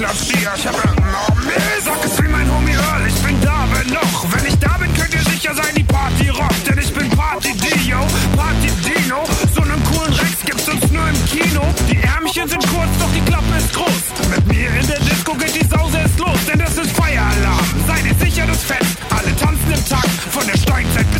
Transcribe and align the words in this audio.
Ich 0.00 0.06
hab 0.06 0.74
oh 0.74 1.34
nee, 1.44 1.52
sag 1.84 2.02
es 2.02 2.22
wie 2.22 2.28
mein 2.28 2.50
Homie 2.50 2.72
Earl. 2.72 3.06
Ich 3.06 3.20
bin 3.20 3.38
da, 3.42 3.66
bin 3.66 3.92
noch. 3.92 4.24
Wenn 4.32 4.46
ich 4.46 4.58
da 4.58 4.78
bin, 4.78 4.88
könnt 4.94 5.12
ihr 5.12 5.22
sicher 5.30 5.54
sein, 5.54 5.74
die 5.76 5.82
Party 5.82 6.30
rockt. 6.30 6.66
Denn 6.66 6.78
ich 6.78 6.90
bin 6.94 7.10
Party 7.10 7.52
Dio, 7.52 7.98
Party 8.34 8.70
Dino. 8.80 9.24
So 9.54 9.60
einen 9.60 9.84
coolen 9.84 10.14
Rex 10.14 10.40
gibt's 10.42 10.66
uns 10.70 10.90
nur 10.90 11.06
im 11.06 11.24
Kino. 11.26 11.62
Die 11.90 11.98
Ärmchen 11.98 12.48
sind 12.48 12.66
kurz, 12.68 12.88
doch 12.98 13.12
die 13.12 13.20
Klappe 13.20 13.54
ist 13.58 13.74
groß. 13.74 14.30
Mit 14.30 14.46
mir 14.48 14.70
in 14.80 14.86
der 14.86 15.00
Disco 15.00 15.34
geht 15.34 15.60
die 15.60 15.68
Sause 15.68 15.98
erst 15.98 16.18
los, 16.18 16.38
denn 16.48 16.60
das 16.60 16.78
ist 16.78 16.96
Feieralarm. 16.96 17.68
Seid 17.86 18.06
ihr 18.06 18.14
sicher, 18.24 18.46
das 18.46 18.64
Fest? 18.64 18.96
Alle 19.10 19.36
tanzen 19.36 19.70
im 19.70 19.84
Takt, 19.84 20.08
von 20.30 20.46
der 20.46 20.56
Steinzeit 20.56 21.10
bis 21.12 21.19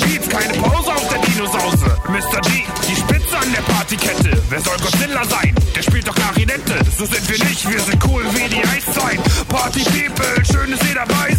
Beats, 0.00 0.28
keine 0.28 0.52
Pause 0.54 0.92
auf 0.92 1.08
der 1.08 1.18
Dinosause. 1.18 1.98
Mr. 2.08 2.40
G, 2.42 2.64
die 2.88 2.96
Spitze 2.96 3.36
an 3.36 3.52
der 3.52 3.62
Partykette. 3.62 4.42
Wer 4.48 4.60
soll 4.60 4.76
Godzilla 4.78 5.24
sein? 5.24 5.54
Der 5.74 5.82
spielt 5.82 6.06
doch 6.08 6.14
Klarinette. 6.14 6.78
So 6.96 7.04
sind 7.06 7.28
wir 7.28 7.44
nicht, 7.46 7.68
wir 7.68 7.80
sind 7.80 8.02
cool 8.08 8.24
wie 8.34 8.48
die 8.48 8.64
Eiszeit. 8.64 9.20
Party 9.48 9.84
People, 9.84 10.44
schön, 10.44 10.70
dass 10.70 10.88
ihr 10.88 10.94
dabei 10.94 11.33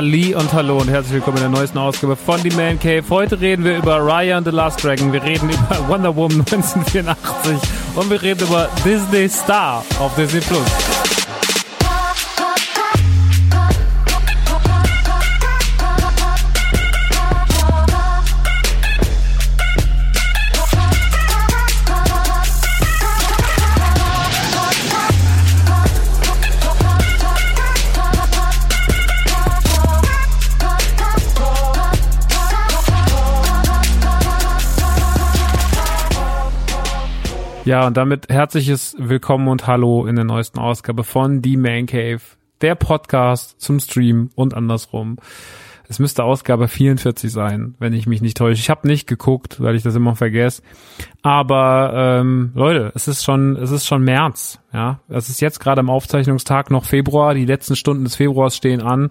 Halli 0.00 0.34
und 0.34 0.50
Hallo 0.54 0.78
und 0.78 0.88
herzlich 0.88 1.12
willkommen 1.12 1.36
in 1.36 1.42
der 1.42 1.50
neuesten 1.50 1.76
Ausgabe 1.76 2.16
von 2.16 2.40
The 2.40 2.48
Man 2.56 2.78
Cave. 2.78 3.04
Heute 3.10 3.38
reden 3.38 3.66
wir 3.66 3.76
über 3.76 3.98
Raya 3.98 4.38
and 4.38 4.46
the 4.46 4.50
Last 4.50 4.82
Dragon, 4.82 5.12
wir 5.12 5.22
reden 5.22 5.50
über 5.50 5.88
Wonder 5.88 6.16
Woman 6.16 6.40
1984 6.50 7.58
und 7.96 8.08
wir 8.08 8.22
reden 8.22 8.48
über 8.48 8.70
Disney 8.82 9.28
Star 9.28 9.84
auf 9.98 10.14
Disney 10.14 10.40
Plus. 10.40 10.99
Ja, 37.66 37.86
und 37.86 37.96
damit 37.96 38.30
herzliches 38.30 38.96
Willkommen 38.98 39.46
und 39.48 39.66
Hallo 39.66 40.06
in 40.06 40.16
der 40.16 40.24
neuesten 40.24 40.58
Ausgabe 40.58 41.04
von 41.04 41.42
The 41.44 41.58
Man 41.58 41.84
Cave, 41.84 42.20
der 42.62 42.74
Podcast 42.74 43.60
zum 43.60 43.78
Stream 43.80 44.30
und 44.34 44.54
andersrum. 44.54 45.18
Es 45.86 45.98
müsste 45.98 46.24
Ausgabe 46.24 46.68
44 46.68 47.30
sein, 47.30 47.74
wenn 47.78 47.92
ich 47.92 48.06
mich 48.06 48.22
nicht 48.22 48.38
täusche. 48.38 48.60
Ich 48.60 48.70
habe 48.70 48.88
nicht 48.88 49.06
geguckt, 49.06 49.60
weil 49.60 49.74
ich 49.74 49.82
das 49.82 49.94
immer 49.94 50.16
vergesse. 50.16 50.62
Aber 51.20 51.92
ähm, 51.94 52.52
Leute, 52.54 52.92
es 52.94 53.08
ist 53.08 53.24
schon, 53.24 53.56
es 53.56 53.72
ist 53.72 53.86
schon 53.86 54.02
März. 54.04 54.58
Ja, 54.72 55.00
es 55.08 55.28
ist 55.28 55.40
jetzt 55.40 55.60
gerade 55.60 55.80
am 55.80 55.90
Aufzeichnungstag 55.90 56.70
noch 56.70 56.86
Februar. 56.86 57.34
Die 57.34 57.44
letzten 57.44 57.76
Stunden 57.76 58.04
des 58.04 58.16
Februars 58.16 58.56
stehen 58.56 58.80
an. 58.80 59.10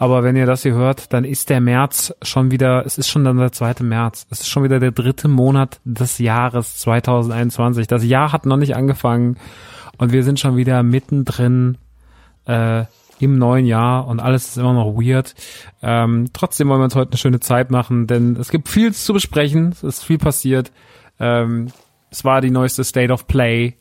Aber 0.00 0.24
wenn 0.24 0.34
ihr 0.34 0.46
das 0.46 0.62
hier 0.62 0.72
hört, 0.72 1.12
dann 1.12 1.24
ist 1.24 1.50
der 1.50 1.60
März 1.60 2.14
schon 2.22 2.50
wieder, 2.50 2.86
es 2.86 2.96
ist 2.96 3.10
schon 3.10 3.22
dann 3.22 3.36
der 3.36 3.52
zweite 3.52 3.84
März. 3.84 4.26
Es 4.30 4.40
ist 4.40 4.48
schon 4.48 4.64
wieder 4.64 4.80
der 4.80 4.92
dritte 4.92 5.28
Monat 5.28 5.78
des 5.84 6.16
Jahres 6.16 6.78
2021. 6.78 7.86
Das 7.86 8.02
Jahr 8.02 8.32
hat 8.32 8.46
noch 8.46 8.56
nicht 8.56 8.74
angefangen 8.74 9.36
und 9.98 10.10
wir 10.10 10.24
sind 10.24 10.40
schon 10.40 10.56
wieder 10.56 10.82
mittendrin 10.82 11.76
äh, 12.46 12.84
im 13.18 13.36
neuen 13.36 13.66
Jahr 13.66 14.06
und 14.06 14.20
alles 14.20 14.48
ist 14.48 14.56
immer 14.56 14.72
noch 14.72 14.94
weird. 14.94 15.34
Ähm, 15.82 16.30
trotzdem 16.32 16.70
wollen 16.70 16.80
wir 16.80 16.84
uns 16.84 16.96
heute 16.96 17.10
eine 17.10 17.18
schöne 17.18 17.40
Zeit 17.40 17.70
machen, 17.70 18.06
denn 18.06 18.36
es 18.36 18.48
gibt 18.48 18.70
viel 18.70 18.94
zu 18.94 19.12
besprechen. 19.12 19.68
Es 19.68 19.82
ist 19.82 20.02
viel 20.02 20.16
passiert. 20.16 20.72
Ähm, 21.18 21.72
es 22.10 22.24
war 22.24 22.40
die 22.40 22.50
neueste 22.50 22.84
State 22.84 23.12
of 23.12 23.26
Play, 23.26 23.74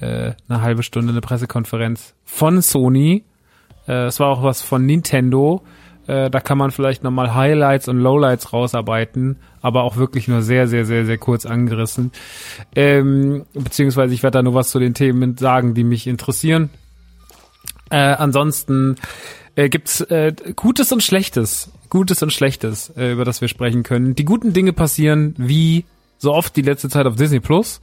äh, 0.00 0.32
eine 0.50 0.60
halbe 0.60 0.82
Stunde 0.82 1.12
eine 1.12 1.22
Pressekonferenz 1.22 2.14
von 2.26 2.60
Sony 2.60 3.24
es 3.86 4.20
war 4.20 4.28
auch 4.28 4.42
was 4.42 4.62
von 4.62 4.84
Nintendo. 4.86 5.62
Äh, 6.06 6.30
da 6.30 6.40
kann 6.40 6.58
man 6.58 6.70
vielleicht 6.70 7.04
nochmal 7.04 7.34
Highlights 7.34 7.88
und 7.88 7.98
Lowlights 7.98 8.52
rausarbeiten, 8.52 9.36
aber 9.60 9.84
auch 9.84 9.96
wirklich 9.96 10.26
nur 10.26 10.42
sehr, 10.42 10.66
sehr, 10.66 10.84
sehr, 10.84 11.06
sehr 11.06 11.18
kurz 11.18 11.46
angerissen. 11.46 12.10
Ähm, 12.74 13.44
beziehungsweise 13.54 14.12
ich 14.12 14.22
werde 14.22 14.38
da 14.38 14.42
nur 14.42 14.54
was 14.54 14.70
zu 14.70 14.80
den 14.80 14.94
Themen 14.94 15.36
sagen, 15.36 15.74
die 15.74 15.84
mich 15.84 16.06
interessieren. 16.06 16.70
Äh, 17.90 17.96
ansonsten 17.98 18.96
äh, 19.54 19.68
gibt's 19.68 20.00
äh, 20.00 20.32
Gutes 20.56 20.92
und 20.92 21.02
Schlechtes. 21.02 21.70
Gutes 21.88 22.22
und 22.22 22.32
Schlechtes, 22.32 22.90
äh, 22.96 23.12
über 23.12 23.24
das 23.24 23.40
wir 23.40 23.48
sprechen 23.48 23.82
können. 23.82 24.14
Die 24.14 24.24
guten 24.24 24.52
Dinge 24.52 24.72
passieren 24.72 25.34
wie 25.38 25.84
so 26.18 26.32
oft 26.32 26.56
die 26.56 26.62
letzte 26.62 26.88
Zeit 26.88 27.06
auf 27.06 27.16
Disney 27.16 27.40
Plus. 27.40 27.80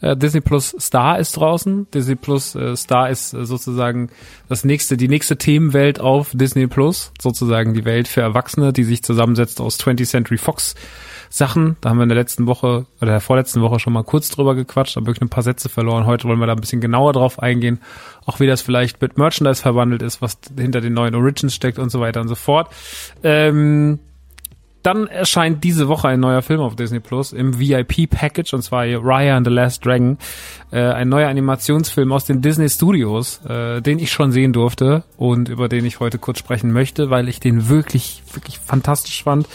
Äh, 0.00 0.16
Disney 0.16 0.40
Plus 0.40 0.74
Star 0.78 1.18
ist 1.18 1.36
draußen. 1.36 1.90
Disney 1.90 2.16
Plus 2.16 2.54
äh, 2.54 2.76
Star 2.76 3.10
ist 3.10 3.32
äh, 3.32 3.44
sozusagen 3.44 4.10
das 4.48 4.64
nächste, 4.64 4.96
die 4.96 5.08
nächste 5.08 5.36
Themenwelt 5.36 6.00
auf 6.00 6.30
Disney 6.34 6.66
Plus. 6.66 7.12
Sozusagen 7.20 7.74
die 7.74 7.84
Welt 7.84 8.08
für 8.08 8.20
Erwachsene, 8.20 8.72
die 8.72 8.84
sich 8.84 9.02
zusammensetzt 9.02 9.60
aus 9.60 9.78
20th 9.78 10.06
Century 10.08 10.38
Fox 10.38 10.74
Sachen. 11.28 11.76
Da 11.80 11.90
haben 11.90 11.98
wir 11.98 12.04
in 12.04 12.08
der 12.08 12.18
letzten 12.18 12.46
Woche 12.46 12.86
oder 13.00 13.12
der 13.12 13.20
vorletzten 13.20 13.60
Woche 13.60 13.80
schon 13.80 13.92
mal 13.92 14.04
kurz 14.04 14.30
drüber 14.30 14.54
gequatscht, 14.54 14.96
aber 14.96 15.06
wirklich 15.06 15.22
ein 15.22 15.28
paar 15.28 15.42
Sätze 15.42 15.68
verloren. 15.68 16.06
Heute 16.06 16.28
wollen 16.28 16.38
wir 16.38 16.46
da 16.46 16.52
ein 16.52 16.60
bisschen 16.60 16.80
genauer 16.80 17.12
drauf 17.12 17.40
eingehen. 17.40 17.80
Auch 18.24 18.40
wie 18.40 18.46
das 18.46 18.62
vielleicht 18.62 19.00
mit 19.00 19.18
Merchandise 19.18 19.60
verwandelt 19.60 20.02
ist, 20.02 20.22
was 20.22 20.38
hinter 20.56 20.80
den 20.80 20.94
neuen 20.94 21.14
Origins 21.14 21.54
steckt 21.54 21.78
und 21.78 21.90
so 21.90 22.00
weiter 22.00 22.20
und 22.20 22.28
so 22.28 22.34
fort. 22.34 22.70
Ähm, 23.22 23.98
dann 24.86 25.08
erscheint 25.08 25.64
diese 25.64 25.88
Woche 25.88 26.06
ein 26.06 26.20
neuer 26.20 26.42
Film 26.42 26.60
auf 26.60 26.76
Disney 26.76 27.00
Plus 27.00 27.32
im 27.32 27.58
VIP-Package 27.58 28.54
und 28.54 28.62
zwar 28.62 28.86
Raya 28.86 29.36
and 29.36 29.44
the 29.44 29.52
Last 29.52 29.84
Dragon. 29.84 30.16
Äh, 30.70 30.80
ein 30.80 31.08
neuer 31.08 31.28
Animationsfilm 31.28 32.12
aus 32.12 32.24
den 32.24 32.40
Disney 32.40 32.68
Studios, 32.68 33.44
äh, 33.48 33.82
den 33.82 33.98
ich 33.98 34.12
schon 34.12 34.30
sehen 34.30 34.52
durfte 34.52 35.02
und 35.16 35.48
über 35.48 35.68
den 35.68 35.84
ich 35.84 35.98
heute 35.98 36.18
kurz 36.18 36.38
sprechen 36.38 36.72
möchte, 36.72 37.10
weil 37.10 37.28
ich 37.28 37.40
den 37.40 37.68
wirklich, 37.68 38.22
wirklich 38.32 38.60
fantastisch 38.60 39.24
fand. 39.24 39.48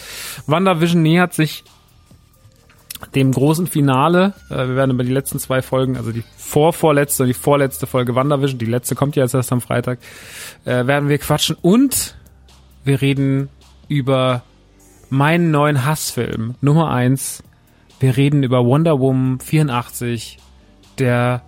WandaVision 0.47 1.01
nähert 1.01 1.33
sich 1.33 1.63
dem 3.15 3.31
großen 3.31 3.67
Finale. 3.67 4.33
Äh, 4.49 4.67
wir 4.67 4.75
werden 4.75 4.91
über 4.91 5.05
die 5.05 5.13
letzten 5.13 5.39
zwei 5.39 5.61
Folgen, 5.61 5.95
also 5.95 6.11
die 6.11 6.23
vorvorletzte 6.35 7.23
und 7.23 7.27
die 7.27 7.33
vorletzte 7.33 7.87
Folge 7.87 8.15
WandaVision, 8.15 8.59
die 8.59 8.65
letzte 8.65 8.95
kommt 8.95 9.15
ja 9.15 9.23
jetzt 9.23 9.33
erst 9.33 9.53
am 9.53 9.61
Freitag, 9.61 9.99
äh, 10.65 10.85
werden 10.87 11.07
wir 11.07 11.19
quatschen 11.19 11.55
und 11.61 12.15
wir 12.83 13.01
reden 13.01 13.47
über 13.87 14.43
meinen 15.11 15.51
neuen 15.51 15.85
Hassfilm 15.85 16.55
Nummer 16.61 16.89
eins. 16.89 17.43
Wir 17.99 18.17
reden 18.17 18.41
über 18.41 18.65
Wonder 18.65 18.99
Woman 18.99 19.39
84, 19.39 20.39
der 20.97 21.43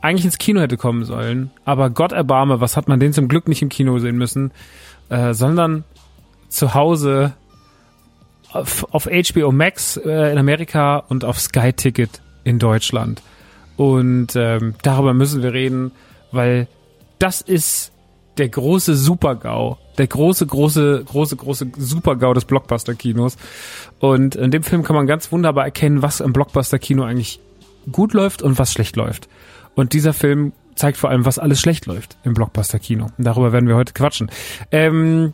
eigentlich 0.00 0.24
ins 0.24 0.38
Kino 0.38 0.60
hätte 0.60 0.76
kommen 0.76 1.04
sollen, 1.04 1.50
aber 1.64 1.90
Gott 1.90 2.12
erbarme, 2.12 2.60
was 2.60 2.76
hat 2.76 2.88
man 2.88 3.00
den 3.00 3.12
zum 3.12 3.28
Glück 3.28 3.48
nicht 3.48 3.60
im 3.60 3.68
Kino 3.68 3.98
sehen 3.98 4.16
müssen, 4.16 4.52
äh, 5.10 5.34
sondern 5.34 5.84
zu 6.48 6.74
Hause 6.74 7.34
auf, 8.52 8.86
auf 8.92 9.06
HBO 9.06 9.52
Max 9.52 9.96
äh, 9.96 10.32
in 10.32 10.38
Amerika 10.38 10.96
und 10.96 11.24
auf 11.24 11.38
Sky 11.40 11.72
Ticket 11.72 12.22
in 12.44 12.58
Deutschland. 12.58 13.22
Und 13.76 14.36
ähm, 14.36 14.74
darüber 14.82 15.12
müssen 15.12 15.42
wir 15.42 15.52
reden, 15.52 15.92
weil 16.30 16.68
das 17.18 17.40
ist 17.40 17.92
der 18.38 18.48
große 18.48 18.94
Super-GAU, 18.94 19.78
der 19.98 20.06
große, 20.06 20.46
große, 20.46 21.04
große, 21.06 21.36
große 21.36 21.66
Super-GAU 21.76 22.34
des 22.34 22.44
Blockbuster-Kinos. 22.44 23.36
Und 23.98 24.34
in 24.34 24.50
dem 24.50 24.62
Film 24.62 24.82
kann 24.82 24.96
man 24.96 25.06
ganz 25.06 25.30
wunderbar 25.32 25.64
erkennen, 25.64 26.02
was 26.02 26.20
im 26.20 26.32
Blockbuster-Kino 26.32 27.04
eigentlich 27.04 27.40
gut 27.90 28.12
läuft 28.12 28.42
und 28.42 28.58
was 28.58 28.72
schlecht 28.72 28.96
läuft. 28.96 29.28
Und 29.74 29.92
dieser 29.92 30.12
Film 30.12 30.52
zeigt 30.74 30.96
vor 30.96 31.10
allem, 31.10 31.24
was 31.24 31.38
alles 31.38 31.60
schlecht 31.60 31.86
läuft 31.86 32.16
im 32.24 32.34
Blockbuster-Kino. 32.34 33.08
Darüber 33.18 33.52
werden 33.52 33.68
wir 33.68 33.76
heute 33.76 33.92
quatschen. 33.92 34.30
Ähm, 34.70 35.32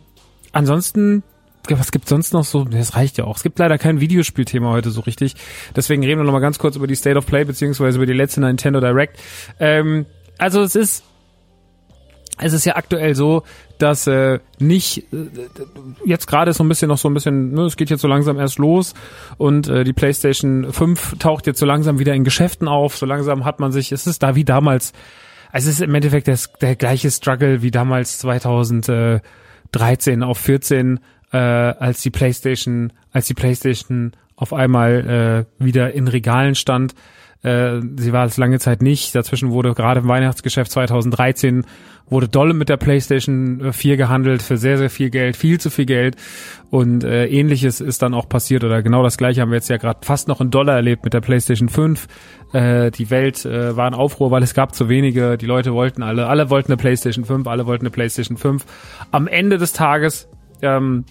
ansonsten 0.52 1.22
was 1.70 1.92
gibt 1.92 2.08
sonst 2.08 2.32
noch 2.32 2.44
so? 2.44 2.64
Das 2.64 2.94
reicht 2.94 3.18
ja 3.18 3.24
auch. 3.24 3.36
Es 3.36 3.42
gibt 3.42 3.58
leider 3.58 3.76
kein 3.76 4.00
Videospielthema 4.00 4.70
heute 4.70 4.90
so 4.90 5.02
richtig. 5.02 5.34
Deswegen 5.76 6.02
reden 6.02 6.20
wir 6.20 6.24
noch 6.24 6.32
mal 6.32 6.38
ganz 6.38 6.58
kurz 6.58 6.76
über 6.76 6.86
die 6.86 6.94
State 6.94 7.18
of 7.18 7.26
Play 7.26 7.44
beziehungsweise 7.44 7.98
über 7.98 8.06
die 8.06 8.14
letzte 8.14 8.40
Nintendo 8.40 8.80
Direct. 8.80 9.18
Ähm, 9.60 10.06
also 10.38 10.62
es 10.62 10.74
ist 10.74 11.04
es 12.38 12.52
ist 12.52 12.64
ja 12.64 12.76
aktuell 12.76 13.14
so, 13.14 13.42
dass 13.78 14.06
äh, 14.06 14.38
nicht 14.58 15.12
äh, 15.12 15.28
jetzt 16.04 16.26
gerade 16.26 16.52
so 16.52 16.64
ein 16.64 16.68
bisschen 16.68 16.88
noch 16.88 16.98
so 16.98 17.08
ein 17.08 17.14
bisschen, 17.14 17.52
ne, 17.52 17.62
es 17.62 17.76
geht 17.76 17.90
jetzt 17.90 18.00
so 18.00 18.08
langsam 18.08 18.38
erst 18.38 18.58
los 18.58 18.94
und 19.36 19.68
äh, 19.68 19.84
die 19.84 19.92
PlayStation 19.92 20.72
5 20.72 21.18
taucht 21.18 21.46
jetzt 21.46 21.58
so 21.58 21.66
langsam 21.66 21.98
wieder 21.98 22.14
in 22.14 22.24
Geschäften 22.24 22.68
auf. 22.68 22.96
So 22.96 23.06
langsam 23.06 23.44
hat 23.44 23.60
man 23.60 23.72
sich, 23.72 23.92
es 23.92 24.06
ist 24.06 24.22
da 24.22 24.34
wie 24.34 24.44
damals, 24.44 24.92
also 25.52 25.68
es 25.68 25.76
ist 25.76 25.82
im 25.82 25.94
Endeffekt 25.94 26.28
das, 26.28 26.52
der 26.60 26.76
gleiche 26.76 27.10
Struggle 27.10 27.62
wie 27.62 27.70
damals 27.70 28.18
2013 28.18 29.22
auf 30.22 30.38
14, 30.38 31.00
äh, 31.32 31.36
als 31.36 32.02
die 32.02 32.10
PlayStation, 32.10 32.92
als 33.12 33.26
die 33.26 33.34
PlayStation 33.34 34.12
auf 34.36 34.52
einmal 34.52 35.46
äh, 35.60 35.64
wieder 35.64 35.92
in 35.92 36.08
Regalen 36.08 36.54
stand. 36.54 36.94
Äh, 37.42 37.80
sie 37.96 38.12
war 38.12 38.26
es 38.26 38.36
lange 38.36 38.58
Zeit 38.58 38.82
nicht. 38.82 39.14
Dazwischen 39.14 39.50
wurde 39.50 39.74
gerade 39.74 40.00
im 40.00 40.08
Weihnachtsgeschäft 40.08 40.72
2013 40.72 41.64
wurde 42.10 42.28
dolle 42.28 42.54
mit 42.54 42.68
der 42.68 42.76
PlayStation 42.76 43.72
4 43.72 43.96
gehandelt 43.96 44.42
für 44.42 44.56
sehr, 44.56 44.78
sehr 44.78 44.90
viel 44.90 45.10
Geld, 45.10 45.36
viel 45.36 45.60
zu 45.60 45.70
viel 45.70 45.86
Geld. 45.86 46.16
Und 46.70 47.04
äh, 47.04 47.26
ähnliches 47.26 47.80
ist 47.80 48.02
dann 48.02 48.14
auch 48.14 48.28
passiert 48.28 48.64
oder 48.64 48.82
genau 48.82 49.02
das 49.02 49.16
gleiche 49.16 49.40
haben 49.40 49.50
wir 49.50 49.56
jetzt 49.56 49.68
ja 49.68 49.76
gerade 49.76 50.00
fast 50.02 50.28
noch 50.28 50.40
in 50.40 50.50
Dollar 50.50 50.76
erlebt 50.76 51.04
mit 51.04 51.14
der 51.14 51.20
PlayStation 51.20 51.68
5. 51.68 52.06
Äh, 52.52 52.90
die 52.90 53.10
Welt 53.10 53.44
äh, 53.44 53.76
war 53.76 53.88
in 53.88 53.94
Aufruhr, 53.94 54.30
weil 54.30 54.42
es 54.42 54.54
gab 54.54 54.74
zu 54.74 54.88
wenige. 54.88 55.36
Die 55.38 55.46
Leute 55.46 55.74
wollten 55.74 56.02
alle, 56.02 56.26
alle 56.26 56.50
wollten 56.50 56.72
eine 56.72 56.76
PlayStation 56.76 57.24
5, 57.24 57.46
alle 57.46 57.66
wollten 57.66 57.84
eine 57.84 57.90
PlayStation 57.90 58.36
5. 58.36 58.64
Am 59.10 59.26
Ende 59.26 59.58
des 59.58 59.72
Tages 59.72 60.28
ähm, 60.62 61.04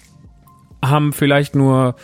haben 0.83 1.13
vielleicht 1.13 1.55
nur 1.55 1.95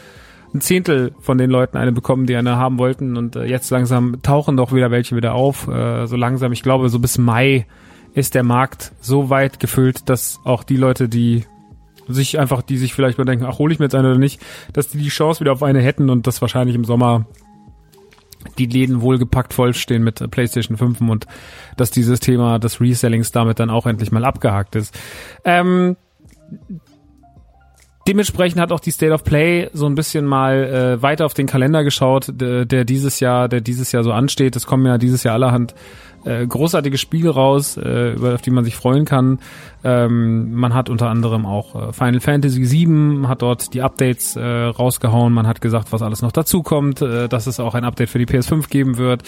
ein 0.53 0.62
Zehntel 0.62 1.13
von 1.19 1.38
den 1.38 1.50
Leuten 1.50 1.77
eine 1.77 1.91
bekommen, 1.91 2.25
die 2.25 2.36
eine 2.36 2.57
haben 2.57 2.77
wollten 2.77 3.17
und 3.17 3.36
äh, 3.36 3.45
jetzt 3.45 3.69
langsam 3.72 4.22
tauchen 4.22 4.57
doch 4.57 4.72
wieder 4.72 4.91
welche 4.91 5.15
wieder 5.15 5.33
auf. 5.33 5.67
Äh, 5.67 6.05
so 6.05 6.15
langsam, 6.15 6.51
ich 6.51 6.63
glaube, 6.63 6.89
so 6.89 7.00
bis 7.00 7.17
Mai 7.17 7.65
ist 8.13 8.36
der 8.36 8.43
Markt 8.43 8.91
so 9.01 9.29
weit 9.29 9.60
gefüllt, 9.60 10.10
dass 10.10 10.39
auch 10.43 10.63
die 10.63 10.77
Leute, 10.77 11.10
die 11.10 11.45
sich 12.07 12.39
einfach, 12.39 12.62
die 12.62 12.77
sich 12.77 12.93
vielleicht 12.93 13.17
mal 13.17 13.25
denken, 13.25 13.45
ach, 13.45 13.60
hole 13.60 13.74
ich 13.74 13.79
mir 13.79 13.86
jetzt 13.86 13.95
eine 13.95 14.10
oder 14.10 14.19
nicht, 14.19 14.41
dass 14.74 14.89
die 14.89 14.98
die 14.98 15.10
Chance 15.10 15.39
wieder 15.39 15.53
auf 15.53 15.63
eine 15.63 15.81
hätten 15.81 16.10
und 16.10 16.27
das 16.27 16.41
wahrscheinlich 16.41 16.75
im 16.75 16.86
Sommer 16.86 17.25
die 18.57 18.65
Läden 18.65 19.01
wohlgepackt 19.01 19.53
vollstehen 19.53 20.03
mit 20.03 20.29
PlayStation 20.29 20.77
5 20.77 21.01
und 21.01 21.27
dass 21.77 21.91
dieses 21.91 22.19
Thema 22.19 22.60
des 22.60 22.81
Resellings 22.81 23.31
damit 23.31 23.60
dann 23.60 23.69
auch 23.69 23.88
endlich 23.88 24.12
mal 24.12 24.25
abgehakt 24.25 24.75
ist. 24.75 24.98
Ähm, 25.45 25.95
Dementsprechend 28.07 28.60
hat 28.60 28.74
auch 28.74 28.81
die 28.81 28.91
State 28.91 29.13
of 29.13 29.24
Play 29.24 29.69
so 29.74 29.86
ein 29.86 29.95
bisschen 29.95 30.25
mal 30.25 30.63
äh, 30.63 31.01
weiter 31.01 31.25
auf 31.25 31.33
den 31.33 31.48
Kalender 31.48 31.86
geschaut, 31.86 32.27
der, 32.29 32.65
der 32.65 32.83
dieses 32.83 33.22
Jahr, 33.22 33.48
der 33.48 33.62
dieses 33.62 33.93
Jahr 33.93 34.03
so 34.03 34.12
ansteht. 34.12 34.57
Es 34.57 34.65
kommen 34.65 34.86
ja 34.86 34.98
dieses 34.98 35.24
Jahr 35.24 35.36
allerhand 35.36 35.74
äh, 36.25 36.45
großartige 36.45 36.98
Spiele 36.98 37.29
raus, 37.29 37.77
äh, 37.77 38.13
über 38.13 38.36
auf 38.36 38.41
die 38.41 38.51
man 38.51 38.65
sich 38.65 38.75
freuen 38.75 39.05
kann. 39.05 39.39
Ähm, 39.86 40.53
man 40.53 40.74
hat 40.74 40.89
unter 40.89 41.10
anderem 41.10 41.45
auch 41.45 41.89
äh, 41.89 41.93
Final 41.93 42.19
Fantasy 42.19 42.69
VII, 42.69 43.27
hat 43.27 43.41
dort 43.41 43.74
die 43.74 43.81
Updates 43.81 44.36
äh, 44.36 44.41
rausgehauen. 44.43 45.33
Man 45.33 45.48
hat 45.48 45.62
gesagt, 45.62 45.91
was 45.91 46.01
alles 46.01 46.22
noch 46.22 46.33
dazukommt, 46.33 47.01
äh, 47.01 47.29
dass 47.29 47.48
es 47.48 47.62
auch 47.62 47.74
ein 47.74 47.86
Update 47.86 48.10
für 48.10 48.19
die 48.19 48.27
PS5 48.27 48.69
geben 48.69 48.98
wird 48.98 49.24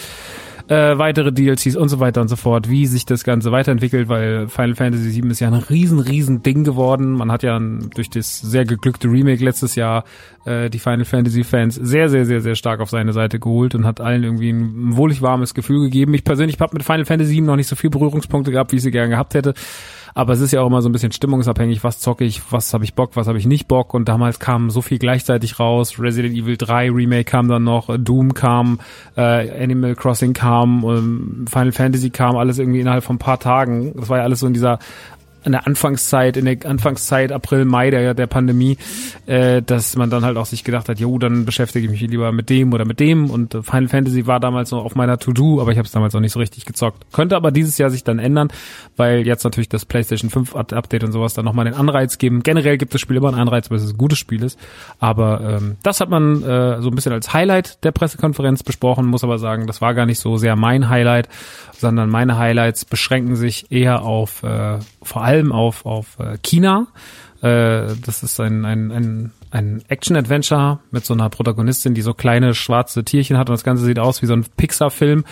äh, 0.68 0.98
weitere 0.98 1.32
DLCs 1.32 1.76
und 1.76 1.88
so 1.88 2.00
weiter 2.00 2.20
und 2.20 2.28
so 2.28 2.36
fort, 2.36 2.68
wie 2.68 2.86
sich 2.86 3.04
das 3.06 3.24
Ganze 3.24 3.52
weiterentwickelt, 3.52 4.08
weil 4.08 4.48
Final 4.48 4.74
Fantasy 4.74 5.22
VII 5.22 5.30
ist 5.30 5.40
ja 5.40 5.48
ein 5.48 5.54
riesen, 5.54 6.00
riesen 6.00 6.42
Ding 6.42 6.64
geworden. 6.64 7.12
Man 7.12 7.30
hat 7.30 7.42
ja 7.42 7.58
durch 7.58 8.10
das 8.10 8.40
sehr 8.40 8.64
geglückte 8.64 9.08
Remake 9.08 9.44
letztes 9.44 9.76
Jahr 9.76 10.04
äh, 10.44 10.68
die 10.68 10.78
Final 10.78 11.04
Fantasy 11.04 11.44
Fans 11.44 11.76
sehr, 11.76 12.08
sehr, 12.08 12.26
sehr, 12.26 12.40
sehr 12.40 12.56
stark 12.56 12.80
auf 12.80 12.90
seine 12.90 13.12
Seite 13.12 13.38
geholt 13.38 13.74
und 13.74 13.86
hat 13.86 14.00
allen 14.00 14.24
irgendwie 14.24 14.50
ein 14.50 14.96
wohlig 14.96 15.22
warmes 15.22 15.54
Gefühl 15.54 15.84
gegeben. 15.84 16.14
Ich 16.14 16.24
persönlich 16.24 16.58
habe 16.58 16.74
mit 16.74 16.84
Final 16.84 17.04
Fantasy 17.04 17.34
VII 17.34 17.42
noch 17.42 17.56
nicht 17.56 17.68
so 17.68 17.76
viel 17.76 17.90
Berührungspunkte 17.90 18.50
gehabt, 18.50 18.72
wie 18.72 18.76
ich 18.76 18.82
sie 18.82 18.90
gerne 18.90 19.10
gehabt 19.10 19.34
hätte. 19.34 19.54
Aber 20.16 20.32
es 20.32 20.40
ist 20.40 20.50
ja 20.50 20.62
auch 20.62 20.68
immer 20.68 20.80
so 20.80 20.88
ein 20.88 20.92
bisschen 20.92 21.12
stimmungsabhängig, 21.12 21.84
was 21.84 21.98
zocke 21.98 22.24
ich, 22.24 22.40
was 22.50 22.72
habe 22.72 22.84
ich 22.84 22.94
Bock, 22.94 23.16
was 23.16 23.26
habe 23.26 23.36
ich 23.36 23.44
nicht 23.44 23.68
Bock. 23.68 23.92
Und 23.92 24.08
damals 24.08 24.38
kam 24.38 24.70
so 24.70 24.80
viel 24.80 24.98
gleichzeitig 24.98 25.60
raus. 25.60 25.98
Resident 25.98 26.34
Evil 26.34 26.56
3 26.56 26.90
Remake 26.90 27.24
kam 27.24 27.48
dann 27.48 27.64
noch, 27.64 27.94
Doom 27.98 28.32
kam, 28.32 28.80
äh, 29.14 29.62
Animal 29.62 29.94
Crossing 29.94 30.32
kam, 30.32 30.82
ähm, 30.84 31.44
Final 31.46 31.72
Fantasy 31.72 32.08
kam, 32.08 32.38
alles 32.38 32.58
irgendwie 32.58 32.80
innerhalb 32.80 33.04
von 33.04 33.16
ein 33.16 33.18
paar 33.18 33.38
Tagen. 33.38 33.92
Das 33.94 34.08
war 34.08 34.16
ja 34.16 34.24
alles 34.24 34.40
so 34.40 34.46
in 34.46 34.54
dieser 34.54 34.78
in 35.46 35.52
der 35.52 35.66
Anfangszeit, 35.66 36.36
in 36.36 36.44
der 36.44 36.66
Anfangszeit 36.66 37.30
April, 37.30 37.64
Mai 37.64 37.90
der, 37.90 38.14
der 38.14 38.26
Pandemie, 38.26 38.76
äh, 39.26 39.62
dass 39.62 39.96
man 39.96 40.10
dann 40.10 40.24
halt 40.24 40.36
auch 40.36 40.46
sich 40.46 40.64
gedacht 40.64 40.88
hat, 40.88 40.98
jo, 40.98 41.18
dann 41.18 41.44
beschäftige 41.44 41.86
ich 41.86 41.90
mich 41.90 42.00
lieber 42.00 42.32
mit 42.32 42.50
dem 42.50 42.72
oder 42.72 42.84
mit 42.84 42.98
dem 42.98 43.30
und 43.30 43.52
Final 43.62 43.88
Fantasy 43.88 44.26
war 44.26 44.40
damals 44.40 44.72
noch 44.72 44.84
auf 44.84 44.96
meiner 44.96 45.18
To-Do, 45.18 45.60
aber 45.60 45.70
ich 45.70 45.78
habe 45.78 45.86
es 45.86 45.92
damals 45.92 46.14
noch 46.14 46.20
nicht 46.20 46.32
so 46.32 46.40
richtig 46.40 46.64
gezockt. 46.64 47.12
Könnte 47.12 47.36
aber 47.36 47.52
dieses 47.52 47.78
Jahr 47.78 47.90
sich 47.90 48.02
dann 48.02 48.18
ändern, 48.18 48.48
weil 48.96 49.24
jetzt 49.24 49.44
natürlich 49.44 49.68
das 49.68 49.84
PlayStation 49.84 50.30
5 50.30 50.56
Update 50.56 51.04
und 51.04 51.12
sowas 51.12 51.34
dann 51.34 51.44
nochmal 51.44 51.64
den 51.64 51.74
Anreiz 51.74 52.18
geben. 52.18 52.42
Generell 52.42 52.76
gibt 52.76 52.92
das 52.92 53.00
Spiel 53.00 53.16
immer 53.16 53.28
einen 53.28 53.38
Anreiz, 53.38 53.70
weil 53.70 53.78
es 53.78 53.88
ein 53.88 53.96
gutes 53.96 54.18
Spiel 54.18 54.42
ist, 54.42 54.58
aber 54.98 55.40
ähm, 55.42 55.76
das 55.84 56.00
hat 56.00 56.10
man 56.10 56.42
äh, 56.42 56.82
so 56.82 56.88
ein 56.88 56.94
bisschen 56.96 57.12
als 57.12 57.32
Highlight 57.32 57.84
der 57.84 57.92
Pressekonferenz 57.92 58.64
besprochen, 58.64 59.06
muss 59.06 59.22
aber 59.22 59.38
sagen, 59.38 59.68
das 59.68 59.80
war 59.80 59.94
gar 59.94 60.06
nicht 60.06 60.18
so 60.18 60.38
sehr 60.38 60.56
mein 60.56 60.88
Highlight, 60.88 61.28
sondern 61.78 62.10
meine 62.10 62.36
Highlights 62.36 62.84
beschränken 62.84 63.36
sich 63.36 63.70
eher 63.70 64.02
auf 64.02 64.42
äh, 64.42 64.78
vor 65.02 65.22
allem 65.22 65.35
auf, 65.52 65.86
auf 65.86 66.18
äh, 66.18 66.38
China. 66.42 66.86
Äh, 67.42 67.94
das 68.04 68.22
ist 68.22 68.40
ein, 68.40 68.64
ein, 68.64 68.90
ein, 68.90 69.32
ein 69.50 69.84
Action-Adventure 69.88 70.80
mit 70.90 71.04
so 71.04 71.14
einer 71.14 71.28
Protagonistin, 71.28 71.94
die 71.94 72.02
so 72.02 72.14
kleine 72.14 72.54
schwarze 72.54 73.04
Tierchen 73.04 73.38
hat 73.38 73.48
und 73.48 73.54
das 73.54 73.64
Ganze 73.64 73.84
sieht 73.84 73.98
aus 73.98 74.22
wie 74.22 74.26
so 74.26 74.34
ein 74.34 74.44
Pixar-Film, 74.56 75.24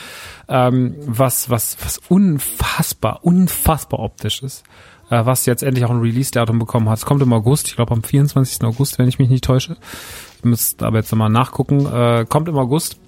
ähm, 0.49 0.95
was, 1.07 1.51
was, 1.51 1.77
was 1.83 1.99
unfassbar, 2.09 3.21
unfassbar 3.23 4.01
optisch 4.01 4.43
ist. 4.43 4.65
Äh, 5.11 5.27
was 5.27 5.45
jetzt 5.47 5.63
endlich 5.63 5.85
auch 5.85 5.91
ein 5.91 6.01
Release-Datum 6.01 6.59
bekommen 6.59 6.89
hat. 6.89 6.99
Es 6.99 7.07
kommt 7.07 7.23
im 7.23 7.33
August, 7.33 7.69
ich 7.69 7.77
glaube 7.77 7.93
am 7.93 8.03
24. 8.03 8.63
August, 8.65 8.99
wenn 8.99 9.09
ich 9.09 9.19
mich 9.19 9.29
nicht 9.29 9.45
täusche. 9.45 9.77
Müsst 10.43 10.83
aber 10.83 10.99
jetzt 10.99 11.13
nochmal 11.13 11.31
nachgucken. 11.31 11.87
Äh, 11.87 12.25
kommt 12.29 12.49
im 12.49 12.57
August 12.57 12.99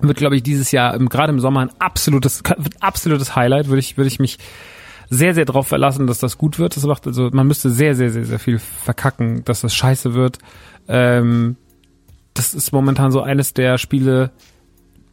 wird, 0.00 0.18
glaube 0.18 0.36
ich, 0.36 0.42
dieses 0.42 0.72
Jahr, 0.72 0.98
gerade 0.98 1.32
im 1.32 1.40
Sommer, 1.40 1.60
ein 1.60 1.70
absolutes, 1.78 2.42
absolutes 2.80 3.36
Highlight, 3.36 3.68
würde 3.68 3.80
ich, 3.80 3.96
würde 3.96 4.08
ich 4.08 4.18
mich 4.18 4.38
sehr, 5.12 5.34
sehr 5.34 5.44
darauf 5.44 5.68
verlassen, 5.68 6.06
dass 6.06 6.18
das 6.18 6.38
gut 6.38 6.58
wird. 6.58 6.74
Das 6.74 6.86
macht 6.86 7.06
also, 7.06 7.28
man 7.32 7.46
müsste 7.46 7.68
sehr, 7.68 7.94
sehr, 7.94 8.10
sehr, 8.10 8.24
sehr 8.24 8.38
viel 8.38 8.58
verkacken, 8.58 9.44
dass 9.44 9.60
das 9.60 9.74
scheiße 9.74 10.14
wird. 10.14 10.38
Ähm, 10.88 11.56
das 12.32 12.54
ist 12.54 12.72
momentan 12.72 13.12
so 13.12 13.20
eines 13.20 13.52
der 13.52 13.76
Spiele, 13.76 14.30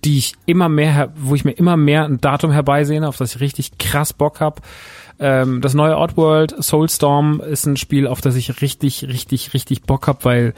die 0.05 0.17
ich 0.17 0.35
immer 0.45 0.69
mehr, 0.69 1.11
wo 1.17 1.35
ich 1.35 1.43
mir 1.43 1.51
immer 1.51 1.75
mehr 1.75 2.05
ein 2.05 2.21
Datum 2.21 2.51
herbeisehne, 2.51 3.09
auf 3.09 3.17
das 3.17 3.35
ich 3.35 3.41
richtig 3.41 3.77
krass 3.77 4.13
Bock 4.13 4.39
hab. 4.39 4.61
Ähm, 5.19 5.59
das 5.59 5.73
neue 5.73 5.97
Oddworld 5.97 6.63
Soulstorm 6.63 7.41
ist 7.41 7.65
ein 7.65 7.75
Spiel, 7.75 8.07
auf 8.07 8.21
das 8.21 8.37
ich 8.37 8.61
richtig, 8.61 9.05
richtig, 9.05 9.53
richtig 9.53 9.81
Bock 9.81 10.07
hab, 10.07 10.23
weil 10.23 10.53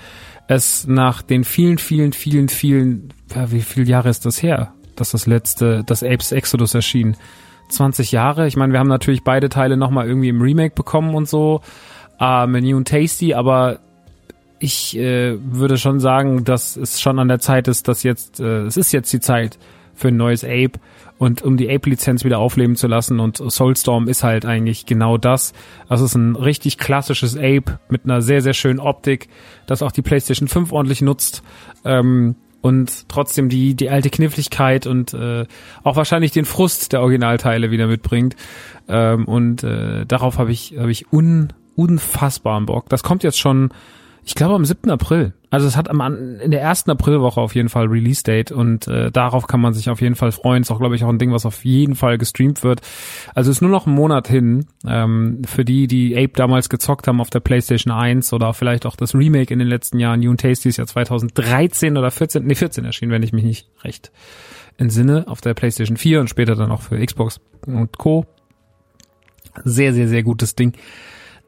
es 0.48 0.86
nach 0.86 1.24
den 1.24 1.44
vielen, 1.46 1.80
vielen, 1.80 2.14
vielen, 2.14 2.48
vielen, 2.48 3.12
ja, 3.34 3.52
wie 3.52 3.62
viele 3.62 3.88
Jahre 3.88 4.10
ist 4.10 4.24
das 4.28 4.44
her, 4.44 4.76
dass 4.96 5.12
das 5.12 5.26
letzte, 5.26 5.84
das 5.84 6.04
Apes 6.04 6.32
Exodus 6.32 6.76
erschien? 6.76 7.18
20 7.72 8.12
Jahre. 8.12 8.48
Ich 8.48 8.56
meine, 8.56 8.74
wir 8.74 8.80
haben 8.80 8.88
natürlich 8.88 9.24
beide 9.24 9.50
Teile 9.50 9.78
nochmal 9.78 10.08
irgendwie 10.08 10.30
im 10.30 10.42
Remake 10.42 10.76
bekommen 10.76 11.16
und 11.16 11.28
so. 11.28 11.62
Äh, 12.20 12.48
Menu 12.48 12.78
und 12.78 12.88
Tasty, 12.88 13.34
aber 13.34 13.80
ich 14.60 14.96
äh, 14.96 15.38
würde 15.42 15.78
schon 15.78 16.00
sagen, 16.00 16.44
dass 16.44 16.78
es 16.78 17.02
schon 17.02 17.18
an 17.20 17.28
der 17.28 17.40
Zeit 17.40 17.68
ist, 17.68 17.88
dass 17.88 18.04
jetzt, 18.04 18.40
äh, 18.40 18.66
es 18.66 18.78
ist 18.78 18.92
jetzt 18.92 19.12
die 19.12 19.20
Zeit 19.20 19.58
für 19.96 20.10
ein 20.10 20.18
neues 20.18 20.44
Ape 20.44 20.74
und 21.18 21.42
um 21.42 21.58
die 21.58 21.70
Ape-Lizenz 21.70 22.24
wieder 22.24 22.40
aufleben 22.40 22.76
zu 22.76 22.88
lassen 22.88 23.20
und 23.20 23.38
Soulstorm 23.38 24.08
ist 24.08 24.24
halt 24.24 24.46
eigentlich 24.46 24.86
genau 24.86 25.18
das. 25.18 25.54
Es 25.90 26.02
ist 26.02 26.16
ein 26.16 26.36
richtig 26.36 26.78
klassisches 26.78 27.38
Ape 27.38 27.80
mit 27.90 28.06
einer 28.06 28.22
sehr, 28.22 28.42
sehr 28.42 28.54
schönen 28.54 28.80
Optik, 28.80 29.30
das 29.68 29.84
auch 29.84 29.92
die 29.92 30.02
PlayStation 30.02 30.48
5 30.48 30.72
ordentlich 30.72 31.02
nutzt. 31.02 31.44
Ähm, 31.86 32.36
und 32.62 33.10
trotzdem 33.10 33.50
die 33.50 33.76
die 33.76 33.90
alte 33.90 34.10
Kniffligkeit 34.10 34.88
und 34.88 35.14
äh, 35.14 35.46
auch 35.84 35.96
wahrscheinlich 35.96 36.32
den 36.32 36.46
Frust 36.46 36.94
der 36.94 37.02
Originalteile 37.02 37.72
wieder 37.72 37.88
mitbringt 37.88 38.36
ähm, 38.88 39.26
und 39.26 39.64
äh, 39.64 40.06
darauf 40.06 40.38
habe 40.38 40.52
ich 40.52 40.76
habe 40.78 40.92
ich 40.92 41.12
un, 41.12 41.54
unfassbaren 41.76 42.66
Bock. 42.66 42.90
Das 42.90 43.04
kommt 43.04 43.24
jetzt 43.24 43.40
schon 43.40 43.72
ich 44.24 44.36
glaube 44.36 44.54
am 44.54 44.66
7. 44.66 44.90
April. 44.92 45.34
Also 45.50 45.68
es 45.68 45.76
hat 45.76 45.90
am 45.90 46.00
in 46.40 46.52
der 46.52 46.62
ersten 46.62 46.92
Aprilwoche 46.92 47.42
auf 47.42 47.56
jeden 47.56 47.70
Fall 47.70 47.88
Release 47.88 48.24
Date 48.24 48.52
und 48.52 48.88
äh, 48.88 49.12
darauf 49.12 49.48
kann 49.48 49.60
man 49.60 49.74
sich 49.74 49.90
auf 49.90 50.00
jeden 50.00 50.16
Fall 50.16 50.32
freuen. 50.32 50.62
Ist 50.62 50.72
auch 50.72 50.80
glaube 50.80 50.96
ich 50.96 51.04
auch 51.04 51.10
ein 51.10 51.18
Ding, 51.18 51.34
was 51.34 51.46
auf 51.46 51.66
jeden 51.66 51.96
Fall 51.96 52.18
gestreamt 52.18 52.64
wird. 52.64 52.82
Also 53.36 53.52
es 53.52 53.58
ist 53.58 53.62
nur 53.62 53.72
noch 53.72 53.88
ein 53.88 53.94
Monat 53.94 54.28
hin 54.28 54.68
ähm, 54.88 55.42
für 55.46 55.66
die, 55.66 55.88
die 55.88 56.16
Ape 56.16 56.34
damals 56.36 56.70
gezockt 56.70 57.08
haben 57.08 57.20
auf 57.20 57.30
der 57.30 57.42
PlayStation 57.42 57.92
1 57.92 58.32
oder 58.32 58.54
vielleicht 58.54 58.86
auch 58.86 58.96
das 58.96 59.14
Remake 59.14 59.52
in 59.52 59.60
den 59.60 59.68
letzten 59.68 60.00
Jahren. 60.00 60.22
New 60.22 60.34
Tasty 60.36 60.70
ist 60.70 60.78
ja 60.78 60.86
2013 60.86 61.98
oder 61.98 62.12
14, 62.12 62.46
nee 62.46 62.56
14 62.56 62.86
erschienen, 62.86 63.12
wenn 63.12 63.24
ich 63.24 63.34
mich 63.34 63.44
nicht 63.44 63.70
recht 63.84 64.12
entsinne, 64.78 65.28
auf 65.28 65.42
der 65.42 65.54
PlayStation 65.54 65.98
4 65.98 66.22
und 66.22 66.30
später 66.30 66.56
dann 66.56 66.72
auch 66.72 66.82
für 66.82 67.04
Xbox 67.04 67.42
und 67.66 67.98
Co. 67.98 68.26
Sehr, 69.66 69.94
sehr, 69.94 70.08
sehr 70.08 70.24
gutes 70.24 70.56
Ding. 70.56 70.74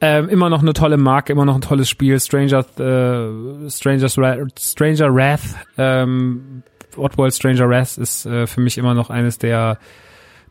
Ähm, 0.06 0.28
immer 0.28 0.50
noch 0.50 0.62
eine 0.62 0.74
tolle 0.74 0.98
Marke, 0.98 1.32
immer 1.32 1.46
noch 1.46 1.56
ein 1.56 1.62
tolles 1.62 1.88
Spiel. 1.88 2.20
Stranger, 2.20 2.66
äh, 2.78 3.70
Strangers, 3.70 4.20
Stranger 4.60 5.16
Wrath, 5.16 5.56
ähm, 5.78 6.64
Oddworld 6.98 7.34
Stranger 7.34 7.70
Wrath 7.70 7.98
ist 7.98 8.26
äh, 8.26 8.46
für 8.46 8.60
mich 8.60 8.78
immer 8.78 8.96
noch 8.96 9.10
eines 9.10 9.38
der 9.38 9.78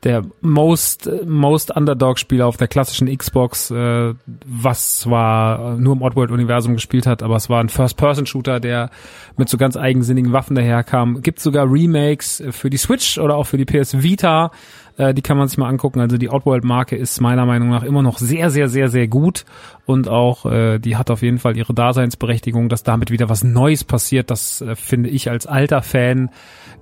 der 0.04 0.24
most 0.40 1.08
most 1.26 1.70
Underdog 1.70 2.18
Spieler 2.18 2.46
auf 2.46 2.56
der 2.56 2.66
klassischen 2.66 3.14
Xbox, 3.14 3.70
äh, 3.70 4.14
was 4.46 4.96
zwar 5.00 5.76
nur 5.76 5.96
im 5.96 6.02
Oddworld 6.02 6.30
Universum 6.30 6.72
gespielt 6.72 7.06
hat, 7.06 7.22
aber 7.22 7.36
es 7.36 7.50
war 7.50 7.60
ein 7.60 7.68
First 7.68 7.98
Person 7.98 8.24
Shooter, 8.24 8.58
der 8.58 8.88
mit 9.36 9.50
so 9.50 9.58
ganz 9.58 9.76
eigensinnigen 9.76 10.32
Waffen 10.32 10.56
daherkam. 10.56 11.20
Gibt 11.20 11.40
sogar 11.40 11.70
Remakes 11.70 12.42
für 12.52 12.70
die 12.70 12.78
Switch 12.78 13.18
oder 13.18 13.36
auch 13.36 13.44
für 13.44 13.58
die 13.58 13.66
PS 13.66 14.02
Vita. 14.02 14.50
Äh, 14.96 15.14
die 15.14 15.22
kann 15.22 15.36
man 15.36 15.48
sich 15.48 15.58
mal 15.58 15.68
angucken. 15.68 16.00
Also 16.00 16.18
die 16.18 16.28
Outworld-Marke 16.28 16.96
ist 16.96 17.20
meiner 17.20 17.46
Meinung 17.46 17.70
nach 17.70 17.82
immer 17.82 18.02
noch 18.02 18.18
sehr, 18.18 18.50
sehr, 18.50 18.68
sehr, 18.68 18.88
sehr 18.88 19.08
gut 19.08 19.44
und 19.86 20.08
auch 20.08 20.46
äh, 20.46 20.78
die 20.78 20.96
hat 20.96 21.10
auf 21.10 21.22
jeden 21.22 21.38
Fall 21.38 21.56
ihre 21.56 21.74
Daseinsberechtigung, 21.74 22.68
dass 22.68 22.82
damit 22.82 23.10
wieder 23.10 23.28
was 23.28 23.44
Neues 23.44 23.84
passiert. 23.84 24.30
Das 24.30 24.60
äh, 24.60 24.76
finde 24.76 25.10
ich 25.10 25.30
als 25.30 25.46
alter 25.46 25.82
Fan 25.82 26.30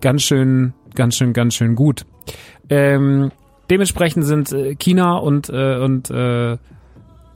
ganz 0.00 0.23
schön, 0.23 0.73
ganz 0.95 1.17
schön, 1.17 1.33
ganz 1.33 1.55
schön 1.55 1.75
gut. 1.75 2.07
Ähm, 2.69 3.31
dementsprechend 3.71 4.25
sind 4.25 4.52
äh, 4.52 4.75
China 4.75 5.17
und 5.17 5.49
äh, 5.49 5.79
und 5.79 6.11
äh, 6.11 6.57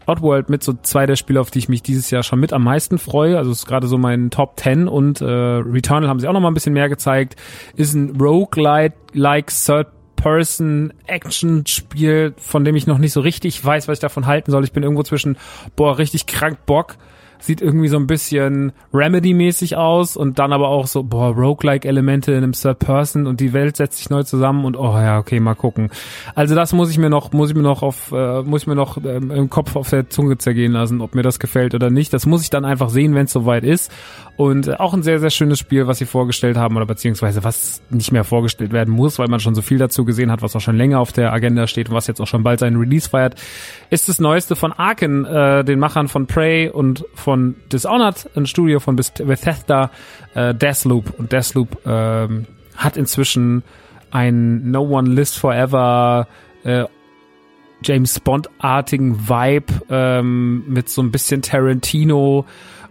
Oddworld 0.07 0.50
mit 0.50 0.62
so 0.62 0.75
zwei 0.83 1.07
der 1.07 1.16
Spiele, 1.16 1.40
auf 1.40 1.50
die 1.50 1.59
ich 1.61 1.69
mich 1.69 1.83
dieses 1.83 2.11
Jahr 2.11 2.23
schon 2.23 2.40
mit 2.40 2.52
am 2.52 2.62
meisten 2.62 2.99
freue. 2.99 3.38
Also 3.38 3.50
ist 3.50 3.66
gerade 3.66 3.87
so 3.87 3.99
mein 3.99 4.31
Top 4.31 4.59
10 4.61 4.88
und 4.88 5.21
äh, 5.21 5.25
Returnal 5.25 6.09
haben 6.09 6.21
sie 6.21 6.28
auch 6.28 6.33
noch 6.33 6.40
mal 6.40 6.49
ein 6.49 6.54
bisschen 6.54 6.75
mehr 6.75 6.88
gezeigt. 6.88 7.37
Ist 7.76 7.95
ein 7.95 8.21
Roguelike 8.21 8.95
Third 9.49 9.88
Person-Action-Spiel, 10.25 12.33
von 12.38 12.64
dem 12.64 12.76
ich 12.76 12.87
noch 12.87 12.97
nicht 12.97 13.12
so 13.12 13.21
richtig 13.21 13.62
weiß, 13.62 13.88
was 13.88 13.99
ich 13.99 14.00
davon 14.00 14.25
halten 14.25 14.50
soll. 14.50 14.64
Ich 14.64 14.73
bin 14.73 14.83
irgendwo 14.83 15.02
zwischen, 15.02 15.37
boah, 15.76 15.99
richtig 15.99 16.25
krank 16.25 16.64
Bock, 16.64 16.97
sieht 17.38 17.61
irgendwie 17.61 17.88
so 17.88 17.97
ein 17.97 18.07
bisschen 18.07 18.73
Remedy-mäßig 18.93 19.76
aus 19.76 20.17
und 20.17 20.38
dann 20.38 20.53
aber 20.53 20.69
auch 20.69 20.87
so, 20.87 21.03
boah, 21.03 21.29
Roguelike-Elemente 21.31 22.33
in 22.33 22.38
einem 22.38 22.53
Third 22.53 22.79
Person 22.79 23.26
und 23.26 23.41
die 23.41 23.53
Welt 23.53 23.76
setzt 23.76 23.99
sich 23.99 24.11
neu 24.11 24.23
zusammen 24.23 24.64
und 24.64 24.76
oh 24.76 24.95
ja, 24.95 25.19
okay, 25.19 25.41
mal 25.41 25.55
gucken. 25.55 25.91
Also 26.35 26.55
das 26.55 26.73
muss 26.73 26.91
ich 26.91 26.99
mir 26.99 27.11
noch, 27.11 27.33
muss 27.33 27.50
ich 27.50 27.57
mir 27.57 27.62
noch 27.62 27.83
auf, 27.83 28.12
äh, 28.12 28.43
muss 28.43 28.62
ich 28.62 28.67
mir 28.67 28.75
noch 28.75 28.97
ähm, 29.05 29.31
im 29.31 29.50
Kopf 29.50 29.76
auf 29.76 29.91
der 29.91 30.09
Zunge 30.09 30.38
zergehen 30.38 30.73
lassen, 30.73 31.00
ob 31.00 31.14
mir 31.14 31.23
das 31.23 31.38
gefällt 31.38 31.75
oder 31.75 31.91
nicht. 31.91 32.12
Das 32.12 32.26
muss 32.26 32.43
ich 32.43 32.50
dann 32.50 32.64
einfach 32.64 32.91
sehen, 32.91 33.14
wenn 33.14 33.26
es 33.26 33.33
soweit 33.33 33.64
ist. 33.64 33.91
Und 34.37 34.67
äh, 34.67 34.75
auch 34.75 34.95
ein 34.95 35.03
sehr, 35.03 35.21
sehr 35.21 35.31
schönes 35.31 35.59
Spiel, 35.59 35.87
was 35.87 35.99
sie 35.99 36.07
vorgestellt 36.07 36.57
haben 36.57 36.76
oder 36.76 36.87
beziehungsweise 36.87 37.45
was 37.45 37.83
nicht 37.91 38.12
mehr 38.12 38.25
vorgestellt 38.25 38.73
werden 38.73 38.93
muss, 38.93 39.19
weil 39.19 39.29
man 39.29 39.41
schon 39.41 39.55
so 39.55 39.62
viel 39.62 39.79
dazu 39.79 40.05
gesehen 40.05 40.31
hat, 40.31 40.43
was 40.43 40.57
auch 40.57 40.61
schon 40.61 40.76
länger 40.76 41.00
auf 41.00 41.12
der 41.12 41.33
Agenda 41.33 41.67
steht 41.67 41.88
und 41.88 41.95
was 41.95 42.07
jetzt 42.07 42.21
auch 42.21 42.26
schon 42.26 42.43
bald 42.43 42.61
seinen 42.61 42.76
Release 42.76 43.09
feiert, 43.09 43.41
ist 43.91 44.09
das 44.09 44.19
Neueste 44.19 44.57
von 44.57 44.73
Arken, 44.73 45.25
äh, 45.25 45.64
den 45.64 45.79
Machern 45.79 46.09
von 46.09 46.26
Prey 46.26 46.69
und 46.69 47.05
von 47.25 47.57
Dishonored, 47.73 48.31
ein 48.37 48.47
Studio 48.47 48.81
von 48.81 48.97
Bethesda, 48.97 49.90
äh, 50.35 50.54
Deathloop. 50.54 51.19
Und 51.19 51.33
Deathloop 51.33 51.78
ähm, 51.87 52.47
hat 52.76 52.97
inzwischen 52.97 53.64
ein 54.11 54.71
No 54.71 54.83
One 54.83 55.11
List 55.11 55.38
Forever 55.38 56.28
äh, 56.64 56.85
James 57.83 58.21
Bond-artigen 58.21 59.28
Vibe 59.28 59.73
ähm, 59.90 60.64
mit 60.69 60.88
so 60.88 61.02
ein 61.02 61.11
bisschen 61.11 61.43
Tarantino 61.43 62.47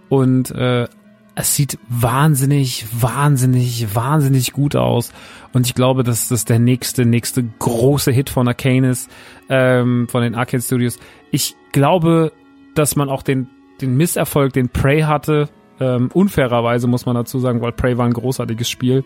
und 0.10 0.52
äh, 0.52 0.88
es 1.36 1.56
sieht 1.56 1.80
wahnsinnig, 1.90 2.86
wahnsinnig, 2.92 3.96
wahnsinnig 3.96 4.54
gut 4.54 4.76
aus. 4.76 5.12
Und 5.52 5.66
ich 5.66 5.74
glaube, 5.74 6.04
dass 6.04 6.28
das 6.28 6.46
der 6.46 6.60
nächste, 6.60 7.06
nächste 7.06 7.44
große 7.44 8.12
Hit 8.12 8.30
von 8.30 8.48
Arcane 8.48 8.90
ist, 8.90 9.10
ähm, 9.50 10.08
von 10.10 10.22
den 10.22 10.36
Arcane 10.36 10.62
Studios. 10.62 11.00
Ich 11.32 11.56
glaube, 11.72 12.32
dass 12.76 12.96
man 12.96 13.10
auch 13.10 13.24
den, 13.24 13.48
den 13.82 13.98
Misserfolg, 13.98 14.54
den 14.54 14.70
Prey 14.70 15.02
hatte, 15.02 15.50
ähm, 15.80 16.10
unfairerweise 16.14 16.88
muss 16.88 17.06
man 17.06 17.16
dazu 17.16 17.40
sagen, 17.40 17.62
weil 17.62 17.72
Prey 17.72 17.98
war 17.98 18.06
ein 18.06 18.14
großartiges 18.14 18.70
Spiel, 18.70 19.04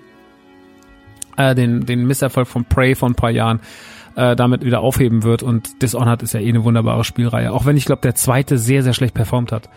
äh, 1.37 1.55
den, 1.55 1.85
den 1.85 2.05
Misserfolg 2.05 2.47
von 2.47 2.65
Prey 2.65 2.95
von 2.95 3.13
ein 3.13 3.15
paar 3.15 3.31
Jahren 3.31 3.61
äh, 4.15 4.35
damit 4.35 4.65
wieder 4.65 4.81
aufheben 4.81 5.23
wird. 5.23 5.43
Und 5.43 5.81
Dishonored 5.81 6.23
ist 6.23 6.33
ja 6.33 6.39
eh 6.39 6.49
eine 6.49 6.63
wunderbare 6.63 7.03
Spielreihe. 7.03 7.53
Auch 7.53 7.65
wenn 7.65 7.77
ich 7.77 7.85
glaube, 7.85 8.01
der 8.01 8.15
zweite 8.15 8.57
sehr, 8.57 8.83
sehr 8.83 8.93
schlecht 8.93 9.13
performt 9.13 9.51
hat 9.51 9.69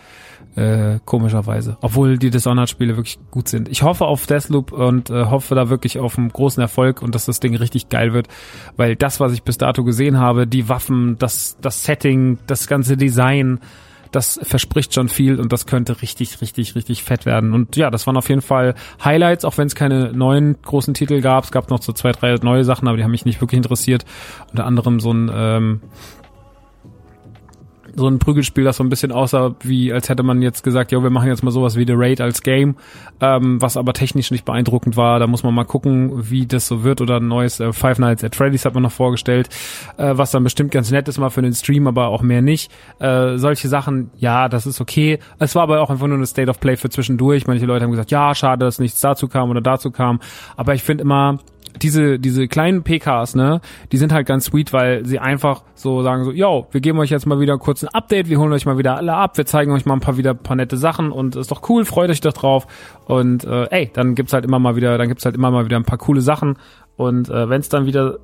äh, 0.56 0.98
komischerweise. 1.04 1.76
Obwohl 1.80 2.18
die 2.18 2.30
Dishonored-Spiele 2.30 2.96
wirklich 2.96 3.18
gut 3.30 3.48
sind. 3.48 3.68
Ich 3.68 3.82
hoffe 3.82 4.06
auf 4.06 4.26
Deathloop 4.26 4.72
und 4.72 5.10
äh, 5.10 5.26
hoffe 5.26 5.54
da 5.54 5.68
wirklich 5.70 5.98
auf 5.98 6.18
einen 6.18 6.30
großen 6.30 6.60
Erfolg 6.60 7.02
und 7.02 7.14
dass 7.14 7.26
das 7.26 7.40
Ding 7.40 7.54
richtig 7.54 7.88
geil 7.88 8.12
wird, 8.12 8.28
weil 8.76 8.96
das, 8.96 9.20
was 9.20 9.32
ich 9.32 9.42
bis 9.42 9.58
dato 9.58 9.84
gesehen 9.84 10.18
habe, 10.18 10.46
die 10.46 10.68
Waffen, 10.68 11.16
das, 11.18 11.56
das 11.60 11.84
Setting, 11.84 12.38
das 12.46 12.66
ganze 12.66 12.96
Design, 12.96 13.60
das 14.12 14.40
verspricht 14.42 14.94
schon 14.94 15.08
viel 15.08 15.38
und 15.40 15.52
das 15.52 15.66
könnte 15.66 16.02
richtig, 16.02 16.40
richtig, 16.40 16.74
richtig 16.74 17.02
fett 17.02 17.26
werden. 17.26 17.52
Und 17.52 17.76
ja, 17.76 17.90
das 17.90 18.06
waren 18.06 18.16
auf 18.16 18.28
jeden 18.28 18.42
Fall 18.42 18.74
Highlights, 19.04 19.44
auch 19.44 19.58
wenn 19.58 19.66
es 19.66 19.74
keine 19.74 20.12
neuen 20.12 20.60
großen 20.62 20.94
Titel 20.94 21.20
gab. 21.20 21.44
Es 21.44 21.52
gab 21.52 21.70
noch 21.70 21.82
so 21.82 21.92
zwei, 21.92 22.12
drei 22.12 22.34
neue 22.42 22.64
Sachen, 22.64 22.88
aber 22.88 22.96
die 22.96 23.04
haben 23.04 23.10
mich 23.10 23.24
nicht 23.24 23.40
wirklich 23.40 23.58
interessiert. 23.58 24.04
Unter 24.50 24.66
anderem 24.66 25.00
so 25.00 25.12
ein 25.12 25.30
ähm, 25.32 25.80
so 27.96 28.08
ein 28.08 28.18
Prügelspiel, 28.18 28.64
das 28.64 28.76
so 28.76 28.84
ein 28.84 28.88
bisschen 28.88 29.12
aussah, 29.12 29.54
wie 29.62 29.92
als 29.92 30.08
hätte 30.08 30.22
man 30.22 30.42
jetzt 30.42 30.62
gesagt, 30.62 30.92
ja, 30.92 31.02
wir 31.02 31.10
machen 31.10 31.28
jetzt 31.28 31.42
mal 31.42 31.50
sowas 31.50 31.76
wie 31.76 31.86
The 31.86 31.94
Raid 31.96 32.20
als 32.20 32.42
Game, 32.42 32.76
ähm, 33.20 33.60
was 33.60 33.76
aber 33.76 33.92
technisch 33.92 34.30
nicht 34.30 34.44
beeindruckend 34.44 34.96
war. 34.96 35.18
Da 35.18 35.26
muss 35.26 35.42
man 35.42 35.54
mal 35.54 35.64
gucken, 35.64 36.30
wie 36.30 36.46
das 36.46 36.66
so 36.66 36.84
wird. 36.84 37.00
Oder 37.00 37.16
ein 37.16 37.28
neues 37.28 37.60
äh, 37.60 37.72
Five 37.72 37.98
Nights 37.98 38.24
at 38.24 38.36
Freddy's 38.36 38.64
hat 38.64 38.74
man 38.74 38.82
noch 38.82 38.92
vorgestellt, 38.92 39.48
äh, 39.96 40.12
was 40.16 40.30
dann 40.30 40.44
bestimmt 40.44 40.70
ganz 40.70 40.90
nett 40.90 41.08
ist 41.08 41.18
mal 41.18 41.30
für 41.30 41.42
den 41.42 41.54
Stream, 41.54 41.86
aber 41.86 42.08
auch 42.08 42.22
mehr 42.22 42.42
nicht. 42.42 42.70
Äh, 42.98 43.36
solche 43.38 43.68
Sachen, 43.68 44.10
ja, 44.16 44.48
das 44.48 44.66
ist 44.66 44.80
okay. 44.80 45.18
Es 45.38 45.54
war 45.54 45.62
aber 45.62 45.80
auch 45.80 45.90
einfach 45.90 46.06
nur 46.06 46.16
eine 46.16 46.26
State 46.26 46.50
of 46.50 46.60
Play 46.60 46.76
für 46.76 46.90
zwischendurch. 46.90 47.46
Manche 47.46 47.66
Leute 47.66 47.84
haben 47.84 47.90
gesagt, 47.90 48.10
ja, 48.10 48.34
schade, 48.34 48.64
dass 48.64 48.78
nichts 48.78 49.00
dazu 49.00 49.28
kam 49.28 49.50
oder 49.50 49.60
dazu 49.60 49.90
kam. 49.90 50.20
Aber 50.56 50.74
ich 50.74 50.82
finde 50.82 51.02
immer, 51.02 51.38
diese, 51.82 52.18
diese 52.18 52.48
kleinen 52.48 52.82
PKs, 52.82 53.34
ne, 53.34 53.60
die 53.92 53.96
sind 53.96 54.12
halt 54.12 54.26
ganz 54.26 54.46
sweet, 54.46 54.72
weil 54.72 55.04
sie 55.04 55.18
einfach 55.18 55.62
so 55.74 56.02
sagen 56.02 56.24
so, 56.24 56.32
yo, 56.32 56.66
wir 56.70 56.80
geben 56.80 56.98
euch 56.98 57.10
jetzt 57.10 57.26
mal 57.26 57.40
wieder 57.40 57.58
kurz 57.58 57.82
ein 57.82 57.88
Update, 57.88 58.28
wir 58.28 58.38
holen 58.38 58.52
euch 58.52 58.66
mal 58.66 58.78
wieder 58.78 58.96
alle 58.96 59.14
ab, 59.14 59.36
wir 59.36 59.46
zeigen 59.46 59.72
euch 59.72 59.86
mal 59.86 59.94
ein 59.94 60.00
paar 60.00 60.16
wieder 60.16 60.34
paar 60.34 60.56
nette 60.56 60.76
Sachen 60.76 61.12
und 61.12 61.36
ist 61.36 61.50
doch 61.50 61.68
cool, 61.68 61.84
freut 61.84 62.10
euch 62.10 62.20
doch 62.20 62.32
drauf. 62.32 62.66
Und 63.06 63.44
äh, 63.44 63.66
ey, 63.70 63.90
dann 63.92 64.14
gibt's 64.14 64.32
halt 64.32 64.44
immer 64.44 64.58
mal 64.58 64.76
wieder, 64.76 64.98
dann 64.98 65.08
gibt's 65.08 65.24
halt 65.24 65.34
immer 65.34 65.50
mal 65.50 65.64
wieder 65.64 65.76
ein 65.76 65.84
paar 65.84 65.98
coole 65.98 66.20
Sachen. 66.20 66.56
Und 66.96 67.28
äh, 67.28 67.48
wenn 67.48 67.60
es 67.60 67.68
dann 67.68 67.86
wieder 67.86 68.18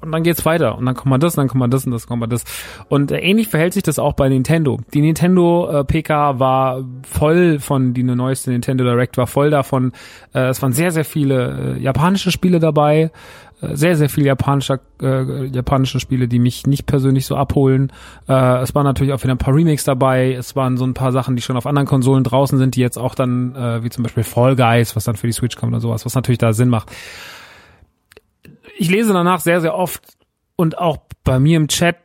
und 0.00 0.12
dann 0.12 0.22
geht's 0.22 0.44
weiter 0.44 0.78
und 0.78 0.86
dann 0.86 0.94
kommt 0.94 1.10
man 1.10 1.20
das, 1.20 1.36
und 1.36 1.42
dann 1.42 1.48
kommt 1.48 1.60
man 1.60 1.70
das 1.70 1.84
und 1.84 1.92
das 1.92 2.06
kommt 2.06 2.20
man 2.20 2.30
das. 2.30 2.44
Und 2.88 3.10
äh, 3.10 3.18
ähnlich 3.18 3.48
verhält 3.48 3.74
sich 3.74 3.82
das 3.82 3.98
auch 3.98 4.12
bei 4.12 4.28
Nintendo. 4.28 4.78
Die 4.94 5.00
Nintendo 5.00 5.68
äh, 5.70 5.84
PK 5.84 6.38
war 6.38 6.84
voll 7.02 7.58
von 7.58 7.94
die 7.94 8.02
neueste 8.02 8.50
Nintendo 8.50 8.84
Direct 8.84 9.16
war 9.16 9.26
voll 9.26 9.50
davon. 9.50 9.92
Äh, 10.34 10.48
es 10.48 10.62
waren 10.62 10.72
sehr 10.72 10.92
sehr 10.92 11.04
viele 11.04 11.76
äh, 11.76 11.82
japanische 11.82 12.30
Spiele 12.30 12.60
dabei, 12.60 13.10
äh, 13.60 13.74
sehr 13.74 13.96
sehr 13.96 14.08
viele 14.08 14.26
japanische 14.28 14.80
äh, 15.02 15.46
japanische 15.46 15.98
Spiele, 16.00 16.28
die 16.28 16.38
mich 16.38 16.66
nicht 16.66 16.86
persönlich 16.86 17.26
so 17.26 17.36
abholen. 17.36 17.92
Äh, 18.28 18.62
es 18.62 18.74
waren 18.74 18.84
natürlich 18.84 19.12
auch 19.12 19.22
wieder 19.22 19.34
ein 19.34 19.38
paar 19.38 19.54
Remakes 19.54 19.84
dabei. 19.84 20.32
Es 20.32 20.54
waren 20.54 20.76
so 20.76 20.84
ein 20.84 20.94
paar 20.94 21.12
Sachen, 21.12 21.34
die 21.34 21.42
schon 21.42 21.56
auf 21.56 21.66
anderen 21.66 21.88
Konsolen 21.88 22.24
draußen 22.24 22.56
sind, 22.58 22.76
die 22.76 22.80
jetzt 22.80 22.98
auch 22.98 23.14
dann 23.14 23.54
äh, 23.56 23.82
wie 23.82 23.90
zum 23.90 24.04
Beispiel 24.04 24.22
Fall 24.22 24.54
Guys, 24.54 24.94
was 24.94 25.04
dann 25.04 25.16
für 25.16 25.26
die 25.26 25.32
Switch 25.32 25.56
kommt 25.56 25.72
oder 25.72 25.80
sowas, 25.80 26.04
was 26.06 26.14
natürlich 26.14 26.38
da 26.38 26.52
Sinn 26.52 26.68
macht 26.68 26.92
ich 28.78 28.88
lese 28.90 29.12
danach 29.12 29.40
sehr, 29.40 29.60
sehr 29.60 29.74
oft 29.74 30.16
und 30.56 30.78
auch 30.78 30.98
bei 31.24 31.38
mir 31.38 31.56
im 31.56 31.68
Chat, 31.68 31.96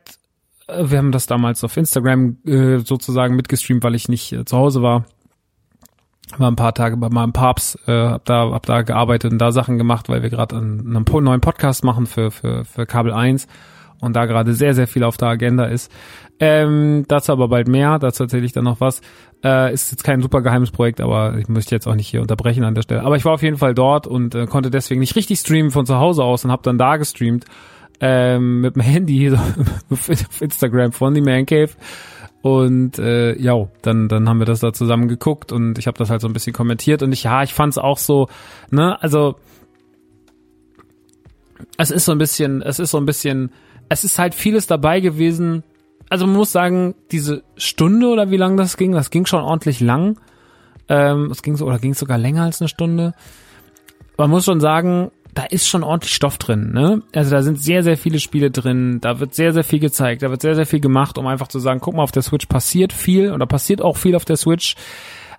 äh, 0.66 0.84
wir 0.90 0.98
haben 0.98 1.12
das 1.12 1.26
damals 1.26 1.64
auf 1.64 1.76
Instagram 1.76 2.38
äh, 2.44 2.78
sozusagen 2.78 3.36
mitgestreamt, 3.36 3.82
weil 3.82 3.94
ich 3.94 4.08
nicht 4.08 4.32
äh, 4.32 4.44
zu 4.44 4.56
Hause 4.56 4.82
war. 4.82 5.06
War 6.36 6.50
ein 6.50 6.56
paar 6.56 6.74
Tage 6.74 6.96
bei 6.96 7.10
meinem 7.10 7.32
Papst, 7.32 7.78
äh, 7.86 7.92
hab 7.92 8.24
da, 8.24 8.50
hab 8.50 8.66
da 8.66 8.82
gearbeitet 8.82 9.32
und 9.32 9.38
da 9.38 9.52
Sachen 9.52 9.78
gemacht, 9.78 10.08
weil 10.08 10.22
wir 10.22 10.30
gerade 10.30 10.56
einen, 10.56 10.96
einen 10.96 11.24
neuen 11.24 11.40
Podcast 11.40 11.84
machen 11.84 12.06
für, 12.06 12.30
für, 12.30 12.64
für 12.64 12.86
Kabel 12.86 13.12
1 13.12 13.46
und 14.04 14.14
da 14.14 14.26
gerade 14.26 14.54
sehr, 14.54 14.74
sehr 14.74 14.86
viel 14.86 15.04
auf 15.04 15.16
der 15.16 15.28
Agenda 15.28 15.64
ist. 15.64 15.90
Ähm, 16.40 17.04
dazu 17.08 17.32
aber 17.32 17.48
bald 17.48 17.68
mehr, 17.68 17.98
dazu 17.98 18.24
erzähle 18.24 18.44
ich 18.44 18.52
dann 18.52 18.64
noch 18.64 18.80
was. 18.80 19.00
Äh, 19.42 19.72
ist 19.72 19.90
jetzt 19.90 20.04
kein 20.04 20.20
super 20.20 20.42
geheimes 20.42 20.70
Projekt, 20.70 21.00
aber 21.00 21.38
ich 21.38 21.48
möchte 21.48 21.74
jetzt 21.74 21.86
auch 21.86 21.94
nicht 21.94 22.08
hier 22.08 22.22
unterbrechen 22.22 22.64
an 22.64 22.74
der 22.74 22.82
Stelle. 22.82 23.02
Aber 23.02 23.16
ich 23.16 23.24
war 23.24 23.32
auf 23.32 23.42
jeden 23.42 23.56
Fall 23.56 23.74
dort 23.74 24.06
und 24.06 24.34
äh, 24.34 24.46
konnte 24.46 24.70
deswegen 24.70 25.00
nicht 25.00 25.16
richtig 25.16 25.38
streamen 25.38 25.70
von 25.70 25.86
zu 25.86 25.96
Hause 25.96 26.24
aus 26.24 26.44
und 26.44 26.50
habe 26.50 26.62
dann 26.62 26.78
da 26.78 26.96
gestreamt 26.96 27.44
ähm, 28.00 28.60
mit 28.60 28.74
dem 28.74 28.82
Handy 28.82 29.32
auf 29.90 30.40
Instagram 30.40 30.92
von 30.92 31.14
The 31.14 31.20
Man 31.20 31.46
Cave. 31.46 31.70
Und 32.42 32.98
äh, 32.98 33.38
ja, 33.40 33.54
dann 33.80 34.08
dann 34.08 34.28
haben 34.28 34.38
wir 34.38 34.44
das 34.44 34.60
da 34.60 34.74
zusammen 34.74 35.08
geguckt 35.08 35.50
und 35.50 35.78
ich 35.78 35.86
habe 35.86 35.96
das 35.96 36.10
halt 36.10 36.20
so 36.20 36.28
ein 36.28 36.34
bisschen 36.34 36.52
kommentiert 36.52 37.02
und 37.02 37.10
ich 37.10 37.22
ja, 37.22 37.42
ich 37.42 37.54
fand 37.54 37.72
es 37.72 37.78
auch 37.78 37.96
so, 37.96 38.28
ne, 38.70 39.02
also 39.02 39.36
es 41.78 41.90
ist 41.90 42.04
so 42.04 42.12
ein 42.12 42.18
bisschen, 42.18 42.60
es 42.60 42.78
ist 42.78 42.90
so 42.90 42.98
ein 42.98 43.06
bisschen, 43.06 43.50
es 43.88 44.04
ist 44.04 44.18
halt 44.18 44.34
vieles 44.34 44.66
dabei 44.66 45.00
gewesen, 45.00 45.62
also 46.10 46.26
man 46.26 46.36
muss 46.36 46.52
sagen, 46.52 46.94
diese 47.10 47.42
Stunde 47.56 48.08
oder 48.08 48.30
wie 48.30 48.36
lang 48.36 48.56
das 48.56 48.76
ging, 48.76 48.92
das 48.92 49.10
ging 49.10 49.26
schon 49.26 49.42
ordentlich 49.42 49.80
lang. 49.80 50.18
Ähm, 50.88 51.30
es 51.30 51.42
ging 51.42 51.56
so 51.56 51.66
oder 51.66 51.78
ging 51.78 51.94
sogar 51.94 52.18
länger 52.18 52.42
als 52.42 52.60
eine 52.60 52.68
Stunde. 52.68 53.14
Man 54.16 54.30
muss 54.30 54.44
schon 54.44 54.60
sagen, 54.60 55.10
da 55.32 55.44
ist 55.44 55.68
schon 55.68 55.82
ordentlich 55.82 56.14
Stoff 56.14 56.38
drin, 56.38 56.72
ne? 56.72 57.02
Also 57.14 57.30
da 57.30 57.42
sind 57.42 57.58
sehr, 57.58 57.82
sehr 57.82 57.96
viele 57.96 58.20
Spiele 58.20 58.50
drin, 58.50 59.00
da 59.00 59.18
wird 59.18 59.34
sehr, 59.34 59.52
sehr 59.52 59.64
viel 59.64 59.80
gezeigt, 59.80 60.22
da 60.22 60.30
wird 60.30 60.42
sehr, 60.42 60.54
sehr 60.54 60.66
viel 60.66 60.80
gemacht, 60.80 61.18
um 61.18 61.26
einfach 61.26 61.48
zu 61.48 61.58
sagen, 61.58 61.80
guck 61.80 61.94
mal, 61.94 62.02
auf 62.02 62.12
der 62.12 62.22
Switch 62.22 62.46
passiert 62.46 62.92
viel 62.92 63.32
oder 63.32 63.46
passiert 63.46 63.82
auch 63.82 63.96
viel 63.96 64.14
auf 64.14 64.24
der 64.24 64.36
Switch. 64.36 64.76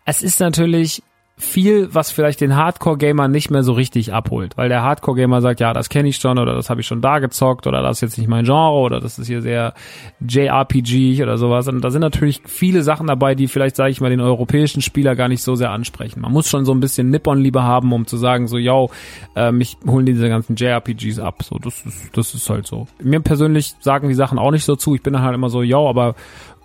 Es 0.04 0.22
ist 0.22 0.40
natürlich 0.40 1.02
viel, 1.38 1.94
was 1.94 2.12
vielleicht 2.12 2.40
den 2.40 2.56
Hardcore-Gamer 2.56 3.28
nicht 3.28 3.52
mehr 3.52 3.64
so 3.64 3.74
richtig 3.74 4.14
abholt, 4.14 4.56
weil 4.56 4.70
der 4.70 4.84
Hardcore-Gamer 4.84 5.42
sagt, 5.42 5.60
ja, 5.60 5.74
das 5.74 5.90
kenne 5.90 6.08
ich 6.08 6.16
schon 6.16 6.40
oder 6.40 6.56
das 6.56 6.70
habe 6.70 6.80
ich 6.80 6.88
schon 6.88 7.02
da 7.02 7.20
gezockt 7.20 7.68
oder 7.68 7.82
das 7.82 7.98
ist 7.98 8.02
jetzt 8.02 8.18
nicht 8.18 8.30
mein 8.30 8.46
Genre 8.46 8.80
oder 8.80 9.02
das 9.02 9.20
ist 9.20 9.28
hier 9.28 9.42
sehr 9.42 9.74
JRPG 10.26 11.22
oder 11.22 11.38
sowas. 11.38 11.68
Und 11.68 11.82
da 11.82 11.92
sind 11.92 12.00
natürlich 12.00 12.42
viele 12.46 12.84
Sachen 12.84 13.08
dabei, 13.08 13.36
die 13.36 13.50
vielleicht, 13.50 13.76
sage 13.76 13.92
ich 13.92 14.00
mal, 14.00 14.10
den 14.10 14.22
europäischen 14.22 14.82
Spieler 14.82 15.18
gar 15.18 15.28
nicht 15.28 15.44
so 15.44 15.56
sehr 15.56 15.72
ansprechen. 15.72 16.22
Man 16.22 16.32
muss 16.32 16.48
schon 16.48 16.64
so 16.64 16.74
ein 16.74 16.80
bisschen 16.80 17.10
Nippon-Liebe 17.10 17.62
haben, 17.64 17.92
um 17.92 18.08
zu 18.08 18.16
sagen, 18.16 18.48
so, 18.48 18.58
yo, 18.58 18.90
äh, 19.36 19.52
mich 19.52 19.76
holen 19.86 20.06
diese 20.06 20.30
ganzen 20.30 20.56
JRPGs 20.56 21.20
ab. 21.20 21.44
So, 21.44 21.60
das 21.60 21.86
ist, 21.86 22.18
das 22.18 22.34
ist 22.34 22.50
halt 22.50 22.66
so. 22.66 22.88
Mir 23.04 23.20
persönlich 23.20 23.76
sagen 23.82 24.08
die 24.08 24.16
Sachen 24.16 24.40
auch 24.40 24.52
nicht 24.52 24.64
so 24.64 24.78
zu. 24.78 24.96
Ich 24.96 25.04
bin 25.04 25.12
dann 25.12 25.24
halt 25.24 25.36
immer 25.36 25.50
so, 25.50 25.62
yo, 25.62 25.90
aber 25.90 26.16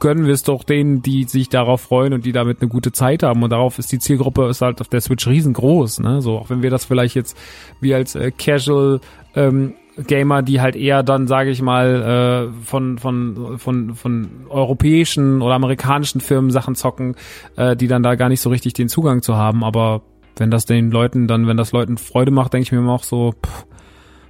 gönnen 0.00 0.26
wir 0.26 0.34
es 0.34 0.42
doch 0.42 0.64
denen, 0.64 1.02
die 1.02 1.24
sich 1.24 1.48
darauf 1.48 1.82
freuen 1.82 2.12
und 2.12 2.24
die 2.24 2.32
damit 2.32 2.60
eine 2.60 2.68
gute 2.68 2.90
Zeit 2.90 3.22
haben. 3.22 3.42
Und 3.42 3.50
darauf 3.50 3.78
ist 3.78 3.92
die 3.92 3.98
Zielgruppe 3.98 4.48
ist 4.48 4.62
halt 4.62 4.80
auf 4.80 4.88
der 4.88 5.00
Switch 5.00 5.26
riesengroß. 5.26 6.00
Ne? 6.00 6.20
So, 6.22 6.38
auch 6.38 6.50
wenn 6.50 6.62
wir 6.62 6.70
das 6.70 6.84
vielleicht 6.84 7.14
jetzt 7.14 7.36
wie 7.80 7.94
als 7.94 8.14
äh, 8.14 8.32
Casual 8.32 9.00
ähm, 9.36 9.74
Gamer, 10.06 10.42
die 10.42 10.60
halt 10.60 10.76
eher 10.76 11.02
dann, 11.02 11.26
sage 11.26 11.50
ich 11.50 11.62
mal, 11.62 12.50
äh, 12.50 12.64
von, 12.64 12.98
von, 12.98 13.58
von, 13.58 13.94
von 13.94 14.30
europäischen 14.48 15.42
oder 15.42 15.54
amerikanischen 15.54 16.20
Firmen 16.20 16.50
Sachen 16.50 16.74
zocken, 16.74 17.16
äh, 17.56 17.76
die 17.76 17.86
dann 17.86 18.02
da 18.02 18.14
gar 18.14 18.28
nicht 18.28 18.40
so 18.40 18.50
richtig 18.50 18.72
den 18.72 18.88
Zugang 18.88 19.22
zu 19.22 19.36
haben. 19.36 19.62
Aber 19.62 20.02
wenn 20.36 20.50
das 20.50 20.64
den 20.64 20.90
Leuten 20.90 21.28
dann, 21.28 21.46
wenn 21.46 21.56
das 21.56 21.72
Leuten 21.72 21.98
Freude 21.98 22.30
macht, 22.30 22.54
denke 22.54 22.62
ich 22.62 22.72
mir 22.72 22.78
immer 22.78 22.94
auch 22.94 23.04
so, 23.04 23.34
pff, 23.44 23.66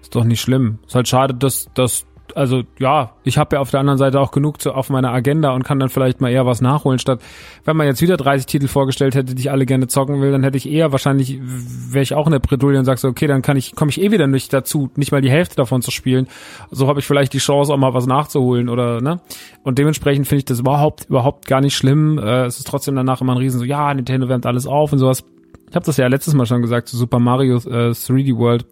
ist 0.03 0.15
doch 0.17 0.25
nicht 0.25 0.41
schlimm. 0.41 0.79
Ist 0.87 0.95
halt 0.97 1.09
schade, 1.09 1.35
dass, 1.35 1.69
dass 1.75 2.07
also 2.37 2.63
ja, 2.79 3.13
ich 3.25 3.39
habe 3.39 3.57
ja 3.57 3.61
auf 3.61 3.71
der 3.71 3.81
anderen 3.81 3.99
Seite 3.99 4.21
auch 4.21 4.31
genug 4.31 4.61
zu, 4.61 4.73
auf 4.73 4.91
meiner 4.91 5.13
Agenda 5.13 5.53
und 5.53 5.65
kann 5.65 5.79
dann 5.79 5.89
vielleicht 5.89 6.21
mal 6.21 6.31
eher 6.31 6.47
was 6.47 6.61
nachholen, 6.61 6.99
statt 6.99 7.21
wenn 7.65 7.77
man 7.77 7.87
jetzt 7.87 8.03
wieder 8.03 8.17
30 8.17 8.47
Titel 8.47 8.69
vorgestellt 8.69 9.15
hätte, 9.15 9.35
die 9.35 9.41
ich 9.41 9.51
alle 9.51 9.67
gerne 9.67 9.87
zocken 9.87 10.21
will, 10.21 10.33
dann 10.33 10.43
hätte 10.43 10.57
ich 10.57 10.71
eher 10.71 10.93
wahrscheinlich, 10.93 11.39
wäre 11.41 12.03
ich 12.03 12.15
auch 12.15 12.27
in 12.27 12.33
der 12.33 12.39
Bredouille 12.39 12.79
und 12.79 12.85
sag 12.85 12.99
so, 12.99 13.09
okay, 13.09 13.27
dann 13.27 13.43
kann 13.43 13.57
ich, 13.57 13.75
komme 13.75 13.91
ich 13.91 14.01
eh 14.01 14.11
wieder 14.11 14.27
nicht 14.27 14.53
dazu, 14.53 14.91
nicht 14.97 15.13
mal 15.13 15.21
die 15.21 15.31
Hälfte 15.31 15.57
davon 15.57 15.83
zu 15.83 15.91
spielen. 15.91 16.29
So 16.71 16.89
habe 16.89 17.01
ich 17.01 17.07
vielleicht 17.07 17.33
die 17.33 17.39
Chance, 17.39 17.73
auch 17.73 17.79
mal 17.79 17.95
was 17.95 18.07
nachzuholen 18.07 18.69
oder, 18.69 19.01
ne? 19.01 19.21
Und 19.63 19.79
dementsprechend 19.79 20.27
finde 20.27 20.41
ich 20.41 20.45
das 20.47 20.61
überhaupt, 20.61 21.07
überhaupt 21.09 21.47
gar 21.47 21.61
nicht 21.61 21.77
schlimm. 21.77 22.19
Äh, 22.19 22.47
es 22.47 22.59
ist 22.59 22.67
trotzdem 22.67 22.97
danach 22.97 23.21
immer 23.21 23.33
ein 23.33 23.39
Riesen 23.39 23.61
so, 23.61 23.65
ja, 23.65 23.93
Nintendo 23.93 24.29
wärmt 24.29 24.47
alles 24.47 24.67
auf 24.67 24.93
und 24.93 24.99
sowas. 24.99 25.25
Ich 25.69 25.77
habe 25.77 25.87
das 25.87 25.97
ja 25.97 26.07
letztes 26.09 26.35
Mal 26.35 26.47
schon 26.47 26.63
gesagt 26.63 26.89
zu 26.89 26.97
Super 26.97 27.19
Mario 27.19 27.57
äh, 27.59 27.91
3D 27.91 28.37
World 28.37 28.67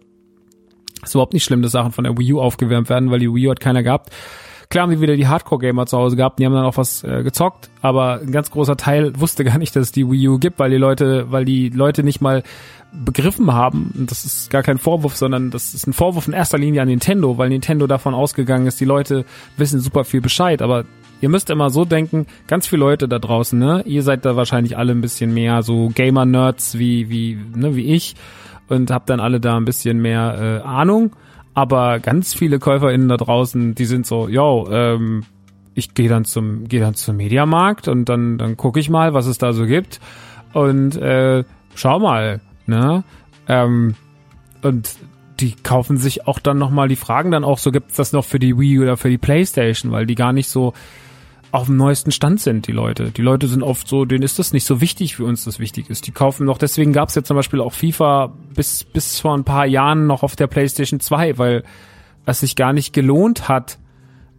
ist 1.03 1.15
überhaupt 1.15 1.33
nicht 1.33 1.43
schlimm, 1.43 1.61
dass 1.61 1.71
Sachen 1.71 1.91
von 1.91 2.03
der 2.03 2.17
Wii 2.17 2.33
U 2.33 2.41
aufgewärmt 2.41 2.89
werden, 2.89 3.11
weil 3.11 3.19
die 3.19 3.33
Wii 3.33 3.47
U 3.47 3.51
hat 3.51 3.59
keiner 3.59 3.83
gehabt. 3.83 4.11
Klar 4.69 4.83
haben 4.83 4.91
die 4.91 5.01
wieder 5.01 5.15
die 5.15 5.27
Hardcore-Gamer 5.27 5.87
zu 5.87 5.97
Hause 5.97 6.15
gehabt, 6.15 6.37
die 6.37 6.45
haben 6.45 6.53
dann 6.53 6.65
auch 6.65 6.77
was 6.77 7.03
äh, 7.03 7.23
gezockt, 7.23 7.71
aber 7.81 8.19
ein 8.19 8.31
ganz 8.31 8.51
großer 8.51 8.77
Teil 8.77 9.19
wusste 9.19 9.43
gar 9.43 9.57
nicht, 9.57 9.75
dass 9.75 9.87
es 9.87 9.91
die 9.91 10.07
Wii 10.07 10.27
U 10.27 10.37
gibt, 10.37 10.59
weil 10.59 10.69
die 10.69 10.77
Leute, 10.77 11.31
weil 11.31 11.43
die 11.43 11.69
Leute 11.69 12.03
nicht 12.03 12.21
mal 12.21 12.43
begriffen 12.91 13.51
haben, 13.51 13.91
und 13.97 14.11
das 14.11 14.25
ist 14.25 14.51
gar 14.51 14.61
kein 14.61 14.77
Vorwurf, 14.77 15.15
sondern 15.15 15.49
das 15.49 15.73
ist 15.73 15.87
ein 15.87 15.93
Vorwurf 15.93 16.27
in 16.27 16.33
erster 16.33 16.59
Linie 16.59 16.83
an 16.83 16.87
Nintendo, 16.87 17.39
weil 17.39 17.49
Nintendo 17.49 17.87
davon 17.87 18.13
ausgegangen 18.13 18.67
ist, 18.67 18.79
die 18.79 18.85
Leute 18.85 19.25
wissen 19.57 19.79
super 19.79 20.03
viel 20.03 20.21
Bescheid, 20.21 20.61
aber 20.61 20.85
ihr 21.19 21.29
müsst 21.29 21.49
immer 21.49 21.71
so 21.71 21.83
denken, 21.83 22.27
ganz 22.45 22.67
viele 22.67 22.81
Leute 22.81 23.07
da 23.07 23.17
draußen, 23.17 23.57
ne, 23.57 23.81
ihr 23.87 24.03
seid 24.03 24.23
da 24.23 24.35
wahrscheinlich 24.35 24.77
alle 24.77 24.91
ein 24.91 25.01
bisschen 25.01 25.33
mehr 25.33 25.63
so 25.63 25.89
Gamer-Nerds 25.95 26.77
wie, 26.77 27.09
wie, 27.09 27.39
ne, 27.55 27.75
wie 27.75 27.93
ich, 27.95 28.15
und 28.69 28.91
habt 28.91 29.09
dann 29.09 29.19
alle 29.19 29.39
da 29.39 29.57
ein 29.57 29.65
bisschen 29.65 30.01
mehr 30.01 30.61
äh, 30.63 30.67
Ahnung. 30.67 31.15
Aber 31.53 31.99
ganz 31.99 32.33
viele 32.33 32.59
KäuferInnen 32.59 33.09
da 33.09 33.17
draußen, 33.17 33.75
die 33.75 33.85
sind 33.85 34.05
so, 34.05 34.29
yo, 34.29 34.69
ähm, 34.71 35.25
ich 35.73 35.93
gehe 35.93 36.09
dann 36.09 36.25
zum 36.25 36.67
gehe 36.67 36.79
dann 36.79 36.95
zum 36.95 37.17
Mediamarkt 37.17 37.87
und 37.87 38.05
dann 38.07 38.37
dann 38.37 38.57
gucke 38.57 38.79
ich 38.79 38.89
mal, 38.89 39.13
was 39.13 39.25
es 39.25 39.37
da 39.37 39.53
so 39.53 39.65
gibt 39.65 39.99
und 40.53 40.95
äh, 40.97 41.43
schau 41.75 41.99
mal, 41.99 42.41
ne? 42.65 43.03
Ähm, 43.47 43.95
und 44.61 44.95
die 45.39 45.53
kaufen 45.63 45.97
sich 45.97 46.27
auch 46.27 46.39
dann 46.39 46.57
noch 46.57 46.69
mal, 46.69 46.89
die 46.89 46.97
fragen 46.97 47.31
dann 47.31 47.43
auch 47.43 47.57
so, 47.57 47.71
gibt's 47.71 47.95
das 47.95 48.11
noch 48.11 48.25
für 48.25 48.39
die 48.39 48.57
Wii 48.57 48.79
oder 48.79 48.97
für 48.97 49.09
die 49.09 49.17
PlayStation, 49.17 49.91
weil 49.91 50.05
die 50.05 50.15
gar 50.15 50.33
nicht 50.33 50.49
so 50.49 50.73
auf 51.51 51.65
dem 51.65 51.77
neuesten 51.77 52.11
Stand 52.11 52.39
sind, 52.41 52.67
die 52.67 52.71
Leute. 52.71 53.11
Die 53.11 53.21
Leute 53.21 53.47
sind 53.47 53.63
oft 53.63 53.87
so, 53.87 54.05
denen 54.05 54.23
ist 54.23 54.37
das 54.37 54.53
nicht 54.53 54.65
so 54.65 54.81
wichtig, 54.81 55.19
wie 55.19 55.23
uns 55.23 55.45
das 55.45 55.59
wichtig 55.59 55.89
ist. 55.89 56.05
Die 56.05 56.11
kaufen 56.11 56.45
noch, 56.45 56.57
deswegen 56.57 56.93
gab 56.93 57.09
es 57.09 57.15
ja 57.15 57.23
zum 57.23 57.35
Beispiel 57.35 57.61
auch 57.61 57.73
FIFA 57.73 58.33
bis, 58.53 58.83
bis 58.83 59.19
vor 59.19 59.35
ein 59.35 59.43
paar 59.43 59.65
Jahren 59.65 60.05
noch 60.05 60.21
auf 60.21 60.35
der 60.35 60.47
PlayStation 60.47 60.99
2, 60.99 61.37
weil 61.37 61.63
es 62.25 62.41
sich 62.41 62.55
gar 62.55 62.73
nicht 62.73 62.93
gelohnt 62.93 63.49
hat, 63.49 63.79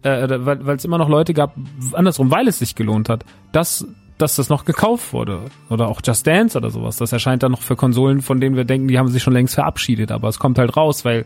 äh, 0.03 0.27
weil 0.39 0.75
es 0.75 0.85
immer 0.85 0.97
noch 0.97 1.09
Leute 1.09 1.33
gab, 1.33 1.55
andersrum, 1.93 2.31
weil 2.31 2.47
es 2.47 2.59
sich 2.59 2.75
gelohnt 2.75 3.09
hat, 3.09 3.25
dass, 3.51 3.85
dass 4.17 4.37
das 4.37 4.47
noch 4.47 4.63
gekauft 4.63 5.11
wurde. 5.11 5.41
Oder 5.69 5.89
auch 5.89 6.01
Just 6.05 6.25
Dance 6.25 6.57
oder 6.57 6.69
sowas. 6.69 6.95
Das 6.95 7.11
erscheint 7.11 7.43
dann 7.43 7.51
noch 7.51 7.61
für 7.61 7.75
Konsolen, 7.75 8.21
von 8.21 8.39
denen 8.39 8.55
wir 8.55 8.63
denken, 8.63 8.87
die 8.87 8.97
haben 8.97 9.09
sich 9.09 9.21
schon 9.21 9.33
längst 9.33 9.55
verabschiedet, 9.55 10.11
aber 10.11 10.29
es 10.29 10.39
kommt 10.39 10.57
halt 10.57 10.77
raus, 10.77 11.03
weil, 11.03 11.25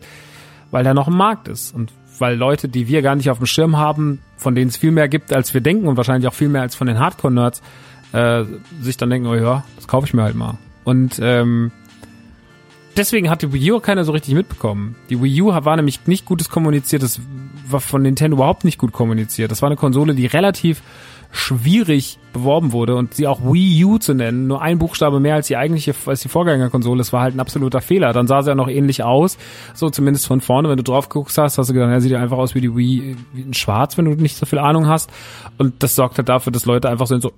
weil 0.72 0.82
da 0.82 0.94
noch 0.94 1.06
ein 1.06 1.16
Markt 1.16 1.46
ist. 1.46 1.72
Und 1.72 1.92
weil 2.18 2.36
Leute, 2.36 2.68
die 2.68 2.88
wir 2.88 3.02
gar 3.02 3.14
nicht 3.14 3.30
auf 3.30 3.38
dem 3.38 3.46
Schirm 3.46 3.76
haben, 3.76 4.20
von 4.36 4.54
denen 4.54 4.68
es 4.68 4.76
viel 4.76 4.90
mehr 4.90 5.08
gibt, 5.08 5.32
als 5.32 5.54
wir 5.54 5.60
denken 5.60 5.88
und 5.88 5.96
wahrscheinlich 5.96 6.28
auch 6.28 6.34
viel 6.34 6.48
mehr 6.48 6.62
als 6.62 6.74
von 6.74 6.86
den 6.86 6.98
Hardcore-Nerds, 6.98 7.62
äh, 8.12 8.44
sich 8.80 8.96
dann 8.96 9.10
denken, 9.10 9.28
oh 9.28 9.34
ja, 9.34 9.64
das 9.76 9.88
kaufe 9.88 10.06
ich 10.06 10.14
mir 10.14 10.22
halt 10.22 10.34
mal. 10.34 10.58
Und 10.84 11.18
ähm, 11.20 11.72
deswegen 12.96 13.28
hat 13.30 13.42
die 13.42 13.52
Wii 13.52 13.72
U 13.72 13.80
keiner 13.80 14.04
so 14.04 14.12
richtig 14.12 14.34
mitbekommen. 14.34 14.96
Die 15.10 15.20
Wii 15.20 15.42
U 15.42 15.46
war 15.48 15.76
nämlich 15.76 16.06
nicht 16.06 16.24
gutes 16.24 16.48
kommuniziert, 16.48 17.02
das 17.02 17.20
war 17.68 17.80
von 17.80 18.02
Nintendo 18.02 18.36
überhaupt 18.36 18.64
nicht 18.64 18.78
gut 18.78 18.92
kommuniziert. 18.92 19.50
Das 19.50 19.62
war 19.62 19.68
eine 19.68 19.76
Konsole, 19.76 20.14
die 20.14 20.26
relativ 20.26 20.82
schwierig 21.36 22.18
beworben 22.32 22.72
wurde 22.72 22.96
und 22.96 23.14
sie 23.14 23.26
auch 23.26 23.40
Wii 23.42 23.84
U 23.84 23.98
zu 23.98 24.14
nennen, 24.14 24.46
nur 24.46 24.62
ein 24.62 24.78
Buchstabe 24.78 25.20
mehr 25.20 25.34
als 25.34 25.46
die 25.46 25.56
eigentliche, 25.56 25.94
als 26.06 26.20
die 26.20 26.28
Vorgängerkonsole, 26.28 26.98
das 26.98 27.12
war 27.12 27.22
halt 27.22 27.34
ein 27.34 27.40
absoluter 27.40 27.80
Fehler. 27.80 28.12
Dann 28.12 28.26
sah 28.26 28.42
sie 28.42 28.50
ja 28.50 28.54
noch 28.54 28.68
ähnlich 28.68 29.02
aus, 29.02 29.38
so 29.74 29.90
zumindest 29.90 30.26
von 30.26 30.40
vorne, 30.40 30.68
wenn 30.68 30.76
du 30.76 30.82
drauf 30.82 31.08
guckst 31.08 31.38
hast, 31.38 31.58
hast 31.58 31.70
du 31.70 31.74
gedacht, 31.74 31.90
ja, 31.90 32.00
sieht 32.00 32.12
ja 32.12 32.20
einfach 32.20 32.38
aus 32.38 32.54
wie 32.54 32.60
die 32.60 32.74
Wii, 32.74 33.16
wie 33.32 33.40
in 33.42 33.54
schwarz, 33.54 33.96
wenn 33.96 34.06
du 34.06 34.12
nicht 34.12 34.36
so 34.36 34.46
viel 34.46 34.58
Ahnung 34.58 34.88
hast. 34.88 35.10
Und 35.58 35.82
das 35.82 35.94
sorgt 35.94 36.18
halt 36.18 36.28
dafür, 36.28 36.52
dass 36.52 36.66
Leute 36.66 36.88
einfach 36.88 37.06
sind 37.06 37.22
so, 37.22 37.32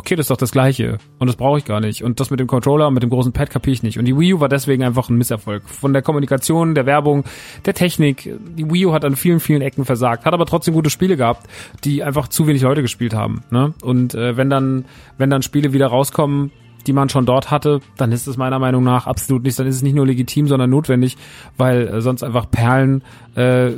okay, 0.00 0.16
das 0.16 0.24
ist 0.24 0.30
doch 0.30 0.38
das 0.38 0.50
Gleiche 0.50 0.96
und 1.18 1.26
das 1.26 1.36
brauche 1.36 1.58
ich 1.58 1.66
gar 1.66 1.78
nicht. 1.80 2.02
Und 2.02 2.20
das 2.20 2.30
mit 2.30 2.40
dem 2.40 2.46
Controller 2.46 2.88
und 2.88 2.94
mit 2.94 3.02
dem 3.02 3.10
großen 3.10 3.32
Pad 3.32 3.50
kapiere 3.50 3.74
ich 3.74 3.82
nicht. 3.82 3.98
Und 3.98 4.06
die 4.06 4.18
Wii 4.18 4.34
U 4.34 4.40
war 4.40 4.48
deswegen 4.48 4.82
einfach 4.82 5.10
ein 5.10 5.16
Misserfolg. 5.16 5.68
Von 5.68 5.92
der 5.92 6.00
Kommunikation, 6.00 6.74
der 6.74 6.86
Werbung, 6.86 7.24
der 7.66 7.74
Technik. 7.74 8.34
Die 8.56 8.70
Wii 8.70 8.86
U 8.86 8.92
hat 8.94 9.04
an 9.04 9.14
vielen, 9.14 9.40
vielen 9.40 9.60
Ecken 9.60 9.84
versagt, 9.84 10.24
hat 10.24 10.32
aber 10.32 10.46
trotzdem 10.46 10.72
gute 10.72 10.88
Spiele 10.88 11.18
gehabt, 11.18 11.46
die 11.84 12.02
einfach 12.02 12.28
zu 12.28 12.46
wenig 12.46 12.62
Leute 12.62 12.80
gespielt 12.80 13.12
haben. 13.12 13.42
Ne? 13.50 13.74
Und 13.82 14.14
äh, 14.14 14.38
wenn 14.38 14.48
dann, 14.48 14.86
wenn 15.18 15.28
dann 15.28 15.42
Spiele 15.42 15.74
wieder 15.74 15.88
rauskommen, 15.88 16.50
die 16.86 16.94
man 16.94 17.10
schon 17.10 17.26
dort 17.26 17.50
hatte, 17.50 17.80
dann 17.98 18.10
ist 18.10 18.26
es 18.26 18.38
meiner 18.38 18.58
Meinung 18.58 18.82
nach 18.82 19.06
absolut 19.06 19.42
nicht, 19.42 19.58
dann 19.58 19.66
ist 19.66 19.76
es 19.76 19.82
nicht 19.82 19.94
nur 19.94 20.06
legitim, 20.06 20.46
sondern 20.46 20.70
notwendig, 20.70 21.18
weil 21.58 21.88
äh, 21.88 22.00
sonst 22.00 22.22
einfach 22.22 22.50
Perlen 22.50 23.02
äh, 23.34 23.72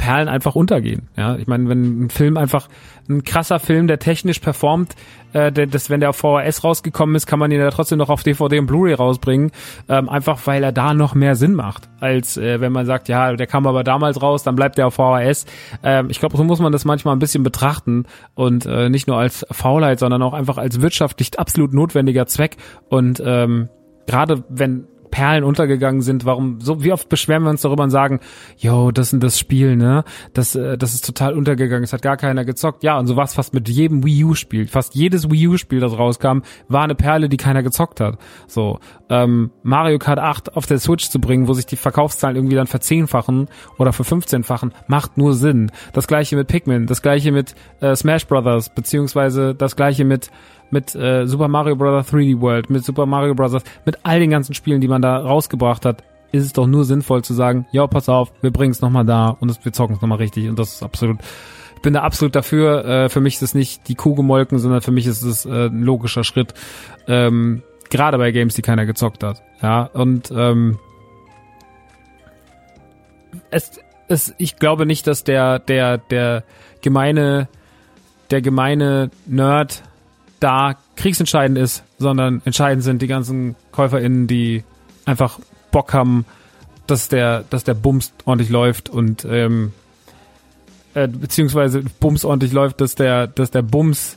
Perlen 0.00 0.28
einfach 0.28 0.54
untergehen. 0.54 1.08
Ja, 1.16 1.36
ich 1.36 1.46
meine, 1.46 1.68
wenn 1.68 2.04
ein 2.04 2.10
Film 2.10 2.38
einfach 2.38 2.68
ein 3.10 3.24
krasser 3.24 3.58
Film, 3.58 3.86
der 3.86 3.98
technisch 3.98 4.38
performt, 4.38 4.94
äh, 5.32 5.52
das, 5.52 5.90
wenn 5.90 6.00
der 6.00 6.10
auf 6.10 6.16
VHS 6.16 6.64
rausgekommen 6.64 7.14
ist, 7.16 7.26
kann 7.26 7.38
man 7.38 7.50
ihn 7.50 7.60
ja 7.60 7.70
trotzdem 7.70 7.98
noch 7.98 8.08
auf 8.08 8.22
DVD 8.22 8.58
und 8.58 8.66
Blu-ray 8.66 8.94
rausbringen, 8.94 9.50
ähm, 9.88 10.08
einfach 10.08 10.46
weil 10.46 10.62
er 10.62 10.72
da 10.72 10.94
noch 10.94 11.14
mehr 11.14 11.36
Sinn 11.36 11.54
macht, 11.54 11.88
als 12.00 12.36
äh, 12.36 12.60
wenn 12.60 12.72
man 12.72 12.86
sagt, 12.86 13.08
ja, 13.08 13.34
der 13.34 13.46
kam 13.46 13.66
aber 13.66 13.84
damals 13.84 14.22
raus, 14.22 14.42
dann 14.42 14.56
bleibt 14.56 14.78
der 14.78 14.86
auf 14.86 14.94
VHS. 14.94 15.46
Ähm, 15.82 16.08
ich 16.10 16.20
glaube, 16.20 16.36
so 16.36 16.44
muss 16.44 16.60
man 16.60 16.72
das 16.72 16.84
manchmal 16.84 17.14
ein 17.14 17.20
bisschen 17.20 17.42
betrachten 17.42 18.06
und 18.34 18.66
äh, 18.66 18.88
nicht 18.88 19.06
nur 19.06 19.18
als 19.18 19.46
Faulheit, 19.50 19.98
sondern 19.98 20.22
auch 20.22 20.32
einfach 20.32 20.58
als 20.58 20.80
wirtschaftlich 20.80 21.38
absolut 21.38 21.72
notwendiger 21.72 22.26
Zweck 22.26 22.56
und 22.88 23.22
ähm, 23.24 23.68
gerade 24.06 24.44
wenn 24.48 24.86
Perlen 25.10 25.44
untergegangen 25.44 26.02
sind. 26.02 26.24
Warum 26.24 26.60
so 26.60 26.82
wie 26.82 26.92
oft 26.92 27.08
beschweren 27.08 27.42
wir 27.42 27.50
uns 27.50 27.62
darüber 27.62 27.84
und 27.84 27.90
sagen, 27.90 28.20
yo, 28.56 28.90
das 28.90 29.12
ist 29.12 29.22
das 29.22 29.38
Spiel, 29.38 29.76
ne? 29.76 30.04
Das 30.32 30.54
äh, 30.54 30.78
das 30.78 30.94
ist 30.94 31.04
total 31.04 31.34
untergegangen. 31.34 31.84
Es 31.84 31.92
hat 31.92 32.02
gar 32.02 32.16
keiner 32.16 32.44
gezockt. 32.44 32.82
Ja, 32.82 32.98
und 32.98 33.06
so 33.06 33.16
war 33.16 33.24
es 33.24 33.34
fast 33.34 33.54
mit 33.54 33.68
jedem 33.68 34.04
Wii 34.04 34.24
U 34.24 34.34
Spiel. 34.34 34.66
Fast 34.66 34.94
jedes 34.94 35.30
Wii 35.30 35.48
U 35.48 35.56
Spiel, 35.56 35.80
das 35.80 35.96
rauskam, 35.96 36.40
war 36.68 36.84
eine 36.84 36.94
Perle, 36.94 37.28
die 37.28 37.36
keiner 37.36 37.62
gezockt 37.62 38.00
hat. 38.00 38.18
So 38.46 38.78
ähm, 39.08 39.50
Mario 39.62 39.98
Kart 39.98 40.18
8 40.18 40.56
auf 40.56 40.66
der 40.66 40.78
Switch 40.78 41.08
zu 41.08 41.20
bringen, 41.20 41.48
wo 41.48 41.52
sich 41.52 41.66
die 41.66 41.76
Verkaufszahlen 41.76 42.36
irgendwie 42.36 42.56
dann 42.56 42.66
verzehnfachen 42.66 43.48
oder 43.78 43.90
15-fachen, 43.90 44.72
macht 44.86 45.18
nur 45.18 45.34
Sinn. 45.34 45.70
Das 45.92 46.06
gleiche 46.06 46.36
mit 46.36 46.48
Pikmin, 46.48 46.86
das 46.86 47.02
gleiche 47.02 47.32
mit 47.32 47.54
äh, 47.80 47.94
Smash 47.94 48.26
Brothers, 48.26 48.70
beziehungsweise 48.74 49.54
das 49.54 49.76
gleiche 49.76 50.04
mit 50.04 50.30
mit 50.70 50.94
äh, 50.94 51.26
Super 51.26 51.48
Mario 51.48 51.76
Bros. 51.76 52.08
3D 52.08 52.40
World, 52.40 52.70
mit 52.70 52.84
Super 52.84 53.06
Mario 53.06 53.34
Bros., 53.34 53.62
mit 53.84 53.98
all 54.02 54.20
den 54.20 54.30
ganzen 54.30 54.54
Spielen, 54.54 54.80
die 54.80 54.88
man 54.88 55.02
da 55.02 55.18
rausgebracht 55.18 55.84
hat, 55.84 56.02
ist 56.32 56.44
es 56.44 56.52
doch 56.52 56.66
nur 56.66 56.84
sinnvoll 56.84 57.22
zu 57.22 57.34
sagen, 57.34 57.66
ja, 57.72 57.86
pass 57.86 58.08
auf, 58.08 58.32
wir 58.40 58.50
bringen 58.50 58.72
es 58.72 58.80
nochmal 58.80 59.04
da 59.04 59.30
und 59.30 59.64
wir 59.64 59.72
zocken 59.72 59.96
es 59.96 60.02
nochmal 60.02 60.18
richtig 60.18 60.48
und 60.48 60.58
das 60.58 60.74
ist 60.74 60.82
absolut, 60.82 61.18
ich 61.76 61.82
bin 61.82 61.94
da 61.94 62.02
absolut 62.02 62.34
dafür, 62.34 62.84
äh, 62.84 63.08
für 63.08 63.20
mich 63.20 63.34
ist 63.34 63.42
es 63.42 63.54
nicht 63.54 63.88
die 63.88 63.94
Kuh 63.94 64.14
gemolken, 64.14 64.58
sondern 64.58 64.80
für 64.80 64.92
mich 64.92 65.06
ist 65.06 65.22
es 65.22 65.44
äh, 65.44 65.66
ein 65.66 65.82
logischer 65.82 66.24
Schritt, 66.24 66.54
ähm, 67.08 67.62
gerade 67.88 68.18
bei 68.18 68.30
Games, 68.30 68.54
die 68.54 68.62
keiner 68.62 68.86
gezockt 68.86 69.24
hat, 69.24 69.42
ja, 69.62 69.84
und 69.84 70.30
ähm, 70.30 70.78
es, 73.50 73.80
es, 74.08 74.34
ich 74.38 74.56
glaube 74.56 74.86
nicht, 74.86 75.06
dass 75.06 75.24
der, 75.24 75.58
der, 75.58 75.98
der 75.98 76.44
gemeine, 76.80 77.48
der 78.30 78.40
gemeine 78.40 79.10
Nerd 79.26 79.82
da 80.40 80.74
kriegsentscheidend 80.96 81.58
ist, 81.58 81.84
sondern 81.98 82.42
entscheidend 82.44 82.82
sind 82.82 83.02
die 83.02 83.06
ganzen 83.06 83.56
KäuferInnen, 83.72 84.26
die 84.26 84.64
einfach 85.04 85.38
Bock 85.70 85.92
haben, 85.92 86.24
dass 86.86 87.08
der, 87.08 87.44
dass 87.50 87.64
der 87.64 87.74
Bums 87.74 88.12
ordentlich 88.24 88.50
läuft 88.50 88.88
und 88.88 89.24
ähm, 89.24 89.72
äh, 90.94 91.06
beziehungsweise 91.06 91.82
Bums 92.00 92.24
ordentlich 92.24 92.52
läuft, 92.52 92.80
dass 92.80 92.94
der, 92.94 93.26
dass 93.28 93.50
der 93.50 93.62
Bums 93.62 94.16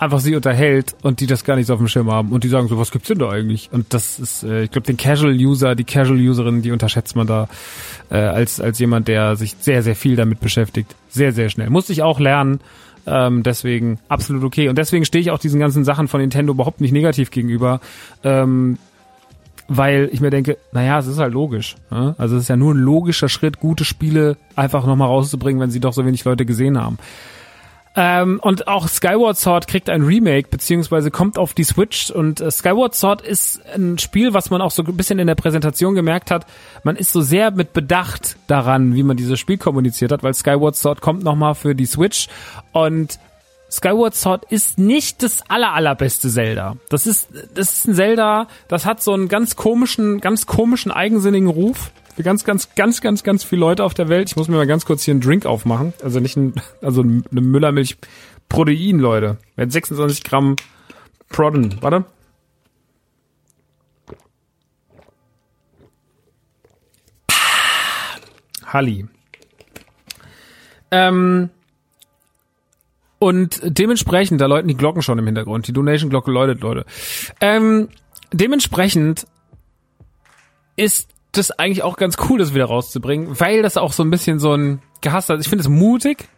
einfach 0.00 0.20
sie 0.20 0.34
unterhält 0.34 0.94
und 1.02 1.20
die 1.20 1.26
das 1.26 1.44
gar 1.44 1.56
nicht 1.56 1.66
so 1.66 1.74
auf 1.74 1.78
dem 1.78 1.88
Schirm 1.88 2.10
haben 2.10 2.30
und 2.32 2.44
die 2.44 2.48
sagen 2.48 2.68
so, 2.68 2.78
was 2.78 2.90
gibt's 2.90 3.08
denn 3.08 3.18
da 3.18 3.28
eigentlich? 3.28 3.68
Und 3.70 3.92
das 3.92 4.18
ist, 4.18 4.44
äh, 4.44 4.62
ich 4.64 4.70
glaube, 4.70 4.86
den 4.86 4.96
Casual-User, 4.96 5.74
die 5.74 5.84
Casual-Userin, 5.84 6.62
die 6.62 6.70
unterschätzt 6.70 7.16
man 7.16 7.26
da 7.26 7.48
äh, 8.10 8.16
als 8.16 8.60
als 8.60 8.78
jemand, 8.78 9.08
der 9.08 9.36
sich 9.36 9.56
sehr 9.60 9.82
sehr 9.82 9.96
viel 9.96 10.16
damit 10.16 10.40
beschäftigt, 10.40 10.94
sehr 11.08 11.32
sehr 11.32 11.50
schnell. 11.50 11.70
Musste 11.70 11.92
ich 11.92 12.02
auch 12.02 12.18
lernen. 12.18 12.60
Ähm, 13.06 13.42
deswegen 13.42 13.98
absolut 14.08 14.44
okay. 14.44 14.68
Und 14.68 14.76
deswegen 14.76 15.04
stehe 15.04 15.22
ich 15.22 15.30
auch 15.30 15.38
diesen 15.38 15.60
ganzen 15.60 15.84
Sachen 15.84 16.08
von 16.08 16.20
Nintendo 16.20 16.52
überhaupt 16.52 16.80
nicht 16.80 16.92
negativ 16.92 17.30
gegenüber. 17.30 17.80
Ähm, 18.24 18.78
weil 19.72 20.10
ich 20.12 20.20
mir 20.20 20.30
denke, 20.30 20.58
naja, 20.72 20.98
es 20.98 21.06
ist 21.06 21.18
halt 21.18 21.32
logisch. 21.32 21.76
Ne? 21.92 22.16
Also 22.18 22.36
es 22.36 22.42
ist 22.42 22.48
ja 22.48 22.56
nur 22.56 22.74
ein 22.74 22.78
logischer 22.78 23.28
Schritt, 23.28 23.60
gute 23.60 23.84
Spiele 23.84 24.36
einfach 24.56 24.84
nochmal 24.84 25.06
rauszubringen, 25.06 25.60
wenn 25.60 25.70
sie 25.70 25.78
doch 25.78 25.92
so 25.92 26.04
wenig 26.04 26.24
Leute 26.24 26.44
gesehen 26.44 26.76
haben. 26.76 26.98
Ähm, 27.96 28.38
und 28.40 28.68
auch 28.68 28.88
Skyward 28.88 29.36
Sword 29.36 29.66
kriegt 29.66 29.90
ein 29.90 30.02
Remake, 30.02 30.48
beziehungsweise 30.48 31.10
kommt 31.10 31.38
auf 31.38 31.54
die 31.54 31.64
Switch. 31.64 32.10
Und 32.10 32.40
äh, 32.40 32.50
Skyward 32.50 32.94
Sword 32.94 33.20
ist 33.22 33.60
ein 33.74 33.98
Spiel, 33.98 34.32
was 34.32 34.50
man 34.50 34.62
auch 34.62 34.70
so 34.70 34.84
ein 34.84 34.96
bisschen 34.96 35.18
in 35.18 35.26
der 35.26 35.34
Präsentation 35.34 35.94
gemerkt 35.94 36.30
hat. 36.30 36.46
Man 36.84 36.94
ist 36.94 37.12
so 37.12 37.20
sehr 37.20 37.50
mit 37.50 37.72
Bedacht 37.72 38.36
daran, 38.46 38.94
wie 38.94 39.02
man 39.02 39.16
dieses 39.16 39.40
Spiel 39.40 39.58
kommuniziert 39.58 40.12
hat, 40.12 40.22
weil 40.22 40.34
Skyward 40.34 40.76
Sword 40.76 41.00
kommt 41.00 41.24
nochmal 41.24 41.56
für 41.56 41.74
die 41.74 41.86
Switch. 41.86 42.28
Und 42.72 43.18
Skyward 43.70 44.14
Sword 44.14 44.44
ist 44.50 44.78
nicht 44.78 45.22
das 45.24 45.42
aller 45.48 45.72
allerbeste 45.72 46.28
Zelda. 46.28 46.76
Das 46.90 47.06
ist 47.06 47.28
das 47.54 47.72
ist 47.72 47.88
ein 47.88 47.94
Zelda, 47.94 48.46
das 48.68 48.86
hat 48.86 49.02
so 49.02 49.12
einen 49.12 49.28
ganz 49.28 49.56
komischen, 49.56 50.20
ganz 50.20 50.46
komischen 50.46 50.92
eigensinnigen 50.92 51.48
Ruf 51.48 51.90
für 52.20 52.24
ganz 52.24 52.44
ganz 52.44 52.74
ganz 52.74 53.00
ganz 53.00 53.22
ganz 53.22 53.44
viele 53.44 53.60
Leute 53.60 53.82
auf 53.82 53.94
der 53.94 54.08
Welt. 54.08 54.28
Ich 54.28 54.36
muss 54.36 54.48
mir 54.48 54.56
mal 54.56 54.66
ganz 54.66 54.84
kurz 54.84 55.04
hier 55.04 55.12
einen 55.12 55.22
Drink 55.22 55.46
aufmachen, 55.46 55.94
also 56.02 56.20
nicht 56.20 56.36
ein 56.36 56.54
also 56.82 57.02
eine 57.02 57.40
Müllermilch 57.40 57.96
Protein, 58.48 58.98
Leute. 58.98 59.38
Mit 59.56 59.72
26 59.72 60.22
Gramm 60.24 60.56
Protein. 61.30 61.76
Warte. 61.80 62.04
Halli. 68.66 69.06
Ähm, 70.92 71.50
und 73.18 73.60
dementsprechend, 73.64 74.40
da 74.40 74.46
läuten 74.46 74.68
die 74.68 74.76
Glocken 74.76 75.02
schon 75.02 75.18
im 75.18 75.26
Hintergrund. 75.26 75.66
Die 75.66 75.72
Donation-Glocke 75.72 76.30
läutet, 76.30 76.60
Leute. 76.60 76.84
Ähm, 77.40 77.88
dementsprechend 78.32 79.26
ist 80.76 81.08
das 81.32 81.50
eigentlich 81.52 81.82
auch 81.82 81.96
ganz 81.96 82.16
cool, 82.28 82.38
das 82.38 82.54
wieder 82.54 82.66
rauszubringen, 82.66 83.38
weil 83.38 83.62
das 83.62 83.76
auch 83.76 83.92
so 83.92 84.02
ein 84.02 84.10
bisschen 84.10 84.38
so 84.38 84.54
ein 84.54 84.82
gehasst 85.00 85.30
hat. 85.30 85.40
Ich 85.40 85.48
finde 85.48 85.62
es 85.62 85.68
mutig, 85.68 86.28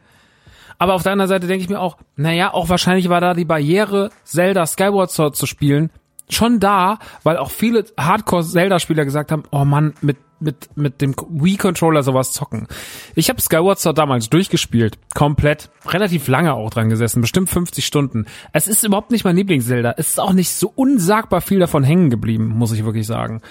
aber 0.78 0.94
auf 0.94 1.02
der 1.02 1.12
anderen 1.12 1.28
Seite 1.28 1.46
denke 1.46 1.62
ich 1.62 1.70
mir 1.70 1.80
auch, 1.80 1.96
naja, 2.16 2.52
auch 2.52 2.68
wahrscheinlich 2.68 3.08
war 3.08 3.20
da 3.20 3.34
die 3.34 3.44
Barriere, 3.44 4.10
Zelda 4.24 4.66
Skyward 4.66 5.10
Sword 5.10 5.36
zu 5.36 5.46
spielen, 5.46 5.90
schon 6.28 6.60
da, 6.60 6.98
weil 7.22 7.36
auch 7.36 7.50
viele 7.50 7.84
Hardcore-Zelda-Spieler 7.98 9.04
gesagt 9.04 9.32
haben, 9.32 9.44
oh 9.50 9.64
Mann, 9.64 9.94
mit 10.00 10.16
mit, 10.42 10.76
mit 10.76 11.00
dem 11.00 11.14
Wii-Controller 11.16 12.02
sowas 12.02 12.32
zocken. 12.32 12.66
Ich 13.14 13.28
habe 13.28 13.40
Skyward 13.40 13.78
Sword 13.78 13.98
damals 13.98 14.28
durchgespielt, 14.30 14.98
komplett, 15.14 15.70
relativ 15.86 16.28
lange 16.28 16.54
auch 16.54 16.70
dran 16.70 16.88
gesessen, 16.88 17.20
bestimmt 17.20 17.50
50 17.50 17.84
Stunden. 17.84 18.26
Es 18.52 18.68
ist 18.68 18.84
überhaupt 18.84 19.10
nicht 19.10 19.24
mein 19.24 19.36
Lieblings-Zelda. 19.36 19.94
Es 19.96 20.10
ist 20.10 20.20
auch 20.20 20.32
nicht 20.32 20.50
so 20.50 20.72
unsagbar 20.74 21.40
viel 21.40 21.58
davon 21.58 21.84
hängen 21.84 22.10
geblieben, 22.10 22.48
muss 22.48 22.72
ich 22.72 22.84
wirklich 22.84 23.06
sagen. 23.06 23.42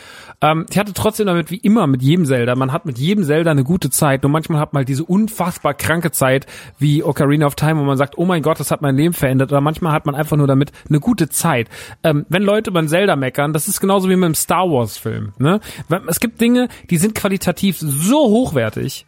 Ähm, 0.41 0.65
ich 0.69 0.77
hatte 0.77 0.93
trotzdem 0.93 1.27
damit, 1.27 1.51
wie 1.51 1.57
immer, 1.57 1.87
mit 1.87 2.01
jedem 2.01 2.25
Zelda, 2.25 2.55
man 2.55 2.71
hat 2.71 2.85
mit 2.85 2.97
jedem 2.97 3.23
Zelda 3.23 3.51
eine 3.51 3.63
gute 3.63 3.89
Zeit, 3.89 4.23
nur 4.23 4.31
manchmal 4.31 4.59
hat 4.59 4.73
man 4.73 4.81
halt 4.81 4.89
diese 4.89 5.03
unfassbar 5.03 5.73
kranke 5.73 6.11
Zeit, 6.11 6.47
wie 6.79 7.03
Ocarina 7.03 7.45
of 7.45 7.55
Time, 7.55 7.79
wo 7.79 7.83
man 7.83 7.97
sagt, 7.97 8.17
oh 8.17 8.25
mein 8.25 8.41
Gott, 8.41 8.59
das 8.59 8.71
hat 8.71 8.81
mein 8.81 8.95
Leben 8.95 9.13
verändert, 9.13 9.51
oder 9.51 9.61
manchmal 9.61 9.93
hat 9.93 10.05
man 10.05 10.15
einfach 10.15 10.37
nur 10.37 10.47
damit 10.47 10.71
eine 10.89 10.99
gute 10.99 11.29
Zeit. 11.29 11.69
Ähm, 12.03 12.25
wenn 12.29 12.43
Leute 12.43 12.71
über 12.71 12.79
ein 12.79 12.87
Zelda 12.87 13.15
meckern, 13.15 13.53
das 13.53 13.67
ist 13.67 13.79
genauso 13.79 14.09
wie 14.09 14.15
mit 14.15 14.25
einem 14.25 14.35
Star 14.35 14.69
Wars-Film. 14.69 15.33
Ne? 15.37 15.59
Es 16.07 16.19
gibt 16.19 16.41
Dinge, 16.41 16.67
die 16.89 16.97
sind 16.97 17.15
qualitativ 17.15 17.77
so 17.79 18.29
hochwertig, 18.29 19.05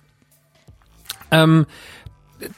ähm, 1.31 1.65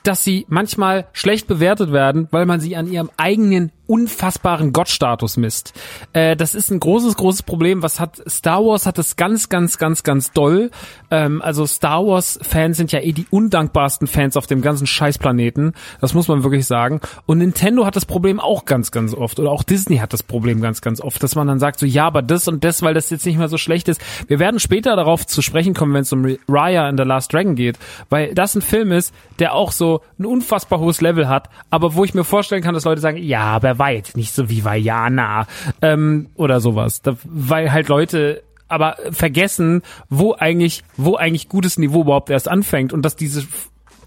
dass 0.03 0.23
sie 0.23 0.45
manchmal 0.49 1.07
schlecht 1.13 1.47
bewertet 1.47 1.91
werden, 1.91 2.27
weil 2.31 2.45
man 2.45 2.59
sie 2.59 2.75
an 2.75 2.91
ihrem 2.91 3.09
eigenen 3.17 3.71
unfassbaren 3.87 4.73
Gottstatus 4.73 5.37
misst. 5.37 5.73
Äh, 6.13 6.35
das 6.35 6.55
ist 6.55 6.71
ein 6.71 6.79
großes, 6.79 7.15
großes 7.15 7.43
Problem. 7.43 7.83
Was 7.83 7.99
hat 7.99 8.21
Star 8.29 8.63
Wars 8.65 8.85
hat 8.85 8.97
es 8.97 9.15
ganz, 9.15 9.49
ganz, 9.49 9.77
ganz, 9.77 10.03
ganz 10.03 10.31
doll. 10.31 10.71
Ähm, 11.11 11.41
also 11.41 11.65
Star 11.65 12.05
Wars 12.05 12.39
Fans 12.41 12.77
sind 12.77 12.91
ja 12.91 12.99
eh 12.99 13.11
die 13.11 13.27
undankbarsten 13.29 14.07
Fans 14.07 14.37
auf 14.37 14.47
dem 14.47 14.61
ganzen 14.61 14.87
Scheißplaneten. 14.87 15.73
Das 16.01 16.13
muss 16.13 16.27
man 16.27 16.43
wirklich 16.43 16.65
sagen. 16.65 17.01
Und 17.25 17.39
Nintendo 17.39 17.85
hat 17.85 17.95
das 17.95 18.05
Problem 18.05 18.39
auch 18.39 18.65
ganz, 18.65 18.91
ganz 18.91 19.13
oft. 19.13 19.39
Oder 19.39 19.51
auch 19.51 19.63
Disney 19.63 19.97
hat 19.97 20.13
das 20.13 20.23
Problem 20.23 20.61
ganz, 20.61 20.81
ganz 20.81 21.01
oft, 21.01 21.21
dass 21.21 21.35
man 21.35 21.47
dann 21.47 21.59
sagt 21.59 21.79
so, 21.79 21.85
ja, 21.85 22.07
aber 22.07 22.21
das 22.21 22.47
und 22.47 22.63
das, 22.63 22.81
weil 22.81 22.93
das 22.93 23.09
jetzt 23.09 23.25
nicht 23.25 23.37
mehr 23.37 23.49
so 23.49 23.57
schlecht 23.57 23.87
ist. 23.87 24.01
Wir 24.27 24.39
werden 24.39 24.59
später 24.59 24.95
darauf 24.95 25.25
zu 25.25 25.41
sprechen 25.41 25.73
kommen, 25.73 25.93
wenn 25.93 26.01
es 26.01 26.13
um 26.13 26.37
Raya 26.47 26.87
and 26.87 26.99
the 26.99 27.05
Last 27.05 27.33
Dragon 27.33 27.55
geht, 27.55 27.77
weil 28.09 28.33
das 28.33 28.55
ein 28.55 28.61
Film 28.61 28.91
ist, 28.91 29.13
der 29.39 29.53
auch 29.53 29.71
so 29.71 30.01
ein 30.19 30.25
unfassbar 30.25 30.79
hohes 30.79 31.01
Level 31.01 31.27
hat, 31.27 31.49
aber 31.69 31.95
wo 31.95 32.03
ich 32.03 32.13
mir 32.13 32.23
vorstellen 32.23 32.63
kann, 32.63 32.73
dass 32.73 32.85
Leute 32.85 33.01
sagen, 33.01 33.17
ja, 33.17 33.41
aber 33.41 33.74
weit, 33.79 34.13
nicht 34.15 34.33
so 34.33 34.49
wie 34.49 34.63
Vajana 34.63 35.47
ähm, 35.81 36.29
oder 36.35 36.59
sowas. 36.59 37.01
Da, 37.01 37.17
weil 37.23 37.71
halt 37.71 37.87
Leute 37.87 38.43
aber 38.67 38.97
vergessen, 39.11 39.83
wo 40.09 40.33
eigentlich, 40.33 40.83
wo 40.97 41.15
eigentlich 41.15 41.49
gutes 41.49 41.77
Niveau 41.77 42.01
überhaupt 42.01 42.29
erst 42.29 42.47
anfängt 42.47 42.93
und 42.93 43.03
dass 43.03 43.15
diese 43.15 43.45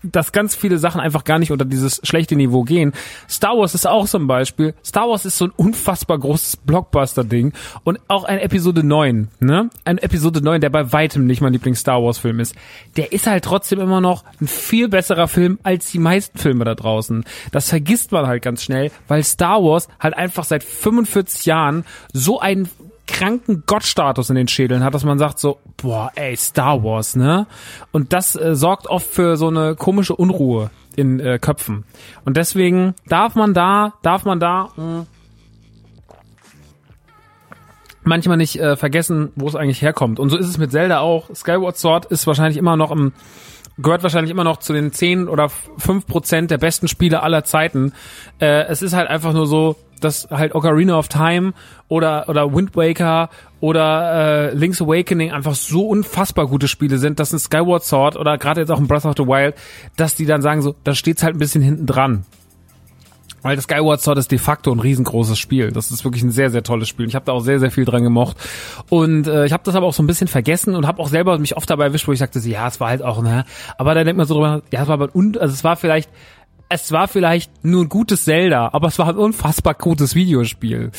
dass 0.03 0.33
ganz 0.33 0.55
viele 0.55 0.79
Sachen 0.79 1.01
einfach 1.01 1.25
gar 1.25 1.39
nicht 1.39 1.53
unter 1.53 1.65
dieses 1.65 2.01
schlechte 2.05 2.37
Niveau 2.37 2.63
gehen. 2.63 2.93
Star 3.29 3.57
Wars 3.57 3.75
ist 3.75 3.87
auch 3.87 4.07
so 4.07 4.19
ein 4.19 4.27
Beispiel. 4.27 4.75
Star 4.85 5.09
Wars 5.09 5.25
ist 5.25 5.39
so 5.39 5.47
ein 5.47 5.53
unfassbar 5.57 6.19
großes 6.19 6.59
Blockbuster-Ding 6.59 7.53
und 7.85 8.01
auch 8.09 8.25
ein 8.25 8.39
Episode 8.39 8.85
9, 8.85 9.29
ne? 9.41 9.71
Ein 9.85 9.99
Episode 9.99 10.41
9, 10.41 10.61
der 10.61 10.71
bei 10.71 10.93
weitem 10.93 11.27
nicht 11.27 11.41
mein 11.41 11.53
Lieblings-Star 11.53 12.03
Wars-Film 12.03 12.41
ist. 12.41 12.55
Der 12.97 13.13
ist 13.13 13.27
halt 13.27 13.45
trotzdem 13.45 13.81
immer 13.81 14.01
noch 14.01 14.25
ein 14.41 14.49
viel 14.49 14.89
besserer 14.89 15.29
Film 15.29 15.59
als 15.63 15.91
die 15.91 15.99
meisten 15.99 16.39
Filme 16.39 16.65
da 16.65 16.75
draußen. 16.75 17.25
Das 17.53 17.69
vergisst 17.69 18.13
man 18.13 18.27
halt 18.27 18.43
ganz 18.43 18.63
schnell, 18.63 18.91
weil 19.09 19.23
Star 19.23 19.63
Wars 19.63 19.89
halt 20.01 20.15
einfach 20.15 20.45
seit 20.45 20.65
45 20.65 21.47
Jahren 21.47 21.85
so 22.13 22.41
einen 22.41 22.69
kranken 23.09 23.65
Gottstatus 23.67 24.31
in 24.31 24.37
den 24.37 24.47
Schädeln 24.47 24.85
hat, 24.85 24.95
dass 24.95 25.05
man 25.05 25.19
sagt 25.19 25.41
so, 25.41 25.59
boah, 25.77 26.13
ey, 26.15 26.37
Star 26.37 26.85
Wars, 26.85 27.17
ne? 27.17 27.47
Und 27.91 28.13
das 28.13 28.37
äh, 28.37 28.55
sorgt 28.55 28.87
oft 28.87 29.07
für 29.07 29.37
so 29.37 29.49
eine 29.49 29.75
komische 29.75 30.15
Unruhe 30.15 30.71
in 30.95 31.19
äh, 31.19 31.39
Köpfen. 31.41 31.85
Und 32.25 32.37
deswegen 32.37 32.95
darf 33.07 33.35
man 33.35 33.55
da, 33.55 33.95
darf 34.03 34.25
man 34.25 34.39
da 34.39 34.69
mh, 34.77 35.07
manchmal 38.05 38.37
nicht 38.37 38.61
äh, 38.61 38.77
vergessen, 38.77 39.33
wo 39.35 39.49
es 39.49 39.57
eigentlich 39.57 39.83
herkommt. 39.83 40.21
Und 40.21 40.31
so 40.31 40.37
ist 40.37 40.47
es 40.47 40.59
mit 40.59 40.71
Zelda 40.71 41.01
auch. 41.01 41.35
Skyward 41.35 41.77
Sword 41.77 42.07
ist 42.07 42.27
wahrscheinlich 42.27 42.59
immer 42.59 42.77
noch 42.77 42.91
im 42.91 43.13
gehört 43.81 44.03
wahrscheinlich 44.03 44.33
immer 44.33 44.43
noch 44.43 44.57
zu 44.57 44.73
den 44.73 44.93
10 44.93 45.29
oder 45.29 45.49
5 45.49 46.07
Prozent 46.07 46.51
der 46.51 46.59
besten 46.59 46.89
Spiele 46.89 47.23
aller 47.23 47.45
Zeiten. 47.45 47.93
Äh, 48.41 48.65
es 48.65 48.83
ist 48.83 48.93
halt 48.93 49.09
einfach 49.09 49.33
nur 49.33 49.47
so, 49.47 49.77
dass 50.01 50.29
halt 50.31 50.55
Ocarina 50.55 50.99
of 50.99 51.09
Time 51.09 51.53
oder 51.89 52.29
oder 52.29 52.55
Wind 52.55 52.77
Waker 52.77 53.31
oder 53.61 54.51
äh, 54.51 54.55
Link's 54.55 54.81
Awakening 54.81 55.33
einfach 55.33 55.55
so 55.55 55.89
unfassbar 55.89 56.47
gute 56.47 56.69
Spiele 56.69 56.99
sind, 56.99 57.19
dass 57.19 57.33
ein 57.33 57.39
Skyward 57.39 57.85
Sword 57.85 58.17
oder 58.17 58.39
gerade 58.39 58.61
jetzt 58.61 58.71
auch 58.71 58.79
ein 58.79 58.87
Breath 58.87 59.05
of 59.05 59.15
the 59.17 59.27
Wild, 59.27 59.55
dass 59.97 60.15
die 60.15 60.27
dann 60.27 60.43
sagen 60.43 60.63
so, 60.63 60.75
da 60.85 60.95
steht's 60.95 61.23
halt 61.23 61.35
ein 61.35 61.39
bisschen 61.39 61.63
hinten 61.63 61.87
dran. 61.87 62.25
Weil 63.43 63.55
das 63.55 63.65
Skyward 63.65 64.01
Sword 64.01 64.19
ist 64.19 64.33
de 64.33 64.39
facto 64.39 64.73
ein 64.73 64.81
riesengroßes 64.81 65.39
Spiel. 65.39 65.71
Das 65.71 65.91
ist 65.91 66.05
wirklich 66.05 66.23
ein 66.25 66.31
sehr, 66.31 66.51
sehr 66.51 66.63
tolles 66.63 66.89
Spiel. 66.89 67.07
Ich 67.07 67.15
habe 67.15 67.25
da 67.25 67.33
auch 67.33 67.41
sehr, 67.41 67.61
sehr 67.61 67.71
viel 67.71 67.85
dran 67.85 68.03
gemocht. 68.03 68.37
Und 68.91 69.29
äh, 69.29 69.47
ich 69.47 69.53
habe 69.53 69.63
das 69.65 69.77
aber 69.77 69.87
auch 69.87 69.95
so 69.95 70.03
ein 70.03 70.09
bisschen 70.09 70.27
vergessen 70.27 70.75
und 70.75 70.87
habe 70.87 71.01
auch 71.01 71.09
selber 71.09 71.39
mich 71.39 71.57
oft 71.57 71.71
dabei 71.71 71.85
erwischt, 71.85 72.09
wo 72.09 72.13
ich 72.13 72.19
sagte, 72.19 72.41
ja, 72.41 72.67
es 72.67 72.81
war 72.81 72.89
halt 72.89 73.03
auch, 73.03 73.23
ne? 73.23 73.45
Aber 73.77 73.95
da 73.95 74.03
denkt 74.03 74.19
man 74.19 74.27
so 74.27 74.35
drüber, 74.35 74.63
ja, 74.73 74.83
es 74.83 74.89
war 74.89 74.95
aber 74.95 75.15
und 75.15 75.39
also 75.39 75.55
es 75.55 75.63
war 75.63 75.77
vielleicht 75.77 76.11
es 76.69 76.93
war 76.93 77.09
vielleicht 77.09 77.65
nur 77.65 77.85
ein 77.85 77.89
gutes 77.89 78.25
Zelda, 78.25 78.71
aber 78.73 78.89
es 78.89 78.99
war 78.99 79.09
ein 79.09 79.17
unfassbar 79.17 79.75
gutes 79.75 80.15
Videospiel. 80.15 80.91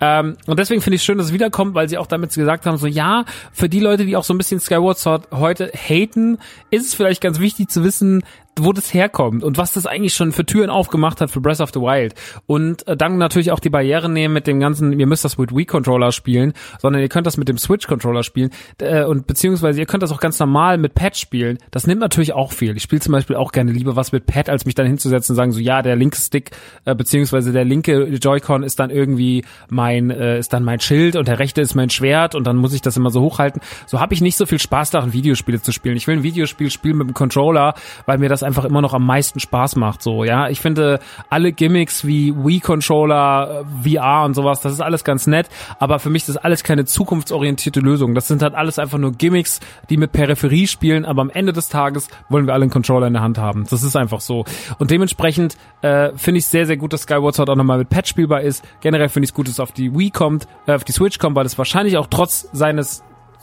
Ähm, 0.00 0.36
und 0.46 0.58
deswegen 0.58 0.80
finde 0.80 0.96
ich 0.96 1.02
schön, 1.02 1.18
dass 1.18 1.28
es 1.28 1.32
wiederkommt, 1.32 1.74
weil 1.74 1.88
sie 1.88 1.98
auch 1.98 2.06
damit 2.06 2.32
gesagt 2.32 2.66
haben, 2.66 2.76
so 2.76 2.86
ja, 2.86 3.24
für 3.52 3.68
die 3.68 3.80
Leute, 3.80 4.04
die 4.04 4.16
auch 4.16 4.24
so 4.24 4.34
ein 4.34 4.38
bisschen 4.38 4.60
Skyward 4.60 4.98
Sword 4.98 5.28
heute 5.32 5.72
haten, 5.74 6.38
ist 6.70 6.86
es 6.86 6.94
vielleicht 6.94 7.20
ganz 7.20 7.40
wichtig 7.40 7.70
zu 7.70 7.82
wissen, 7.82 8.22
wo 8.58 8.72
das 8.72 8.94
herkommt 8.94 9.44
und 9.44 9.58
was 9.58 9.72
das 9.74 9.86
eigentlich 9.86 10.14
schon 10.14 10.32
für 10.32 10.46
Türen 10.46 10.70
aufgemacht 10.70 11.20
hat 11.20 11.30
für 11.30 11.40
Breath 11.40 11.60
of 11.60 11.70
the 11.74 11.80
Wild. 11.80 12.14
Und 12.46 12.86
äh, 12.88 12.96
dann 12.96 13.18
natürlich 13.18 13.52
auch 13.52 13.60
die 13.60 13.68
Barrieren 13.68 14.12
nehmen 14.14 14.32
mit 14.32 14.46
dem 14.46 14.60
ganzen, 14.60 14.98
ihr 14.98 15.06
müsst 15.06 15.24
das 15.24 15.36
mit 15.36 15.54
Wii-Controller 15.54 16.10
spielen, 16.10 16.54
sondern 16.80 17.02
ihr 17.02 17.08
könnt 17.08 17.26
das 17.26 17.36
mit 17.36 17.48
dem 17.48 17.58
Switch-Controller 17.58 18.22
spielen 18.22 18.50
äh, 18.80 19.04
und 19.04 19.26
beziehungsweise 19.26 19.80
ihr 19.80 19.86
könnt 19.86 20.02
das 20.02 20.10
auch 20.10 20.20
ganz 20.20 20.38
normal 20.38 20.78
mit 20.78 20.94
Pad 20.94 21.16
spielen. 21.16 21.58
Das 21.70 21.86
nimmt 21.86 22.00
natürlich 22.00 22.32
auch 22.32 22.52
viel. 22.52 22.74
Ich 22.76 22.82
spiele 22.82 23.00
zum 23.00 23.12
Beispiel 23.12 23.36
auch 23.36 23.52
gerne 23.52 23.72
lieber 23.72 23.94
was 23.94 24.12
mit 24.12 24.26
Pad, 24.26 24.48
als 24.48 24.64
mich 24.64 24.74
dann 24.74 24.86
hinzusetzen 24.86 25.34
und 25.34 25.36
sagen 25.36 25.52
so, 25.52 25.60
ja, 25.60 25.82
der 25.82 25.96
linke 25.96 26.16
Stick 26.16 26.50
äh, 26.86 26.94
beziehungsweise 26.94 27.52
der 27.52 27.64
linke 27.64 28.04
Joy-Con 28.04 28.62
ist 28.62 28.78
dann 28.78 28.88
irgendwie 28.88 29.44
mein, 29.68 30.10
äh, 30.10 30.38
ist 30.38 30.54
dann 30.54 30.64
mein 30.64 30.80
Schild 30.80 31.16
und 31.16 31.28
der 31.28 31.38
rechte 31.38 31.60
ist 31.60 31.74
mein 31.74 31.90
Schwert 31.90 32.34
und 32.34 32.46
dann 32.46 32.56
muss 32.56 32.72
ich 32.72 32.80
das 32.80 32.96
immer 32.96 33.10
so 33.10 33.20
hochhalten. 33.20 33.60
So 33.86 34.00
habe 34.00 34.14
ich 34.14 34.22
nicht 34.22 34.36
so 34.36 34.46
viel 34.46 34.58
Spaß 34.58 34.92
daran, 34.92 35.12
Videospiele 35.12 35.60
zu 35.60 35.72
spielen. 35.72 35.96
Ich 35.96 36.06
will 36.06 36.16
ein 36.16 36.22
Videospiel 36.22 36.70
spielen 36.70 36.96
mit 36.96 37.08
dem 37.08 37.14
Controller, 37.14 37.74
weil 38.06 38.16
mir 38.16 38.30
das 38.30 38.45
einfach 38.46 38.64
immer 38.64 38.80
noch 38.80 38.94
am 38.94 39.04
meisten 39.04 39.40
Spaß 39.40 39.76
macht. 39.76 40.02
So, 40.02 40.24
ja, 40.24 40.48
ich 40.48 40.60
finde 40.60 41.00
alle 41.28 41.52
Gimmicks 41.52 42.06
wie 42.06 42.34
Wii 42.34 42.60
Controller, 42.60 43.64
äh, 43.84 43.96
VR 43.96 44.24
und 44.24 44.34
sowas, 44.34 44.60
das 44.60 44.72
ist 44.72 44.80
alles 44.80 45.04
ganz 45.04 45.26
nett, 45.26 45.48
aber 45.78 45.98
für 45.98 46.10
mich 46.10 46.22
ist 46.22 46.30
das 46.30 46.36
alles 46.38 46.64
keine 46.64 46.84
zukunftsorientierte 46.84 47.80
Lösung. 47.80 48.14
Das 48.14 48.28
sind 48.28 48.42
halt 48.42 48.54
alles 48.54 48.78
einfach 48.78 48.98
nur 48.98 49.12
Gimmicks, 49.12 49.60
die 49.90 49.96
mit 49.96 50.12
Peripherie 50.12 50.66
spielen, 50.66 51.04
aber 51.04 51.22
am 51.22 51.30
Ende 51.30 51.52
des 51.52 51.68
Tages 51.68 52.08
wollen 52.28 52.46
wir 52.46 52.54
alle 52.54 52.62
einen 52.62 52.70
Controller 52.70 53.06
in 53.06 53.12
der 53.12 53.22
Hand 53.22 53.38
haben. 53.38 53.66
Das 53.68 53.82
ist 53.82 53.96
einfach 53.96 54.20
so. 54.20 54.44
Und 54.78 54.90
dementsprechend 54.90 55.56
äh, 55.82 56.10
finde 56.16 56.38
ich 56.38 56.46
sehr, 56.46 56.66
sehr 56.66 56.76
gut, 56.76 56.92
dass 56.92 57.02
Skyward 57.02 57.34
Sword 57.34 57.50
auch 57.50 57.56
nochmal 57.56 57.78
mit 57.78 57.88
Patch 57.88 58.10
spielbar 58.10 58.40
ist. 58.40 58.64
Generell 58.80 59.08
finde 59.08 59.24
ich 59.24 59.30
es 59.30 59.34
gut, 59.34 59.46
dass 59.46 59.54
es 59.54 59.60
auf 59.60 59.72
die 59.72 59.94
Wii 59.96 60.10
kommt, 60.10 60.46
äh, 60.66 60.72
auf 60.72 60.84
die 60.84 60.92
Switch 60.92 61.18
kommt, 61.18 61.36
weil 61.36 61.46
es 61.46 61.58
wahrscheinlich 61.58 61.96
auch 61.96 62.06
trotz 62.08 62.48
seines 62.52 63.02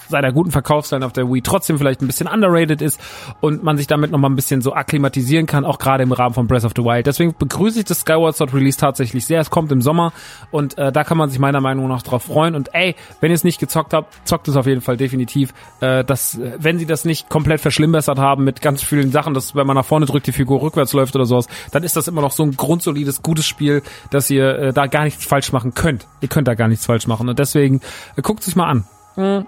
seiner 0.09 0.31
guten 0.31 0.51
Verkaufszahlen 0.51 1.03
auf 1.03 1.13
der 1.13 1.31
Wii 1.31 1.41
trotzdem 1.41 1.77
vielleicht 1.77 2.01
ein 2.01 2.07
bisschen 2.07 2.27
underrated 2.27 2.81
ist 2.81 2.99
und 3.41 3.63
man 3.63 3.77
sich 3.77 3.87
damit 3.87 4.11
nochmal 4.11 4.31
ein 4.31 4.35
bisschen 4.35 4.61
so 4.61 4.73
akklimatisieren 4.73 5.45
kann, 5.45 5.65
auch 5.65 5.79
gerade 5.79 6.03
im 6.03 6.11
Rahmen 6.11 6.33
von 6.33 6.47
Breath 6.47 6.65
of 6.65 6.73
the 6.75 6.83
Wild. 6.83 7.07
Deswegen 7.07 7.35
begrüße 7.37 7.79
ich 7.79 7.85
das 7.85 8.01
Skyward 8.01 8.35
Sword 8.35 8.53
Release 8.53 8.77
tatsächlich 8.77 9.25
sehr. 9.25 9.41
Es 9.41 9.49
kommt 9.49 9.71
im 9.71 9.81
Sommer 9.81 10.13
und 10.51 10.77
äh, 10.77 10.91
da 10.91 11.03
kann 11.03 11.17
man 11.17 11.29
sich 11.29 11.39
meiner 11.39 11.61
Meinung 11.61 11.87
nach 11.87 12.01
drauf 12.01 12.23
freuen. 12.23 12.55
Und 12.55 12.73
ey, 12.73 12.95
wenn 13.21 13.31
ihr 13.31 13.35
es 13.35 13.43
nicht 13.43 13.59
gezockt 13.59 13.93
habt, 13.93 14.27
zockt 14.27 14.47
es 14.47 14.55
auf 14.55 14.67
jeden 14.67 14.81
Fall 14.81 14.97
definitiv. 14.97 15.53
Äh, 15.81 16.03
dass, 16.03 16.37
äh, 16.37 16.57
wenn 16.59 16.77
sie 16.79 16.85
das 16.85 17.05
nicht 17.05 17.29
komplett 17.29 17.61
verschlimmbessert 17.61 18.17
haben 18.17 18.43
mit 18.43 18.61
ganz 18.61 18.83
vielen 18.83 19.11
Sachen, 19.11 19.33
dass 19.33 19.55
wenn 19.55 19.67
man 19.67 19.75
nach 19.75 19.85
vorne 19.85 20.05
drückt, 20.05 20.27
die 20.27 20.31
Figur 20.31 20.61
rückwärts 20.61 20.93
läuft 20.93 21.15
oder 21.15 21.25
sowas, 21.25 21.47
dann 21.71 21.83
ist 21.83 21.95
das 21.95 22.07
immer 22.07 22.21
noch 22.21 22.31
so 22.31 22.43
ein 22.43 22.55
grundsolides, 22.55 23.21
gutes 23.21 23.45
Spiel, 23.45 23.81
dass 24.09 24.29
ihr 24.29 24.57
äh, 24.57 24.73
da 24.73 24.87
gar 24.87 25.03
nichts 25.03 25.25
falsch 25.25 25.51
machen 25.51 25.73
könnt. 25.73 26.07
Ihr 26.21 26.27
könnt 26.27 26.47
da 26.47 26.55
gar 26.55 26.67
nichts 26.67 26.85
falsch 26.85 27.07
machen. 27.07 27.29
Und 27.29 27.39
deswegen 27.39 27.81
äh, 28.15 28.21
guckt 28.21 28.43
sich 28.43 28.55
mal 28.55 28.67
an. 28.67 28.85
Mhm. 29.15 29.45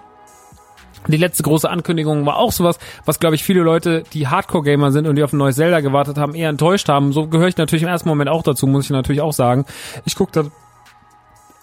Die 1.08 1.18
letzte 1.18 1.44
große 1.44 1.70
Ankündigung 1.70 2.26
war 2.26 2.38
auch 2.38 2.52
sowas, 2.52 2.80
was 3.06 3.20
glaube 3.20 3.36
ich 3.36 3.44
viele 3.44 3.62
Leute, 3.62 4.04
die 4.14 4.28
Hardcore-Gamer 4.28 4.92
sind 4.92 5.08
und 5.08 5.16
die 5.16 5.24
auf 5.24 5.34
ein 5.34 5.38
neues 5.38 5.56
Zelda 5.56 5.82
gewartet 5.82 6.18
haben, 6.18 6.36
eher 6.36 6.50
enttäuscht 6.50 6.90
haben. 6.90 7.14
So 7.14 7.28
gehöre 7.28 7.48
ich 7.48 7.58
natürlich 7.58 7.84
im 7.84 7.90
ersten 7.90 8.10
Moment 8.10 8.30
auch 8.30 8.44
dazu, 8.44 8.68
muss 8.68 8.86
ich 8.86 8.92
natürlich 8.92 9.22
auch 9.22 9.34
sagen. 9.34 9.66
Ich 10.06 10.16
gucke 10.16 10.32
da 10.32 10.50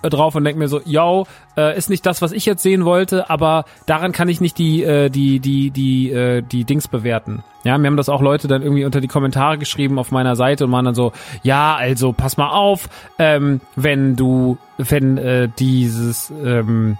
drauf 0.08 0.34
und 0.34 0.44
denke 0.44 0.58
mir 0.58 0.68
so, 0.68 0.80
yo, 0.84 1.26
äh, 1.56 1.76
ist 1.76 1.90
nicht 1.90 2.04
das, 2.06 2.22
was 2.22 2.32
ich 2.32 2.46
jetzt 2.46 2.62
sehen 2.62 2.84
wollte, 2.84 3.30
aber 3.30 3.64
daran 3.86 4.12
kann 4.12 4.28
ich 4.28 4.40
nicht 4.40 4.58
die 4.58 4.82
äh, 4.82 5.10
die 5.10 5.40
die 5.40 5.70
die 5.70 6.10
äh, 6.10 6.42
die 6.42 6.64
Dings 6.64 6.88
bewerten. 6.88 7.44
Ja, 7.64 7.78
mir 7.78 7.86
haben 7.86 7.96
das 7.96 8.08
auch 8.08 8.20
Leute 8.20 8.48
dann 8.48 8.62
irgendwie 8.62 8.84
unter 8.84 9.00
die 9.00 9.08
Kommentare 9.08 9.58
geschrieben 9.58 9.98
auf 9.98 10.10
meiner 10.10 10.34
Seite 10.34 10.64
und 10.64 10.72
waren 10.72 10.84
dann 10.84 10.96
so, 10.96 11.12
ja, 11.42 11.76
also 11.76 12.12
pass 12.12 12.36
mal 12.36 12.50
auf, 12.50 12.88
ähm, 13.18 13.60
wenn 13.76 14.16
du 14.16 14.58
wenn 14.78 15.18
äh, 15.18 15.48
dieses 15.58 16.32
ähm, 16.44 16.98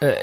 äh, 0.00 0.14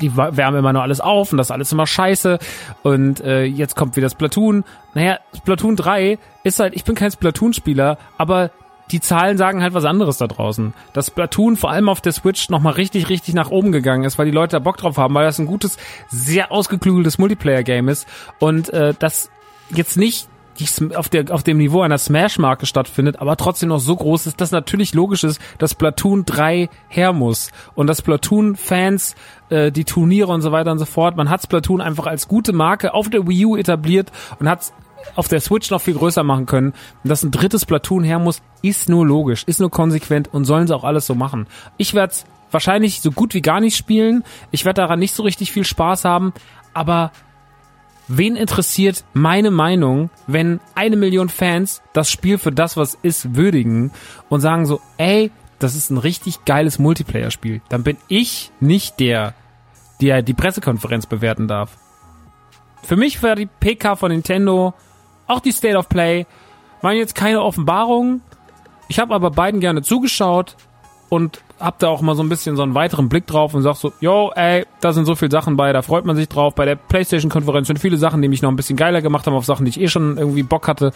die 0.00 0.16
wärmen 0.16 0.60
immer 0.60 0.72
nur 0.72 0.82
alles 0.82 1.00
auf 1.00 1.32
und 1.32 1.38
das 1.38 1.48
ist 1.48 1.50
alles 1.50 1.72
immer 1.72 1.86
scheiße 1.86 2.38
und 2.82 3.20
äh, 3.20 3.44
jetzt 3.44 3.76
kommt 3.76 3.96
wieder 3.96 4.08
Splatoon. 4.08 4.64
Naja, 4.94 5.18
Splatoon 5.36 5.76
3 5.76 6.18
ist 6.44 6.60
halt, 6.60 6.74
ich 6.74 6.84
bin 6.84 6.94
kein 6.94 7.10
Splatoon-Spieler, 7.10 7.98
aber 8.16 8.50
die 8.90 9.00
Zahlen 9.00 9.36
sagen 9.36 9.62
halt 9.62 9.74
was 9.74 9.84
anderes 9.84 10.18
da 10.18 10.26
draußen. 10.26 10.72
Dass 10.92 11.08
Splatoon 11.08 11.56
vor 11.56 11.70
allem 11.70 11.88
auf 11.88 12.00
der 12.00 12.12
Switch 12.12 12.48
nochmal 12.48 12.74
richtig, 12.74 13.08
richtig 13.08 13.34
nach 13.34 13.50
oben 13.50 13.72
gegangen 13.72 14.04
ist, 14.04 14.18
weil 14.18 14.26
die 14.26 14.32
Leute 14.32 14.52
da 14.52 14.58
Bock 14.60 14.76
drauf 14.78 14.96
haben, 14.96 15.14
weil 15.14 15.26
das 15.26 15.38
ein 15.38 15.46
gutes, 15.46 15.76
sehr 16.08 16.52
ausgeklügeltes 16.52 17.18
Multiplayer-Game 17.18 17.88
ist 17.88 18.06
und 18.38 18.70
äh, 18.70 18.94
das 18.98 19.30
jetzt 19.70 19.96
nicht 19.96 20.28
die 20.58 20.96
auf, 20.96 21.08
der, 21.08 21.32
auf 21.32 21.42
dem 21.42 21.58
Niveau 21.58 21.82
einer 21.82 21.98
Smash-Marke 21.98 22.66
stattfindet, 22.66 23.20
aber 23.20 23.36
trotzdem 23.36 23.68
noch 23.68 23.78
so 23.78 23.94
groß 23.94 24.26
ist, 24.26 24.40
dass 24.40 24.50
natürlich 24.50 24.94
logisch 24.94 25.24
ist, 25.24 25.40
dass 25.58 25.72
Splatoon 25.72 26.24
3 26.24 26.68
her 26.88 27.12
muss. 27.12 27.50
Und 27.74 27.86
dass 27.86 27.98
Splatoon-Fans, 27.98 29.14
äh, 29.50 29.70
die 29.70 29.84
Turniere 29.84 30.32
und 30.32 30.42
so 30.42 30.52
weiter 30.52 30.72
und 30.72 30.78
so 30.78 30.84
fort, 30.84 31.16
man 31.16 31.30
hat 31.30 31.42
Splatoon 31.42 31.80
einfach 31.80 32.06
als 32.06 32.28
gute 32.28 32.52
Marke 32.52 32.94
auf 32.94 33.08
der 33.08 33.26
Wii 33.28 33.46
U 33.46 33.56
etabliert 33.56 34.10
und 34.38 34.48
hat 34.48 34.72
auf 35.14 35.28
der 35.28 35.40
Switch 35.40 35.70
noch 35.70 35.80
viel 35.80 35.94
größer 35.94 36.24
machen 36.24 36.46
können. 36.46 36.72
Und 37.02 37.10
dass 37.10 37.22
ein 37.22 37.30
drittes 37.30 37.64
Platoon 37.64 38.02
her 38.02 38.18
muss, 38.18 38.42
ist 38.62 38.88
nur 38.88 39.06
logisch, 39.06 39.44
ist 39.44 39.60
nur 39.60 39.70
konsequent 39.70 40.32
und 40.32 40.44
sollen 40.44 40.66
sie 40.66 40.74
auch 40.74 40.84
alles 40.84 41.06
so 41.06 41.14
machen. 41.14 41.46
Ich 41.76 41.94
werde 41.94 42.14
wahrscheinlich 42.50 43.00
so 43.00 43.12
gut 43.12 43.34
wie 43.34 43.42
gar 43.42 43.60
nicht 43.60 43.76
spielen. 43.76 44.24
Ich 44.50 44.64
werde 44.64 44.80
daran 44.80 44.98
nicht 44.98 45.14
so 45.14 45.22
richtig 45.22 45.52
viel 45.52 45.64
Spaß 45.64 46.04
haben, 46.04 46.32
aber 46.74 47.12
wen 48.08 48.36
interessiert 48.36 49.04
meine 49.12 49.50
Meinung, 49.50 50.10
wenn 50.26 50.60
eine 50.74 50.96
Million 50.96 51.28
Fans 51.28 51.82
das 51.92 52.10
Spiel 52.10 52.38
für 52.38 52.52
das, 52.52 52.76
was 52.76 52.98
ist, 53.02 53.36
würdigen 53.36 53.92
und 54.28 54.40
sagen 54.40 54.66
so, 54.66 54.80
ey, 54.96 55.30
das 55.58 55.74
ist 55.74 55.90
ein 55.90 55.98
richtig 55.98 56.44
geiles 56.44 56.78
Multiplayer-Spiel. 56.78 57.60
Dann 57.68 57.82
bin 57.82 57.96
ich 58.08 58.50
nicht 58.60 59.00
der, 59.00 59.34
der 60.00 60.22
die 60.22 60.34
Pressekonferenz 60.34 61.06
bewerten 61.06 61.48
darf. 61.48 61.76
Für 62.82 62.96
mich 62.96 63.22
war 63.22 63.34
die 63.34 63.46
PK 63.46 63.96
von 63.96 64.10
Nintendo, 64.10 64.74
auch 65.26 65.40
die 65.40 65.52
State 65.52 65.76
of 65.76 65.88
Play, 65.88 66.26
waren 66.80 66.96
jetzt 66.96 67.14
keine 67.14 67.42
Offenbarungen. 67.42 68.22
Ich 68.88 68.98
habe 68.98 69.14
aber 69.14 69.30
beiden 69.30 69.60
gerne 69.60 69.82
zugeschaut 69.82 70.56
und 71.08 71.42
hab 71.60 71.78
da 71.78 71.88
auch 71.88 72.00
mal 72.00 72.14
so 72.14 72.22
ein 72.22 72.28
bisschen 72.28 72.56
so 72.56 72.62
einen 72.62 72.74
weiteren 72.74 73.08
Blick 73.08 73.26
drauf 73.26 73.54
und 73.54 73.62
sag 73.62 73.76
so, 73.76 73.92
yo, 74.00 74.30
ey, 74.34 74.64
da 74.80 74.92
sind 74.92 75.04
so 75.04 75.14
viele 75.14 75.30
Sachen 75.30 75.56
bei, 75.56 75.72
da 75.72 75.82
freut 75.82 76.04
man 76.04 76.16
sich 76.16 76.28
drauf. 76.28 76.54
Bei 76.54 76.64
der 76.64 76.76
PlayStation-Konferenz 76.76 77.66
sind 77.66 77.78
viele 77.78 77.96
Sachen, 77.96 78.22
die 78.22 78.28
mich 78.28 78.42
noch 78.42 78.50
ein 78.50 78.56
bisschen 78.56 78.76
geiler 78.76 79.02
gemacht 79.02 79.26
haben 79.26 79.34
auf 79.34 79.44
Sachen, 79.44 79.64
die 79.64 79.70
ich 79.70 79.80
eh 79.80 79.88
schon 79.88 80.18
irgendwie 80.18 80.42
Bock 80.42 80.68
hatte. 80.68 80.92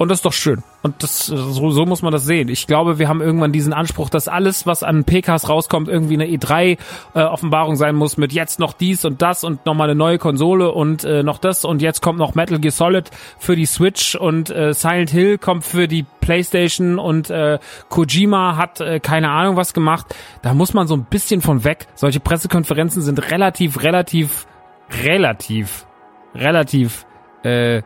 Und 0.00 0.08
das 0.08 0.20
ist 0.20 0.24
doch 0.24 0.32
schön. 0.32 0.62
Und 0.80 1.02
das, 1.02 1.26
so, 1.26 1.70
so 1.72 1.84
muss 1.84 2.00
man 2.00 2.10
das 2.10 2.24
sehen. 2.24 2.48
Ich 2.48 2.66
glaube, 2.66 2.98
wir 2.98 3.06
haben 3.06 3.20
irgendwann 3.20 3.52
diesen 3.52 3.74
Anspruch, 3.74 4.08
dass 4.08 4.28
alles, 4.28 4.66
was 4.66 4.82
an 4.82 5.04
PKs 5.04 5.50
rauskommt, 5.50 5.90
irgendwie 5.90 6.14
eine 6.14 6.24
E3-Offenbarung 6.24 7.74
äh, 7.74 7.76
sein 7.76 7.96
muss 7.96 8.16
mit 8.16 8.32
jetzt 8.32 8.60
noch 8.60 8.72
dies 8.72 9.04
und 9.04 9.20
das 9.20 9.44
und 9.44 9.66
nochmal 9.66 9.90
eine 9.90 9.98
neue 9.98 10.16
Konsole 10.16 10.72
und 10.72 11.04
äh, 11.04 11.22
noch 11.22 11.36
das 11.36 11.66
und 11.66 11.82
jetzt 11.82 12.00
kommt 12.00 12.18
noch 12.18 12.34
Metal 12.34 12.58
Gear 12.58 12.72
Solid 12.72 13.10
für 13.38 13.56
die 13.56 13.66
Switch 13.66 14.14
und 14.14 14.48
äh, 14.48 14.72
Silent 14.72 15.10
Hill 15.10 15.36
kommt 15.36 15.66
für 15.66 15.86
die 15.86 16.06
PlayStation 16.22 16.98
und 16.98 17.28
äh, 17.28 17.58
Kojima 17.90 18.56
hat 18.56 18.80
äh, 18.80 19.00
keine 19.00 19.28
Ahnung 19.28 19.56
was 19.56 19.74
gemacht. 19.74 20.14
Da 20.40 20.54
muss 20.54 20.72
man 20.72 20.86
so 20.86 20.94
ein 20.94 21.04
bisschen 21.04 21.42
von 21.42 21.62
weg. 21.64 21.88
Solche 21.94 22.20
Pressekonferenzen 22.20 23.02
sind 23.02 23.30
relativ, 23.30 23.82
relativ, 23.82 24.46
relativ, 25.04 25.84
relativ 26.34 27.04
äh, 27.44 27.82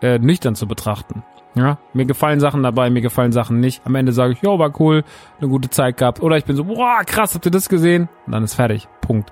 äh, 0.00 0.18
nüchtern 0.18 0.56
zu 0.56 0.66
betrachten. 0.66 1.22
Ja, 1.54 1.78
mir 1.92 2.06
gefallen 2.06 2.40
Sachen 2.40 2.62
dabei, 2.62 2.88
mir 2.88 3.02
gefallen 3.02 3.32
Sachen 3.32 3.60
nicht. 3.60 3.82
Am 3.84 3.94
Ende 3.94 4.12
sage 4.12 4.32
ich, 4.32 4.42
jo, 4.42 4.58
war 4.58 4.80
cool, 4.80 5.04
eine 5.38 5.48
gute 5.48 5.68
Zeit 5.68 5.98
gehabt. 5.98 6.22
Oder 6.22 6.38
ich 6.38 6.44
bin 6.44 6.56
so, 6.56 6.64
boah, 6.64 7.02
krass, 7.04 7.34
habt 7.34 7.44
ihr 7.44 7.52
das 7.52 7.68
gesehen? 7.68 8.08
Und 8.26 8.32
dann 8.32 8.44
ist 8.44 8.54
fertig. 8.54 8.88
Punkt. 9.02 9.30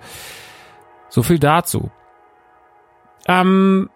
So 1.08 1.22
viel 1.22 1.38
dazu. 1.38 1.90
Ähm, 3.26 3.88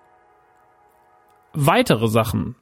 weitere 1.52 2.08
Sachen, 2.08 2.56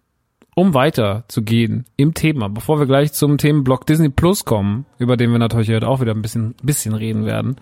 um 0.55 0.75
weiter 0.75 1.25
zu 1.29 1.42
gehen 1.42 1.87
im 1.96 2.14
Thema, 2.14 2.48
bevor 2.48 2.79
wir 2.79 2.87
gleich 2.87 3.12
zum 3.12 3.38
Themenblock 3.38 3.87
Disney 3.87 4.09
Plus 4.09 4.44
kommen, 4.44 4.87
über 4.98 5.16
den 5.16 5.31
wir 5.31 5.38
natürlich 5.38 5.70
heute 5.70 5.88
auch 5.88 6.01
wieder 6.01 6.12
ein 6.12 6.22
bisschen, 6.22 6.55
bisschen 6.62 6.94
reden 6.94 7.25
werden, 7.25 7.57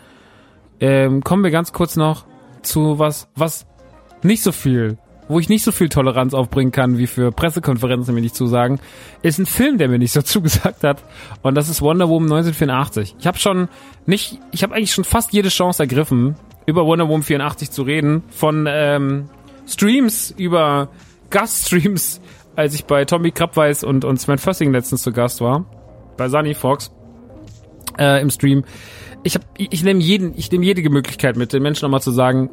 ähm, 0.81 1.23
kommen 1.23 1.45
wir 1.45 1.51
ganz 1.51 1.73
kurz 1.73 1.97
noch 1.97 2.25
zu 2.63 2.99
was, 2.99 3.29
was 3.37 3.67
nicht 4.23 4.43
so 4.43 4.53
viel 4.53 4.99
wo 5.31 5.39
ich 5.39 5.49
nicht 5.49 5.63
so 5.63 5.71
viel 5.71 5.89
Toleranz 5.89 6.35
aufbringen 6.35 6.73
kann, 6.73 6.99
wie 6.99 7.07
für 7.07 7.31
Pressekonferenzen 7.31 8.13
mir 8.13 8.21
nicht 8.21 8.35
zusagen, 8.35 8.81
ist 9.23 9.39
ein 9.39 9.47
Film, 9.47 9.79
der 9.79 9.89
mir 9.89 9.99
nicht 9.99 10.13
so 10.13 10.23
zugesagt 10.23 10.83
hat. 10.83 11.05
Und 11.43 11.55
das 11.55 11.69
ist 11.69 11.81
Wonder 11.81 12.09
Woman 12.09 12.33
1984. 12.33 13.15
Ich 13.19 13.27
habe 13.29 13.39
schon 13.39 13.69
nicht, 14.07 14.41
ich 14.51 14.65
habe 14.65 14.75
eigentlich 14.75 14.93
schon 14.93 15.05
fast 15.05 15.33
jede 15.33 15.49
Chance 15.49 15.85
ergriffen, 15.85 16.35
über 16.67 16.85
Wonder 16.85 17.09
Woman 17.09 17.23
84 17.23 17.71
zu 17.71 17.83
reden. 17.83 18.25
Von 18.31 18.67
ähm, 18.69 19.31
Streams 19.69 20.35
über 20.37 20.89
Gaststreams, 21.31 22.21
als 22.57 22.75
ich 22.75 22.85
bei 22.87 23.05
Tommy 23.05 23.31
Krabweis 23.31 23.85
und, 23.85 24.05
und 24.05 24.21
Sven 24.21 24.39
Fössing 24.39 24.73
letztens 24.73 25.03
zu 25.03 25.13
Gast 25.13 25.41
war. 25.41 25.65
Bei 26.17 26.29
Sunny 26.29 26.55
Fox 26.55 26.91
äh, 27.99 28.21
im 28.21 28.31
Stream. 28.31 28.65
Ich, 29.23 29.37
hab, 29.37 29.43
ich, 29.57 29.69
ich 29.71 29.85
nehme 29.85 30.01
jeden, 30.01 30.37
ich 30.37 30.51
nehme 30.51 30.65
jede 30.65 30.89
Möglichkeit 30.91 31.37
mit, 31.37 31.53
den 31.53 31.63
Menschen 31.63 31.85
nochmal 31.85 32.03
zu 32.03 32.11
sagen, 32.11 32.51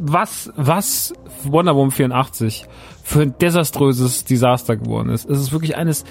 was, 0.00 0.50
was 0.56 1.12
Wonder 1.44 1.76
Woman 1.76 1.90
84 1.90 2.64
für 3.02 3.22
ein 3.22 3.34
desaströses 3.38 4.24
Desaster 4.24 4.76
geworden 4.76 5.10
ist. 5.10 5.28
Es 5.28 5.38
ist 5.38 5.52
wirklich 5.52 5.76
eines 5.76 6.04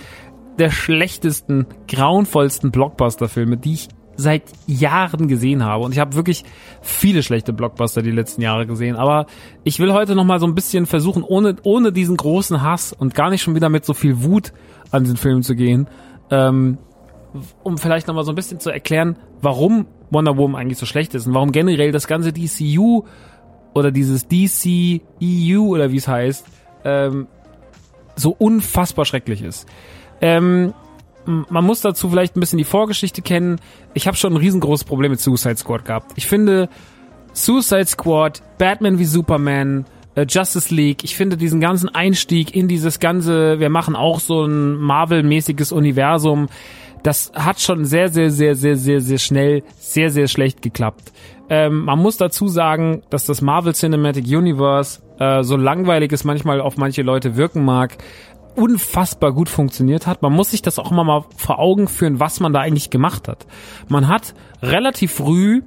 der 0.60 0.70
schlechtesten, 0.70 1.68
grauenvollsten 1.88 2.72
Blockbuster-Filme, 2.72 3.58
die 3.58 3.74
ich 3.74 3.88
seit 4.16 4.44
Jahren 4.68 5.30
gesehen 5.30 5.64
habe. 5.64 5.86
Und 5.86 5.94
ich 5.94 6.00
habe 6.00 6.16
wirklich 6.16 6.44
viele 6.82 7.24
schlechte 7.24 7.54
Blockbuster 7.54 8.02
die 8.02 8.12
letzten 8.12 8.42
Jahre 8.42 8.68
gesehen. 8.68 8.98
Aber 8.98 9.26
ich 9.64 9.80
will 9.80 9.94
heute 9.94 10.14
nochmal 10.14 10.40
so 10.40 10.46
ein 10.46 10.56
bisschen 10.56 10.86
versuchen, 10.86 11.24
ohne, 11.24 11.56
ohne 11.64 11.94
diesen 11.94 12.18
großen 12.18 12.62
Hass 12.62 12.92
und 12.92 13.16
gar 13.16 13.30
nicht 13.30 13.42
schon 13.42 13.56
wieder 13.56 13.70
mit 13.70 13.86
so 13.86 13.94
viel 13.94 14.24
Wut 14.24 14.52
an 14.92 15.06
den 15.06 15.16
Film 15.16 15.42
zu 15.42 15.56
gehen, 15.56 15.88
ähm, 16.32 16.78
um 17.64 17.78
vielleicht 17.78 18.08
nochmal 18.08 18.26
so 18.26 18.34
ein 18.34 18.36
bisschen 18.36 18.60
zu 18.60 18.70
erklären, 18.70 19.18
warum 19.42 19.86
Wonder 20.10 20.36
Woman 20.36 20.60
eigentlich 20.60 20.80
so 20.80 20.86
schlecht 20.86 21.16
ist 21.16 21.28
und 21.28 21.34
warum 21.34 21.52
generell 21.52 21.92
das 21.92 22.08
ganze 22.08 22.34
DCU 22.34 23.06
oder 23.74 23.92
dieses 23.92 24.28
DC 24.28 25.02
EU 25.22 25.60
oder 25.62 25.92
wie 25.92 25.98
es 25.98 26.08
heißt, 26.08 26.46
ähm, 26.86 27.28
so 28.16 28.36
unfassbar 28.38 29.06
schrecklich 29.06 29.42
ist. 29.42 29.68
Ähm, 30.22 30.74
man 31.26 31.64
muss 31.64 31.82
dazu 31.82 32.10
vielleicht 32.10 32.36
ein 32.36 32.40
bisschen 32.40 32.58
die 32.58 32.64
Vorgeschichte 32.64 33.22
kennen. 33.22 33.60
Ich 33.94 34.08
habe 34.08 34.18
schon 34.18 34.34
ein 34.34 34.38
riesengroßes 34.38 34.84
Problem 34.84 35.12
mit 35.12 35.20
Suicide 35.20 35.58
Squad 35.58 35.86
gehabt. 35.86 36.12
Ich 36.16 36.28
finde 36.28 36.70
Suicide 37.34 37.86
Squad, 37.86 38.42
Batman 38.58 39.00
wie 39.00 39.06
Superman, 39.06 39.86
äh, 40.16 40.26
Justice 40.28 40.74
League, 40.74 41.04
ich 41.04 41.16
finde 41.16 41.38
diesen 41.38 41.60
ganzen 41.60 41.90
Einstieg 41.90 42.56
in 42.56 42.68
dieses 42.68 43.00
ganze, 43.00 43.60
wir 43.60 43.70
machen 43.70 43.96
auch 43.96 44.20
so 44.20 44.46
ein 44.46 44.76
Marvel-mäßiges 44.76 45.72
Universum, 45.72 46.50
das 47.04 47.32
hat 47.34 47.62
schon 47.62 47.86
sehr, 47.86 48.10
sehr, 48.10 48.30
sehr, 48.32 48.56
sehr, 48.56 48.76
sehr, 48.76 49.02
sehr 49.02 49.18
schnell 49.20 49.64
sehr, 49.80 50.10
sehr 50.10 50.28
schlecht 50.28 50.62
geklappt. 50.62 51.14
Ähm, 51.50 51.86
man 51.86 52.00
muss 52.00 52.18
dazu 52.18 52.48
sagen, 52.48 53.02
dass 53.10 53.26
das 53.26 53.42
Marvel 53.42 53.74
Cinematic 53.74 54.26
Universe, 54.26 55.02
äh, 55.20 55.44
so 55.44 55.58
langweilig 55.58 56.12
es 56.12 56.24
manchmal 56.24 56.62
auf 56.62 56.78
manche 56.78 57.02
Leute 57.02 57.36
wirken 57.36 57.66
mag, 57.66 57.98
unfassbar 58.56 59.32
gut 59.32 59.50
funktioniert 59.50 60.06
hat. 60.06 60.22
Man 60.22 60.34
muss 60.34 60.52
sich 60.52 60.62
das 60.62 60.80
auch 60.80 60.92
immer 60.92 61.04
mal 61.04 61.26
vor 61.36 61.60
Augen 61.60 61.88
führen, 61.88 62.20
was 62.20 62.40
man 62.40 62.54
da 62.54 62.60
eigentlich 62.60 62.90
gemacht 62.90 63.28
hat. 63.28 63.48
Man 63.88 64.08
hat 64.08 64.34
relativ 64.62 65.14
früh 65.14 65.62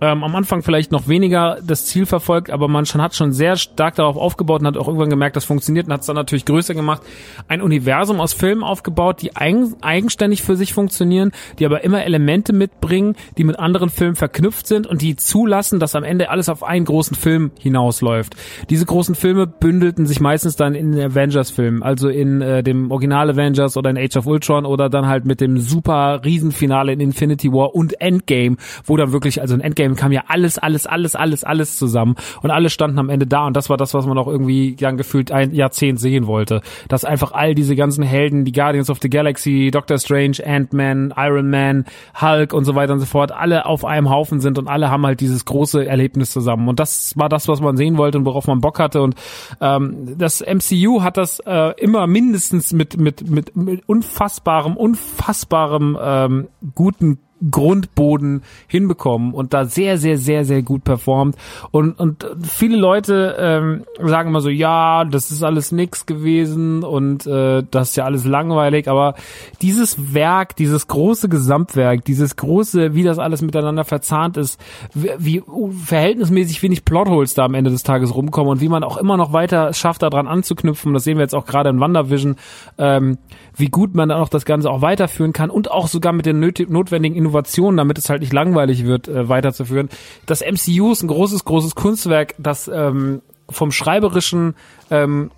ähm, 0.00 0.24
am 0.24 0.34
Anfang 0.34 0.62
vielleicht 0.62 0.92
noch 0.92 1.08
weniger 1.08 1.58
das 1.62 1.86
Ziel 1.86 2.06
verfolgt, 2.06 2.50
aber 2.50 2.68
man 2.68 2.86
schon 2.86 3.02
hat 3.02 3.14
schon 3.14 3.32
sehr 3.32 3.56
stark 3.56 3.96
darauf 3.96 4.16
aufgebaut 4.16 4.60
und 4.60 4.66
hat 4.66 4.76
auch 4.76 4.88
irgendwann 4.88 5.10
gemerkt, 5.10 5.36
das 5.36 5.44
funktioniert 5.44 5.86
und 5.86 5.92
hat 5.92 6.00
es 6.00 6.06
dann 6.06 6.16
natürlich 6.16 6.44
größer 6.44 6.74
gemacht. 6.74 7.02
Ein 7.48 7.60
Universum 7.60 8.20
aus 8.20 8.32
Filmen 8.32 8.62
aufgebaut, 8.62 9.20
die 9.20 9.36
eigen, 9.36 9.74
eigenständig 9.82 10.42
für 10.42 10.56
sich 10.56 10.72
funktionieren, 10.72 11.32
die 11.58 11.66
aber 11.66 11.84
immer 11.84 12.04
Elemente 12.04 12.52
mitbringen, 12.52 13.14
die 13.36 13.44
mit 13.44 13.58
anderen 13.58 13.90
Filmen 13.90 14.16
verknüpft 14.16 14.66
sind 14.66 14.86
und 14.86 15.02
die 15.02 15.16
zulassen, 15.16 15.80
dass 15.80 15.94
am 15.94 16.04
Ende 16.04 16.30
alles 16.30 16.48
auf 16.48 16.62
einen 16.62 16.84
großen 16.84 17.16
Film 17.16 17.50
hinausläuft. 17.58 18.36
Diese 18.70 18.86
großen 18.86 19.14
Filme 19.14 19.46
bündelten 19.46 20.06
sich 20.06 20.20
meistens 20.20 20.56
dann 20.56 20.74
in 20.74 20.98
Avengers-Filmen, 20.98 21.82
also 21.82 22.08
in 22.08 22.40
äh, 22.40 22.62
dem 22.62 22.90
Original 22.90 23.30
Avengers 23.30 23.76
oder 23.76 23.90
in 23.90 23.98
Age 23.98 24.16
of 24.16 24.26
Ultron 24.26 24.64
oder 24.64 24.88
dann 24.88 25.06
halt 25.06 25.26
mit 25.26 25.40
dem 25.40 25.58
super 25.58 26.22
Riesenfinale 26.24 26.92
in 26.92 27.00
Infinity 27.00 27.52
War 27.52 27.74
und 27.74 28.00
Endgame, 28.00 28.56
wo 28.84 28.96
dann 28.96 29.12
wirklich, 29.12 29.40
also 29.40 29.54
in 29.54 29.60
Endgame 29.60 29.89
kam 29.96 30.12
ja 30.12 30.24
alles, 30.28 30.58
alles, 30.58 30.86
alles, 30.86 31.14
alles, 31.14 31.44
alles 31.44 31.76
zusammen 31.78 32.16
und 32.42 32.50
alle 32.50 32.70
standen 32.70 32.98
am 32.98 33.08
Ende 33.08 33.26
da 33.26 33.46
und 33.46 33.56
das 33.56 33.70
war 33.70 33.76
das, 33.76 33.94
was 33.94 34.06
man 34.06 34.18
auch 34.18 34.28
irgendwie 34.28 34.76
dann 34.76 34.96
gefühlt 34.96 35.32
ein 35.32 35.54
Jahrzehnt 35.54 36.00
sehen 36.00 36.26
wollte. 36.26 36.60
Dass 36.88 37.04
einfach 37.04 37.32
all 37.32 37.54
diese 37.54 37.76
ganzen 37.76 38.02
Helden, 38.02 38.44
die 38.44 38.52
Guardians 38.52 38.90
of 38.90 38.98
the 39.02 39.10
Galaxy, 39.10 39.70
Doctor 39.70 39.98
Strange, 39.98 40.38
Ant-Man, 40.44 41.14
Iron 41.16 41.50
Man, 41.50 41.84
Hulk 42.20 42.52
und 42.52 42.64
so 42.64 42.74
weiter 42.74 42.92
und 42.92 43.00
so 43.00 43.06
fort, 43.06 43.32
alle 43.32 43.66
auf 43.66 43.84
einem 43.84 44.10
Haufen 44.10 44.40
sind 44.40 44.58
und 44.58 44.68
alle 44.68 44.90
haben 44.90 45.06
halt 45.06 45.20
dieses 45.20 45.44
große 45.44 45.86
Erlebnis 45.86 46.30
zusammen. 46.30 46.68
Und 46.68 46.80
das 46.80 47.16
war 47.16 47.28
das, 47.28 47.48
was 47.48 47.60
man 47.60 47.76
sehen 47.76 47.96
wollte 47.96 48.18
und 48.18 48.24
worauf 48.24 48.46
man 48.46 48.60
Bock 48.60 48.78
hatte. 48.78 49.02
Und 49.02 49.14
ähm, 49.60 50.16
das 50.18 50.40
MCU 50.40 51.02
hat 51.02 51.16
das 51.16 51.40
äh, 51.40 51.72
immer 51.80 52.06
mindestens 52.06 52.72
mit, 52.72 52.98
mit, 52.98 53.28
mit, 53.28 53.56
mit 53.56 53.88
unfassbarem, 53.88 54.76
unfassbarem 54.76 55.98
ähm, 56.00 56.48
guten 56.74 57.18
Grundboden 57.50 58.42
hinbekommen 58.66 59.32
und 59.32 59.54
da 59.54 59.64
sehr, 59.64 59.98
sehr, 59.98 60.18
sehr, 60.18 60.44
sehr 60.44 60.62
gut 60.62 60.84
performt. 60.84 61.36
Und, 61.70 61.98
und 61.98 62.26
viele 62.42 62.76
Leute 62.76 63.36
ähm, 63.38 63.84
sagen 64.02 64.28
immer 64.28 64.40
so, 64.40 64.50
ja, 64.50 65.04
das 65.04 65.30
ist 65.30 65.42
alles 65.42 65.72
nix 65.72 66.06
gewesen 66.06 66.82
und 66.82 67.26
äh, 67.26 67.62
das 67.70 67.90
ist 67.90 67.96
ja 67.96 68.04
alles 68.04 68.24
langweilig, 68.24 68.88
aber 68.88 69.14
dieses 69.62 70.14
Werk, 70.14 70.56
dieses 70.56 70.86
große 70.86 71.28
Gesamtwerk, 71.28 72.04
dieses 72.04 72.36
große, 72.36 72.94
wie 72.94 73.02
das 73.02 73.18
alles 73.18 73.42
miteinander 73.42 73.84
verzahnt 73.84 74.36
ist, 74.36 74.60
wie, 74.94 75.10
wie 75.18 75.42
verhältnismäßig 75.84 76.62
wenig 76.62 76.84
Plotholes 76.84 77.34
da 77.34 77.44
am 77.44 77.54
Ende 77.54 77.70
des 77.70 77.82
Tages 77.82 78.14
rumkommen 78.14 78.50
und 78.50 78.60
wie 78.60 78.68
man 78.68 78.84
auch 78.84 78.96
immer 78.96 79.16
noch 79.16 79.32
weiter 79.32 79.72
schafft, 79.72 80.02
daran 80.02 80.26
anzuknüpfen, 80.26 80.92
das 80.92 81.04
sehen 81.04 81.16
wir 81.16 81.22
jetzt 81.22 81.34
auch 81.34 81.46
gerade 81.46 81.70
in 81.70 81.80
WandaVision, 81.80 82.36
ähm, 82.78 83.18
wie 83.56 83.68
gut 83.68 83.94
man 83.94 84.08
dann 84.08 84.20
auch 84.20 84.28
das 84.28 84.44
Ganze 84.44 84.70
auch 84.70 84.82
weiterführen 84.82 85.32
kann 85.32 85.50
und 85.50 85.70
auch 85.70 85.86
sogar 85.86 86.12
mit 86.12 86.26
den 86.26 86.40
notwendigen 86.40 87.16
Innovationen, 87.30 87.76
damit 87.76 87.98
es 87.98 88.10
halt 88.10 88.20
nicht 88.20 88.32
langweilig 88.32 88.84
wird, 88.84 89.08
äh, 89.08 89.28
weiterzuführen. 89.28 89.88
Das 90.26 90.40
MCU 90.40 90.92
ist 90.92 91.02
ein 91.02 91.08
großes, 91.08 91.44
großes 91.44 91.74
Kunstwerk, 91.74 92.34
das 92.38 92.68
ähm, 92.68 93.22
vom 93.48 93.72
Schreiberischen 93.72 94.54
ähm, 94.90 95.30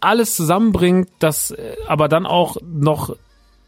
alles 0.00 0.36
zusammenbringt, 0.36 1.08
das 1.18 1.50
äh, 1.50 1.76
aber 1.86 2.08
dann 2.08 2.24
auch 2.24 2.56
noch 2.62 3.16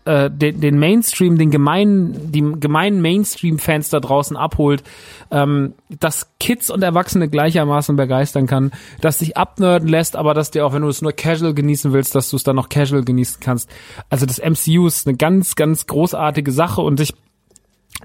äh, 0.05 0.31
den, 0.31 0.61
den 0.61 0.79
Mainstream, 0.79 1.39
den 1.39 1.51
gemeinen, 1.51 2.33
die 2.33 2.41
gemeinen 2.59 3.03
Mainstream-Fans 3.03 3.91
da 3.91 4.01
draußen 4.01 4.37
abholt, 4.37 4.83
ähm, 5.31 5.75
dass 5.89 6.31
Kids 6.41 6.71
und 6.71 6.83
Erwachsene 6.83 7.29
gleichermaßen 7.29 7.97
begeistern 7.97 8.47
kann, 8.47 8.73
dass 9.01 9.19
dich 9.19 9.37
abnerden 9.37 9.89
lässt, 9.89 10.17
aber 10.17 10.33
dass 10.33 10.51
dir 10.51 10.65
auch, 10.65 10.73
wenn 10.73 10.83
du 10.83 10.89
es 10.89 11.03
nur 11.03 11.13
casual 11.13 11.55
genießen 11.55 11.93
willst, 11.93 12.15
dass 12.15 12.31
du 12.31 12.37
es 12.37 12.45
dann 12.45 12.57
noch 12.57 12.69
casual 12.69 13.05
genießen 13.05 13.41
kannst. 13.41 13.69
Also 14.09 14.25
das 14.25 14.39
MCU 14.39 14.87
ist 14.87 15.07
eine 15.07 15.17
ganz, 15.17 15.55
ganz 15.55 15.87
großartige 15.87 16.53
Sache 16.53 16.81
und 16.81 17.01
ich 17.01 17.15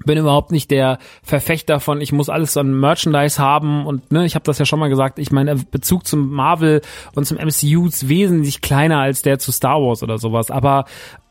bin 0.04 0.18
überhaupt 0.18 0.52
nicht 0.52 0.70
der 0.70 0.98
Verfechter 1.22 1.80
von, 1.80 2.00
ich 2.00 2.12
muss 2.12 2.28
alles 2.28 2.56
an 2.56 2.78
Merchandise 2.78 3.38
haben 3.42 3.86
und 3.86 4.12
ne, 4.12 4.26
ich 4.26 4.34
habe 4.34 4.44
das 4.44 4.58
ja 4.58 4.64
schon 4.64 4.78
mal 4.78 4.88
gesagt, 4.88 5.18
ich 5.18 5.32
meine, 5.32 5.56
Bezug 5.56 6.06
zum 6.06 6.30
Marvel 6.32 6.82
und 7.14 7.24
zum 7.24 7.38
MCU 7.38 7.86
ist 7.86 8.08
wesentlich 8.08 8.60
kleiner 8.60 8.98
als 8.98 9.22
der 9.22 9.38
zu 9.38 9.52
Star 9.52 9.80
Wars 9.80 10.02
oder 10.02 10.18
sowas, 10.18 10.50
aber 10.50 10.84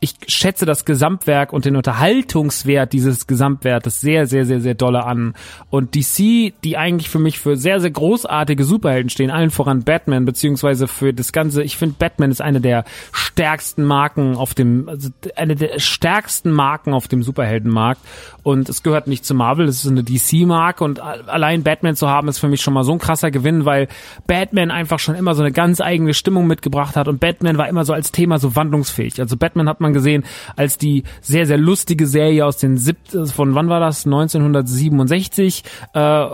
ich 0.06 0.32
schätze 0.32 0.66
das 0.66 0.84
Gesamtwerk 0.84 1.52
und 1.52 1.64
den 1.64 1.74
Unterhaltungswert 1.74 2.92
dieses 2.92 3.26
Gesamtwertes 3.26 4.00
sehr, 4.00 4.26
sehr, 4.26 4.46
sehr, 4.46 4.60
sehr 4.60 4.74
dolle 4.74 5.04
an. 5.04 5.34
Und 5.68 5.94
DC, 5.96 6.54
die 6.62 6.76
eigentlich 6.76 7.08
für 7.08 7.18
mich 7.18 7.40
für 7.40 7.56
sehr, 7.56 7.80
sehr 7.80 7.90
großartige 7.90 8.64
Superhelden 8.64 9.10
stehen, 9.10 9.30
allen 9.30 9.50
voran 9.50 9.82
Batman, 9.82 10.24
beziehungsweise 10.24 10.86
für 10.86 11.12
das 11.12 11.32
Ganze, 11.32 11.62
ich 11.62 11.76
finde 11.76 11.96
Batman 11.98 12.30
ist 12.30 12.40
eine 12.40 12.60
der 12.60 12.84
stärksten 13.12 13.84
Marken 13.84 14.36
auf 14.36 14.54
dem, 14.54 14.88
also 14.88 15.10
eine 15.34 15.56
der 15.56 15.80
stärksten 15.80 16.52
Marken 16.52 16.92
auf 16.94 17.08
dem 17.08 17.22
Superheldenmarkt. 17.22 18.00
Und 18.44 18.68
es 18.68 18.84
gehört 18.84 19.08
nicht 19.08 19.24
zu 19.24 19.34
Marvel, 19.34 19.66
es 19.66 19.84
ist 19.84 19.90
eine 19.90 20.04
DC-Marke 20.04 20.84
und 20.84 21.00
allein 21.00 21.64
Batman 21.64 21.96
zu 21.96 22.08
haben, 22.08 22.28
ist 22.28 22.38
für 22.38 22.48
mich 22.48 22.62
schon 22.62 22.74
mal 22.74 22.84
so 22.84 22.92
ein 22.92 22.98
krasser 22.98 23.32
Gewinn, 23.32 23.64
weil 23.64 23.88
Batman 24.28 24.70
einfach 24.70 25.00
schon 25.00 25.16
immer 25.16 25.34
so 25.34 25.42
eine 25.42 25.50
ganz 25.50 25.80
eigene 25.80 26.14
Stimmung 26.14 26.46
mitgebracht 26.46 26.94
hat 26.94 27.08
und 27.08 27.18
Batman 27.18 27.58
war 27.58 27.68
immer 27.68 27.84
so 27.84 27.92
als 27.92 28.12
Thema 28.12 28.38
so 28.38 28.54
wandlungsfähig. 28.54 29.20
Also 29.20 29.36
Batman 29.36 29.68
hat 29.68 29.80
man 29.80 29.92
gesehen 29.96 30.24
als 30.54 30.78
die 30.78 31.02
sehr, 31.20 31.46
sehr 31.46 31.58
lustige 31.58 32.06
Serie 32.06 32.44
aus 32.46 32.58
den 32.58 32.76
sieb 32.76 32.98
von 33.34 33.54
wann 33.54 33.68
war 33.68 33.80
das? 33.80 34.04
1967. 34.04 35.64
Äh, 35.94 36.26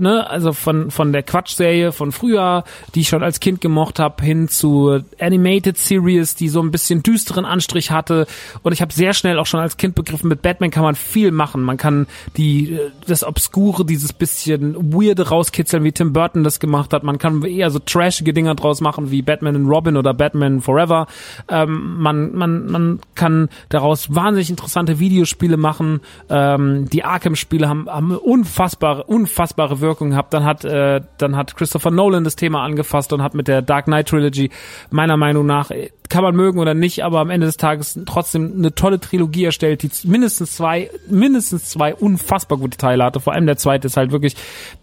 ne, 0.00 0.28
also 0.28 0.52
von 0.52 0.90
von 0.90 1.12
der 1.12 1.22
Quatsch-Serie 1.22 1.92
von 1.92 2.12
früher, 2.12 2.64
die 2.94 3.00
ich 3.00 3.08
schon 3.08 3.22
als 3.22 3.40
Kind 3.40 3.60
gemocht 3.60 3.98
habe, 3.98 4.24
hin 4.24 4.48
zu 4.48 5.00
Animated 5.20 5.76
Series, 5.76 6.34
die 6.34 6.48
so 6.48 6.60
ein 6.62 6.70
bisschen 6.70 7.02
düsteren 7.02 7.44
Anstrich 7.44 7.90
hatte. 7.90 8.26
Und 8.62 8.72
ich 8.72 8.80
habe 8.80 8.92
sehr 8.92 9.12
schnell 9.12 9.38
auch 9.38 9.46
schon 9.46 9.60
als 9.60 9.76
Kind 9.76 9.94
begriffen, 9.94 10.28
mit 10.28 10.42
Batman 10.42 10.70
kann 10.70 10.82
man 10.82 10.94
viel 10.94 11.30
machen. 11.30 11.62
Man 11.62 11.76
kann 11.76 12.06
die 12.36 12.78
das 13.06 13.22
Obskure, 13.22 13.84
dieses 13.84 14.12
bisschen 14.12 14.74
Weirde 14.92 15.28
rauskitzeln, 15.28 15.84
wie 15.84 15.92
Tim 15.92 16.12
Burton 16.12 16.42
das 16.42 16.58
gemacht 16.60 16.92
hat. 16.92 17.02
Man 17.04 17.18
kann 17.18 17.42
eher 17.42 17.70
so 17.70 17.78
trashige 17.78 18.32
Dinger 18.32 18.54
draus 18.54 18.80
machen, 18.80 19.10
wie 19.10 19.22
Batman 19.22 19.56
and 19.56 19.68
Robin 19.68 19.96
oder 19.96 20.14
Batman 20.14 20.60
Forever. 20.60 21.06
Ähm, 21.48 22.00
man, 22.00 22.34
man, 22.34 22.66
man 22.66 23.00
kann 23.14 23.48
daraus 23.68 24.14
wahnsinnig 24.14 24.50
interessante 24.50 24.98
Videospiele 24.98 25.56
machen. 25.56 26.00
Ähm, 26.28 26.88
die 26.90 27.04
Arkham-Spiele 27.04 27.68
haben, 27.68 27.88
haben 27.88 28.16
unfassbare, 28.16 29.04
unfassbare 29.04 29.80
Wirkung 29.80 29.89
gehabt. 29.94 30.32
Dann 30.32 30.44
hat, 30.44 30.64
äh, 30.64 31.00
dann 31.18 31.36
hat 31.36 31.56
Christopher 31.56 31.90
Nolan 31.90 32.22
das 32.22 32.36
Thema 32.36 32.62
angefasst 32.62 33.12
und 33.12 33.22
hat 33.22 33.34
mit 33.34 33.48
der 33.48 33.62
Dark 33.62 33.86
Knight 33.86 34.08
Trilogy 34.08 34.50
meiner 34.90 35.16
Meinung 35.16 35.46
nach 35.46 35.70
äh, 35.70 35.90
kann 36.10 36.24
man 36.24 36.34
mögen 36.34 36.58
oder 36.58 36.74
nicht, 36.74 37.04
aber 37.04 37.20
am 37.20 37.30
Ende 37.30 37.46
des 37.46 37.56
Tages 37.56 37.98
trotzdem 38.04 38.52
eine 38.58 38.74
tolle 38.74 38.98
Trilogie 38.98 39.44
erstellt, 39.44 39.82
die 39.82 39.90
mindestens 40.08 40.56
zwei, 40.56 40.90
mindestens 41.08 41.70
zwei 41.70 41.94
unfassbar 41.94 42.58
gute 42.58 42.76
Teile 42.76 43.04
hatte. 43.04 43.20
Vor 43.20 43.32
allem 43.32 43.46
der 43.46 43.56
zweite 43.56 43.86
ist 43.86 43.96
halt 43.96 44.10
wirklich, 44.10 44.34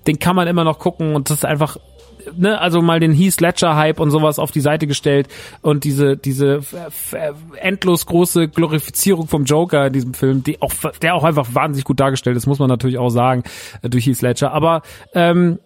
den 0.07 0.19
kann 0.19 0.35
man 0.35 0.47
immer 0.47 0.63
noch 0.63 0.79
gucken 0.79 1.15
und 1.15 1.29
das 1.29 1.39
ist 1.39 1.45
einfach 1.45 1.77
ne, 2.35 2.59
also 2.59 2.81
mal 2.81 2.99
den 2.99 3.13
Heath 3.13 3.39
Ledger 3.41 3.75
Hype 3.75 3.99
und 3.99 4.11
sowas 4.11 4.39
auf 4.39 4.51
die 4.51 4.61
Seite 4.61 4.87
gestellt 4.87 5.27
und 5.61 5.83
diese 5.83 6.17
diese 6.17 6.61
endlos 7.55 8.05
große 8.05 8.47
Glorifizierung 8.47 9.27
vom 9.27 9.45
Joker 9.45 9.87
in 9.87 9.93
diesem 9.93 10.13
Film, 10.13 10.43
die 10.43 10.61
auch 10.61 10.73
der 11.01 11.15
auch 11.15 11.23
einfach 11.23 11.53
wahnsinnig 11.53 11.85
gut 11.85 11.99
dargestellt 11.99 12.37
ist, 12.37 12.47
muss 12.47 12.59
man 12.59 12.69
natürlich 12.69 12.97
auch 12.97 13.09
sagen 13.09 13.43
äh, 13.81 13.89
durch 13.89 14.05
Heath 14.05 14.21
Ledger, 14.21 14.51
aber 14.51 14.81
ähm, 15.13 15.59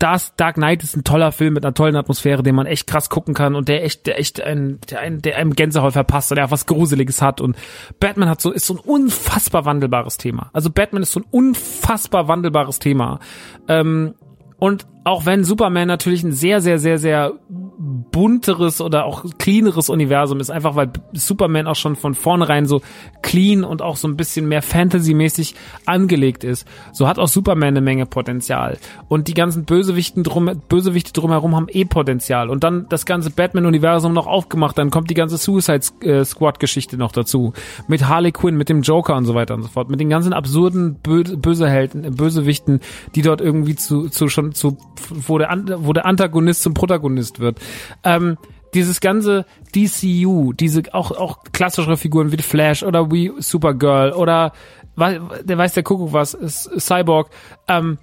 das 0.00 0.34
Dark 0.34 0.56
Knight 0.56 0.82
ist 0.82 0.96
ein 0.96 1.04
toller 1.04 1.30
Film 1.30 1.52
mit 1.54 1.64
einer 1.64 1.74
tollen 1.74 1.94
Atmosphäre, 1.94 2.42
den 2.42 2.54
man 2.54 2.64
echt 2.64 2.86
krass 2.86 3.10
gucken 3.10 3.34
kann 3.34 3.54
und 3.54 3.68
der 3.68 3.84
echt, 3.84 4.06
der 4.06 4.18
echt 4.18 4.40
ein, 4.40 4.80
der, 4.88 5.00
ein, 5.00 5.20
der 5.20 5.36
einem 5.36 5.54
Gänsehaut 5.54 5.92
verpasst 5.92 6.32
und 6.32 6.36
der 6.36 6.50
was 6.50 6.64
Gruseliges 6.64 7.20
hat 7.20 7.42
und 7.42 7.54
Batman 8.00 8.30
hat 8.30 8.40
so, 8.40 8.50
ist 8.50 8.66
so 8.66 8.74
ein 8.74 8.80
unfassbar 8.80 9.66
wandelbares 9.66 10.16
Thema. 10.16 10.48
Also 10.54 10.70
Batman 10.70 11.02
ist 11.02 11.12
so 11.12 11.20
ein 11.20 11.26
unfassbar 11.30 12.28
wandelbares 12.28 12.78
Thema. 12.78 13.20
Ähm, 13.68 14.14
und 14.58 14.86
auch 15.10 15.26
wenn 15.26 15.42
Superman 15.44 15.88
natürlich 15.88 16.22
ein 16.22 16.32
sehr, 16.32 16.60
sehr, 16.60 16.78
sehr, 16.78 16.98
sehr 16.98 17.32
bunteres 17.80 18.82
oder 18.82 19.06
auch 19.06 19.24
cleaneres 19.38 19.88
Universum 19.88 20.38
ist, 20.40 20.50
einfach 20.50 20.76
weil 20.76 20.90
Superman 21.12 21.66
auch 21.66 21.76
schon 21.76 21.96
von 21.96 22.14
vornherein 22.14 22.66
so 22.66 22.82
clean 23.22 23.64
und 23.64 23.80
auch 23.80 23.96
so 23.96 24.06
ein 24.06 24.16
bisschen 24.16 24.46
mehr 24.48 24.60
Fantasy-mäßig 24.60 25.54
angelegt 25.86 26.44
ist. 26.44 26.68
So 26.92 27.08
hat 27.08 27.18
auch 27.18 27.28
Superman 27.28 27.68
eine 27.68 27.80
Menge 27.80 28.04
Potenzial. 28.04 28.76
Und 29.08 29.28
die 29.28 29.34
ganzen 29.34 29.64
Bösewichten 29.64 30.24
drum, 30.24 30.50
Bösewichte 30.68 31.12
drumherum 31.12 31.56
haben 31.56 31.68
eh 31.70 31.86
Potenzial. 31.86 32.50
Und 32.50 32.64
dann 32.64 32.86
das 32.90 33.06
ganze 33.06 33.30
Batman-Universum 33.30 34.12
noch 34.12 34.26
aufgemacht, 34.26 34.76
dann 34.76 34.90
kommt 34.90 35.08
die 35.08 35.14
ganze 35.14 35.38
Suicide 35.38 35.86
äh, 36.02 36.24
Squad-Geschichte 36.24 36.98
noch 36.98 37.12
dazu. 37.12 37.54
Mit 37.88 38.06
Harley 38.06 38.32
Quinn, 38.32 38.56
mit 38.56 38.68
dem 38.68 38.82
Joker 38.82 39.16
und 39.16 39.24
so 39.24 39.34
weiter 39.34 39.54
und 39.54 39.62
so 39.62 39.68
fort. 39.68 39.88
Mit 39.88 40.00
den 40.00 40.10
ganzen 40.10 40.34
absurden 40.34 40.96
Bö 40.96 41.24
Bösehelden, 41.24 42.14
Bösewichten, 42.14 42.80
die 43.14 43.22
dort 43.22 43.40
irgendwie 43.40 43.76
zu, 43.76 44.08
zu 44.08 44.28
schon 44.28 44.52
zu 44.52 44.76
wo 45.10 45.38
der, 45.38 45.50
wo 45.78 45.92
der 45.92 46.06
Antagonist 46.06 46.62
zum 46.62 46.74
Protagonist 46.74 47.40
wird. 47.40 47.58
Ähm, 48.04 48.36
dieses 48.74 49.00
ganze 49.00 49.46
DCU, 49.74 50.52
diese 50.52 50.82
auch, 50.92 51.10
auch 51.10 51.42
klassischere 51.52 51.96
Figuren 51.96 52.32
wie 52.32 52.36
Flash 52.38 52.82
oder 52.82 53.10
wie 53.10 53.32
Supergirl 53.38 54.12
oder 54.12 54.52
der 54.96 55.58
weiß 55.58 55.74
der 55.74 55.82
Kuckuck 55.82 56.12
was, 56.12 56.34
ist 56.34 56.70
Cyborg, 56.78 57.30
ähm, 57.68 57.98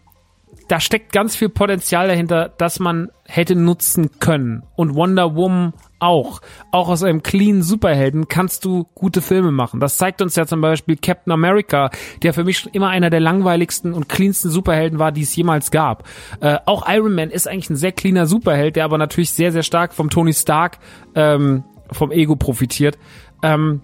da 0.68 0.80
steckt 0.80 1.14
ganz 1.14 1.36
viel 1.36 1.50
Potenzial 1.50 2.08
dahinter, 2.08 2.50
dass 2.58 2.80
man 2.80 3.10
hätte 3.26 3.56
nutzen 3.56 4.20
können. 4.20 4.64
Und 4.76 4.96
Wonder 4.96 5.36
Woman 5.36 5.74
auch. 6.00 6.42
Auch 6.72 6.90
aus 6.90 7.04
einem 7.04 7.24
clean 7.24 7.62
Superhelden 7.62 8.28
kannst 8.28 8.66
du 8.66 8.86
gute 8.96 9.22
Filme 9.22 9.52
machen. 9.52 9.80
Das 9.80 9.98
zeigt 9.98 10.22
uns 10.22 10.36
ja 10.36 10.46
zum 10.46 10.62
Beispiel 10.62 10.98
Captain 10.98 11.34
America, 11.34 11.90
der 12.24 12.34
für 12.34 12.44
mich 12.44 12.60
schon 12.60 12.72
immer 12.74 12.90
einer 12.90 13.10
der 13.10 13.20
langweiligsten 13.20 13.94
und 13.94 14.10
cleansten 14.10 14.50
Superhelden 14.50 15.00
war, 15.00 15.12
die 15.12 15.22
es 15.22 15.36
jemals 15.36 15.72
gab. 15.72 16.08
Äh, 16.42 16.58
auch 16.66 16.88
Iron 16.88 17.16
Man 17.16 17.30
ist 17.30 17.48
eigentlich 17.48 17.70
ein 17.70 17.76
sehr 17.76 17.92
cleaner 17.92 18.28
Superheld, 18.28 18.76
der 18.76 18.86
aber 18.86 18.98
natürlich 18.98 19.32
sehr, 19.32 19.52
sehr 19.52 19.64
stark 19.64 19.94
vom 19.94 20.10
Tony 20.10 20.34
Stark, 20.34 20.80
ähm, 21.16 21.64
vom 21.92 22.12
Ego 22.12 22.36
profitiert. 22.36 22.98
Ähm, 23.44 23.82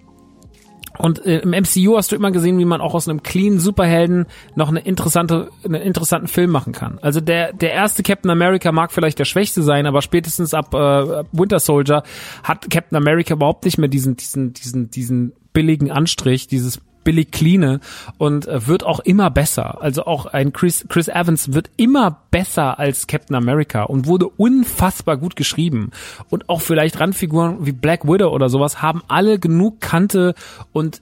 und 0.97 1.25
äh, 1.25 1.39
im 1.39 1.51
MCU 1.51 1.97
hast 1.97 2.11
du 2.11 2.15
immer 2.15 2.31
gesehen, 2.31 2.59
wie 2.59 2.65
man 2.65 2.81
auch 2.81 2.93
aus 2.93 3.07
einem 3.07 3.23
clean 3.23 3.59
Superhelden 3.59 4.27
noch 4.55 4.69
eine 4.69 4.79
interessante, 4.81 5.49
einen 5.63 5.81
interessanten 5.81 6.27
Film 6.27 6.51
machen 6.51 6.73
kann. 6.73 6.99
Also 7.01 7.19
der 7.19 7.53
der 7.53 7.71
erste 7.71 8.03
Captain 8.03 8.31
America 8.31 8.71
mag 8.71 8.91
vielleicht 8.91 9.19
der 9.19 9.25
schwächste 9.25 9.63
sein, 9.63 9.85
aber 9.85 10.01
spätestens 10.01 10.53
ab 10.53 10.73
äh, 10.73 11.23
Winter 11.31 11.59
Soldier 11.59 12.03
hat 12.43 12.69
Captain 12.69 12.97
America 12.97 13.33
überhaupt 13.33 13.65
nicht 13.65 13.77
mehr 13.77 13.89
diesen 13.89 14.15
diesen 14.15 14.53
diesen 14.53 14.89
diesen 14.89 15.33
billigen 15.53 15.91
Anstrich, 15.91 16.47
dieses 16.47 16.79
billig 17.03 17.31
cleane 17.31 17.79
und 18.17 18.47
äh, 18.47 18.67
wird 18.67 18.83
auch 18.83 18.99
immer 18.99 19.29
besser. 19.29 19.81
Also 19.81 20.05
auch 20.05 20.25
ein 20.25 20.53
Chris, 20.53 20.85
Chris 20.89 21.07
Evans 21.07 21.53
wird 21.53 21.69
immer 21.77 22.23
besser 22.31 22.79
als 22.79 23.07
Captain 23.07 23.35
America 23.35 23.83
und 23.83 24.07
wurde 24.07 24.27
unfassbar 24.27 25.17
gut 25.17 25.35
geschrieben. 25.35 25.91
Und 26.29 26.49
auch 26.49 26.61
vielleicht 26.61 26.99
Randfiguren 26.99 27.65
wie 27.65 27.71
Black 27.71 28.05
Widow 28.05 28.29
oder 28.29 28.49
sowas 28.49 28.81
haben 28.81 29.01
alle 29.07 29.39
genug 29.39 29.81
Kante 29.81 30.35
und 30.71 31.01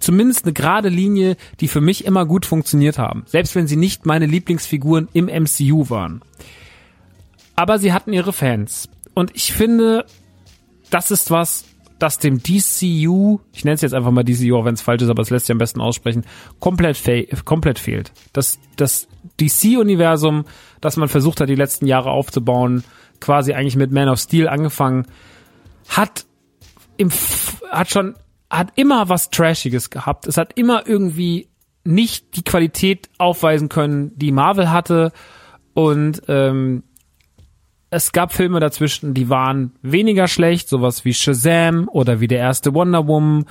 zumindest 0.00 0.44
eine 0.44 0.52
gerade 0.52 0.88
Linie, 0.88 1.36
die 1.60 1.68
für 1.68 1.80
mich 1.80 2.04
immer 2.04 2.26
gut 2.26 2.46
funktioniert 2.46 2.98
haben. 2.98 3.24
Selbst 3.26 3.54
wenn 3.54 3.66
sie 3.66 3.76
nicht 3.76 4.06
meine 4.06 4.26
Lieblingsfiguren 4.26 5.08
im 5.12 5.26
MCU 5.26 5.90
waren. 5.90 6.22
Aber 7.56 7.78
sie 7.78 7.92
hatten 7.92 8.12
ihre 8.12 8.32
Fans. 8.32 8.88
Und 9.14 9.34
ich 9.34 9.52
finde, 9.52 10.04
das 10.90 11.10
ist 11.10 11.30
was, 11.30 11.64
das 11.98 12.18
dem 12.18 12.42
DCU, 12.42 13.40
ich 13.52 13.64
nenne 13.64 13.74
es 13.74 13.80
jetzt 13.80 13.94
einfach 13.94 14.10
mal 14.10 14.24
DCU, 14.24 14.56
auch 14.56 14.64
wenn 14.64 14.74
es 14.74 14.82
falsch 14.82 15.02
ist, 15.02 15.08
aber 15.08 15.22
es 15.22 15.30
lässt 15.30 15.46
sich 15.46 15.52
am 15.52 15.58
besten 15.58 15.80
aussprechen, 15.80 16.24
komplett, 16.60 16.96
fe 16.96 17.26
komplett 17.44 17.78
fehlt. 17.78 18.12
Das, 18.32 18.58
das 18.76 19.08
DC-Universum, 19.40 20.44
das 20.80 20.96
man 20.96 21.08
versucht 21.08 21.40
hat, 21.40 21.48
die 21.48 21.54
letzten 21.54 21.86
Jahre 21.86 22.10
aufzubauen, 22.10 22.84
quasi 23.20 23.52
eigentlich 23.52 23.76
mit 23.76 23.90
Man 23.90 24.08
of 24.08 24.20
Steel 24.20 24.48
angefangen, 24.48 25.06
hat 25.88 26.26
im, 26.96 27.10
hat 27.70 27.90
schon, 27.90 28.14
hat 28.50 28.72
immer 28.76 29.08
was 29.08 29.30
Trashiges 29.30 29.90
gehabt. 29.90 30.26
Es 30.26 30.36
hat 30.36 30.52
immer 30.56 30.86
irgendwie 30.86 31.48
nicht 31.84 32.36
die 32.36 32.42
Qualität 32.42 33.08
aufweisen 33.18 33.68
können, 33.68 34.12
die 34.16 34.32
Marvel 34.32 34.70
hatte. 34.70 35.12
Und 35.74 36.22
ähm, 36.28 36.82
es 37.90 38.12
gab 38.12 38.32
Filme 38.32 38.60
dazwischen, 38.60 39.14
die 39.14 39.28
waren 39.28 39.72
weniger 39.82 40.28
schlecht, 40.28 40.68
sowas 40.68 41.04
wie 41.04 41.14
Shazam 41.14 41.88
oder 41.90 42.20
wie 42.20 42.28
der 42.28 42.38
erste 42.38 42.74
Wonder 42.74 43.06
Woman. 43.06 43.46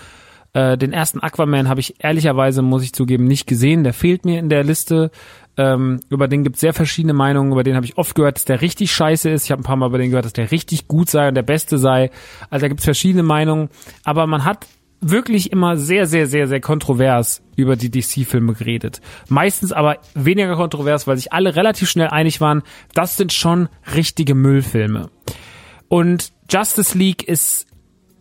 Äh, 0.54 0.78
den 0.78 0.94
ersten 0.94 1.20
Aquaman 1.20 1.68
habe 1.68 1.80
ich 1.80 2.04
ehrlicherweise, 2.04 2.62
muss 2.62 2.84
ich 2.84 2.94
zugeben, 2.94 3.26
nicht 3.26 3.48
gesehen. 3.48 3.84
Der 3.84 3.94
fehlt 3.94 4.26
mir 4.26 4.40
in 4.40 4.50
der 4.50 4.64
Liste. 4.64 5.12
Ähm, 5.58 6.00
über 6.10 6.28
den 6.28 6.44
gibt 6.44 6.58
es 6.58 6.62
sehr 6.62 6.74
verschiedene 6.74 7.14
Meinungen. 7.14 7.52
Über 7.52 7.64
den 7.64 7.76
habe 7.76 7.86
ich 7.86 7.98
oft 7.98 8.14
gehört, 8.16 8.38
dass 8.38 8.46
der 8.46 8.62
richtig 8.62 8.92
scheiße 8.92 9.30
ist. 9.30 9.46
Ich 9.46 9.52
habe 9.52 9.62
ein 9.62 9.66
paar 9.66 9.76
Mal 9.76 9.88
über 9.88 9.98
den 9.98 10.12
gehört, 10.12 10.26
dass 10.26 10.34
der 10.34 10.52
richtig 10.52 10.88
gut 10.88 11.10
sei 11.10 11.28
und 11.28 11.36
der 11.36 11.42
beste 11.42 11.80
sei. 11.80 12.12
Also 12.50 12.64
da 12.64 12.68
gibt 12.68 12.80
es 12.82 12.86
verschiedene 12.86 13.24
Meinungen. 13.24 13.70
Aber 14.04 14.28
man 14.28 14.46
hat 14.46 14.68
wirklich 15.02 15.52
immer 15.52 15.78
sehr, 15.78 16.06
sehr, 16.08 16.28
sehr, 16.28 16.48
sehr 16.48 16.62
kontrovers 16.62 17.41
über 17.56 17.76
die 17.76 17.91
DC-Filme 17.91 18.54
geredet. 18.54 19.02
Meistens 19.30 19.72
aber 19.72 19.98
weniger 20.16 20.56
kontrovers, 20.56 21.08
weil 21.08 21.18
sich 21.18 21.34
alle 21.34 21.56
relativ 21.56 21.89
schnell 21.89 22.08
einig 22.08 22.41
waren, 22.41 22.64
das 22.93 23.18
sind 23.18 23.34
schon 23.34 23.70
richtige 23.95 24.36
Müllfilme. 24.36 25.10
Und 25.88 26.32
Justice 26.50 26.98
League 26.98 27.24
ist 27.24 27.68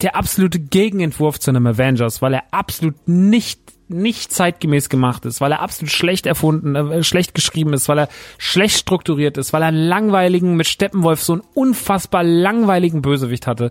der 0.02 0.14
absolute 0.16 0.58
Gegenentwurf 0.58 1.40
zu 1.40 1.50
einem 1.50 1.66
Avengers, 1.66 2.20
weil 2.20 2.34
er 2.34 2.44
absolut 2.50 3.08
nicht 3.08 3.65
nicht 3.88 4.32
zeitgemäß 4.32 4.88
gemacht 4.88 5.24
ist, 5.26 5.40
weil 5.40 5.52
er 5.52 5.60
absolut 5.60 5.92
schlecht 5.92 6.26
erfunden, 6.26 6.74
äh, 6.74 7.02
schlecht 7.04 7.34
geschrieben 7.34 7.72
ist, 7.72 7.88
weil 7.88 8.00
er 8.00 8.08
schlecht 8.36 8.78
strukturiert 8.78 9.38
ist, 9.38 9.52
weil 9.52 9.62
er 9.62 9.68
einen 9.68 9.86
langweiligen 9.86 10.56
mit 10.56 10.66
Steppenwolf 10.66 11.22
so 11.22 11.34
einen 11.34 11.42
unfassbar 11.54 12.24
langweiligen 12.24 13.02
Bösewicht 13.02 13.46
hatte 13.46 13.70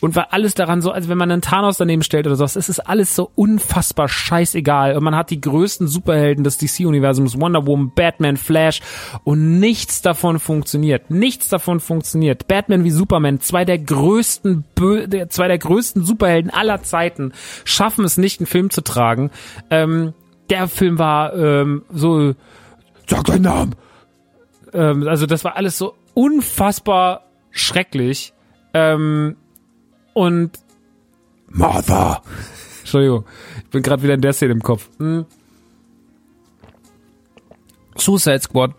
und 0.00 0.14
weil 0.14 0.26
alles 0.30 0.54
daran 0.54 0.82
so, 0.82 0.92
als 0.92 1.08
wenn 1.08 1.18
man 1.18 1.30
einen 1.30 1.42
Thanos 1.42 1.78
daneben 1.78 2.02
stellt 2.02 2.26
oder 2.26 2.36
sowas, 2.36 2.54
es 2.54 2.68
ist 2.68 2.80
alles 2.80 3.16
so 3.16 3.30
unfassbar 3.34 4.08
scheißegal 4.08 4.96
und 4.96 5.02
man 5.02 5.16
hat 5.16 5.30
die 5.30 5.40
größten 5.40 5.88
Superhelden 5.88 6.44
des 6.44 6.58
DC-Universums, 6.58 7.40
Wonder 7.40 7.66
Woman, 7.66 7.90
Batman, 7.94 8.36
Flash 8.36 8.80
und 9.24 9.58
nichts 9.58 10.00
davon 10.00 10.38
funktioniert, 10.38 11.10
nichts 11.10 11.48
davon 11.48 11.80
funktioniert. 11.80 12.46
Batman 12.46 12.84
wie 12.84 12.90
Superman, 12.90 13.40
zwei 13.40 13.64
der 13.64 13.78
größten, 13.78 14.64
Bö 14.74 15.06
zwei 15.28 15.48
der 15.48 15.58
größten 15.58 16.04
Superhelden 16.04 16.50
aller 16.50 16.82
Zeiten 16.82 17.32
schaffen 17.64 18.04
es 18.04 18.16
nicht, 18.16 18.40
einen 18.40 18.46
Film 18.46 18.70
zu 18.70 18.82
tragen 18.82 19.30
ähm, 19.70 20.14
der 20.50 20.68
Film 20.68 20.98
war 20.98 21.34
ähm, 21.34 21.84
so, 21.92 22.34
sag 23.06 23.24
deinen 23.24 23.42
Namen. 23.42 23.74
Ähm, 24.72 25.06
also 25.08 25.26
das 25.26 25.44
war 25.44 25.56
alles 25.56 25.78
so 25.78 25.94
unfassbar 26.14 27.24
schrecklich. 27.50 28.32
Ähm, 28.74 29.36
und 30.14 30.52
Martha. 31.48 32.22
Entschuldigung, 32.80 33.24
ich 33.58 33.70
bin 33.70 33.82
gerade 33.82 34.02
wieder 34.02 34.14
in 34.14 34.20
der 34.20 34.32
Szene 34.32 34.52
im 34.52 34.62
Kopf. 34.62 34.88
Hm. 34.98 35.26
Suicide 37.96 38.40
Squad, 38.40 38.74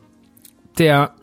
der, 0.77 1.13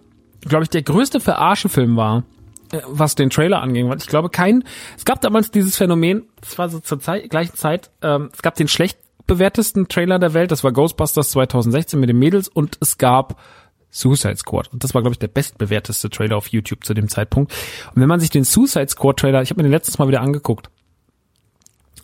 glaube 0.43 0.65
ich, 0.65 0.71
der 0.71 0.83
größte 0.83 1.21
Verarschefilm 1.21 1.97
war, 1.97 2.25
äh, 2.73 2.81
was 2.87 3.15
den 3.15 3.31
Trailer 3.31 3.63
anging. 3.63 3.93
Ich 3.97 4.07
glaube, 4.07 4.31
kein, 4.31 4.65
es 4.97 5.05
gab 5.05 5.21
damals 5.21 5.51
dieses 5.51 5.77
Phänomen, 5.77 6.25
es 6.43 6.59
war 6.59 6.69
so 6.69 6.81
zur 6.81 7.01
Zeit, 7.01 7.31
gleichen 7.31 7.57
Zeit, 7.57 7.91
ähm, 8.03 8.31
es 8.33 8.43
gab 8.43 8.55
den 8.57 8.69
schlecht 8.69 8.99
bewertesten 9.27 9.89
Trailer 9.89 10.19
der 10.19 10.35
Welt. 10.35 10.51
Das 10.51 10.65
war 10.65 10.73
Ghostbusters 10.73 11.31
2016 11.31 11.99
mit 11.99 12.09
den 12.09 12.19
Mädels 12.19 12.49
und 12.49 12.79
es 12.81 12.99
gab 12.99 13.41
Suicide 13.91 14.37
Squad. 14.37 14.73
Und 14.73 14.83
das 14.83 14.95
war, 14.95 15.03
glaube 15.03 15.15
ich, 15.15 15.19
der 15.19 15.29
bestbewerteste 15.29 16.11
Trailer 16.11 16.37
auf 16.37 16.49
YouTube 16.49 16.85
zu 16.85 16.95
dem 16.95 17.09
Zeitpunkt. 17.09 17.53
Und 17.95 18.01
wenn 18.01 18.09
man 18.09 18.21
sich 18.21 18.31
den 18.31 18.45
Suicide 18.45 18.89
Squad 18.89 19.19
Trailer, 19.19 19.43
ich 19.43 19.51
habe 19.51 19.59
mir 19.59 19.69
den 19.69 19.73
letztes 19.73 19.99
Mal 19.99 20.09
wieder 20.09 20.21
angeguckt, 20.21 20.69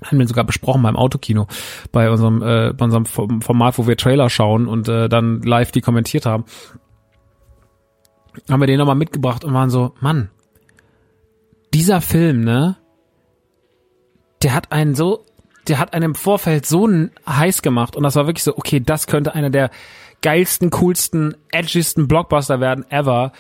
haben 0.05 0.19
wir 0.19 0.27
sogar 0.27 0.45
besprochen 0.45 0.83
beim 0.83 0.97
Autokino, 0.97 1.47
bei 1.93 2.11
unserem, 2.11 2.43
äh, 2.43 2.73
bei 2.73 2.85
unserem 2.85 3.05
Format, 3.05 3.77
wo 3.77 3.87
wir 3.87 3.97
Trailer 3.97 4.31
schauen 4.31 4.67
und 4.67 4.89
äh, 4.89 5.09
dann 5.09 5.43
live 5.43 5.73
die 5.73 5.81
kommentiert 5.81 6.27
haben, 6.27 6.45
haben 8.49 8.61
wir 8.61 8.67
den 8.67 8.79
nochmal 8.79 8.95
mitgebracht 8.95 9.45
und 9.45 9.53
waren 9.53 9.69
so, 9.69 9.95
Mann, 10.01 10.31
dieser 11.75 12.01
Film, 12.01 12.43
ne, 12.45 12.77
der 14.43 14.55
hat 14.55 14.73
einen 14.73 14.95
so 14.95 15.25
der 15.71 15.79
hat 15.79 15.95
einen 15.95 16.05
im 16.05 16.15
Vorfeld 16.15 16.67
so 16.67 16.89
heiß 17.29 17.63
gemacht 17.63 17.97
und 17.97 18.03
das 18.03 18.17
war 18.17 18.27
wirklich 18.27 18.45
so, 18.45 18.57
okay, 18.57 18.81
das 18.81 19.07
könnte 19.07 19.35
einer 19.35 19.51
der 19.51 19.71
geilsten, 20.21 20.71
coolsten, 20.71 21.37
edgiesten 21.51 22.09
Blockbuster 22.09 22.61
werden 22.61 22.85
ever. 22.91 23.33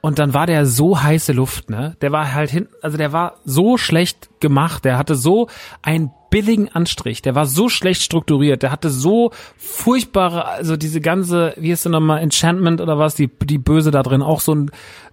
Und 0.00 0.18
dann 0.18 0.34
war 0.34 0.46
der 0.46 0.66
so 0.66 1.00
heiße 1.00 1.32
Luft, 1.32 1.70
ne? 1.70 1.96
Der 2.00 2.10
war 2.10 2.34
halt 2.34 2.50
hinten, 2.50 2.74
also 2.82 2.96
der 2.96 3.12
war 3.12 3.36
so 3.44 3.76
schlecht 3.76 4.30
gemacht, 4.40 4.84
der 4.84 4.98
hatte 4.98 5.14
so 5.14 5.48
einen 5.80 6.10
billigen 6.28 6.68
Anstrich, 6.70 7.22
der 7.22 7.34
war 7.36 7.46
so 7.46 7.68
schlecht 7.68 8.02
strukturiert, 8.02 8.62
der 8.62 8.72
hatte 8.72 8.90
so 8.90 9.30
furchtbare, 9.56 10.46
also 10.46 10.76
diese 10.76 11.00
ganze, 11.00 11.54
wie 11.56 11.70
ist 11.70 11.84
denn 11.84 11.92
nochmal, 11.92 12.20
Enchantment 12.20 12.80
oder 12.80 12.98
was, 12.98 13.14
die, 13.14 13.28
die 13.44 13.58
Böse 13.58 13.92
da 13.92 14.02
drin, 14.02 14.22
auch 14.22 14.40
so, 14.40 14.54
ein, 14.54 14.70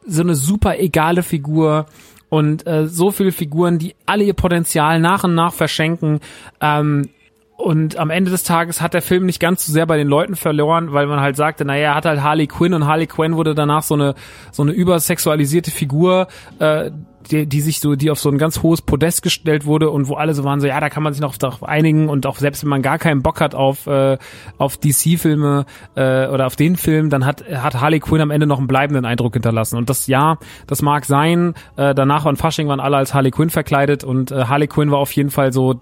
so 0.07 0.22
eine 0.22 0.36
super 0.36 0.80
egale 0.80 1.22
Figur 1.22 1.86
und 2.30 2.66
äh, 2.68 2.88
so 2.88 3.12
viele 3.12 3.32
Figuren, 3.32 3.80
die 3.80 3.96
alle 4.06 4.24
ihr 4.24 4.34
Potenzial 4.34 5.00
nach 5.00 5.24
und 5.24 5.36
nach 5.36 5.54
verschenken. 5.54 6.20
Ähm, 6.62 7.10
und 7.58 7.98
am 7.98 8.10
Ende 8.10 8.32
des 8.32 8.44
Tages 8.44 8.82
hat 8.82 8.94
der 8.94 9.02
Film 9.02 9.26
nicht 9.26 9.42
ganz 9.42 9.66
so 9.66 9.74
sehr 9.74 9.86
bei 9.86 9.98
den 9.98 10.08
Leuten 10.08 10.38
verloren, 10.38 10.94
weil 10.94 11.08
man 11.08 11.20
halt 11.20 11.36
sagte, 11.36 11.66
naja, 11.66 11.90
er 11.90 11.96
hat 11.96 12.06
halt 12.06 12.24
Harley 12.24 12.48
Quinn 12.48 12.74
und 12.74 12.88
Harley 12.88 13.06
Quinn 13.06 13.36
wurde 13.36 13.54
danach 13.54 13.84
so 13.84 13.96
eine 13.96 14.16
so 14.52 14.64
eine 14.64 14.72
übersexualisierte 14.72 15.70
Figur, 15.70 16.30
äh, 16.60 16.90
die, 17.32 17.45
die 17.45 17.61
sich 17.61 17.80
so, 17.80 17.95
die 17.95 18.11
auf 18.11 18.20
so 18.20 18.30
ein 18.30 18.38
ganz 18.38 18.63
hohes 18.63 18.82
Podest 18.82 19.22
gestellt 19.22 19.65
wurde 19.65 19.89
und 19.89 20.07
wo 20.07 20.15
alle 20.15 20.34
so 20.34 20.43
waren, 20.43 20.59
so 20.59 20.67
ja, 20.67 20.80
da 20.80 20.89
kann 20.89 21.03
man 21.03 21.13
sich 21.13 21.22
noch 21.22 21.36
darauf 21.38 21.63
einigen 21.63 22.09
und 22.09 22.26
auch 22.26 22.38
selbst 22.38 22.63
wenn 22.63 22.70
man 22.70 22.82
gar 22.82 22.97
keinen 22.97 23.22
Bock 23.22 23.41
hat 23.41 23.55
auf 23.55 23.88
äh, 23.88 24.17
auf 24.57 24.78
DC-Filme 24.78 25.65
äh, 25.95 26.28
oder 26.28 26.47
auf 26.47 26.55
den 26.55 26.76
Film, 26.76 27.09
dann 27.09 27.26
hat 27.26 27.43
hat 27.49 27.80
Harley 27.80 27.99
Quinn 27.99 28.22
am 28.22 28.32
Ende 28.32 28.47
noch 28.47 28.57
einen 28.57 28.67
bleibenden 28.67 29.05
Eindruck 29.05 29.34
hinterlassen 29.34 29.78
und 29.78 29.89
das 29.89 30.07
ja, 30.07 30.38
das 30.67 30.82
mag 30.82 31.05
sein. 31.05 31.53
Äh, 31.76 31.93
danach 31.93 32.26
waren 32.26 32.36
Fasching 32.36 32.67
waren 32.67 32.80
alle 32.80 32.97
als 32.97 33.13
Harley 33.13 33.32
Quinn 33.32 33.49
verkleidet 33.49 34.03
und 34.03 34.32
äh, 34.32 34.45
Harley 34.45 34.67
Quinn 34.67 34.91
war 34.91 34.99
auf 34.99 35.11
jeden 35.11 35.30
Fall 35.30 35.53
so 35.53 35.80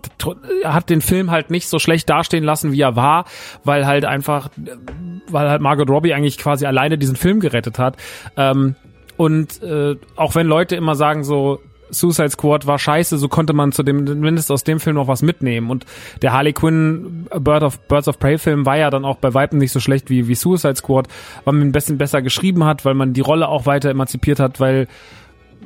hat 0.63 0.89
den 0.89 1.01
Film 1.01 1.31
halt 1.31 1.51
nicht 1.51 1.67
so 1.67 1.79
schlecht 1.79 2.09
dastehen 2.09 2.43
lassen, 2.43 2.71
wie 2.71 2.81
er 2.81 2.95
war, 2.95 3.25
weil 3.63 3.85
halt 3.85 4.05
einfach 4.05 4.49
weil 5.29 5.49
halt 5.49 5.61
Margot 5.61 5.89
Robbie 5.89 6.13
eigentlich 6.13 6.38
quasi 6.38 6.65
alleine 6.65 6.97
diesen 6.97 7.15
Film 7.15 7.39
gerettet 7.39 7.79
hat. 7.79 7.97
Ähm, 8.35 8.75
und 9.18 9.61
äh, 9.63 9.95
auch 10.15 10.36
wenn 10.36 10.47
Leute 10.47 10.76
immer 10.76 10.95
sagen 10.95 11.24
so, 11.24 11.59
Suicide 11.89 12.30
Squad 12.30 12.68
war 12.68 12.80
scheiße, 12.80 13.18
so 13.18 13.28
konnte 13.28 13.53
man 13.53 13.72
zu 13.72 13.84
dem, 13.84 14.03
mindestens 14.03 14.51
aus 14.51 14.63
dem 14.63 14.80
Film 14.80 14.95
noch 14.95 15.07
was 15.07 15.22
mitnehmen. 15.22 15.70
Und 15.70 15.86
der 16.22 16.34
Harley 16.34 16.53
Quinn 16.53 17.28
Bird 17.39 17.63
of, 17.63 17.80
Birds 17.88 18.07
of 18.07 18.20
Prey 18.20 18.38
Film 18.38 18.65
war 18.65 18.78
ja 18.78 18.89
dann 18.89 19.05
auch 19.05 19.18
bei 19.18 19.34
Weitem 19.34 19.59
nicht 19.59 19.72
so 19.72 19.80
schlecht 19.80 20.09
wie, 20.09 20.28
wie 20.28 20.36
Suicide 20.36 20.76
Squad, 20.76 21.07
weil 21.45 21.53
man 21.53 21.68
ein 21.68 21.72
bisschen 21.72 21.97
besser 21.97 22.22
geschrieben 22.22 22.65
hat, 22.65 22.86
weil 22.86 22.93
man 22.93 23.13
die 23.13 23.22
Rolle 23.22 23.47
auch 23.47 23.65
weiter 23.65 23.89
emanzipiert 23.89 24.39
hat, 24.39 24.59
weil 24.59 24.88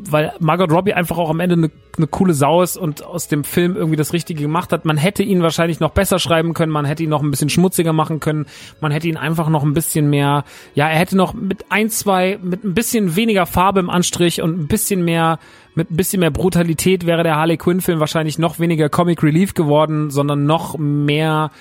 weil 0.10 0.34
Margot 0.40 0.72
Robbie 0.72 0.94
einfach 0.94 1.18
auch 1.18 1.30
am 1.30 1.40
Ende 1.40 1.54
eine 1.54 1.72
ne 1.98 2.08
coole 2.08 2.34
Sau 2.34 2.62
ist 2.62 2.78
und 2.78 3.04
aus 3.04 3.28
dem 3.28 3.44
Film 3.44 3.76
irgendwie 3.76 3.98
das 3.98 4.14
Richtige 4.14 4.42
gemacht 4.42 4.72
hat. 4.72 4.86
Man 4.86 4.98
hätte 4.98 5.24
ihn 5.24 5.42
wahrscheinlich 5.42 5.80
noch 5.80 5.92
besser 5.92 6.20
schreiben 6.20 6.54
können, 6.54 6.72
man 6.72 6.86
hätte 6.86 7.04
ihn 7.04 7.10
noch 7.10 7.22
ein 7.22 7.32
bisschen 7.32 7.50
schmutziger 7.50 7.94
machen 7.94 8.20
können, 8.20 8.46
man 8.80 8.92
hätte 8.92 9.08
ihn 9.08 9.18
einfach 9.18 9.50
noch 9.50 9.64
ein 9.64 9.74
bisschen 9.74 10.10
mehr, 10.10 10.44
ja, 10.74 10.88
er 10.88 10.98
hätte 10.98 11.18
noch 11.18 11.34
mit 11.34 11.66
ein, 11.70 11.90
zwei, 11.90 12.40
mit 12.42 12.64
ein 12.64 12.74
bisschen 12.74 13.16
weniger 13.16 13.46
Farbe 13.46 13.80
im 13.80 13.90
Anstrich 13.90 14.42
und 14.42 14.60
ein 14.60 14.68
bisschen 14.68 15.04
mehr, 15.04 15.40
mit 15.76 15.92
ein 15.92 15.98
bisschen 15.98 16.20
mehr 16.20 16.32
Brutalität 16.32 17.06
wäre 17.06 17.24
der 17.24 17.36
Harley 17.36 17.58
Quinn 17.58 17.82
Film 17.82 18.00
wahrscheinlich 18.00 18.40
noch 18.40 18.60
weniger 18.60 18.90
Comic 18.90 19.24
Relief 19.24 19.54
geworden, 19.54 20.10
sondern 20.10 20.46
noch 20.46 20.78
mehr 20.78 21.52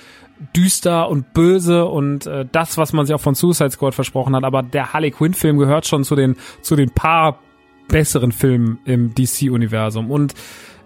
düster 0.56 1.08
und 1.08 1.34
böse 1.34 1.84
und 1.86 2.26
äh, 2.26 2.46
das, 2.50 2.78
was 2.78 2.92
man 2.92 3.06
sich 3.06 3.14
auch 3.14 3.20
von 3.20 3.34
Suicide 3.34 3.70
Squad 3.70 3.94
versprochen 3.94 4.34
hat. 4.34 4.44
Aber 4.44 4.62
der 4.62 4.92
Harley 4.92 5.10
Quinn 5.10 5.34
Film 5.34 5.58
gehört 5.58 5.86
schon 5.86 6.04
zu 6.04 6.16
den 6.16 6.36
zu 6.62 6.76
den 6.76 6.90
paar 6.90 7.38
besseren 7.90 8.32
Filmen 8.32 8.78
im 8.84 9.14
DC 9.14 9.50
Universum 9.50 10.10
und 10.10 10.34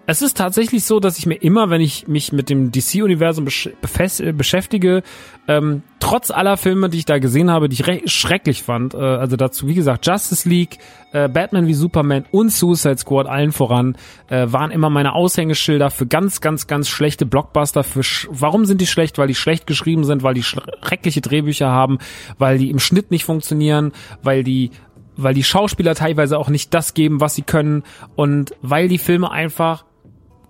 es 0.07 0.21
ist 0.21 0.37
tatsächlich 0.37 0.85
so, 0.85 0.99
dass 0.99 1.17
ich 1.17 1.25
mir 1.25 1.35
immer, 1.35 1.69
wenn 1.69 1.81
ich 1.81 2.07
mich 2.07 2.31
mit 2.31 2.49
dem 2.49 2.71
DC-Universum 2.71 3.47
äh, 3.47 4.31
beschäftige, 4.33 5.01
ähm, 5.47 5.81
trotz 5.99 6.29
aller 6.29 6.57
Filme, 6.57 6.89
die 6.89 6.99
ich 6.99 7.05
da 7.05 7.17
gesehen 7.17 7.49
habe, 7.49 7.69
die 7.69 7.81
ich 7.81 8.11
schrecklich 8.13 8.61
fand, 8.61 8.93
äh, 8.93 8.97
also 8.97 9.35
dazu, 9.35 9.67
wie 9.67 9.73
gesagt, 9.73 10.05
Justice 10.05 10.47
League, 10.47 10.77
äh, 11.11 11.27
Batman 11.27 11.65
wie 11.65 11.73
Superman 11.73 12.25
und 12.31 12.51
Suicide 12.51 12.97
Squad 12.97 13.25
allen 13.25 13.51
voran, 13.51 13.97
äh, 14.27 14.45
waren 14.51 14.69
immer 14.69 14.91
meine 14.91 15.13
Aushängeschilder 15.13 15.89
für 15.89 16.05
ganz, 16.05 16.39
ganz, 16.39 16.67
ganz 16.67 16.87
schlechte 16.87 17.25
Blockbuster. 17.25 17.83
Für 17.83 18.03
sch 18.03 18.27
Warum 18.29 18.65
sind 18.65 18.81
die 18.81 18.87
schlecht? 18.87 19.17
Weil 19.17 19.27
die 19.27 19.35
schlecht 19.35 19.65
geschrieben 19.65 20.03
sind, 20.03 20.21
weil 20.21 20.35
die 20.35 20.43
schreckliche 20.43 21.21
Drehbücher 21.21 21.69
haben, 21.69 21.97
weil 22.37 22.59
die 22.59 22.69
im 22.69 22.79
Schnitt 22.79 23.09
nicht 23.09 23.25
funktionieren, 23.25 23.91
weil 24.21 24.43
die 24.43 24.69
weil 25.17 25.33
die 25.33 25.43
Schauspieler 25.43 25.95
teilweise 25.95 26.37
auch 26.37 26.49
nicht 26.49 26.73
das 26.73 26.93
geben, 26.93 27.21
was 27.21 27.35
sie 27.35 27.41
können 27.41 27.83
und 28.15 28.55
weil 28.61 28.87
die 28.87 28.97
Filme 28.97 29.31
einfach 29.31 29.85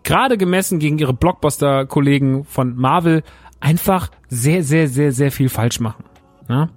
gerade 0.03 0.38
gemessen 0.38 0.80
gegen 0.80 0.99
ihre 0.99 1.13
Blockbuster-Kollegen 1.13 2.45
von 2.45 2.76
Marvel 2.76 3.24
einfach 3.59 4.09
sehr, 4.30 4.63
sehr, 4.63 4.88
sehr, 4.88 5.11
sehr 5.11 5.32
viel 5.32 5.49
falsch 5.49 5.80
machen. 5.80 6.05
Ja? 6.47 6.70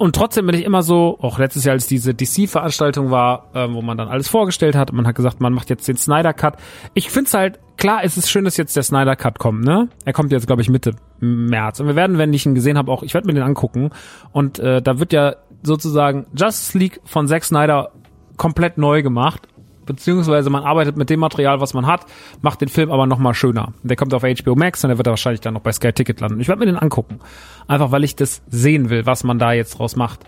Und 0.00 0.16
trotzdem 0.16 0.46
bin 0.46 0.54
ich 0.54 0.64
immer 0.64 0.82
so, 0.82 1.18
auch 1.20 1.38
letztes 1.38 1.64
Jahr, 1.64 1.74
als 1.74 1.86
diese 1.86 2.14
DC-Veranstaltung 2.14 3.10
war, 3.10 3.50
äh, 3.52 3.70
wo 3.70 3.82
man 3.82 3.98
dann 3.98 4.08
alles 4.08 4.28
vorgestellt 4.28 4.74
hat, 4.74 4.94
man 4.94 5.06
hat 5.06 5.14
gesagt, 5.14 5.42
man 5.42 5.52
macht 5.52 5.68
jetzt 5.68 5.86
den 5.86 5.98
Snyder 5.98 6.32
Cut. 6.32 6.56
Ich 6.94 7.10
find's 7.10 7.34
halt, 7.34 7.60
klar, 7.76 8.00
es 8.02 8.16
ist 8.16 8.30
schön, 8.30 8.46
dass 8.46 8.56
jetzt 8.56 8.74
der 8.76 8.82
Snyder 8.82 9.14
Cut 9.14 9.38
kommt, 9.38 9.62
ne? 9.62 9.90
Er 10.06 10.14
kommt 10.14 10.32
jetzt, 10.32 10.46
glaube 10.46 10.62
ich, 10.62 10.70
Mitte 10.70 10.94
März. 11.18 11.80
Und 11.80 11.86
wir 11.86 11.96
werden, 11.96 12.16
wenn 12.16 12.32
ich 12.32 12.46
ihn 12.46 12.54
gesehen 12.54 12.78
habe, 12.78 12.90
auch, 12.90 13.02
ich 13.02 13.12
werde 13.12 13.26
mir 13.26 13.34
den 13.34 13.42
angucken. 13.42 13.90
Und 14.32 14.58
äh, 14.58 14.80
da 14.80 14.98
wird 14.98 15.12
ja 15.12 15.34
sozusagen 15.62 16.26
Justice 16.34 16.78
League 16.78 17.00
von 17.04 17.28
Zack 17.28 17.44
Snyder 17.44 17.92
komplett 18.36 18.78
neu 18.78 19.02
gemacht 19.02 19.48
beziehungsweise 19.90 20.50
man 20.50 20.62
arbeitet 20.62 20.96
mit 20.96 21.10
dem 21.10 21.18
Material, 21.18 21.60
was 21.60 21.74
man 21.74 21.84
hat, 21.84 22.06
macht 22.42 22.60
den 22.60 22.68
Film 22.68 22.92
aber 22.92 23.06
nochmal 23.06 23.34
schöner. 23.34 23.72
Der 23.82 23.96
kommt 23.96 24.14
auf 24.14 24.22
HBO 24.22 24.54
Max 24.54 24.84
und 24.84 24.88
der 24.88 24.98
wird 24.98 25.08
wahrscheinlich 25.08 25.40
dann 25.40 25.54
noch 25.54 25.62
bei 25.62 25.72
Sky 25.72 25.92
Ticket 25.92 26.20
landen. 26.20 26.38
Ich 26.38 26.46
werde 26.46 26.60
mir 26.60 26.66
den 26.66 26.76
angucken. 26.76 27.18
Einfach 27.66 27.90
weil 27.90 28.04
ich 28.04 28.14
das 28.14 28.40
sehen 28.48 28.88
will, 28.88 29.04
was 29.04 29.24
man 29.24 29.40
da 29.40 29.52
jetzt 29.52 29.80
draus 29.80 29.96
macht. 29.96 30.20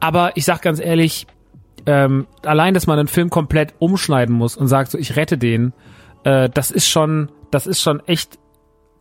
Aber 0.00 0.36
ich 0.36 0.44
sag 0.44 0.62
ganz 0.62 0.80
ehrlich, 0.80 1.28
ähm, 1.86 2.26
allein, 2.44 2.74
dass 2.74 2.88
man 2.88 2.98
einen 2.98 3.06
Film 3.06 3.30
komplett 3.30 3.74
umschneiden 3.78 4.34
muss 4.34 4.56
und 4.56 4.66
sagt 4.66 4.90
so, 4.90 4.98
ich 4.98 5.14
rette 5.14 5.38
den, 5.38 5.72
äh, 6.24 6.48
das 6.48 6.72
ist 6.72 6.88
schon, 6.88 7.30
das 7.52 7.68
ist 7.68 7.80
schon 7.80 8.00
echt 8.08 8.39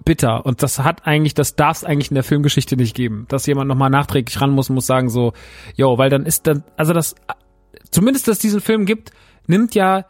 bitter 0.06 0.46
und 0.46 0.64
das 0.64 0.80
hat 0.80 1.06
eigentlich, 1.06 1.34
das 1.34 1.56
darf 1.56 1.78
es 1.78 1.84
eigentlich 1.84 2.12
in 2.12 2.16
der 2.16 2.24
Filmgeschichte 2.24 2.76
nicht 2.78 2.96
geben, 2.96 3.26
dass 3.30 3.46
jemand 3.46 3.68
nochmal 3.68 3.90
nachträglich 3.90 4.40
ran 4.42 4.52
muss 4.52 4.70
und 4.70 4.76
muss 4.76 4.88
sagen 4.88 5.10
so, 5.10 5.34
yo, 5.76 5.98
weil 5.98 6.10
dann 6.10 6.26
ist 6.26 6.48
dann, 6.48 6.64
also 6.78 6.94
das, 6.94 7.16
zumindest, 7.92 8.28
dass 8.28 8.38
es 8.38 8.42
diesen 8.42 8.62
Film 8.62 8.86
gibt, 8.86 9.12
nimmt 9.48 9.76
ja 9.76 10.06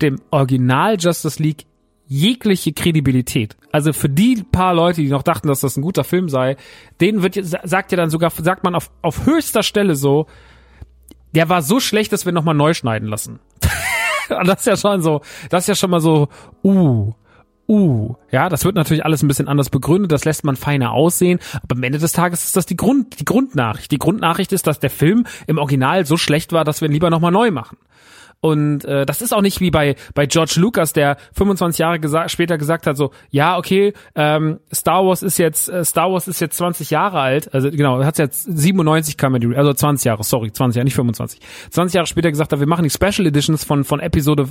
dem 0.00 0.20
Original 0.30 0.96
Justice 0.98 1.42
League 1.42 1.66
jegliche 2.06 2.72
Kredibilität. 2.72 3.56
Also 3.72 3.92
für 3.92 4.08
die 4.08 4.42
paar 4.42 4.74
Leute, 4.74 5.00
die 5.00 5.08
noch 5.08 5.22
dachten, 5.22 5.48
dass 5.48 5.60
das 5.60 5.76
ein 5.76 5.82
guter 5.82 6.04
Film 6.04 6.28
sei, 6.28 6.56
denen 7.00 7.22
wird 7.22 7.38
sagt 7.42 7.92
ja 7.92 7.96
dann 7.96 8.10
sogar 8.10 8.30
sagt 8.30 8.62
man 8.62 8.74
auf 8.74 8.90
auf 9.02 9.26
höchster 9.26 9.62
Stelle 9.62 9.96
so, 9.96 10.26
der 11.34 11.48
war 11.48 11.62
so 11.62 11.80
schlecht, 11.80 12.12
dass 12.12 12.26
wir 12.26 12.32
noch 12.32 12.44
mal 12.44 12.54
neu 12.54 12.74
schneiden 12.74 13.08
lassen. 13.08 13.40
das 14.28 14.60
ist 14.60 14.66
ja 14.66 14.76
schon 14.76 15.02
so, 15.02 15.22
das 15.50 15.64
ist 15.64 15.68
ja 15.68 15.74
schon 15.74 15.90
mal 15.90 16.00
so, 16.00 16.28
uh, 16.62 17.12
uh, 17.68 18.14
ja, 18.30 18.48
das 18.48 18.64
wird 18.64 18.74
natürlich 18.74 19.04
alles 19.04 19.22
ein 19.22 19.28
bisschen 19.28 19.48
anders 19.48 19.70
begründet, 19.70 20.12
das 20.12 20.24
lässt 20.24 20.44
man 20.44 20.56
feiner 20.56 20.92
aussehen, 20.92 21.38
aber 21.62 21.76
am 21.76 21.82
Ende 21.82 21.98
des 21.98 22.12
Tages 22.12 22.44
ist 22.44 22.56
das 22.56 22.66
die 22.66 22.76
Grund, 22.76 23.20
die 23.20 23.24
Grundnachricht. 23.24 23.90
Die 23.90 23.98
Grundnachricht 23.98 24.52
ist, 24.52 24.66
dass 24.66 24.80
der 24.80 24.90
Film 24.90 25.26
im 25.46 25.58
Original 25.58 26.06
so 26.06 26.16
schlecht 26.16 26.52
war, 26.52 26.64
dass 26.64 26.80
wir 26.80 26.88
ihn 26.88 26.92
lieber 26.92 27.10
nochmal 27.10 27.32
neu 27.32 27.50
machen. 27.50 27.76
Und 28.44 28.84
äh, 28.84 29.06
das 29.06 29.22
ist 29.22 29.32
auch 29.32 29.40
nicht 29.40 29.62
wie 29.62 29.70
bei 29.70 29.96
bei 30.12 30.26
George 30.26 30.56
Lucas, 30.56 30.92
der 30.92 31.16
25 31.32 31.78
Jahre 31.78 31.98
gesa 31.98 32.28
später 32.28 32.58
gesagt 32.58 32.86
hat, 32.86 32.94
so 32.94 33.10
ja 33.30 33.56
okay, 33.56 33.94
ähm, 34.14 34.60
Star 34.70 35.02
Wars 35.06 35.22
ist 35.22 35.38
jetzt 35.38 35.70
äh, 35.70 35.82
Star 35.82 36.12
Wars 36.12 36.28
ist 36.28 36.40
jetzt 36.40 36.58
20 36.58 36.90
Jahre 36.90 37.20
alt, 37.20 37.54
also 37.54 37.70
genau, 37.70 38.04
hat 38.04 38.18
jetzt 38.18 38.42
97 38.42 39.16
kam 39.16 39.40
die, 39.40 39.56
also 39.56 39.72
20 39.72 40.04
Jahre, 40.04 40.24
sorry, 40.24 40.52
20 40.52 40.76
Jahre, 40.76 40.84
nicht 40.84 40.94
25. 40.94 41.40
20 41.70 41.94
Jahre 41.94 42.06
später 42.06 42.30
gesagt 42.30 42.52
hat, 42.52 42.60
wir 42.60 42.66
machen 42.66 42.84
die 42.84 42.90
Special 42.90 43.26
Editions 43.26 43.64
von 43.64 43.82
von 43.82 43.98
Episode 43.98 44.46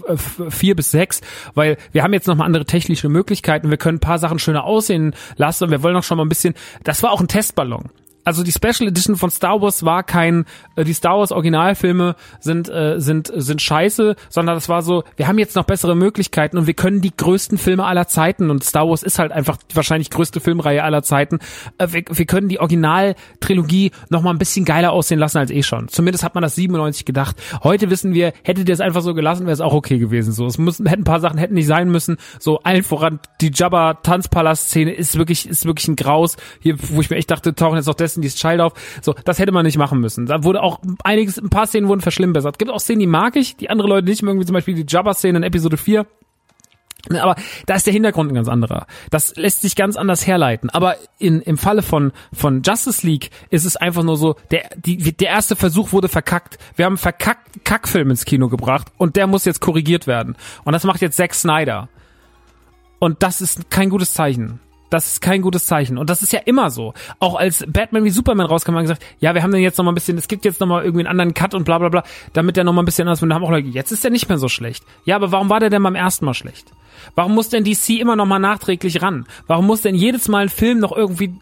4 0.49 0.71
äh, 0.71 0.73
bis 0.73 0.89
6, 0.89 1.21
weil 1.53 1.77
wir 1.91 2.01
haben 2.01 2.13
jetzt 2.13 2.27
noch 2.27 2.35
mal 2.35 2.45
andere 2.45 2.65
technische 2.65 3.09
Möglichkeiten, 3.09 3.69
wir 3.69 3.77
können 3.77 3.97
ein 3.97 3.99
paar 3.99 4.17
Sachen 4.17 4.39
schöner 4.39 4.63
aussehen 4.63 5.13
lassen 5.37 5.65
und 5.65 5.69
wir 5.69 5.83
wollen 5.83 5.95
auch 5.95 6.03
schon 6.03 6.17
mal 6.17 6.25
ein 6.25 6.29
bisschen, 6.29 6.55
das 6.83 7.03
war 7.03 7.11
auch 7.11 7.21
ein 7.21 7.27
Testballon 7.27 7.91
also 8.23 8.43
die 8.43 8.51
Special 8.51 8.87
Edition 8.87 9.15
von 9.15 9.29
Star 9.29 9.61
Wars 9.61 9.83
war 9.83 10.03
kein, 10.03 10.45
äh, 10.75 10.83
die 10.83 10.93
Star 10.93 11.17
Wars 11.17 11.31
Originalfilme 11.31 12.15
sind, 12.39 12.69
äh, 12.69 12.99
sind, 12.99 13.31
sind 13.35 13.61
scheiße, 13.61 14.15
sondern 14.29 14.55
das 14.55 14.69
war 14.69 14.81
so, 14.81 15.03
wir 15.15 15.27
haben 15.27 15.39
jetzt 15.39 15.55
noch 15.55 15.65
bessere 15.65 15.95
Möglichkeiten 15.95 16.57
und 16.57 16.67
wir 16.67 16.73
können 16.73 17.01
die 17.01 17.15
größten 17.15 17.57
Filme 17.57 17.85
aller 17.85 18.07
Zeiten 18.07 18.49
und 18.49 18.63
Star 18.63 18.87
Wars 18.87 19.03
ist 19.03 19.19
halt 19.19 19.31
einfach 19.31 19.57
wahrscheinlich 19.73 20.09
größte 20.09 20.39
Filmreihe 20.39 20.83
aller 20.83 21.03
Zeiten. 21.03 21.39
Äh, 21.77 21.87
wir, 21.91 22.03
wir 22.09 22.25
können 22.25 22.49
die 22.49 22.59
Originaltrilogie 22.59 23.91
noch 24.09 24.21
mal 24.21 24.31
ein 24.31 24.39
bisschen 24.39 24.65
geiler 24.65 24.91
aussehen 24.91 25.19
lassen 25.19 25.37
als 25.37 25.51
eh 25.51 25.63
schon. 25.63 25.87
Zumindest 25.87 26.23
hat 26.23 26.35
man 26.35 26.41
das 26.41 26.55
97 26.55 27.05
gedacht. 27.05 27.35
Heute 27.63 27.89
wissen 27.89 28.13
wir, 28.13 28.33
hättet 28.43 28.67
ihr 28.69 28.73
es 28.73 28.81
einfach 28.81 29.01
so 29.01 29.13
gelassen, 29.13 29.45
wäre 29.45 29.53
es 29.53 29.61
auch 29.61 29.73
okay 29.73 29.97
gewesen. 29.97 30.31
So, 30.31 30.45
es 30.45 30.57
müssen, 30.57 30.85
hätten 30.85 31.01
ein 31.01 31.05
paar 31.05 31.19
Sachen 31.19 31.37
hätten 31.37 31.53
nicht 31.55 31.67
sein 31.67 31.89
müssen. 31.89 32.17
So 32.39 32.59
allen 32.59 32.83
voran 32.83 33.19
die 33.41 33.51
Jabba 33.53 33.95
Tanzpalast 33.95 34.69
Szene 34.69 34.93
ist 34.93 35.17
wirklich, 35.17 35.47
ist 35.47 35.65
wirklich 35.65 35.87
ein 35.87 35.95
Graus. 35.95 36.37
Hier, 36.59 36.75
wo 36.79 37.01
ich 37.01 37.09
mir 37.09 37.17
echt 37.17 37.31
dachte, 37.31 37.53
tauchen 37.55 37.75
jetzt 37.75 37.87
das 37.87 38.12
Destiny's 38.21 38.35
Child 38.35 38.61
auf. 38.61 38.73
So, 39.01 39.15
das 39.25 39.39
hätte 39.39 39.51
man 39.51 39.65
nicht 39.65 39.77
machen 39.77 39.99
müssen. 39.99 40.25
Da 40.25 40.43
wurde 40.43 40.61
auch 40.61 40.79
einiges, 41.03 41.37
ein 41.37 41.49
paar 41.49 41.67
Szenen 41.67 41.87
wurden 41.87 42.01
verschlimmbessert. 42.01 42.59
Gibt 42.59 42.71
auch 42.71 42.79
Szenen, 42.79 42.99
die 42.99 43.07
mag 43.07 43.35
ich, 43.35 43.55
die 43.55 43.69
andere 43.69 43.87
Leute 43.87 44.07
nicht 44.07 44.23
mögen, 44.23 44.39
wie 44.39 44.45
zum 44.45 44.53
Beispiel 44.53 44.75
die 44.75 44.85
Jabba-Szene 44.87 45.37
in 45.37 45.43
Episode 45.43 45.77
4. 45.77 46.05
Aber 47.09 47.35
da 47.65 47.75
ist 47.75 47.85
der 47.85 47.91
Hintergrund 47.91 48.31
ein 48.31 48.35
ganz 48.35 48.47
anderer. 48.47 48.87
Das 49.09 49.35
lässt 49.35 49.61
sich 49.61 49.75
ganz 49.75 49.97
anders 49.97 50.25
herleiten. 50.25 50.69
Aber 50.69 50.95
in, 51.19 51.41
im 51.41 51.57
Falle 51.57 51.81
von, 51.81 52.13
von 52.31 52.61
Justice 52.61 53.05
League 53.05 53.29
ist 53.49 53.65
es 53.65 53.75
einfach 53.75 54.03
nur 54.03 54.15
so, 54.15 54.37
der, 54.51 54.69
die, 54.77 54.97
der 54.97 55.29
erste 55.29 55.57
Versuch 55.57 55.91
wurde 55.91 56.07
verkackt. 56.07 56.57
Wir 56.75 56.85
haben 56.85 56.93
einen 56.93 56.97
verkackt 56.97 57.65
Kackfilm 57.65 58.09
ins 58.09 58.23
Kino 58.23 58.47
gebracht 58.47 58.87
und 58.97 59.17
der 59.17 59.27
muss 59.27 59.43
jetzt 59.43 59.59
korrigiert 59.59 60.07
werden. 60.07 60.37
Und 60.63 60.71
das 60.71 60.85
macht 60.85 61.01
jetzt 61.01 61.17
Zack 61.17 61.33
Snyder. 61.33 61.89
Und 62.99 63.21
das 63.21 63.41
ist 63.41 63.69
kein 63.69 63.89
gutes 63.89 64.13
Zeichen. 64.13 64.61
Das 64.93 65.07
ist 65.07 65.21
kein 65.21 65.41
gutes 65.41 65.65
Zeichen. 65.65 65.97
Und 65.97 66.11
das 66.11 66.21
ist 66.21 66.33
ja 66.33 66.39
immer 66.45 66.69
so. 66.69 66.93
Auch 67.17 67.33
als 67.33 67.65
Batman 67.67 68.03
wie 68.03 68.11
Superman 68.11 68.45
rauskam, 68.45 68.73
haben 68.73 68.75
wir 68.75 68.81
gesagt, 68.83 69.03
ja, 69.19 69.33
wir 69.33 69.41
haben 69.41 69.51
den 69.51 69.63
jetzt 69.63 69.79
noch 69.79 69.85
mal 69.85 69.91
ein 69.91 69.95
bisschen, 69.95 70.19
es 70.19 70.27
gibt 70.27 70.45
jetzt 70.45 70.59
noch 70.59 70.67
mal 70.67 70.83
irgendwie 70.83 71.01
einen 71.01 71.09
anderen 71.09 71.33
Cut 71.33 71.55
und 71.55 71.63
bla 71.63 71.79
bla 71.79 71.89
bla, 71.89 72.03
damit 72.33 72.57
der 72.57 72.63
noch 72.63 72.73
mal 72.73 72.83
ein 72.83 72.85
bisschen 72.85 73.07
anders 73.07 73.19
wird. 73.19 73.23
Und 73.23 73.29
da 73.29 73.35
haben 73.35 73.43
auch 73.43 73.49
Leute, 73.49 73.69
jetzt 73.69 73.91
ist 73.91 74.03
der 74.03 74.11
nicht 74.11 74.29
mehr 74.29 74.37
so 74.37 74.49
schlecht. 74.49 74.83
Ja, 75.03 75.15
aber 75.15 75.31
warum 75.31 75.49
war 75.49 75.59
der 75.59 75.71
denn 75.71 75.81
beim 75.81 75.95
ersten 75.95 76.25
Mal 76.25 76.35
schlecht? 76.35 76.71
Warum 77.15 77.33
muss 77.33 77.49
denn 77.49 77.63
DC 77.63 77.99
immer 77.99 78.15
noch 78.15 78.27
mal 78.27 78.37
nachträglich 78.37 79.01
ran? 79.01 79.25
Warum 79.47 79.65
muss 79.65 79.81
denn 79.81 79.95
jedes 79.95 80.27
Mal 80.27 80.43
ein 80.43 80.49
Film 80.49 80.77
noch 80.77 80.95
irgendwie 80.95 81.33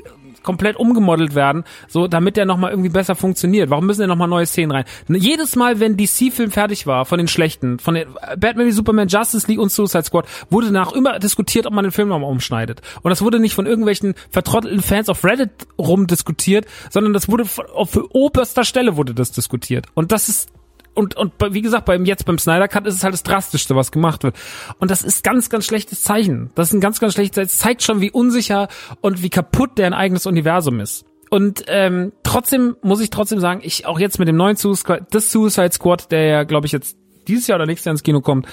komplett 0.43 0.75
umgemodelt 0.75 1.35
werden, 1.35 1.63
so 1.87 2.07
damit 2.07 2.37
der 2.37 2.45
nochmal 2.45 2.71
irgendwie 2.71 2.89
besser 2.89 3.15
funktioniert. 3.15 3.69
Warum 3.69 3.85
müssen 3.85 4.01
denn 4.01 4.09
nochmal 4.09 4.27
neue 4.27 4.45
Szenen 4.45 4.71
rein? 4.71 4.85
Jedes 5.07 5.55
Mal, 5.55 5.79
wenn 5.79 5.97
DC-Film 5.97 6.51
fertig 6.51 6.87
war, 6.87 7.05
von 7.05 7.17
den 7.17 7.27
schlechten, 7.27 7.79
von 7.79 7.95
den 7.95 8.07
Batman 8.37 8.67
wie 8.67 8.71
Superman, 8.71 9.07
Justice 9.07 9.47
League 9.47 9.59
und 9.59 9.71
Suicide 9.71 10.03
Squad, 10.03 10.25
wurde 10.49 10.71
nach 10.71 10.91
immer 10.93 11.19
diskutiert, 11.19 11.65
ob 11.65 11.73
man 11.73 11.83
den 11.83 11.91
Film 11.91 12.09
nochmal 12.09 12.29
umschneidet. 12.29 12.81
Und 13.01 13.09
das 13.09 13.21
wurde 13.21 13.39
nicht 13.39 13.55
von 13.55 13.65
irgendwelchen 13.65 14.15
vertrottelten 14.29 14.81
Fans 14.81 15.09
auf 15.09 15.23
Reddit 15.23 15.51
rumdiskutiert, 15.77 16.65
sondern 16.89 17.13
das 17.13 17.27
wurde 17.29 17.45
für 17.45 18.15
oberster 18.15 18.63
Stelle 18.63 18.97
wurde 18.97 19.13
das 19.13 19.31
diskutiert. 19.31 19.87
Und 19.93 20.11
das 20.11 20.29
ist 20.29 20.49
und, 20.93 21.15
und 21.15 21.33
wie 21.51 21.61
gesagt, 21.61 21.85
beim, 21.85 22.05
jetzt 22.05 22.25
beim 22.25 22.37
Snyder 22.37 22.67
Cut 22.67 22.85
ist 22.85 22.95
es 22.95 23.03
halt 23.03 23.13
das 23.13 23.23
Drastischste, 23.23 23.75
was 23.75 23.91
gemacht 23.91 24.23
wird. 24.23 24.35
Und 24.79 24.91
das 24.91 25.03
ist 25.03 25.23
ganz, 25.23 25.49
ganz 25.49 25.65
schlechtes 25.65 26.03
Zeichen. 26.03 26.51
Das 26.55 26.69
ist 26.69 26.73
ein 26.73 26.81
ganz, 26.81 26.99
ganz 26.99 27.13
schlechtes 27.13 27.35
Zeichen. 27.35 27.47
Es 27.47 27.57
zeigt 27.57 27.83
schon, 27.83 28.01
wie 28.01 28.11
unsicher 28.11 28.67
und 28.99 29.23
wie 29.23 29.29
kaputt 29.29 29.77
deren 29.77 29.93
eigenes 29.93 30.25
Universum 30.25 30.79
ist. 30.79 31.05
Und 31.29 31.63
ähm, 31.67 32.11
trotzdem 32.23 32.75
muss 32.81 32.99
ich 32.99 33.09
trotzdem 33.09 33.39
sagen, 33.39 33.61
ich 33.63 33.85
auch 33.85 33.99
jetzt 33.99 34.19
mit 34.19 34.27
dem 34.27 34.35
neuen 34.35 34.57
Suicide, 34.57 35.07
das 35.11 35.31
Suicide 35.31 35.71
Squad, 35.71 36.11
der 36.11 36.25
ja, 36.25 36.43
glaube 36.43 36.67
ich, 36.67 36.73
jetzt 36.73 36.97
dieses 37.27 37.47
Jahr 37.47 37.55
oder 37.55 37.65
nächstes 37.65 37.85
Jahr 37.85 37.93
ins 37.93 38.03
Kino 38.03 38.19
kommt, 38.19 38.47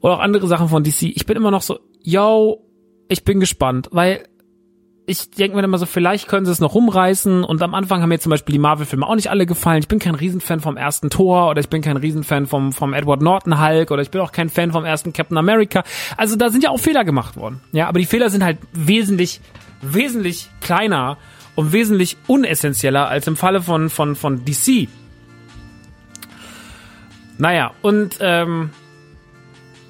oder 0.00 0.14
auch 0.14 0.20
andere 0.20 0.46
Sachen 0.46 0.68
von 0.68 0.84
DC, 0.84 1.02
ich 1.02 1.26
bin 1.26 1.36
immer 1.36 1.50
noch 1.50 1.60
so, 1.60 1.80
yo, 2.00 2.64
ich 3.08 3.24
bin 3.24 3.40
gespannt, 3.40 3.88
weil 3.92 4.24
ich 5.04 5.30
denke 5.30 5.56
mir 5.56 5.64
immer 5.64 5.78
so, 5.78 5.86
vielleicht 5.86 6.28
können 6.28 6.46
sie 6.46 6.52
es 6.52 6.60
noch 6.60 6.74
rumreißen 6.74 7.42
und 7.42 7.60
am 7.62 7.74
Anfang 7.74 8.02
haben 8.02 8.08
mir 8.08 8.20
zum 8.20 8.30
Beispiel 8.30 8.52
die 8.52 8.58
Marvel-Filme 8.58 9.06
auch 9.06 9.16
nicht 9.16 9.30
alle 9.30 9.46
gefallen. 9.46 9.80
Ich 9.80 9.88
bin 9.88 9.98
kein 9.98 10.14
Riesenfan 10.14 10.60
vom 10.60 10.76
ersten 10.76 11.10
Tor 11.10 11.50
oder 11.50 11.60
ich 11.60 11.68
bin 11.68 11.82
kein 11.82 11.96
Riesenfan 11.96 12.46
vom, 12.46 12.72
vom 12.72 12.94
Edward 12.94 13.20
Norton 13.20 13.60
Hulk 13.60 13.90
oder 13.90 14.02
ich 14.02 14.10
bin 14.10 14.20
auch 14.20 14.30
kein 14.30 14.48
Fan 14.48 14.70
vom 14.70 14.84
ersten 14.84 15.12
Captain 15.12 15.36
America. 15.36 15.82
Also 16.16 16.36
da 16.36 16.50
sind 16.50 16.62
ja 16.62 16.70
auch 16.70 16.78
Fehler 16.78 17.04
gemacht 17.04 17.36
worden. 17.36 17.60
Ja, 17.72 17.88
aber 17.88 17.98
die 17.98 18.06
Fehler 18.06 18.30
sind 18.30 18.44
halt 18.44 18.58
wesentlich, 18.72 19.40
wesentlich 19.80 20.48
kleiner 20.60 21.18
und 21.56 21.72
wesentlich 21.72 22.16
unessentieller 22.28 23.08
als 23.08 23.26
im 23.26 23.36
Falle 23.36 23.60
von, 23.60 23.90
von, 23.90 24.14
von 24.14 24.44
DC. 24.44 24.88
Naja, 27.38 27.72
und 27.82 28.18
ähm, 28.20 28.70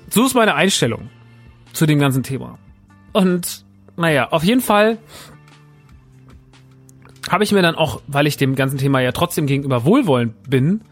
so 0.08 0.24
ist 0.24 0.34
meine 0.34 0.54
Einstellung 0.54 1.10
zu 1.74 1.84
dem 1.84 1.98
ganzen 1.98 2.22
Thema. 2.22 2.58
Und 3.12 3.64
naja, 3.96 4.28
auf 4.30 4.44
jeden 4.44 4.60
Fall 4.60 4.98
habe 7.30 7.44
ich 7.44 7.52
mir 7.52 7.62
dann 7.62 7.74
auch, 7.74 8.02
weil 8.06 8.26
ich 8.26 8.36
dem 8.36 8.54
ganzen 8.54 8.78
Thema 8.78 9.00
ja 9.00 9.12
trotzdem 9.12 9.46
gegenüber 9.46 9.84
wohlwollend 9.84 10.50
bin, 10.50 10.82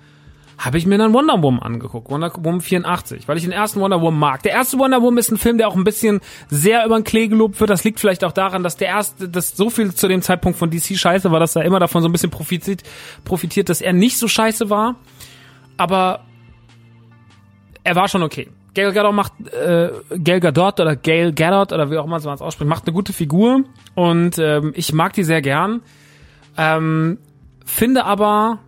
habe 0.61 0.77
ich 0.77 0.87
mir 0.87 0.99
dann 0.99 1.15
Wonder 1.15 1.43
Woman 1.43 1.63
angeguckt, 1.63 2.11
Wonder 2.11 2.31
Woman 2.37 2.61
84, 2.61 3.27
weil 3.27 3.39
ich 3.39 3.45
den 3.45 3.53
ersten 3.53 3.81
Wonder 3.81 4.01
Woman 4.03 4.21
mag. 4.21 4.43
Der 4.43 4.53
erste 4.53 4.79
Wonder 4.79 5.01
Woman 5.01 5.19
ist 5.19 5.31
ein 5.31 5.39
Film, 5.39 5.57
der 5.57 5.69
auch 5.69 5.75
ein 5.75 5.85
bisschen 5.85 6.21
sehr 6.49 6.85
über 6.85 6.99
den 6.99 7.05
Klee 7.05 7.29
gelobt 7.29 7.59
wird. 7.61 7.71
Das 7.71 7.83
liegt 7.83 7.99
vielleicht 7.99 8.25
auch 8.25 8.33
daran, 8.33 8.63
dass 8.63 8.77
der 8.77 8.89
erste, 8.89 9.29
dass 9.29 9.57
so 9.57 9.71
viel 9.71 9.95
zu 9.95 10.07
dem 10.07 10.21
Zeitpunkt 10.21 10.59
von 10.59 10.71
DC 10.71 10.99
scheiße 10.99 11.31
war, 11.31 11.41
dass 11.41 11.57
er 11.57 11.65
immer 11.65 11.81
davon 11.81 12.03
so 12.03 12.09
ein 12.09 12.13
bisschen 12.13 12.31
profitiert, 12.31 12.83
profitiert, 13.25 13.71
dass 13.71 13.81
er 13.81 13.95
nicht 13.95 14.19
so 14.19 14.29
scheiße 14.29 14.69
war. 14.69 14.97
Aber 15.79 16.27
er 17.83 17.97
war 17.97 18.09
schon 18.09 18.23
okay. 18.23 18.49
Gail 18.75 18.93
Gadot 18.93 19.15
macht 19.15 19.33
äh, 19.53 19.91
Gail 20.19 20.41
Gadot 20.41 20.81
oder 20.81 20.97
Gail 20.97 21.33
Gadot 21.33 21.73
oder 21.73 21.91
wie 21.91 21.99
auch 21.99 22.05
immer 22.05 22.21
man 22.21 22.35
es 22.35 22.43
ausspricht, 22.43 22.69
macht 22.69 22.87
eine 22.87 22.95
gute 22.95 23.13
Figur 23.13 23.65
und 23.95 24.39
ähm, 24.39 24.73
ich 24.75 24.93
mag 24.93 25.13
die 25.13 25.25
sehr 25.25 25.43
gern. 25.43 25.83
Ähm, 26.57 27.19
finde 27.65 28.05
aber 28.05 28.59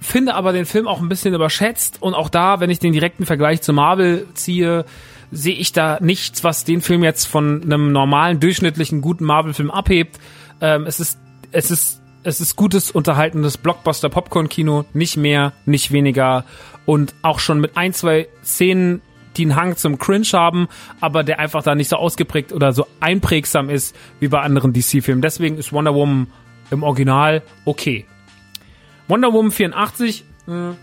finde 0.00 0.34
aber 0.34 0.52
den 0.52 0.66
Film 0.66 0.86
auch 0.86 1.00
ein 1.00 1.08
bisschen 1.08 1.34
überschätzt 1.34 2.02
und 2.02 2.14
auch 2.14 2.28
da, 2.28 2.60
wenn 2.60 2.70
ich 2.70 2.78
den 2.78 2.92
direkten 2.92 3.26
Vergleich 3.26 3.62
zu 3.62 3.72
Marvel 3.72 4.26
ziehe, 4.34 4.84
sehe 5.32 5.54
ich 5.54 5.72
da 5.72 5.98
nichts, 6.00 6.44
was 6.44 6.64
den 6.64 6.82
Film 6.82 7.02
jetzt 7.02 7.24
von 7.24 7.62
einem 7.62 7.90
normalen 7.90 8.38
durchschnittlichen 8.38 9.00
guten 9.00 9.24
Marvel-Film 9.24 9.70
abhebt. 9.70 10.20
Ähm, 10.60 10.84
es 10.86 11.00
ist 11.00 11.18
es 11.50 11.70
ist 11.70 12.00
es 12.22 12.40
ist 12.40 12.56
gutes 12.56 12.90
unterhaltendes 12.90 13.58
Blockbuster 13.58 14.08
Popcorn 14.08 14.48
Kino, 14.48 14.84
nicht 14.94 15.16
mehr, 15.16 15.52
nicht 15.66 15.92
weniger 15.92 16.44
und 16.86 17.14
auch 17.22 17.38
schon 17.38 17.60
mit 17.60 17.76
ein 17.76 17.92
zwei 17.92 18.28
Szenen 18.42 19.02
die 19.36 19.42
einen 19.42 19.56
Hang 19.56 19.76
zum 19.76 19.98
Cringe 19.98 20.26
haben, 20.32 20.68
aber 21.00 21.24
der 21.24 21.38
einfach 21.38 21.62
da 21.62 21.74
nicht 21.74 21.88
so 21.88 21.96
ausgeprägt 21.96 22.52
oder 22.52 22.72
so 22.72 22.86
einprägsam 23.00 23.70
ist 23.70 23.94
wie 24.20 24.28
bei 24.28 24.40
anderen 24.40 24.72
DC-Filmen. 24.72 25.22
Deswegen 25.22 25.58
ist 25.58 25.72
Wonder 25.72 25.94
Woman 25.94 26.28
im 26.70 26.82
Original 26.82 27.42
okay. 27.64 28.06
Wonder 29.08 29.32
Woman 29.32 29.50
84 29.50 30.24
mh, 30.46 30.76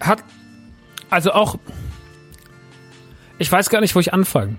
hat 0.00 0.24
also 1.10 1.32
auch 1.32 1.58
ich 3.38 3.52
weiß 3.52 3.68
gar 3.68 3.80
nicht, 3.80 3.94
wo 3.94 4.00
ich 4.00 4.14
anfange. 4.14 4.56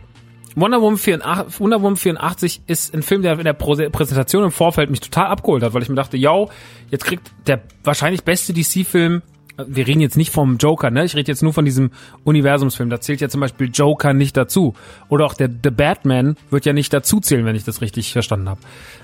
Wonder 0.55 0.81
Woman 0.81 0.97
84, 0.97 1.59
Wonder 1.59 1.81
Woman 1.81 1.97
84 1.97 2.61
ist 2.65 2.93
ein 2.93 3.03
Film, 3.03 3.21
der 3.21 3.37
in 3.37 3.43
der 3.43 3.53
Präsentation 3.53 4.43
im 4.43 4.51
Vorfeld 4.51 4.89
mich 4.89 5.01
total 5.01 5.27
abgeholt 5.27 5.61
hat, 5.61 5.73
weil 5.75 5.83
ich 5.83 5.89
mir 5.89 5.95
dachte, 5.95 6.17
yo, 6.17 6.49
jetzt 6.89 7.05
kriegt 7.05 7.31
der 7.45 7.61
wahrscheinlich 7.83 8.23
beste 8.23 8.53
DC-Film 8.53 9.21
wir 9.65 9.87
reden 9.87 10.01
jetzt 10.01 10.17
nicht 10.17 10.31
vom 10.31 10.57
Joker, 10.57 10.91
ne? 10.91 11.03
Ich 11.05 11.15
rede 11.15 11.31
jetzt 11.31 11.41
nur 11.41 11.53
von 11.53 11.65
diesem 11.65 11.91
Universumsfilm. 12.23 12.89
Da 12.89 13.01
zählt 13.01 13.21
ja 13.21 13.29
zum 13.29 13.41
Beispiel 13.41 13.71
Joker 13.73 14.13
nicht 14.13 14.37
dazu. 14.37 14.75
Oder 15.09 15.25
auch 15.25 15.33
der 15.33 15.49
The 15.49 15.71
Batman 15.71 16.35
wird 16.51 16.65
ja 16.65 16.73
nicht 16.73 16.93
dazu 16.93 17.19
zählen, 17.19 17.45
wenn 17.45 17.55
ich 17.55 17.63
das 17.63 17.81
richtig 17.81 18.11
verstanden 18.13 18.49
habe. 18.49 18.61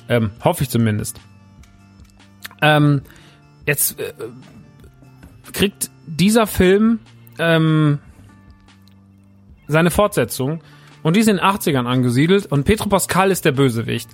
Ähm, 0.09 0.31
hoffe 0.43 0.63
ich 0.63 0.69
zumindest. 0.69 1.19
Ähm, 2.61 3.01
jetzt 3.65 3.99
äh, 3.99 4.13
kriegt 5.51 5.89
dieser 6.05 6.45
Film 6.45 6.99
ähm, 7.39 7.99
seine 9.67 9.91
Fortsetzung 9.91 10.61
und 11.01 11.15
die 11.15 11.21
ist 11.21 11.27
in 11.27 11.37
den 11.37 11.45
80ern 11.45 11.85
angesiedelt 11.85 12.45
und 12.45 12.63
Petro 12.63 12.89
Pascal 12.89 13.31
ist 13.31 13.45
der 13.45 13.53
Bösewicht. 13.53 14.09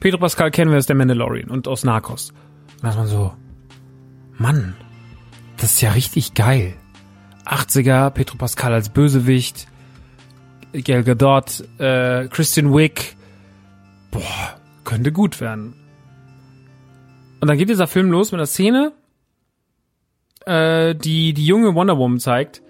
Petro 0.00 0.18
Pascal 0.18 0.50
kennen 0.50 0.70
wir 0.70 0.78
aus 0.78 0.86
der 0.86 0.96
Mandalorian 0.96 1.50
und 1.50 1.68
aus 1.68 1.84
Narcos. 1.84 2.30
Und 2.30 2.82
da 2.82 2.90
ist 2.90 2.96
man 2.96 3.06
so, 3.06 3.32
Mann, 4.38 4.74
das 5.62 5.74
ist 5.74 5.80
ja 5.80 5.92
richtig 5.92 6.34
geil. 6.34 6.74
80er, 7.46 8.10
Petro 8.10 8.36
Pascal 8.36 8.72
als 8.72 8.88
Bösewicht, 8.88 9.68
Gal 10.72 11.04
Gadot, 11.04 11.62
äh, 11.78 12.26
Christian 12.26 12.74
Wick. 12.74 13.16
Boah, 14.10 14.60
könnte 14.82 15.12
gut 15.12 15.40
werden. 15.40 15.74
Und 17.40 17.48
dann 17.48 17.58
geht 17.58 17.68
dieser 17.68 17.86
Film 17.86 18.10
los 18.10 18.32
mit 18.32 18.40
einer 18.40 18.46
Szene, 18.46 18.92
äh, 20.46 20.96
die 20.96 21.32
die 21.32 21.46
junge 21.46 21.76
Wonder 21.76 21.96
Woman 21.96 22.18
zeigt, 22.18 22.60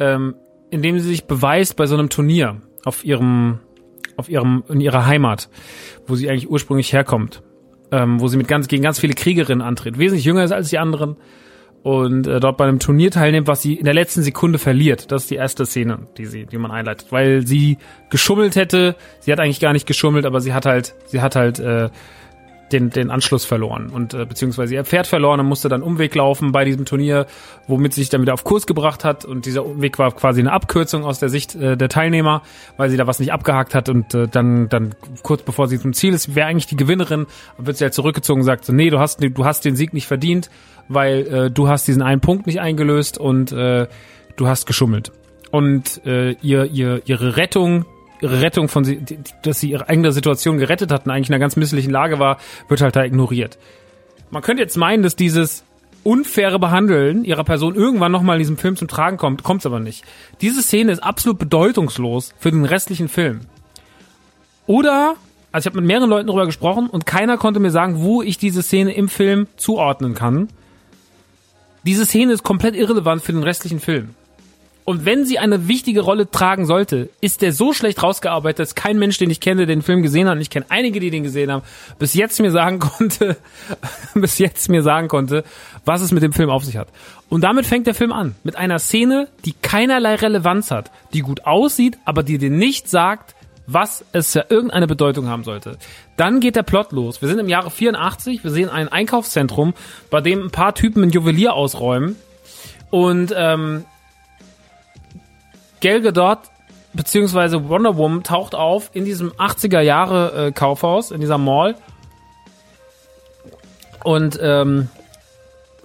ähm, 0.00 0.34
indem 0.70 0.98
sie 0.98 1.08
sich 1.08 1.26
beweist 1.26 1.76
bei 1.76 1.86
so 1.86 1.96
einem 1.96 2.08
Turnier 2.08 2.60
auf 2.84 3.04
ihrem, 3.04 3.60
auf 4.16 4.28
ihrem, 4.28 4.64
in 4.68 4.80
ihrer 4.80 5.06
Heimat, 5.06 5.50
wo 6.08 6.16
sie 6.16 6.28
eigentlich 6.28 6.50
ursprünglich 6.50 6.92
herkommt, 6.92 7.44
ähm, 7.92 8.18
wo 8.18 8.26
sie 8.26 8.36
mit 8.36 8.48
ganz 8.48 8.66
gegen 8.66 8.82
ganz 8.82 8.98
viele 8.98 9.14
Kriegerinnen 9.14 9.64
antritt, 9.64 9.98
wesentlich 9.98 10.24
jünger 10.24 10.42
ist 10.42 10.52
als 10.52 10.70
die 10.70 10.78
anderen 10.78 11.16
und 11.82 12.26
äh, 12.26 12.40
dort 12.40 12.56
bei 12.56 12.66
einem 12.66 12.78
Turnier 12.78 13.10
teilnimmt, 13.10 13.46
was 13.46 13.62
sie 13.62 13.74
in 13.74 13.84
der 13.84 13.94
letzten 13.94 14.22
Sekunde 14.22 14.58
verliert. 14.58 15.10
Das 15.12 15.22
ist 15.22 15.30
die 15.30 15.36
erste 15.36 15.64
Szene, 15.66 16.08
die 16.16 16.26
sie, 16.26 16.46
die 16.46 16.58
man 16.58 16.70
einleitet, 16.70 17.10
weil 17.10 17.46
sie 17.46 17.78
geschummelt 18.10 18.56
hätte. 18.56 18.96
Sie 19.20 19.32
hat 19.32 19.40
eigentlich 19.40 19.60
gar 19.60 19.72
nicht 19.72 19.86
geschummelt, 19.86 20.26
aber 20.26 20.40
sie 20.40 20.52
hat 20.52 20.66
halt, 20.66 20.94
sie 21.06 21.20
hat 21.20 21.36
halt 21.36 21.58
äh, 21.58 21.88
den 22.72 22.90
den 22.90 23.10
Anschluss 23.10 23.44
verloren. 23.44 23.90
Und 23.90 24.14
äh, 24.14 24.24
beziehungsweise 24.24 24.74
ihr 24.74 24.84
Pferd 24.84 25.06
verloren 25.06 25.40
und 25.40 25.46
musste 25.46 25.68
dann 25.68 25.82
Umweg 25.82 26.14
laufen 26.14 26.52
bei 26.52 26.64
diesem 26.64 26.84
Turnier, 26.84 27.26
womit 27.66 27.94
sie 27.94 28.02
sich 28.02 28.10
dann 28.10 28.22
wieder 28.22 28.34
auf 28.34 28.44
Kurs 28.44 28.66
gebracht 28.66 29.04
hat. 29.04 29.24
Und 29.24 29.46
dieser 29.46 29.64
Umweg 29.64 29.98
war 29.98 30.12
quasi 30.12 30.40
eine 30.40 30.52
Abkürzung 30.52 31.04
aus 31.04 31.18
der 31.18 31.28
Sicht 31.28 31.54
äh, 31.54 31.76
der 31.76 31.88
Teilnehmer, 31.88 32.42
weil 32.76 32.90
sie 32.90 32.96
da 32.96 33.06
was 33.06 33.18
nicht 33.18 33.32
abgehakt 33.32 33.74
hat. 33.74 33.88
Und 33.88 34.14
äh, 34.14 34.28
dann 34.28 34.68
dann 34.68 34.94
kurz 35.22 35.42
bevor 35.42 35.68
sie 35.68 35.78
zum 35.78 35.92
Ziel 35.92 36.14
ist, 36.14 36.34
wäre 36.34 36.48
eigentlich 36.48 36.66
die 36.66 36.76
Gewinnerin, 36.76 37.26
wird 37.56 37.76
sie 37.76 37.84
halt 37.84 37.94
zurückgezogen 37.94 38.40
und 38.40 38.46
sagt 38.46 38.64
so, 38.64 38.72
nee, 38.72 38.90
du 38.90 38.98
hast 38.98 39.22
du 39.22 39.44
hast 39.44 39.64
den 39.64 39.76
Sieg 39.76 39.92
nicht 39.92 40.06
verdient 40.06 40.50
weil 40.88 41.26
äh, 41.26 41.50
du 41.50 41.68
hast 41.68 41.86
diesen 41.86 42.02
einen 42.02 42.20
Punkt 42.20 42.46
nicht 42.46 42.60
eingelöst 42.60 43.18
und 43.18 43.52
äh, 43.52 43.86
du 44.36 44.46
hast 44.46 44.66
geschummelt. 44.66 45.12
Und 45.50 46.04
äh, 46.04 46.32
ihr, 46.42 46.66
ihr, 46.66 47.02
ihre 47.06 47.36
Rettung, 47.36 47.86
ihre 48.20 48.40
Rettung 48.40 48.68
von 48.68 48.84
sie, 48.84 49.04
dass 49.42 49.60
sie 49.60 49.70
ihre 49.70 49.88
eigene 49.88 50.12
Situation 50.12 50.58
gerettet 50.58 50.92
hat 50.92 51.06
und 51.06 51.12
eigentlich 51.12 51.28
in 51.28 51.34
einer 51.34 51.40
ganz 51.40 51.56
misslichen 51.56 51.90
Lage 51.90 52.18
war, 52.18 52.38
wird 52.68 52.80
halt 52.80 52.96
da 52.96 53.04
ignoriert. 53.04 53.58
Man 54.30 54.42
könnte 54.42 54.62
jetzt 54.62 54.76
meinen, 54.76 55.02
dass 55.02 55.16
dieses 55.16 55.64
unfaire 56.02 56.58
Behandeln 56.58 57.24
ihrer 57.24 57.44
Person 57.44 57.74
irgendwann 57.74 58.12
nochmal 58.12 58.36
in 58.36 58.40
diesem 58.40 58.56
Film 58.56 58.76
zum 58.76 58.88
Tragen 58.88 59.16
kommt, 59.16 59.42
kommt's 59.42 59.66
aber 59.66 59.80
nicht. 59.80 60.04
Diese 60.40 60.62
Szene 60.62 60.92
ist 60.92 61.02
absolut 61.02 61.38
bedeutungslos 61.38 62.34
für 62.38 62.50
den 62.50 62.64
restlichen 62.64 63.08
Film. 63.08 63.40
Oder, 64.66 65.16
also 65.52 65.66
ich 65.66 65.72
habe 65.72 65.80
mit 65.80 65.86
mehreren 65.86 66.10
Leuten 66.10 66.26
darüber 66.26 66.46
gesprochen 66.46 66.88
und 66.88 67.06
keiner 67.06 67.36
konnte 67.36 67.60
mir 67.60 67.70
sagen, 67.70 68.00
wo 68.02 68.22
ich 68.22 68.38
diese 68.38 68.62
Szene 68.62 68.94
im 68.94 69.08
Film 69.08 69.46
zuordnen 69.56 70.14
kann. 70.14 70.48
Diese 71.84 72.04
Szene 72.04 72.32
ist 72.32 72.42
komplett 72.42 72.74
irrelevant 72.74 73.22
für 73.22 73.32
den 73.32 73.42
restlichen 73.42 73.80
Film. 73.80 74.14
Und 74.88 75.04
wenn 75.04 75.26
sie 75.26 75.38
eine 75.38 75.68
wichtige 75.68 76.00
Rolle 76.00 76.30
tragen 76.30 76.64
sollte, 76.64 77.10
ist 77.20 77.42
der 77.42 77.52
so 77.52 77.74
schlecht 77.74 78.02
rausgearbeitet, 78.02 78.60
dass 78.60 78.74
kein 78.74 78.98
Mensch, 78.98 79.18
den 79.18 79.28
ich 79.28 79.38
kenne, 79.38 79.66
den 79.66 79.82
Film 79.82 80.00
gesehen 80.00 80.26
hat, 80.26 80.36
und 80.36 80.40
ich 80.40 80.48
kenne 80.48 80.64
einige, 80.70 80.98
die 80.98 81.10
den 81.10 81.24
gesehen 81.24 81.52
haben, 81.52 81.62
bis 81.98 82.14
jetzt 82.14 82.40
mir 82.40 82.50
sagen 82.50 82.78
konnte, 82.78 83.36
bis 84.14 84.38
jetzt 84.38 84.70
mir 84.70 84.82
sagen 84.82 85.08
konnte, 85.08 85.44
was 85.84 86.00
es 86.00 86.10
mit 86.10 86.22
dem 86.22 86.32
Film 86.32 86.48
auf 86.48 86.64
sich 86.64 86.78
hat. 86.78 86.88
Und 87.28 87.44
damit 87.44 87.66
fängt 87.66 87.86
der 87.86 87.94
Film 87.94 88.12
an. 88.12 88.34
Mit 88.44 88.56
einer 88.56 88.78
Szene, 88.78 89.28
die 89.44 89.52
keinerlei 89.60 90.14
Relevanz 90.14 90.70
hat, 90.70 90.90
die 91.12 91.20
gut 91.20 91.44
aussieht, 91.44 91.98
aber 92.06 92.22
die 92.22 92.38
dir 92.38 92.48
nicht 92.48 92.88
sagt, 92.88 93.34
was 93.66 94.06
es 94.12 94.32
für 94.32 94.46
irgendeine 94.48 94.86
Bedeutung 94.86 95.28
haben 95.28 95.44
sollte. 95.44 95.76
Dann 96.16 96.40
geht 96.40 96.56
der 96.56 96.62
Plot 96.62 96.92
los. 96.92 97.20
Wir 97.20 97.28
sind 97.28 97.40
im 97.40 97.50
Jahre 97.50 97.70
84, 97.70 98.42
wir 98.42 98.50
sehen 98.50 98.70
ein 98.70 98.88
Einkaufszentrum, 98.88 99.74
bei 100.08 100.22
dem 100.22 100.44
ein 100.44 100.50
paar 100.50 100.74
Typen 100.74 101.02
ein 101.02 101.10
Juwelier 101.10 101.52
ausräumen 101.52 102.16
und 102.88 103.34
ähm, 103.36 103.84
Gal 105.80 106.00
Gadot 106.00 106.38
beziehungsweise 106.92 107.68
Wonder 107.68 107.96
Woman 107.96 108.24
taucht 108.24 108.54
auf 108.54 108.90
in 108.92 109.04
diesem 109.04 109.32
80er 109.32 109.80
Jahre 109.80 110.48
äh, 110.48 110.52
Kaufhaus, 110.52 111.10
in 111.10 111.20
dieser 111.20 111.38
Mall 111.38 111.76
und 114.04 114.38
ähm, 114.40 114.88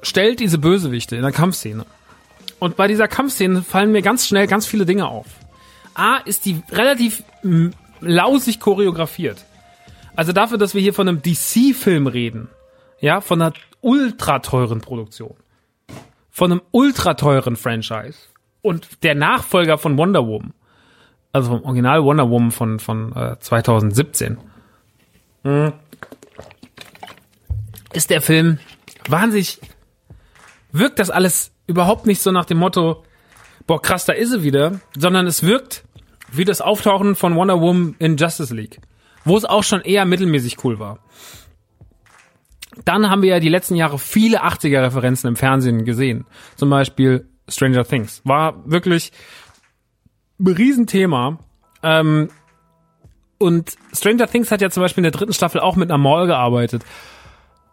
stellt 0.02 0.40
diese 0.40 0.58
Bösewichte 0.58 1.16
in 1.16 1.22
der 1.22 1.32
Kampfszene. 1.32 1.86
Und 2.60 2.76
bei 2.76 2.88
dieser 2.88 3.08
Kampfszene 3.08 3.62
fallen 3.62 3.92
mir 3.92 4.02
ganz 4.02 4.28
schnell 4.28 4.48
ganz 4.48 4.66
viele 4.66 4.86
Dinge 4.86 5.08
auf. 5.08 5.28
A, 5.96 6.18
ist 6.18 6.46
die 6.46 6.62
relativ 6.72 7.24
lausig 8.00 8.60
choreografiert. 8.60 9.44
Also 10.16 10.32
dafür, 10.32 10.58
dass 10.58 10.74
wir 10.74 10.82
hier 10.82 10.94
von 10.94 11.08
einem 11.08 11.22
DC-Film 11.22 12.08
reden, 12.08 12.50
ja, 13.00 13.22
von 13.22 13.42
einer 13.42 13.54
ultra 13.82 14.40
teuren 14.40 14.82
Produktion, 14.82 15.36
von 16.30 16.52
einem 16.52 16.62
ultra 16.72 17.16
teuren 17.16 17.56
Franchise 17.56 18.20
und 18.64 19.04
der 19.04 19.14
Nachfolger 19.14 19.78
von 19.78 19.98
Wonder 19.98 20.26
Woman, 20.26 20.54
also 21.32 21.52
vom 21.52 21.64
Original 21.64 22.04
Wonder 22.04 22.30
Woman 22.30 22.50
von, 22.50 22.80
von 22.80 23.16
äh, 23.16 23.38
2017, 23.40 24.38
mh, 25.44 25.74
ist 27.94 28.10
der 28.10 28.22
Film 28.22 28.58
wahnsinnig, 29.08 29.60
wirkt 30.72 30.98
das 30.98 31.12
alles 31.12 31.52
überhaupt 31.68 32.08
nicht 32.08 32.22
so 32.22 32.32
nach 32.32 32.46
dem 32.46 32.58
Motto, 32.58 33.04
boah, 33.68 33.82
krass, 33.82 34.06
da 34.06 34.14
ist 34.14 34.32
sie 34.32 34.44
wieder, 34.44 34.80
sondern 34.98 35.28
es 35.28 35.44
wirkt 35.44 35.84
wie 36.32 36.46
das 36.46 36.62
Auftauchen 36.62 37.16
von 37.16 37.36
Wonder 37.36 37.60
Woman 37.60 37.96
in 38.00 38.18
Justice 38.18 38.56
League, 38.56 38.80
wo 39.24 39.38
es 39.38 39.46
auch 39.46 39.64
schon 39.64 39.82
eher 39.82 40.06
mittelmäßig 40.06 40.64
cool 40.64 40.80
war. 40.80 41.00
Dann 42.86 43.10
haben 43.10 43.22
wir 43.22 43.30
ja 43.30 43.40
die 43.40 43.50
letzten 43.50 43.76
Jahre 43.76 44.00
viele 44.00 44.44
80er-Referenzen 44.44 45.28
im 45.28 45.36
Fernsehen 45.36 45.86
gesehen. 45.86 46.26
Zum 46.56 46.72
Beispiel 46.72 47.28
Stranger 47.54 47.86
Things. 47.86 48.22
War 48.26 48.70
wirklich 48.70 49.12
ein 50.40 50.48
Riesenthema. 50.48 51.40
Ähm, 51.82 52.30
und 53.38 53.76
Stranger 53.94 54.28
Things 54.28 54.52
hat 54.52 54.62
ja 54.62 54.70
zum 54.70 54.82
Beispiel 54.82 55.02
in 55.02 55.12
der 55.12 55.18
dritten 55.18 55.34
Staffel 55.34 55.60
auch 55.60 55.76
mit 55.76 55.90
einer 55.90 55.98
Mall 55.98 56.28
gearbeitet. 56.28 56.84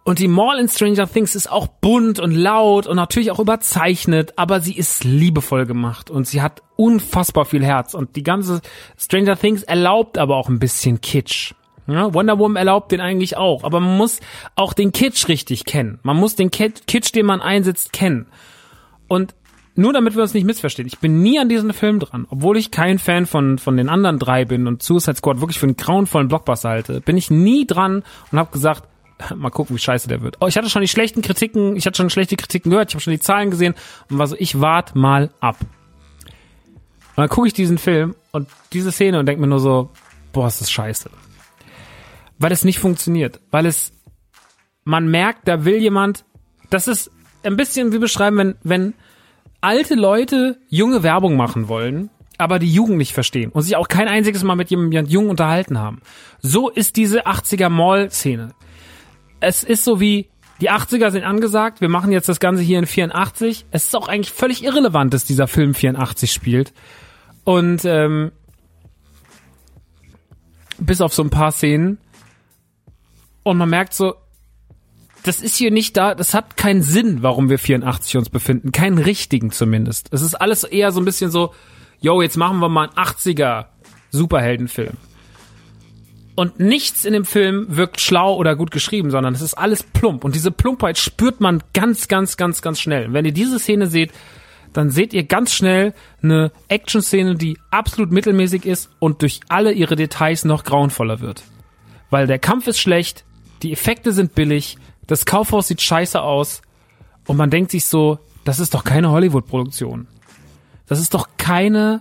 Und 0.03 0.19
die 0.19 0.29
Mall 0.29 0.59
in 0.59 0.69
Stranger 0.69 1.07
Things 1.07 1.35
ist 1.35 1.53
auch 1.53 1.67
bunt 1.67 2.19
und 2.19 2.33
laut 2.33 2.87
und 2.87 2.97
natürlich 2.97 3.31
auch 3.31 3.39
überzeichnet, 3.39 4.33
aber 4.37 4.61
sie 4.61 4.77
ist 4.77 5.05
liebevoll 5.05 5.67
gemacht 5.67 6.11
und 6.11 6.27
sie 6.27 6.41
hat 6.41 6.63
unfassbar 6.77 7.45
viel 7.45 7.65
Herz. 7.65 7.95
Und 7.95 8.17
die 8.17 8.23
ganze 8.23 8.63
Stranger 8.99 9.37
Things 9.37 9.63
erlaubt 9.63 10.19
aber 10.19 10.37
auch 10.37 10.49
ein 10.49 10.59
bisschen 10.59 11.01
Kitsch. 11.01 11.53
Ja, 11.87 12.15
Wonder 12.15 12.39
Woman 12.39 12.57
erlaubt 12.57 12.93
den 12.93 13.01
eigentlich 13.01 13.37
auch, 13.37 13.65
aber 13.65 13.81
man 13.81 13.97
muss 13.97 14.21
auch 14.55 14.73
den 14.73 14.93
Kitsch 14.93 15.29
richtig 15.29 15.65
kennen. 15.65 15.99
Man 16.03 16.17
muss 16.17 16.35
den 16.35 16.51
Kitsch, 16.51 17.15
den 17.15 17.27
man 17.27 17.41
einsetzt, 17.41 17.93
kennen. 17.93 18.27
Und 19.09 19.35
nur 19.81 19.95
damit 19.95 20.15
wir 20.15 20.23
uns 20.23 20.35
nicht 20.35 20.45
missverstehen, 20.45 20.87
ich 20.87 20.99
bin 20.99 21.23
nie 21.23 21.39
an 21.39 21.49
diesem 21.49 21.73
Film 21.73 22.01
dran, 22.01 22.27
obwohl 22.29 22.59
ich 22.59 22.71
kein 22.71 22.99
Fan 22.99 23.25
von, 23.25 23.59
von 23.59 23.77
den 23.77 23.89
anderen 23.89 24.19
drei 24.19 24.45
bin 24.45 24.67
und 24.67 24.83
Suicide 24.83 25.17
Squad 25.17 25.41
wirklich 25.41 25.59
für 25.59 25.67
einen 25.67 25.77
grauenvollen 25.77 26.29
Blockbuster 26.29 26.69
halte, 26.69 27.01
bin 27.01 27.17
ich 27.17 27.31
nie 27.31 27.67
dran 27.67 28.03
und 28.31 28.39
habe 28.39 28.53
gesagt, 28.53 28.85
mal 29.35 29.51
gucken, 29.51 29.75
wie 29.75 29.81
scheiße 29.81 30.07
der 30.07 30.21
wird. 30.21 30.37
Oh, 30.41 30.47
ich 30.47 30.57
hatte 30.59 30.69
schon 30.69 30.83
die 30.83 30.89
schlechten 30.89 31.23
Kritiken, 31.23 31.77
ich 31.77 31.87
hatte 31.87 31.97
schon 31.97 32.11
schlechte 32.11 32.37
Kritiken 32.37 32.71
gehört, 32.71 32.91
ich 32.91 32.95
habe 32.95 33.03
schon 33.03 33.13
die 33.13 33.21
Zahlen 33.21 33.51
gesehen 33.51 33.75
und 34.11 34.19
war 34.19 34.27
so, 34.27 34.37
ich 34.39 34.61
wart 34.61 34.95
mal 34.95 35.31
ab. 35.41 35.57
Und 35.61 37.17
dann 37.17 37.29
gucke 37.29 37.47
ich 37.49 37.55
diesen 37.55 37.79
Film 37.79 38.15
und 38.33 38.49
diese 38.73 38.93
Szene 38.93 39.19
und 39.19 39.27
denke 39.27 39.41
mir 39.41 39.49
nur 39.49 39.61
so, 39.61 39.91
boah, 40.33 40.47
ist 40.47 40.61
das 40.61 40.71
scheiße. 40.71 41.11
Weil 42.39 42.53
es 42.53 42.65
nicht 42.65 42.79
funktioniert, 42.79 43.41
weil 43.51 43.65
es, 43.65 43.93
man 44.85 45.11
merkt, 45.11 45.49
da 45.49 45.65
will 45.65 45.77
jemand, 45.77 46.25
das 46.69 46.87
ist 46.87 47.11
ein 47.43 47.57
bisschen 47.57 47.93
wie 47.93 47.99
beschreiben, 47.99 48.37
wenn, 48.37 48.55
wenn 48.63 48.95
alte 49.61 49.95
Leute 49.95 50.59
junge 50.69 51.03
Werbung 51.03 51.37
machen 51.37 51.69
wollen, 51.69 52.11
aber 52.39 52.59
die 52.59 52.73
Jugend 52.73 52.97
nicht 52.97 53.13
verstehen 53.13 53.51
und 53.51 53.63
sich 53.63 53.77
auch 53.77 53.89
kein 53.89 54.09
einziges 54.09 54.43
Mal 54.43 54.57
mit 54.57 54.71
jemandem 54.71 55.07
jung 55.07 55.29
unterhalten 55.29 55.79
haben. 55.79 56.01
So 56.41 56.69
ist 56.71 56.97
diese 56.97 57.27
80er 57.27 57.69
Mall-Szene 57.69 58.55
es 59.41 59.65
ist 59.65 59.85
so 59.85 60.01
wie, 60.01 60.29
die 60.61 60.71
80er 60.71 61.11
sind 61.11 61.25
angesagt, 61.25 61.81
wir 61.81 61.89
machen 61.89 62.13
jetzt 62.13 62.29
das 62.29 62.39
Ganze 62.39 62.63
hier 62.63 62.79
in 62.79 62.87
84. 62.87 63.67
Es 63.71 63.85
ist 63.85 63.97
auch 63.97 64.09
eigentlich 64.09 64.33
völlig 64.33 64.63
irrelevant, 64.63 65.13
dass 65.15 65.25
dieser 65.25 65.49
Film 65.49 65.75
84 65.75 66.31
spielt. 66.31 66.73
Und 67.45 67.85
ähm, 67.87 68.31
bis 70.79 71.01
auf 71.01 71.15
so 71.15 71.23
ein 71.23 71.31
paar 71.31 71.53
Szenen. 71.53 71.99
Und 73.43 73.57
man 73.57 73.71
merkt 73.71 73.95
so, 73.95 74.15
das 75.23 75.41
ist 75.41 75.57
hier 75.57 75.71
nicht 75.71 75.97
da, 75.97 76.15
das 76.15 76.35
hat 76.35 76.57
keinen 76.57 76.83
Sinn, 76.83 77.23
warum 77.23 77.51
wir 77.51 77.59
84 77.59 78.17
uns 78.17 78.31
befinden. 78.31 78.73
Keinen 78.73 78.99
richtigen 78.99 79.51
zumindest. 79.51 80.09
Es 80.13 80.23
ist 80.23 80.35
alles 80.35 80.65
eher 80.65 80.93
so 80.93 81.01
ein 81.01 81.05
bisschen 81.05 81.31
so, 81.31 81.53
yo, 82.01 82.23
jetzt 82.23 82.37
machen 82.37 82.59
wir 82.59 82.69
mal 82.69 82.89
einen 82.89 83.07
80er 83.07 83.67
Superheldenfilm. 84.11 84.97
Und 86.35 86.59
nichts 86.59 87.05
in 87.05 87.13
dem 87.13 87.27
Film 87.27 87.67
wirkt 87.69 88.01
schlau 88.01 88.35
oder 88.37 88.57
gut 88.57 88.71
geschrieben, 88.71 89.11
sondern 89.11 89.35
es 89.35 89.43
ist 89.43 89.55
alles 89.55 89.83
plump. 89.83 90.25
Und 90.25 90.35
diese 90.35 90.51
Plumpheit 90.51 90.97
spürt 90.97 91.41
man 91.41 91.63
ganz, 91.75 92.09
ganz, 92.09 92.37
ganz, 92.37 92.63
ganz 92.63 92.81
schnell. 92.81 93.07
Und 93.09 93.13
wenn 93.13 93.27
ihr 93.27 93.33
diese 93.33 93.59
Szene 93.59 93.89
seht, 93.89 94.11
dann 94.73 94.91
seht 94.91 95.13
ihr 95.13 95.25
ganz 95.25 95.53
schnell 95.53 95.93
eine 96.23 96.53
Action-Szene, 96.69 97.35
die 97.35 97.59
absolut 97.71 98.13
mittelmäßig 98.13 98.65
ist 98.65 98.89
und 99.01 99.21
durch 99.23 99.41
alle 99.49 99.73
ihre 99.73 99.97
Details 99.97 100.45
noch 100.45 100.65
grauenvoller 100.65 101.21
wird. 101.21 101.43
Weil 102.09 102.27
der 102.27 102.39
Kampf 102.39 102.69
ist 102.69 102.79
schlecht, 102.79 103.25
die 103.63 103.73
Effekte 103.73 104.13
sind 104.13 104.35
billig, 104.35 104.79
das 105.11 105.27
Kaufhaus 105.27 105.67
sieht 105.67 105.83
scheiße 105.83 106.23
aus 106.23 106.63
und 107.27 107.37
man 107.37 107.51
denkt 107.51 107.73
sich 107.73 107.85
so, 107.85 108.21
das 108.45 108.61
ist 108.61 108.75
doch 108.75 108.85
keine 108.85 109.11
Hollywood-Produktion. 109.11 110.07
Das 110.87 111.01
ist 111.01 111.15
doch 111.15 111.31
keine 111.37 112.01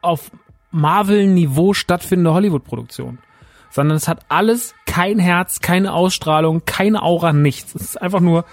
auf 0.00 0.30
Marvel-Niveau 0.70 1.74
stattfindende 1.74 2.32
Hollywood-Produktion. 2.32 3.18
Sondern 3.70 3.96
es 3.96 4.06
hat 4.06 4.24
alles 4.28 4.72
kein 4.86 5.18
Herz, 5.18 5.60
keine 5.60 5.92
Ausstrahlung, 5.94 6.62
keine 6.64 7.02
Aura, 7.02 7.32
nichts. 7.32 7.74
Es 7.74 7.82
ist 7.82 8.02
einfach 8.02 8.20
nur 8.20 8.44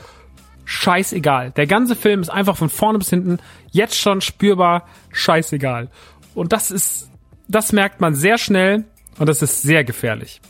scheißegal. 0.66 1.52
Der 1.52 1.68
ganze 1.68 1.96
Film 1.96 2.22
ist 2.22 2.30
einfach 2.30 2.58
von 2.58 2.70
vorne 2.70 2.98
bis 2.98 3.12
hinten 3.12 3.38
jetzt 3.70 4.00
schon 4.00 4.22
spürbar 4.22 4.88
scheißegal. 5.12 5.90
Und 6.34 6.54
das 6.54 6.72
ist, 6.72 7.12
das 7.48 7.72
merkt 7.72 8.02
man 8.02 8.16
sehr 8.16 8.40
schnell 8.40 8.86
und 9.20 9.30
das 9.30 9.44
ist 9.44 9.62
sehr 9.62 9.84
gefährlich. 9.84 10.42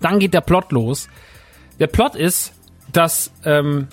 Dann 0.00 0.18
geht 0.18 0.34
der 0.34 0.40
Plot 0.40 0.72
los. 0.72 1.08
Der 1.80 1.86
Plot 1.86 2.14
ist, 2.14 2.52
dass 2.92 3.30
ähm, 3.44 3.88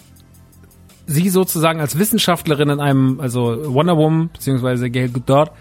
sie 1.06 1.30
sozusagen 1.30 1.80
als 1.80 2.00
Wissenschaftlerin 2.00 2.70
in 2.70 2.80
einem, 2.80 3.20
also 3.20 3.74
Wonder 3.74 3.98
Woman 3.98 4.30
beziehungsweise 4.34 4.90
Gail 4.90 5.10
Godot 5.10 5.52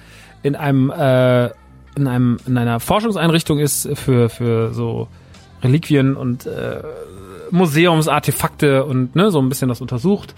in 0.43 0.57
einem 0.57 0.91
äh, 0.91 1.47
in 1.97 2.09
einem 2.09 2.39
in 2.47 2.59
einer 2.59 2.81
Forschungseinrichtung 2.81 3.59
ist 3.59 3.89
für 3.95 4.29
für 4.29 4.75
so 4.75 5.09
Reliquien 5.63 6.17
und 6.17 6.47
äh, 6.47 6.83
Museumsartefakte 7.51 8.85
und 8.85 9.15
ne 9.15 9.31
so 9.31 9.41
ein 9.41 9.49
bisschen 9.49 9.69
das 9.69 9.81
untersucht 9.81 10.35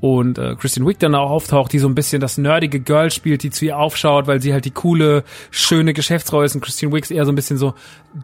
und 0.00 0.38
äh, 0.38 0.56
Christian 0.56 0.86
Wick 0.86 0.98
dann 0.98 1.14
auch 1.14 1.30
auftaucht, 1.30 1.72
die 1.72 1.78
so 1.78 1.88
ein 1.88 1.94
bisschen 1.94 2.20
das 2.20 2.38
nerdige 2.38 2.80
Girl 2.80 3.10
spielt, 3.10 3.42
die 3.42 3.50
zu 3.50 3.66
ihr 3.66 3.78
aufschaut, 3.78 4.26
weil 4.26 4.40
sie 4.40 4.52
halt 4.52 4.64
die 4.64 4.70
coole, 4.70 5.24
schöne 5.50 5.92
Geschäftsfrau 5.92 6.42
ist 6.42 6.54
und 6.54 6.62
Christian 6.62 6.92
Wick 6.92 7.10
eher 7.10 7.26
so 7.26 7.32
ein 7.32 7.34
bisschen 7.34 7.58
so 7.58 7.74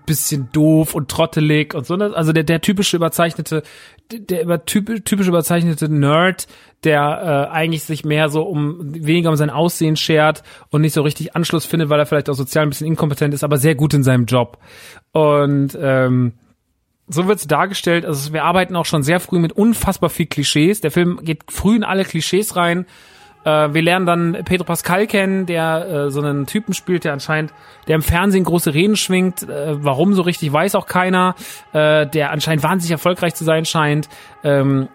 bisschen 0.07 0.49
doof 0.53 0.95
und 0.95 1.09
trottelig 1.09 1.75
und 1.75 1.87
so. 1.87 1.95
Also 1.95 2.33
der, 2.33 2.45
der 2.45 2.61
typische 2.61 2.97
überzeichnete, 2.97 3.63
der 4.11 4.43
über 4.43 4.65
typisch 4.65 5.29
überzeichnete 5.29 5.89
Nerd, 5.89 6.47
der 6.83 7.49
äh, 7.51 7.55
eigentlich 7.55 7.85
sich 7.85 8.05
mehr 8.05 8.29
so 8.31 8.43
um 8.43 8.79
weniger 8.81 9.31
um 9.31 9.37
sein 9.37 9.51
Aussehen 9.51 9.97
schert 9.97 10.43
und 10.71 10.81
nicht 10.81 10.95
so 10.95 11.03
richtig 11.03 11.37
Anschluss 11.37 11.67
findet, 11.67 11.89
weil 11.89 12.01
er 12.01 12.07
vielleicht 12.07 12.31
auch 12.31 12.35
sozial 12.35 12.65
ein 12.65 12.71
bisschen 12.71 12.87
inkompetent 12.87 13.35
ist, 13.35 13.45
aber 13.45 13.59
sehr 13.59 13.75
gut 13.75 13.93
in 13.95 14.03
seinem 14.03 14.25
Job. 14.25 14.59
Und 15.13 15.77
ähm, 15.81 16.33
so 17.09 17.27
wird's 17.27 17.47
dargestellt. 17.47 18.05
Also 18.05 18.33
wir 18.33 18.45
arbeiten 18.45 18.77
auch 18.77 18.85
schon 18.85 19.03
sehr 19.03 19.21
früh 19.21 19.39
mit 19.39 19.53
unfassbar 19.53 20.11
viel 20.11 20.27
Klischees. 20.27 20.81
Der 20.81 20.91
Film 20.91 21.21
geht 21.23 21.45
früh 21.49 21.77
in 21.77 21.85
alle 21.85 22.05
Klischees 22.05 22.57
rein. 22.57 22.87
Äh, 23.45 23.73
wir 23.73 23.83
lernen 23.83 24.07
dann 24.07 24.45
Pedro 24.45 24.65
Pascal 24.65 25.07
kennen, 25.07 25.47
der 25.47 25.87
äh, 25.89 26.11
so 26.11 26.21
einen 26.21 26.47
Typen 26.47 26.75
spielt, 26.75 27.05
der 27.05 27.13
anscheinend, 27.13 27.53
der 27.87 27.95
im 27.95 28.03
Fernsehen 28.03 28.45
große 28.45 28.75
Reden 28.75 28.97
schwingt. 28.97 29.49
Äh, 29.49 29.85
warum 29.85 30.15
so 30.15 30.23
richtig 30.23 30.53
weiß 30.53 30.75
auch 30.75 30.87
keiner. 30.87 31.37
Äh, 31.73 32.07
der 32.07 32.33
anscheinend 32.33 32.65
wahnsinnig 32.65 32.93
erfolgreich 32.93 33.35
zu 33.35 33.45
sein 33.45 33.65
scheint. 33.65 34.09
Ähm, 34.43 34.89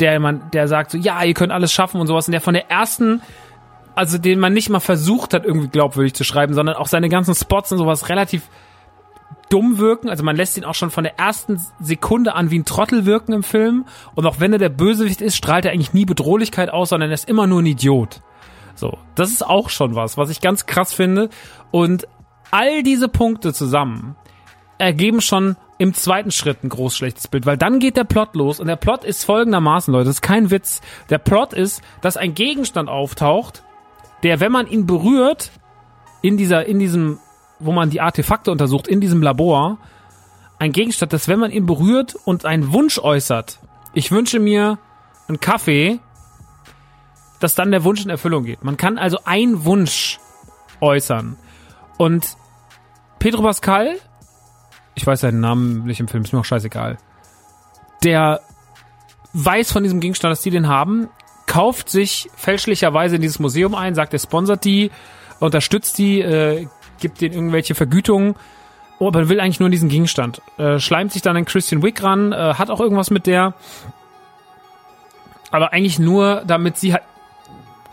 der 0.00 0.18
man, 0.20 0.50
der 0.52 0.68
sagt 0.68 0.92
so, 0.92 0.98
ja, 0.98 1.22
ihr 1.24 1.34
könnt 1.34 1.52
alles 1.52 1.72
schaffen 1.72 2.00
und 2.00 2.06
sowas. 2.06 2.28
Und 2.28 2.32
der 2.32 2.40
von 2.40 2.54
der 2.54 2.70
ersten 2.70 3.20
also 3.96 4.18
den 4.18 4.40
man 4.40 4.52
nicht 4.52 4.70
mal 4.70 4.80
versucht 4.80 5.34
hat, 5.34 5.44
irgendwie 5.44 5.68
glaubwürdig 5.68 6.14
zu 6.14 6.24
schreiben, 6.24 6.54
sondern 6.54 6.74
auch 6.74 6.88
seine 6.88 7.08
ganzen 7.08 7.34
Spots 7.34 7.70
und 7.72 7.78
sowas 7.78 8.08
relativ 8.08 8.42
dumm 9.48 9.78
wirken. 9.78 10.08
Also 10.08 10.24
man 10.24 10.36
lässt 10.36 10.56
ihn 10.56 10.64
auch 10.64 10.74
schon 10.74 10.90
von 10.90 11.04
der 11.04 11.18
ersten 11.18 11.60
Sekunde 11.80 12.34
an 12.34 12.50
wie 12.50 12.58
ein 12.58 12.64
Trottel 12.64 13.06
wirken 13.06 13.32
im 13.32 13.42
Film. 13.42 13.84
Und 14.14 14.26
auch 14.26 14.40
wenn 14.40 14.52
er 14.52 14.58
der 14.58 14.68
Bösewicht 14.68 15.20
ist, 15.20 15.36
strahlt 15.36 15.64
er 15.64 15.72
eigentlich 15.72 15.94
nie 15.94 16.04
Bedrohlichkeit 16.04 16.70
aus, 16.70 16.90
sondern 16.90 17.10
er 17.10 17.14
ist 17.14 17.28
immer 17.28 17.46
nur 17.46 17.62
ein 17.62 17.66
Idiot. 17.66 18.20
So, 18.74 18.98
das 19.14 19.30
ist 19.30 19.46
auch 19.46 19.70
schon 19.70 19.94
was, 19.94 20.16
was 20.16 20.30
ich 20.30 20.40
ganz 20.40 20.66
krass 20.66 20.92
finde. 20.92 21.28
Und 21.70 22.08
all 22.50 22.82
diese 22.82 23.08
Punkte 23.08 23.52
zusammen 23.52 24.16
ergeben 24.78 25.20
schon 25.20 25.56
im 25.78 25.94
zweiten 25.94 26.30
Schritt 26.30 26.62
ein 26.62 26.68
groß 26.68 26.96
schlechtes 26.96 27.28
Bild, 27.28 27.46
weil 27.46 27.58
dann 27.58 27.78
geht 27.78 27.96
der 27.96 28.04
Plot 28.04 28.34
los 28.34 28.60
und 28.60 28.68
der 28.68 28.76
Plot 28.76 29.04
ist 29.04 29.24
folgendermaßen, 29.24 29.92
Leute, 29.92 30.06
das 30.06 30.16
ist 30.16 30.22
kein 30.22 30.50
Witz. 30.50 30.80
Der 31.10 31.18
Plot 31.18 31.52
ist, 31.52 31.82
dass 32.00 32.16
ein 32.16 32.34
Gegenstand 32.34 32.88
auftaucht, 32.88 33.64
der, 34.22 34.40
wenn 34.40 34.52
man 34.52 34.66
ihn 34.66 34.86
berührt, 34.86 35.50
in 36.22 36.36
dieser, 36.36 36.64
in 36.66 36.78
diesem 36.78 37.18
wo 37.64 37.72
man 37.72 37.90
die 37.90 38.00
Artefakte 38.00 38.50
untersucht 38.50 38.86
in 38.86 39.00
diesem 39.00 39.22
Labor, 39.22 39.78
ein 40.58 40.72
Gegenstand, 40.72 41.12
dass 41.12 41.28
wenn 41.28 41.38
man 41.38 41.50
ihn 41.50 41.66
berührt 41.66 42.14
und 42.24 42.44
einen 42.44 42.72
Wunsch 42.72 42.98
äußert, 42.98 43.58
ich 43.94 44.10
wünsche 44.10 44.38
mir 44.38 44.78
einen 45.28 45.40
Kaffee, 45.40 45.98
dass 47.40 47.54
dann 47.54 47.70
der 47.70 47.84
Wunsch 47.84 48.04
in 48.04 48.10
Erfüllung 48.10 48.44
geht. 48.44 48.64
Man 48.64 48.76
kann 48.76 48.98
also 48.98 49.18
einen 49.24 49.64
Wunsch 49.64 50.18
äußern. 50.80 51.36
Und 51.96 52.36
Pedro 53.18 53.42
Pascal, 53.42 53.96
ich 54.94 55.06
weiß 55.06 55.20
seinen 55.20 55.40
Namen 55.40 55.84
nicht 55.84 56.00
im 56.00 56.08
Film, 56.08 56.24
ist 56.24 56.32
mir 56.32 56.40
auch 56.40 56.44
scheißegal, 56.44 56.98
der 58.02 58.40
weiß 59.32 59.72
von 59.72 59.82
diesem 59.82 60.00
Gegenstand, 60.00 60.32
dass 60.32 60.42
die 60.42 60.50
den 60.50 60.68
haben, 60.68 61.08
kauft 61.46 61.88
sich 61.88 62.28
fälschlicherweise 62.36 63.16
in 63.16 63.22
dieses 63.22 63.38
Museum 63.38 63.74
ein, 63.74 63.94
sagt, 63.94 64.12
er 64.12 64.18
sponsert 64.18 64.64
die 64.64 64.90
unterstützt 65.40 65.98
die, 65.98 66.20
äh, 66.20 66.66
gibt 66.98 67.20
denen 67.20 67.34
irgendwelche 67.34 67.74
Vergütungen, 67.74 68.34
oh, 68.98 69.08
aber 69.08 69.28
will 69.28 69.40
eigentlich 69.40 69.60
nur 69.60 69.70
diesen 69.70 69.88
Gegenstand. 69.88 70.42
Äh, 70.58 70.78
schleimt 70.78 71.12
sich 71.12 71.22
dann 71.22 71.36
an 71.36 71.44
Christian 71.44 71.82
Wick 71.82 72.02
ran, 72.02 72.32
äh, 72.32 72.54
hat 72.54 72.70
auch 72.70 72.80
irgendwas 72.80 73.10
mit 73.10 73.26
der, 73.26 73.54
aber 75.50 75.72
eigentlich 75.72 75.98
nur, 75.98 76.42
damit 76.46 76.76
sie 76.78 76.92
halt, 76.94 77.04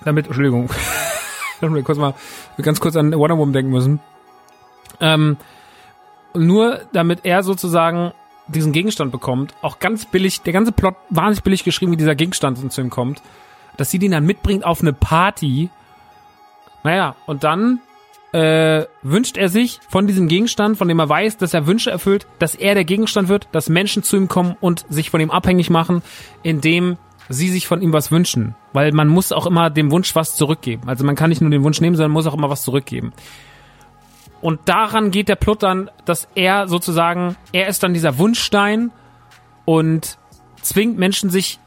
damit, 0.03 0.25
Entschuldigung, 0.25 0.69
hab 1.61 1.69
mir 1.69 1.83
kurz 1.83 1.97
mal, 1.97 2.15
ganz 2.61 2.79
kurz 2.79 2.95
an 2.95 3.13
Wonder 3.13 3.37
Woman 3.37 3.53
denken 3.53 3.71
müssen. 3.71 3.99
Ähm, 4.99 5.37
nur 6.33 6.81
damit 6.93 7.19
er 7.23 7.43
sozusagen 7.43 8.13
diesen 8.47 8.71
Gegenstand 8.71 9.11
bekommt, 9.11 9.53
auch 9.61 9.79
ganz 9.79 10.05
billig, 10.05 10.41
der 10.41 10.53
ganze 10.53 10.71
Plot 10.71 10.95
wahnsinnig 11.09 11.43
billig 11.43 11.63
geschrieben, 11.63 11.91
wie 11.91 11.97
dieser 11.97 12.15
Gegenstand 12.15 12.71
zu 12.71 12.81
ihm 12.81 12.89
kommt, 12.89 13.21
dass 13.77 13.91
sie 13.91 13.99
den 13.99 14.11
dann 14.11 14.25
mitbringt 14.25 14.65
auf 14.65 14.81
eine 14.81 14.93
Party. 14.93 15.69
Naja, 16.83 17.15
und 17.25 17.43
dann 17.43 17.79
äh, 18.33 18.85
wünscht 19.01 19.37
er 19.37 19.49
sich 19.49 19.79
von 19.89 20.07
diesem 20.07 20.27
Gegenstand, 20.27 20.77
von 20.77 20.87
dem 20.87 20.99
er 20.99 21.09
weiß, 21.09 21.37
dass 21.37 21.53
er 21.53 21.67
Wünsche 21.67 21.91
erfüllt, 21.91 22.27
dass 22.39 22.55
er 22.55 22.75
der 22.75 22.85
Gegenstand 22.85 23.27
wird, 23.27 23.47
dass 23.51 23.69
Menschen 23.69 24.03
zu 24.03 24.15
ihm 24.15 24.27
kommen 24.27 24.55
und 24.61 24.85
sich 24.89 25.09
von 25.09 25.19
ihm 25.19 25.31
abhängig 25.31 25.69
machen, 25.69 26.01
indem 26.43 26.97
sie 27.29 27.49
sich 27.49 27.67
von 27.67 27.81
ihm 27.81 27.93
was 27.93 28.11
wünschen. 28.11 28.55
Weil 28.73 28.91
man 28.93 29.07
muss 29.07 29.31
auch 29.31 29.45
immer 29.45 29.69
dem 29.69 29.91
Wunsch 29.91 30.15
was 30.15 30.35
zurückgeben. 30.35 30.87
Also 30.87 31.03
man 31.03 31.15
kann 31.15 31.29
nicht 31.29 31.41
nur 31.41 31.51
den 31.51 31.63
Wunsch 31.63 31.81
nehmen, 31.81 31.95
sondern 31.95 32.11
muss 32.11 32.27
auch 32.27 32.33
immer 32.33 32.49
was 32.49 32.63
zurückgeben. 32.63 33.13
Und 34.41 34.61
daran 34.65 35.11
geht 35.11 35.29
der 35.29 35.35
Plot 35.35 35.63
dann, 35.63 35.91
dass 36.05 36.27
er 36.35 36.67
sozusagen, 36.67 37.35
er 37.51 37.67
ist 37.67 37.83
dann 37.83 37.93
dieser 37.93 38.17
Wunschstein 38.17 38.91
und 39.65 40.17
zwingt 40.61 40.97
Menschen 40.97 41.29
sich 41.29 41.59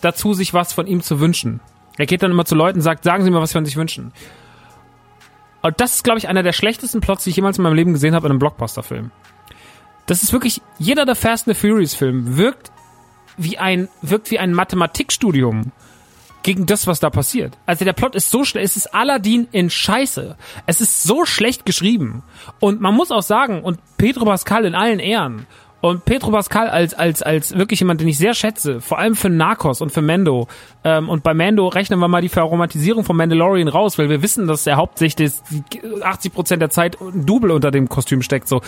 dazu, 0.00 0.32
sich 0.32 0.54
was 0.54 0.72
von 0.72 0.86
ihm 0.86 1.02
zu 1.02 1.20
wünschen. 1.20 1.60
Er 1.96 2.06
geht 2.06 2.22
dann 2.22 2.30
immer 2.30 2.44
zu 2.44 2.54
Leuten 2.54 2.78
und 2.78 2.82
sagt, 2.82 3.04
sagen 3.04 3.24
Sie 3.24 3.30
mir, 3.30 3.40
was 3.40 3.50
Sie 3.50 3.58
von 3.58 3.66
sich 3.66 3.76
wünschen. 3.76 4.12
Und 5.64 5.80
das 5.80 5.94
ist, 5.94 6.04
glaube 6.04 6.18
ich, 6.18 6.28
einer 6.28 6.42
der 6.42 6.52
schlechtesten 6.52 7.00
Plots, 7.00 7.24
die 7.24 7.30
ich 7.30 7.36
jemals 7.36 7.56
in 7.56 7.62
meinem 7.62 7.74
Leben 7.74 7.94
gesehen 7.94 8.14
habe 8.14 8.26
in 8.26 8.32
einem 8.32 8.38
Blockbuster-Film. 8.38 9.10
Das 10.04 10.22
ist 10.22 10.34
wirklich, 10.34 10.60
jeder 10.78 11.06
der 11.06 11.14
Fast 11.14 11.48
and 11.48 11.56
the 11.56 11.68
Furious 11.68 11.94
Film 11.94 12.36
wirkt 12.36 12.70
wie 13.38 13.56
ein, 13.56 13.88
wirkt 14.02 14.30
wie 14.30 14.38
ein 14.38 14.52
Mathematikstudium 14.52 15.72
gegen 16.42 16.66
das, 16.66 16.86
was 16.86 17.00
da 17.00 17.08
passiert. 17.08 17.56
Also 17.64 17.86
der 17.86 17.94
Plot 17.94 18.14
ist 18.14 18.30
so 18.30 18.44
schlecht, 18.44 18.66
es 18.66 18.76
ist 18.76 18.94
Aladdin 18.94 19.48
in 19.52 19.70
Scheiße. 19.70 20.36
Es 20.66 20.82
ist 20.82 21.02
so 21.02 21.24
schlecht 21.24 21.64
geschrieben. 21.64 22.22
Und 22.60 22.82
man 22.82 22.94
muss 22.94 23.10
auch 23.10 23.22
sagen, 23.22 23.62
und 23.62 23.80
Pedro 23.96 24.26
Pascal 24.26 24.66
in 24.66 24.74
allen 24.74 24.98
Ehren, 24.98 25.46
und 25.84 26.06
Pedro 26.06 26.30
Pascal 26.30 26.70
als, 26.70 26.94
als, 26.94 27.22
als 27.22 27.58
wirklich 27.58 27.80
jemand, 27.80 28.00
den 28.00 28.08
ich 28.08 28.16
sehr 28.16 28.32
schätze, 28.32 28.80
vor 28.80 28.98
allem 28.98 29.14
für 29.14 29.28
Narcos 29.28 29.82
und 29.82 29.92
für 29.92 30.00
Mando. 30.00 30.48
Ähm, 30.82 31.10
und 31.10 31.22
bei 31.22 31.34
Mando 31.34 31.68
rechnen 31.68 31.98
wir 31.98 32.08
mal 32.08 32.22
die 32.22 32.30
Verromantisierung 32.30 33.04
von 33.04 33.14
Mandalorian 33.16 33.68
raus, 33.68 33.98
weil 33.98 34.08
wir 34.08 34.22
wissen, 34.22 34.46
dass 34.46 34.66
er 34.66 34.76
hauptsächlich 34.76 35.34
80 36.02 36.32
Prozent 36.32 36.62
der 36.62 36.70
Zeit 36.70 36.98
ein 37.02 37.26
Double 37.26 37.50
unter 37.50 37.70
dem 37.70 37.90
Kostüm 37.90 38.22
steckt. 38.22 38.48
So, 38.48 38.62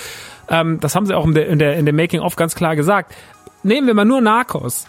ähm, 0.50 0.78
Das 0.80 0.94
haben 0.94 1.06
sie 1.06 1.14
auch 1.14 1.24
in 1.24 1.32
der, 1.32 1.48
in 1.48 1.58
der, 1.58 1.78
in 1.78 1.86
der 1.86 1.94
Making-of 1.94 2.36
ganz 2.36 2.54
klar 2.54 2.76
gesagt. 2.76 3.14
Nehmen 3.62 3.86
wir 3.86 3.94
mal 3.94 4.04
nur 4.04 4.20
Narcos. 4.20 4.86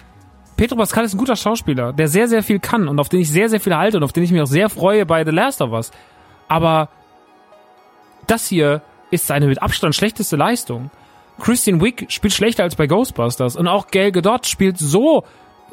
Pedro 0.58 0.76
Pascal 0.76 1.06
ist 1.06 1.14
ein 1.14 1.20
guter 1.20 1.38
Schauspieler, 1.38 1.94
der 1.94 2.10
sehr, 2.10 2.28
sehr 2.28 2.44
viel 2.44 2.60
kann 2.60 2.90
und 2.90 3.00
auf 3.00 3.08
den 3.08 3.22
ich 3.22 3.32
sehr, 3.32 3.48
sehr 3.48 3.62
viel 3.62 3.78
halte 3.78 3.96
und 3.96 4.04
auf 4.04 4.12
den 4.12 4.24
ich 4.24 4.34
mich 4.34 4.42
auch 4.42 4.48
sehr 4.48 4.70
freue 4.70 5.06
bei 5.06 5.24
The 5.24 5.32
Last 5.32 5.62
of 5.62 5.72
Us. 5.72 5.92
Aber 6.50 6.90
das 8.28 8.48
hier 8.48 8.82
ist 9.12 9.28
seine 9.28 9.48
mit 9.48 9.62
Abstand 9.62 9.96
schlechteste 9.96 10.36
Leistung. 10.36 10.92
Christian 11.40 11.82
Wick 11.82 12.08
spielt 12.10 12.34
schlechter 12.34 12.64
als 12.64 12.76
bei 12.76 12.88
Ghostbusters 12.88 13.56
und 13.56 13.68
auch 13.68 13.88
Gail 13.88 14.12
Gadot 14.12 14.46
spielt 14.46 14.78
so 14.78 15.24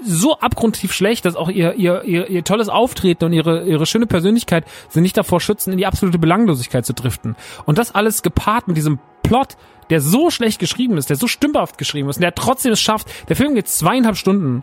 so 0.03 0.39
abgrundtief 0.39 0.93
schlecht, 0.93 1.25
dass 1.25 1.37
auch 1.37 1.49
ihr, 1.49 1.75
ihr, 1.75 2.03
ihr, 2.05 2.29
ihr 2.29 2.45
tolles 2.45 2.69
Auftreten 2.69 3.27
und 3.27 3.33
ihre, 3.33 3.65
ihre 3.65 3.87
schöne 3.87 4.07
Persönlichkeit 4.07 4.65
sie 4.89 5.01
nicht 5.01 5.17
davor 5.17 5.41
schützen, 5.41 5.73
in 5.73 5.79
die 5.79 5.87
absolute 5.87 6.19
Belanglosigkeit 6.19 6.85
zu 6.85 6.95
driften. 6.95 7.37
Und 7.65 7.79
das 7.79 7.95
alles 7.95 8.23
gepaart 8.23 8.67
mit 8.67 8.77
diesem 8.77 8.99
Plot, 9.23 9.57
der 9.91 10.01
so 10.01 10.31
schlecht 10.31 10.59
geschrieben 10.59 10.97
ist, 10.97 11.11
der 11.11 11.17
so 11.17 11.29
stümperhaft 11.29 11.79
geschrieben 11.79 12.09
ist 12.09 12.17
und 12.17 12.23
der 12.23 12.35
trotzdem 12.35 12.73
es 12.73 12.81
schafft. 12.81 13.09
Der 13.29 13.37
Film 13.37 13.55
geht 13.55 13.69
zweieinhalb 13.69 14.17
Stunden 14.17 14.63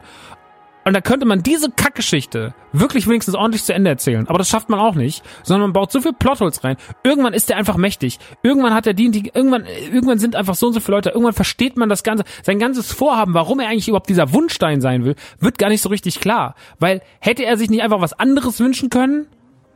und 0.83 0.93
da 0.93 1.01
könnte 1.01 1.27
man 1.27 1.43
diese 1.43 1.69
Kackgeschichte 1.69 2.53
wirklich 2.73 3.07
wenigstens 3.07 3.35
ordentlich 3.35 3.63
zu 3.63 3.73
Ende 3.73 3.89
erzählen. 3.89 4.27
Aber 4.27 4.39
das 4.39 4.49
schafft 4.49 4.69
man 4.69 4.79
auch 4.79 4.95
nicht, 4.95 5.23
sondern 5.43 5.69
man 5.69 5.73
baut 5.73 5.91
so 5.91 6.01
viel 6.01 6.13
Plotholes 6.13 6.63
rein. 6.63 6.77
Irgendwann 7.03 7.33
ist 7.33 7.49
der 7.49 7.57
einfach 7.57 7.77
mächtig. 7.77 8.17
Irgendwann 8.41 8.73
hat 8.73 8.87
er 8.87 8.93
die, 8.93 9.11
die 9.11 9.31
irgendwann, 9.33 9.65
irgendwann 9.65 10.17
sind 10.17 10.35
einfach 10.35 10.55
so 10.55 10.67
und 10.67 10.73
so 10.73 10.79
viele 10.79 10.97
Leute. 10.97 11.09
Irgendwann 11.09 11.33
versteht 11.33 11.77
man 11.77 11.87
das 11.87 12.03
Ganze, 12.03 12.23
sein 12.41 12.57
ganzes 12.57 12.91
Vorhaben, 12.91 13.33
warum 13.35 13.59
er 13.59 13.69
eigentlich 13.69 13.87
überhaupt 13.87 14.09
dieser 14.09 14.33
Wunschstein 14.33 14.81
sein 14.81 15.05
will, 15.05 15.15
wird 15.39 15.59
gar 15.59 15.69
nicht 15.69 15.81
so 15.81 15.89
richtig 15.89 16.19
klar. 16.19 16.55
Weil 16.79 17.01
hätte 17.19 17.45
er 17.45 17.57
sich 17.57 17.69
nicht 17.69 17.83
einfach 17.83 18.01
was 18.01 18.13
anderes 18.13 18.59
wünschen 18.59 18.89
können? 18.89 19.27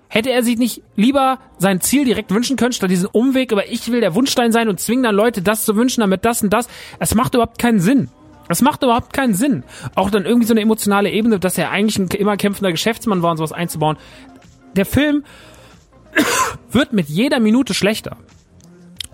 Hätte 0.08 0.32
er 0.32 0.44
sich 0.44 0.58
nicht 0.58 0.82
lieber 0.96 1.40
sein 1.58 1.82
Ziel 1.82 2.06
direkt 2.06 2.32
wünschen 2.32 2.58
können, 2.58 2.72
statt 2.72 2.90
diesen 2.90 3.08
Umweg 3.08 3.52
über 3.52 3.68
ich 3.70 3.92
will 3.92 4.02
der 4.02 4.16
Wunschstein 4.16 4.52
sein 4.52 4.70
und 4.70 4.80
zwingen 4.80 5.04
dann 5.04 5.16
Leute 5.16 5.42
das 5.42 5.66
zu 5.66 5.76
wünschen, 5.76 6.02
damit 6.02 6.26
das 6.26 6.42
und 6.42 6.52
das. 6.52 6.68
Es 7.00 7.16
macht 7.16 7.34
überhaupt 7.34 7.60
keinen 7.60 7.80
Sinn. 7.80 8.10
Das 8.48 8.62
macht 8.62 8.84
überhaupt 8.84 9.14
keinen 9.14 9.34
Sinn. 9.34 9.64
Auch 9.96 10.10
dann 10.10 10.26
irgendwie 10.26 10.48
so 10.48 10.54
eine 10.54 10.62
emotionale 10.62 11.10
Ebene, 11.10 11.40
dass 11.40 11.58
er 11.58 11.72
eigentlich 11.72 11.98
ein 11.98 12.08
immer 12.20 12.38
kämpfender 12.38 12.72
Geschäftsmann 12.72 13.22
war 13.22 13.32
und 13.32 13.38
sowas 13.38 13.52
einzubauen. 13.52 13.98
Der 14.76 14.86
Film 14.86 15.24
wird 16.72 16.94
mit 16.94 17.10
jeder 17.10 17.40
Minute 17.40 17.74
schlechter. 17.74 18.18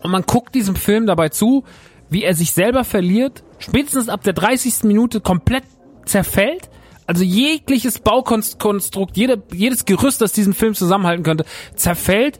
Und 0.02 0.12
man 0.12 0.24
guckt 0.24 0.56
diesem 0.56 0.76
Film 0.76 1.06
dabei 1.06 1.30
zu, 1.30 1.64
wie 2.10 2.24
er 2.24 2.36
sich 2.36 2.52
selber 2.52 2.84
verliert, 2.84 3.44
spätestens 3.60 4.10
ab 4.10 4.24
der 4.24 4.34
30. 4.34 4.84
Minute 4.84 5.22
komplett 5.22 5.64
zerfällt. 6.06 6.70
Also 7.08 7.24
jegliches 7.24 8.00
Baukonstrukt, 8.00 9.18
jede, 9.18 9.42
jedes 9.54 9.86
Gerüst, 9.86 10.22
das 10.22 10.34
diesen 10.34 10.54
Film 10.54 10.74
zusammenhalten 10.74 11.24
könnte, 11.24 11.46
zerfällt 11.76 12.40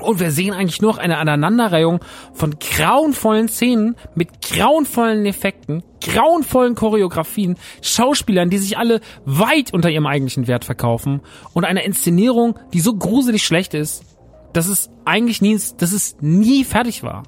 und 0.00 0.20
wir 0.20 0.30
sehen 0.30 0.52
eigentlich 0.52 0.82
nur 0.82 0.92
noch 0.92 0.98
eine 0.98 1.18
Aneinanderreihung 1.18 2.00
von 2.34 2.56
grauenvollen 2.58 3.48
Szenen 3.48 3.96
mit 4.14 4.42
grauenvollen 4.42 5.24
Effekten, 5.24 5.82
grauenvollen 6.02 6.74
Choreografien, 6.74 7.56
Schauspielern, 7.80 8.50
die 8.50 8.58
sich 8.58 8.76
alle 8.76 9.00
weit 9.24 9.72
unter 9.72 9.90
ihrem 9.90 10.06
eigentlichen 10.06 10.46
Wert 10.46 10.64
verkaufen 10.64 11.22
und 11.54 11.64
einer 11.64 11.84
Inszenierung, 11.84 12.58
die 12.74 12.80
so 12.80 12.94
gruselig 12.94 13.44
schlecht 13.44 13.74
ist, 13.74 14.04
dass 14.52 14.68
es 14.68 14.90
eigentlich 15.04 15.40
nie, 15.40 15.58
dass 15.78 15.92
es 15.92 16.16
nie 16.20 16.64
fertig 16.64 17.02
war. 17.02 17.24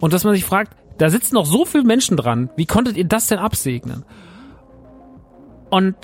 Und 0.00 0.12
dass 0.12 0.24
man 0.24 0.34
sich 0.34 0.44
fragt, 0.44 0.76
da 0.98 1.10
sitzen 1.10 1.34
noch 1.34 1.46
so 1.46 1.64
viele 1.64 1.84
Menschen 1.84 2.16
dran, 2.16 2.50
wie 2.56 2.66
konntet 2.66 2.96
ihr 2.96 3.06
das 3.06 3.26
denn 3.26 3.38
absegnen? 3.38 4.04
Und 5.70 5.96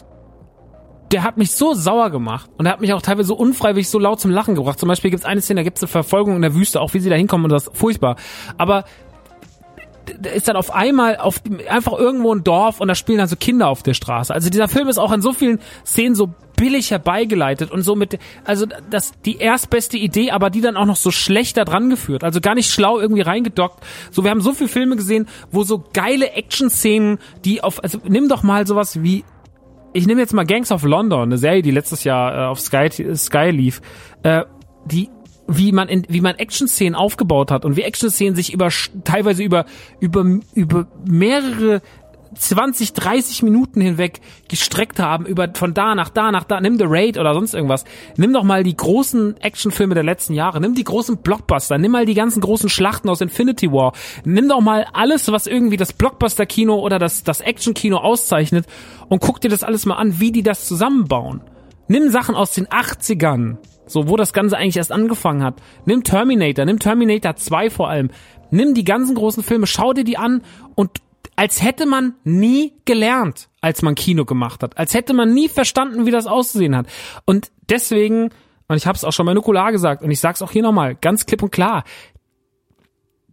der 1.14 1.22
hat 1.22 1.36
mich 1.36 1.52
so 1.52 1.74
sauer 1.74 2.10
gemacht 2.10 2.50
und 2.58 2.66
er 2.66 2.72
hat 2.72 2.80
mich 2.80 2.92
auch 2.92 3.00
teilweise 3.00 3.28
so 3.28 3.36
unfreiwillig 3.36 3.88
so 3.88 4.00
laut 4.00 4.18
zum 4.18 4.32
Lachen 4.32 4.56
gebracht. 4.56 4.80
Zum 4.80 4.88
Beispiel 4.88 5.12
gibt 5.12 5.22
es 5.22 5.24
eine 5.24 5.40
Szene, 5.40 5.60
da 5.60 5.62
gibt 5.62 5.78
es 5.78 5.84
eine 5.84 5.88
Verfolgung 5.88 6.34
in 6.34 6.42
der 6.42 6.56
Wüste, 6.56 6.80
auch 6.80 6.92
wie 6.92 6.98
sie 6.98 7.08
da 7.08 7.14
hinkommen 7.14 7.44
und 7.44 7.52
das 7.52 7.68
ist 7.68 7.76
furchtbar. 7.76 8.16
Aber 8.58 8.84
da 10.20 10.30
ist 10.30 10.48
dann 10.48 10.56
auf 10.56 10.74
einmal 10.74 11.18
auf 11.18 11.40
einfach 11.70 11.92
irgendwo 11.92 12.34
ein 12.34 12.42
Dorf 12.42 12.80
und 12.80 12.88
da 12.88 12.96
spielen 12.96 13.18
dann 13.18 13.28
so 13.28 13.36
Kinder 13.36 13.68
auf 13.68 13.84
der 13.84 13.94
Straße. 13.94 14.34
Also 14.34 14.50
dieser 14.50 14.66
Film 14.66 14.88
ist 14.88 14.98
auch 14.98 15.12
an 15.12 15.22
so 15.22 15.32
vielen 15.32 15.60
Szenen 15.86 16.16
so 16.16 16.34
billig 16.56 16.90
herbeigeleitet 16.90 17.70
und 17.70 17.82
so 17.82 17.94
mit 17.94 18.18
also 18.44 18.66
das 18.90 19.12
die 19.24 19.36
erstbeste 19.36 19.96
Idee, 19.96 20.32
aber 20.32 20.50
die 20.50 20.60
dann 20.62 20.76
auch 20.76 20.84
noch 20.84 20.96
so 20.96 21.12
schlecht 21.12 21.56
da 21.56 21.64
dran 21.64 21.90
geführt. 21.90 22.24
Also 22.24 22.40
gar 22.40 22.56
nicht 22.56 22.72
schlau 22.72 22.98
irgendwie 22.98 23.22
reingedockt. 23.22 23.84
So 24.10 24.24
wir 24.24 24.32
haben 24.32 24.40
so 24.40 24.52
viele 24.52 24.68
Filme 24.68 24.96
gesehen, 24.96 25.28
wo 25.52 25.62
so 25.62 25.84
geile 25.92 26.32
Action 26.32 26.70
Szenen, 26.70 27.18
die 27.44 27.62
auf 27.62 27.84
also 27.84 28.00
nimm 28.02 28.28
doch 28.28 28.42
mal 28.42 28.66
sowas 28.66 29.00
wie 29.00 29.22
ich 29.94 30.06
nehme 30.06 30.20
jetzt 30.20 30.34
mal 30.34 30.44
Gangs 30.44 30.70
of 30.72 30.82
London, 30.82 31.22
eine 31.22 31.38
Serie, 31.38 31.62
die 31.62 31.70
letztes 31.70 32.04
Jahr 32.04 32.34
äh, 32.34 32.46
auf 32.46 32.60
Sky, 32.60 32.88
Sky 33.14 33.50
lief, 33.50 33.80
äh, 34.22 34.42
die 34.84 35.08
wie 35.46 35.72
man 35.72 35.88
in, 35.88 36.06
wie 36.08 36.22
man 36.22 36.36
Action-Szenen 36.36 36.94
aufgebaut 36.94 37.50
hat 37.50 37.64
und 37.64 37.76
wie 37.76 37.82
Action-Szenen 37.82 38.34
sich 38.34 38.52
über 38.52 38.70
teilweise 39.04 39.42
über 39.42 39.66
über 40.00 40.24
über 40.54 40.86
mehrere 41.06 41.82
20, 42.34 42.92
30 42.92 43.42
Minuten 43.42 43.80
hinweg 43.80 44.20
gestreckt 44.48 44.98
haben, 44.98 45.26
über 45.26 45.48
von 45.54 45.74
da 45.74 45.94
nach 45.94 46.08
da 46.08 46.32
nach 46.32 46.44
da, 46.44 46.60
nimm 46.60 46.78
The 46.78 46.84
Raid 46.86 47.18
oder 47.18 47.34
sonst 47.34 47.54
irgendwas. 47.54 47.84
Nimm 48.16 48.32
doch 48.32 48.42
mal 48.42 48.62
die 48.62 48.76
großen 48.76 49.40
Actionfilme 49.40 49.94
der 49.94 50.04
letzten 50.04 50.34
Jahre, 50.34 50.60
nimm 50.60 50.74
die 50.74 50.84
großen 50.84 51.18
Blockbuster, 51.18 51.78
nimm 51.78 51.92
mal 51.92 52.06
die 52.06 52.14
ganzen 52.14 52.40
großen 52.40 52.68
Schlachten 52.68 53.08
aus 53.08 53.20
Infinity 53.20 53.70
War, 53.72 53.92
nimm 54.24 54.48
doch 54.48 54.60
mal 54.60 54.86
alles, 54.92 55.30
was 55.30 55.46
irgendwie 55.46 55.76
das 55.76 55.92
Blockbuster-Kino 55.92 56.78
oder 56.78 56.98
das, 56.98 57.24
das 57.24 57.40
Action-Kino 57.40 57.96
auszeichnet 57.96 58.66
und 59.08 59.20
guck 59.20 59.40
dir 59.40 59.48
das 59.48 59.62
alles 59.62 59.86
mal 59.86 59.96
an, 59.96 60.20
wie 60.20 60.32
die 60.32 60.42
das 60.42 60.66
zusammenbauen. 60.66 61.40
Nimm 61.88 62.10
Sachen 62.10 62.34
aus 62.34 62.52
den 62.52 62.66
80ern, 62.66 63.56
so 63.86 64.08
wo 64.08 64.16
das 64.16 64.32
Ganze 64.32 64.56
eigentlich 64.56 64.76
erst 64.76 64.92
angefangen 64.92 65.42
hat. 65.42 65.56
Nimm 65.84 66.02
Terminator, 66.02 66.64
nimm 66.64 66.78
Terminator 66.78 67.36
2 67.36 67.70
vor 67.70 67.88
allem. 67.88 68.10
Nimm 68.50 68.74
die 68.74 68.84
ganzen 68.84 69.14
großen 69.14 69.42
Filme, 69.42 69.66
schau 69.66 69.92
dir 69.92 70.04
die 70.04 70.16
an 70.16 70.42
und 70.74 70.90
als 71.36 71.62
hätte 71.62 71.86
man 71.86 72.14
nie 72.24 72.72
gelernt, 72.84 73.48
als 73.60 73.82
man 73.82 73.94
Kino 73.94 74.24
gemacht 74.24 74.62
hat. 74.62 74.78
Als 74.78 74.94
hätte 74.94 75.14
man 75.14 75.32
nie 75.32 75.48
verstanden, 75.48 76.06
wie 76.06 76.10
das 76.10 76.26
auszusehen 76.26 76.76
hat. 76.76 76.86
Und 77.24 77.50
deswegen, 77.68 78.30
und 78.68 78.76
ich 78.76 78.86
habe 78.86 78.96
es 78.96 79.04
auch 79.04 79.12
schon 79.12 79.26
bei 79.26 79.34
Nukular 79.34 79.72
gesagt, 79.72 80.02
und 80.02 80.10
ich 80.10 80.20
sag's 80.20 80.42
auch 80.42 80.50
hier 80.50 80.62
nochmal, 80.62 80.94
ganz 80.94 81.26
klipp 81.26 81.42
und 81.42 81.50
klar, 81.50 81.84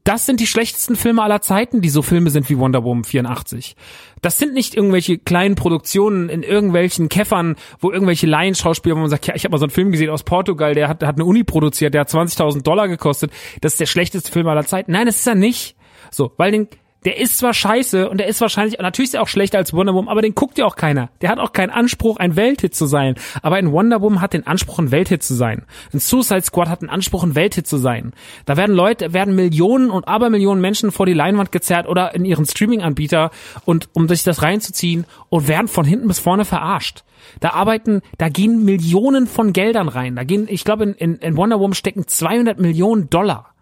das 0.04 0.26
sind 0.26 0.40
die 0.40 0.48
schlechtesten 0.48 0.96
Filme 0.96 1.22
aller 1.22 1.42
Zeiten, 1.42 1.82
die 1.82 1.90
so 1.90 2.02
Filme 2.02 2.32
sind 2.32 2.50
wie 2.50 2.58
Wonder 2.58 2.84
Woman 2.84 3.04
84. 3.04 3.76
Das 4.22 4.38
sind 4.40 4.54
nicht 4.54 4.74
irgendwelche 4.74 5.20
kleinen 5.20 5.56
Produktionen 5.56 6.28
in 6.30 6.42
irgendwelchen 6.42 7.08
Käffern, 7.08 7.56
wo 7.80 7.92
irgendwelche 7.92 8.26
Laienschauspieler, 8.26 8.96
wo 8.96 9.00
man 9.00 9.10
sagt, 9.10 9.28
ja, 9.28 9.36
ich 9.36 9.44
habe 9.44 9.52
mal 9.52 9.60
so 9.60 9.66
einen 9.66 9.72
Film 9.72 9.92
gesehen 9.92 10.10
aus 10.10 10.24
Portugal, 10.24 10.74
der 10.74 10.88
hat, 10.88 11.02
der 11.02 11.08
hat 11.08 11.18
eine 11.18 11.26
Uni 11.26 11.44
produziert, 11.44 11.94
der 11.94 12.02
hat 12.02 12.10
20.000 12.10 12.64
Dollar 12.64 12.88
gekostet. 12.88 13.32
Das 13.62 13.74
ist 13.74 13.80
der 13.80 13.86
schlechteste 13.86 14.32
Film 14.32 14.48
aller 14.48 14.66
Zeiten. 14.66 14.92
Nein, 14.92 15.06
das 15.06 15.18
ist 15.18 15.28
er 15.28 15.36
nicht. 15.36 15.76
So, 16.10 16.32
weil 16.38 16.52
den 16.52 16.68
der 17.06 17.20
ist 17.20 17.40
zwar 17.40 17.54
scheiße 17.54 18.10
und 18.10 18.20
der 18.20 18.28
ist 18.28 18.42
wahrscheinlich, 18.42 18.78
natürlich 18.80 19.10
ist 19.10 19.16
er 19.16 19.24
auch 19.24 19.28
schlechter 19.28 19.58
als 19.58 19.74
Wonder 19.74 19.94
Woman, 19.94 20.10
aber 20.10 20.22
den 20.22 20.36
guckt 20.36 20.60
ja 20.60 20.66
auch 20.66 20.76
keiner. 20.76 21.10
Der 21.22 21.30
hat 21.30 21.40
auch 21.40 21.52
keinen 21.52 21.72
Anspruch, 21.72 22.18
ein 22.18 22.36
Welthit 22.36 22.76
zu 22.76 22.86
sein. 22.86 23.16
Aber 23.42 23.56
ein 23.56 23.72
Wonder 23.72 24.02
Woman 24.02 24.22
hat 24.22 24.34
den 24.34 24.46
Anspruch, 24.46 24.78
ein 24.78 24.92
Welthit 24.92 25.24
zu 25.24 25.34
sein. 25.34 25.66
Ein 25.94 26.00
Suicide 26.00 26.44
Squad 26.44 26.70
hat 26.70 26.84
den 26.84 26.90
Anspruch, 26.90 27.24
ein 27.24 27.34
Welthit 27.34 27.66
zu 27.66 27.78
sein. 27.78 28.14
Da 28.46 28.56
werden 28.56 28.76
Leute, 28.76 29.14
werden 29.14 29.36
Millionen 29.36 29.90
und 29.90 30.08
Abermillionen 30.08 30.62
Menschen 30.62 30.92
vor 30.92 31.08
die 31.08 31.14
Leinwand 31.14 31.52
gezerrt 31.52 31.88
oder 31.88 32.14
in 32.14 32.24
ihren 32.24 32.46
Streaming-Anbieter 32.46 33.32
und 33.66 33.90
um 33.94 34.08
sich 34.08 34.24
das 34.24 34.44
reinzuziehen 34.44 35.06
und 35.30 35.48
werden 35.48 35.68
von 35.68 35.86
hinten 35.86 36.08
bis 36.08 36.20
vorne 36.20 36.46
verarscht. 36.46 37.04
Da 37.40 37.52
arbeiten, 37.54 38.02
da 38.20 38.30
gehen 38.30 38.64
Millionen 38.64 39.26
von 39.26 39.54
Geldern 39.54 39.88
rein. 39.88 40.16
Da 40.16 40.24
gehen, 40.24 40.48
ich 40.48 40.64
glaube, 40.64 40.84
in, 40.84 40.94
in, 40.94 41.16
in 41.16 41.38
Wonder 41.38 41.60
Woman 41.60 41.74
stecken 41.74 42.08
200 42.08 42.60
Millionen 42.60 43.10
Dollar. 43.10 43.54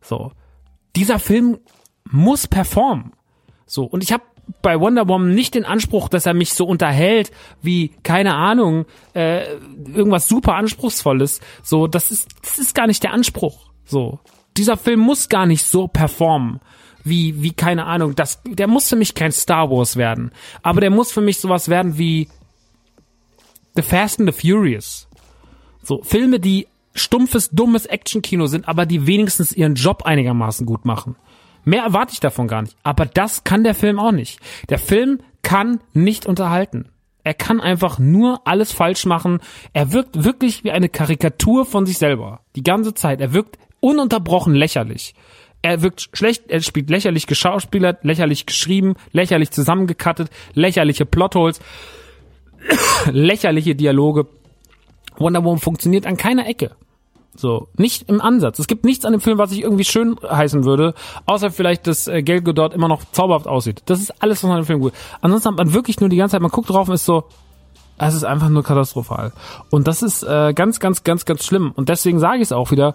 So. 0.00 0.32
Dieser 0.96 1.18
Film 1.18 1.58
muss 2.10 2.46
performen. 2.46 3.12
So, 3.66 3.84
und 3.84 4.02
ich 4.02 4.12
habe 4.12 4.24
bei 4.62 4.78
Wonder 4.78 5.08
Woman 5.08 5.34
nicht 5.34 5.54
den 5.54 5.64
Anspruch, 5.64 6.08
dass 6.08 6.26
er 6.26 6.34
mich 6.34 6.52
so 6.52 6.66
unterhält 6.66 7.30
wie, 7.62 7.92
keine 8.02 8.34
Ahnung, 8.34 8.84
äh, 9.14 9.54
irgendwas 9.54 10.28
super 10.28 10.54
Anspruchsvolles. 10.54 11.40
So, 11.62 11.86
das 11.86 12.10
ist, 12.10 12.28
das 12.42 12.58
ist 12.58 12.74
gar 12.74 12.86
nicht 12.86 13.02
der 13.02 13.12
Anspruch. 13.12 13.70
So. 13.84 14.20
Dieser 14.56 14.76
Film 14.76 15.00
muss 15.00 15.28
gar 15.28 15.46
nicht 15.46 15.64
so 15.64 15.88
performen. 15.88 16.60
Wie, 17.02 17.42
wie, 17.42 17.52
keine 17.52 17.84
Ahnung, 17.84 18.14
das, 18.14 18.40
der 18.46 18.66
muss 18.66 18.88
für 18.88 18.96
mich 18.96 19.14
kein 19.14 19.32
Star 19.32 19.70
Wars 19.70 19.96
werden. 19.96 20.30
Aber 20.62 20.80
der 20.80 20.90
muss 20.90 21.12
für 21.12 21.20
mich 21.20 21.38
sowas 21.38 21.68
werden 21.68 21.98
wie 21.98 22.28
The 23.74 23.82
Fast 23.82 24.20
and 24.20 24.32
the 24.32 24.40
Furious. 24.40 25.08
So, 25.82 26.02
Filme, 26.02 26.40
die 26.40 26.66
stumpfes, 26.94 27.50
dummes 27.50 27.86
Actionkino 27.86 28.46
sind, 28.46 28.68
aber 28.68 28.86
die 28.86 29.06
wenigstens 29.06 29.52
ihren 29.52 29.74
Job 29.74 30.04
einigermaßen 30.04 30.64
gut 30.64 30.84
machen. 30.84 31.16
Mehr 31.64 31.82
erwarte 31.82 32.12
ich 32.12 32.20
davon 32.20 32.48
gar 32.48 32.62
nicht. 32.62 32.76
Aber 32.82 33.06
das 33.06 33.44
kann 33.44 33.64
der 33.64 33.74
Film 33.74 33.98
auch 33.98 34.12
nicht. 34.12 34.40
Der 34.68 34.78
Film 34.78 35.20
kann 35.42 35.80
nicht 35.92 36.26
unterhalten. 36.26 36.90
Er 37.22 37.34
kann 37.34 37.60
einfach 37.60 37.98
nur 37.98 38.46
alles 38.46 38.72
falsch 38.72 39.06
machen. 39.06 39.40
Er 39.72 39.92
wirkt 39.92 40.24
wirklich 40.24 40.62
wie 40.62 40.70
eine 40.70 40.90
Karikatur 40.90 41.64
von 41.64 41.86
sich 41.86 41.98
selber. 41.98 42.40
Die 42.54 42.62
ganze 42.62 42.92
Zeit. 42.92 43.20
Er 43.20 43.32
wirkt 43.32 43.58
ununterbrochen 43.80 44.54
lächerlich. 44.54 45.14
Er 45.62 45.80
wirkt 45.80 46.10
schlecht, 46.12 46.44
er 46.48 46.60
spielt 46.60 46.90
lächerlich 46.90 47.26
geschauspielert, 47.26 48.04
lächerlich 48.04 48.44
geschrieben, 48.44 48.96
lächerlich 49.12 49.50
zusammengekattet, 49.50 50.28
lächerliche 50.52 51.06
Plotholes, 51.06 51.58
lächerliche 53.10 53.74
Dialoge. 53.74 54.26
Wonder 55.16 55.42
Woman 55.42 55.60
funktioniert 55.60 56.06
an 56.06 56.18
keiner 56.18 56.46
Ecke. 56.46 56.76
So, 57.36 57.68
nicht 57.76 58.08
im 58.08 58.20
Ansatz. 58.20 58.58
Es 58.58 58.66
gibt 58.66 58.84
nichts 58.84 59.04
an 59.04 59.12
dem 59.12 59.20
Film, 59.20 59.38
was 59.38 59.50
ich 59.50 59.62
irgendwie 59.62 59.84
schön 59.84 60.16
heißen 60.22 60.64
würde, 60.64 60.94
außer 61.26 61.50
vielleicht, 61.50 61.86
dass 61.86 62.06
äh, 62.06 62.22
Gal 62.22 62.42
Gadot 62.42 62.72
immer 62.72 62.88
noch 62.88 63.02
zauberhaft 63.10 63.48
aussieht. 63.48 63.82
Das 63.86 64.00
ist 64.00 64.22
alles, 64.22 64.42
was 64.42 64.48
man 64.48 64.58
im 64.58 64.64
Film 64.64 64.80
gut. 64.80 64.92
Ansonsten 65.20 65.48
hat 65.48 65.56
man 65.56 65.74
wirklich 65.74 66.00
nur 66.00 66.08
die 66.08 66.16
ganze 66.16 66.32
Zeit, 66.32 66.42
man 66.42 66.50
guckt 66.50 66.70
drauf 66.70 66.88
und 66.88 66.94
ist 66.94 67.04
so, 67.04 67.24
es 67.98 68.14
ist 68.14 68.24
einfach 68.24 68.48
nur 68.48 68.62
katastrophal. 68.62 69.32
Und 69.70 69.88
das 69.88 70.02
ist 70.02 70.22
äh, 70.22 70.52
ganz, 70.54 70.80
ganz, 70.80 71.04
ganz, 71.04 71.24
ganz 71.24 71.44
schlimm. 71.44 71.72
Und 71.74 71.88
deswegen 71.88 72.18
sage 72.18 72.36
ich 72.36 72.42
es 72.42 72.52
auch 72.52 72.70
wieder, 72.70 72.94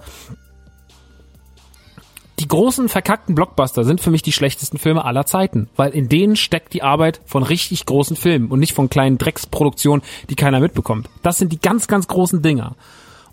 die 2.39 2.47
großen 2.47 2.87
verkackten 2.87 3.35
Blockbuster 3.35 3.83
sind 3.83 3.99
für 3.99 4.11
mich 4.11 4.21
die 4.21 4.31
schlechtesten 4.31 4.77
Filme 4.77 5.03
aller 5.03 5.25
Zeiten, 5.25 5.69
weil 5.75 5.91
in 5.91 6.07
denen 6.07 6.37
steckt 6.37 6.73
die 6.73 6.83
Arbeit 6.83 7.19
von 7.25 7.43
richtig 7.43 7.85
großen 7.85 8.15
Filmen 8.15 8.49
und 8.49 8.59
nicht 8.59 8.73
von 8.73 8.89
kleinen 8.89 9.17
Drecksproduktionen, 9.17 10.01
die 10.29 10.35
keiner 10.35 10.61
mitbekommt. 10.61 11.09
Das 11.21 11.37
sind 11.37 11.51
die 11.51 11.59
ganz, 11.59 11.87
ganz 11.87 12.07
großen 12.07 12.41
Dinger. 12.41 12.75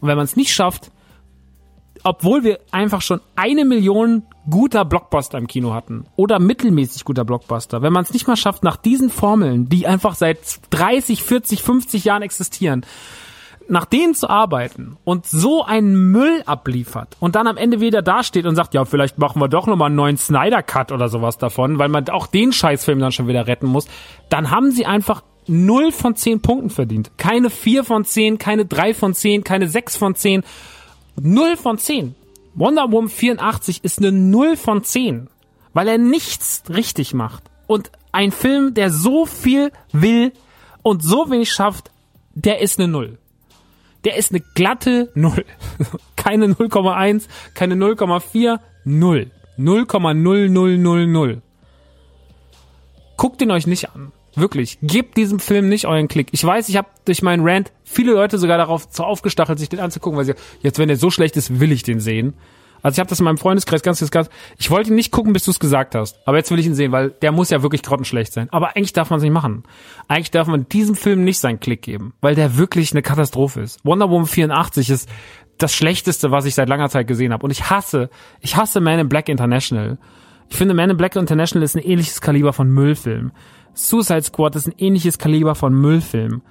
Und 0.01 0.09
wenn 0.09 0.17
man 0.17 0.25
es 0.25 0.35
nicht 0.35 0.53
schafft, 0.53 0.91
obwohl 2.07 2.45
wir 2.45 2.61
einfach 2.71 3.03
schon 3.03 3.21
eine 3.35 3.65
Million 3.65 4.23
guter 4.49 4.85
Blockbuster 4.85 5.39
im 5.39 5.49
Kino 5.49 5.75
hatten 5.75 6.05
oder 6.15 6.39
mittelmäßig 6.39 7.05
guter 7.05 7.25
Blockbuster, 7.25 7.83
wenn 7.83 7.93
man 7.93 8.05
es 8.05 8.13
nicht 8.13 8.29
mal 8.29 8.37
schafft, 8.37 8.63
nach 8.63 8.77
diesen 8.77 9.11
Formeln, 9.11 9.69
die 9.69 9.89
einfach 9.89 10.15
seit 10.15 10.39
30, 10.71 11.25
40, 11.25 11.63
50 11.65 12.05
Jahren 12.05 12.23
existieren, 12.23 12.87
nach 13.69 13.87
denen 13.87 14.15
zu 14.15 14.31
arbeiten 14.31 14.97
und 15.03 15.27
so 15.27 15.65
einen 15.65 16.13
Müll 16.13 16.45
abliefert 16.47 17.17
und 17.19 17.35
dann 17.35 17.49
am 17.49 17.57
Ende 17.57 17.81
wieder 17.81 18.03
dasteht 18.03 18.47
und 18.47 18.55
sagt, 18.55 18.75
ja, 18.75 18.85
vielleicht 18.85 19.19
machen 19.19 19.43
wir 19.43 19.49
doch 19.49 19.67
nochmal 19.67 19.87
einen 19.87 19.97
neuen 19.97 20.17
Snyder 20.17 20.63
Cut 20.63 20.93
oder 20.93 21.09
sowas 21.09 21.39
davon, 21.39 21.81
weil 21.81 21.89
man 21.89 22.09
auch 22.11 22.29
den 22.29 22.53
Scheißfilm 22.53 23.01
dann 23.01 23.11
schon 23.11 23.27
wieder 23.27 23.49
retten 23.49 23.67
muss, 23.67 23.89
dann 24.29 24.53
haben 24.53 24.71
sie 24.71 24.87
einfach 24.87 25.25
null 25.49 25.91
von 25.91 26.15
zehn 26.15 26.41
Punkten 26.41 26.71
verdient. 26.71 27.19
Keine 27.19 27.51
vier 27.51 27.83
von 27.83 28.05
zehn, 28.05 28.39
keine 28.39 28.65
drei 28.65 28.95
von 28.95 29.13
zehn, 29.13 29.43
keine 29.43 29.67
sechs 29.67 29.97
von 29.97 30.15
zehn. 30.15 30.45
Null 31.21 31.57
von 31.57 31.79
zehn. 31.79 32.15
Wonder 32.55 32.91
Woman 32.91 33.11
84 33.11 33.85
ist 33.85 33.99
eine 33.99 34.13
Null 34.13 34.57
von 34.57 34.83
zehn, 34.85 35.29
weil 35.75 35.89
er 35.89 35.99
nichts 35.99 36.63
richtig 36.69 37.15
macht. 37.15 37.45
Und 37.67 37.91
ein 38.13 38.33
Film, 38.33 38.75
der 38.75 38.91
so 38.91 39.27
viel 39.27 39.73
will 39.93 40.33
und 40.83 41.03
so 41.03 41.31
wenig 41.31 41.53
schafft, 41.53 41.91
der 42.35 42.61
ist 42.61 42.79
eine 42.79 42.89
Null. 42.89 43.19
Der 44.05 44.17
ist 44.17 44.31
eine 44.31 44.43
glatte 44.55 45.11
Null. 45.15 45.45
Keine 46.17 46.47
0,1, 46.47 47.27
keine 47.55 47.75
0,4, 47.75 48.59
Null. 48.85 49.31
0,0000. 49.59 51.41
Guckt 53.17 53.43
ihn 53.43 53.51
euch 53.51 53.67
nicht 53.67 53.91
an. 53.91 54.13
Wirklich. 54.37 54.79
Gebt 54.83 55.17
diesem 55.17 55.41
Film 55.41 55.69
nicht 55.69 55.87
euren 55.87 56.09
Klick. 56.09 56.29
Ich 56.33 56.45
weiß, 56.45 56.69
ich 56.69 56.77
habe 56.77 56.89
durch 57.07 57.23
meinen 57.23 57.47
Rant 57.47 57.73
viele 57.85 58.13
Leute 58.13 58.39
sogar 58.39 58.59
darauf 58.59 58.87
so 58.91 59.03
aufgestachelt, 59.03 59.59
sich 59.59 59.71
den 59.71 59.81
anzugucken, 59.81 60.19
weil 60.19 60.27
sie, 60.27 60.35
jetzt 60.61 60.79
wenn 60.79 60.89
der 60.89 60.99
so 60.99 61.11
schlecht 61.11 61.37
ist, 61.37 61.59
will 61.59 61.73
ich 61.73 61.83
den 61.83 62.01
sehen. 62.01 62.35
Also 62.83 62.97
ich 62.97 63.01
habe 63.01 63.09
das 63.09 63.19
in 63.19 63.25
meinem 63.25 63.39
Freundeskreis 63.39 63.83
ganz, 63.83 63.99
ganz, 63.99 64.11
ganz, 64.11 64.31
ich 64.59 64.71
wollte 64.71 64.91
ihn 64.91 64.95
nicht 64.95 65.11
gucken, 65.11 65.33
bis 65.33 65.45
du 65.45 65.51
es 65.51 65.59
gesagt 65.59 65.95
hast. 65.95 66.19
Aber 66.27 66.37
jetzt 66.37 66.51
will 66.51 66.59
ich 66.59 66.67
ihn 66.67 66.75
sehen, 66.75 66.93
weil 66.93 67.11
der 67.11 67.33
muss 67.33 67.51
ja 67.51 67.63
wirklich 67.63 67.83
grottenschlecht 67.83 68.33
sein. 68.33 68.49
Aber 68.53 68.77
eigentlich 68.77 68.93
darf 68.93 69.11
man 69.11 69.17
es 69.19 69.23
nicht 69.23 69.33
machen. 69.33 69.65
Eigentlich 70.07 70.31
darf 70.31 70.47
man 70.47 70.69
diesem 70.69 70.95
Film 70.95 71.25
nicht 71.25 71.39
seinen 71.39 71.59
Klick 71.59 71.83
geben, 71.83 72.13
weil 72.21 72.35
der 72.35 72.59
wirklich 72.59 72.93
eine 72.93 73.03
Katastrophe 73.03 73.63
ist. 73.63 73.85
Wonder 73.85 74.11
Woman 74.11 74.27
84 74.27 74.91
ist 74.91 75.09
das 75.59 75.75
Schlechteste, 75.75 76.31
was 76.31 76.45
ich 76.45 76.55
seit 76.55 76.69
langer 76.69 76.91
Zeit 76.91 77.07
gesehen 77.07 77.33
habe. 77.33 77.45
Und 77.45 77.51
ich 77.51 77.71
hasse, 77.71 78.11
ich 78.41 78.57
hasse 78.57 78.81
Man 78.81 78.99
in 78.99 79.09
Black 79.09 79.29
International. 79.29 79.99
Ich 80.49 80.57
finde, 80.57 80.75
Man 80.75 80.91
in 80.91 80.97
Black 80.97 81.17
International 81.17 81.65
ist 81.65 81.77
ein 81.77 81.83
ähnliches 81.83 82.21
Kaliber 82.21 82.53
von 82.53 82.69
Müllfilm. 82.69 83.33
Suicide 83.77 84.23
Squad 84.23 84.57
ist 84.57 84.67
ein 84.67 84.75
ähnliches 84.79 85.19
Kaliber 85.19 85.55
von 85.55 85.75
Müllfilm. 85.75 86.43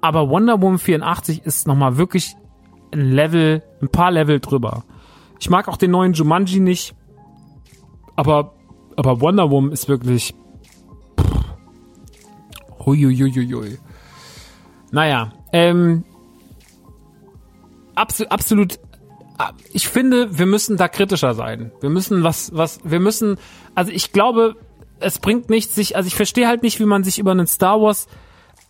Aber 0.00 0.28
Wonder 0.28 0.60
Woman 0.60 0.78
84 0.78 1.44
ist 1.44 1.66
nochmal 1.66 1.96
wirklich 1.96 2.34
ein 2.92 3.12
Level, 3.12 3.62
ein 3.80 3.88
paar 3.88 4.10
Level 4.10 4.40
drüber. 4.40 4.84
Ich 5.40 5.50
mag 5.50 5.68
auch 5.68 5.76
den 5.76 5.92
neuen 5.92 6.12
Jumanji 6.12 6.60
nicht. 6.60 6.94
Aber, 8.16 8.54
aber 8.96 9.20
Wonder 9.20 9.50
Woman 9.50 9.70
ist 9.70 9.88
wirklich. 9.88 10.34
Huiuiuiui. 12.84 13.78
Naja, 14.90 15.32
ähm. 15.52 16.04
Absolut, 17.94 18.32
absolut. 18.32 18.78
Ich 19.72 19.88
finde, 19.88 20.38
wir 20.38 20.46
müssen 20.46 20.76
da 20.76 20.88
kritischer 20.88 21.34
sein. 21.34 21.70
Wir 21.80 21.90
müssen 21.90 22.24
was, 22.24 22.52
was, 22.54 22.80
wir 22.82 22.98
müssen, 22.98 23.38
also 23.76 23.92
ich 23.92 24.12
glaube, 24.12 24.56
es 25.00 25.18
bringt 25.18 25.50
nichts, 25.50 25.74
sich, 25.74 25.96
also 25.96 26.06
ich 26.06 26.14
verstehe 26.14 26.48
halt 26.48 26.62
nicht, 26.62 26.80
wie 26.80 26.84
man 26.84 27.04
sich 27.04 27.18
über 27.18 27.32
einen 27.32 27.46
Star 27.46 27.80
Wars 27.80 28.06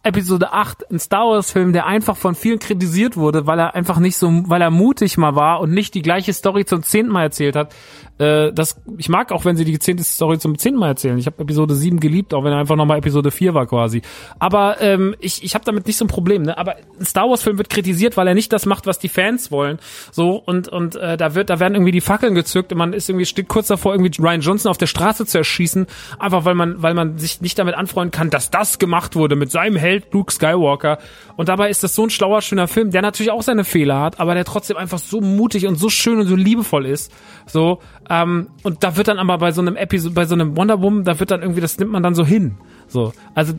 Episode 0.05 0.53
8, 0.53 0.91
ein 0.91 1.01
Star 1.01 1.27
Wars 1.27 1.51
Film, 1.51 1.73
der 1.73 1.87
einfach 1.87 2.17
von 2.17 2.35
vielen 2.35 2.61
kritisiert 2.61 3.17
wurde, 3.17 3.47
weil 3.47 3.59
er 3.59 3.75
einfach 3.75 3.99
nicht 3.99 4.17
so, 4.17 4.31
weil 4.47 4.63
er 4.63 4.71
mutig 4.71 5.19
mal 5.19 5.35
war 5.35 5.61
und 5.61 5.73
nicht 5.73 5.95
die 5.95 6.03
gleiche 6.03 6.33
Story 6.33 6.65
zum 6.65 6.83
zehnten 6.83 7.13
Mal 7.13 7.25
erzählt 7.25 7.57
hat. 7.57 7.75
Äh, 8.19 8.53
das, 8.53 8.81
ich 8.97 9.09
mag 9.09 9.33
auch, 9.33 9.45
wenn 9.45 9.57
sie 9.57 9.65
die 9.65 9.79
zehnte 9.79 10.05
Story 10.05 10.39
zum 10.39 10.59
zehnten 10.59 10.81
Mal 10.81 10.89
erzählen. 10.89 11.19
Ich 11.19 11.27
habe 11.27 11.43
Episode 11.43 11.75
7 11.75 12.01
geliebt, 12.01 12.35
auch 12.35 12.45
wenn 12.45 12.53
er 12.53 12.59
einfach 12.59 12.77
nochmal 12.77 12.99
Episode 12.99 13.31
4 13.31 13.55
war 13.55 13.67
quasi. 13.67 14.03
Aber 14.39 14.81
ähm, 14.81 15.15
ich, 15.21 15.43
ich 15.43 15.55
habe 15.55 15.65
damit 15.65 15.87
nicht 15.87 15.97
so 15.97 16.05
ein 16.05 16.09
Problem. 16.09 16.43
Ne? 16.43 16.57
Aber 16.59 16.77
ein 16.99 17.05
Star 17.05 17.29
Wars 17.29 17.43
Film 17.43 17.59
wird 17.59 17.71
kritisiert, 17.71 18.17
weil 18.17 18.27
er 18.27 18.35
nicht 18.35 18.53
das 18.53 18.67
macht, 18.67 18.87
was 18.87 18.99
die 18.99 19.09
Fans 19.09 19.51
wollen. 19.51 19.79
So 20.11 20.37
und 20.37 20.69
und 20.69 20.97
äh, 20.97 21.17
da 21.17 21.35
wird, 21.35 21.51
da 21.51 21.61
werden 21.61 21.75
irgendwie 21.75 21.93
die 21.93 22.01
Fackeln 22.01 22.35
gezückt 22.35 22.73
und 22.73 22.79
man 22.79 22.93
ist 22.93 23.09
irgendwie 23.09 23.27
steht 23.27 23.49
kurz 23.49 23.69
davor, 23.69 23.95
irgendwie 23.95 24.21
Ryan 24.21 24.41
Johnson 24.41 24.71
auf 24.71 24.79
der 24.79 24.87
Straße 24.87 25.27
zu 25.27 25.39
erschießen, 25.39 25.87
einfach 26.19 26.45
weil 26.45 26.55
man, 26.55 26.83
weil 26.83 26.95
man 26.95 27.19
sich 27.19 27.41
nicht 27.41 27.59
damit 27.59 27.75
anfreunden 27.75 28.11
kann, 28.11 28.31
dass 28.31 28.51
das 28.51 28.79
gemacht 28.79 29.17
wurde 29.17 29.37
mit 29.37 29.51
seinem 29.51 29.77
Held 29.77 30.13
Luke 30.13 30.33
Skywalker. 30.33 30.99
Und 31.37 31.49
dabei 31.49 31.71
ist 31.71 31.85
das 31.85 31.95
so 31.95 32.05
ein 32.05 32.11
schlauer, 32.11 32.43
schöner 32.43 32.69
Film, 32.69 32.91
der 32.91 33.03
natürlich 33.03 33.31
auch 33.31 33.43
seine 33.43 33.65
Fehler 33.65 34.01
hat, 34.01 34.21
aber 34.21 34.35
der 34.35 34.45
trotzdem 34.45 34.77
einfach 34.77 34.99
so 34.99 35.21
mutig 35.21 35.67
und 35.67 35.77
so 35.77 35.89
schön 35.89 36.19
und 36.19 36.27
so 36.27 36.35
liebevoll 36.35 36.87
ist. 36.87 37.13
So, 37.47 37.81
ähm, 38.11 38.49
und 38.63 38.83
da 38.85 38.97
wird 38.97 39.09
dann 39.09 39.19
aber 39.19 39.39
bei 39.39 39.53
so 39.53 39.61
einem 39.61 39.77
Episode, 39.77 40.15
bei 40.15 40.25
so 40.25 40.35
einem 40.35 40.57
Wonder 40.57 40.81
Woman, 40.83 41.05
da 41.05 41.19
wird 41.21 41.31
dann 41.31 41.43
irgendwie, 41.43 41.61
das 41.61 41.79
nimmt 41.79 41.91
man 41.93 42.03
dann 42.03 42.15
so 42.15 42.25
hin. 42.25 42.57
So, 42.89 43.13
also 43.35 43.53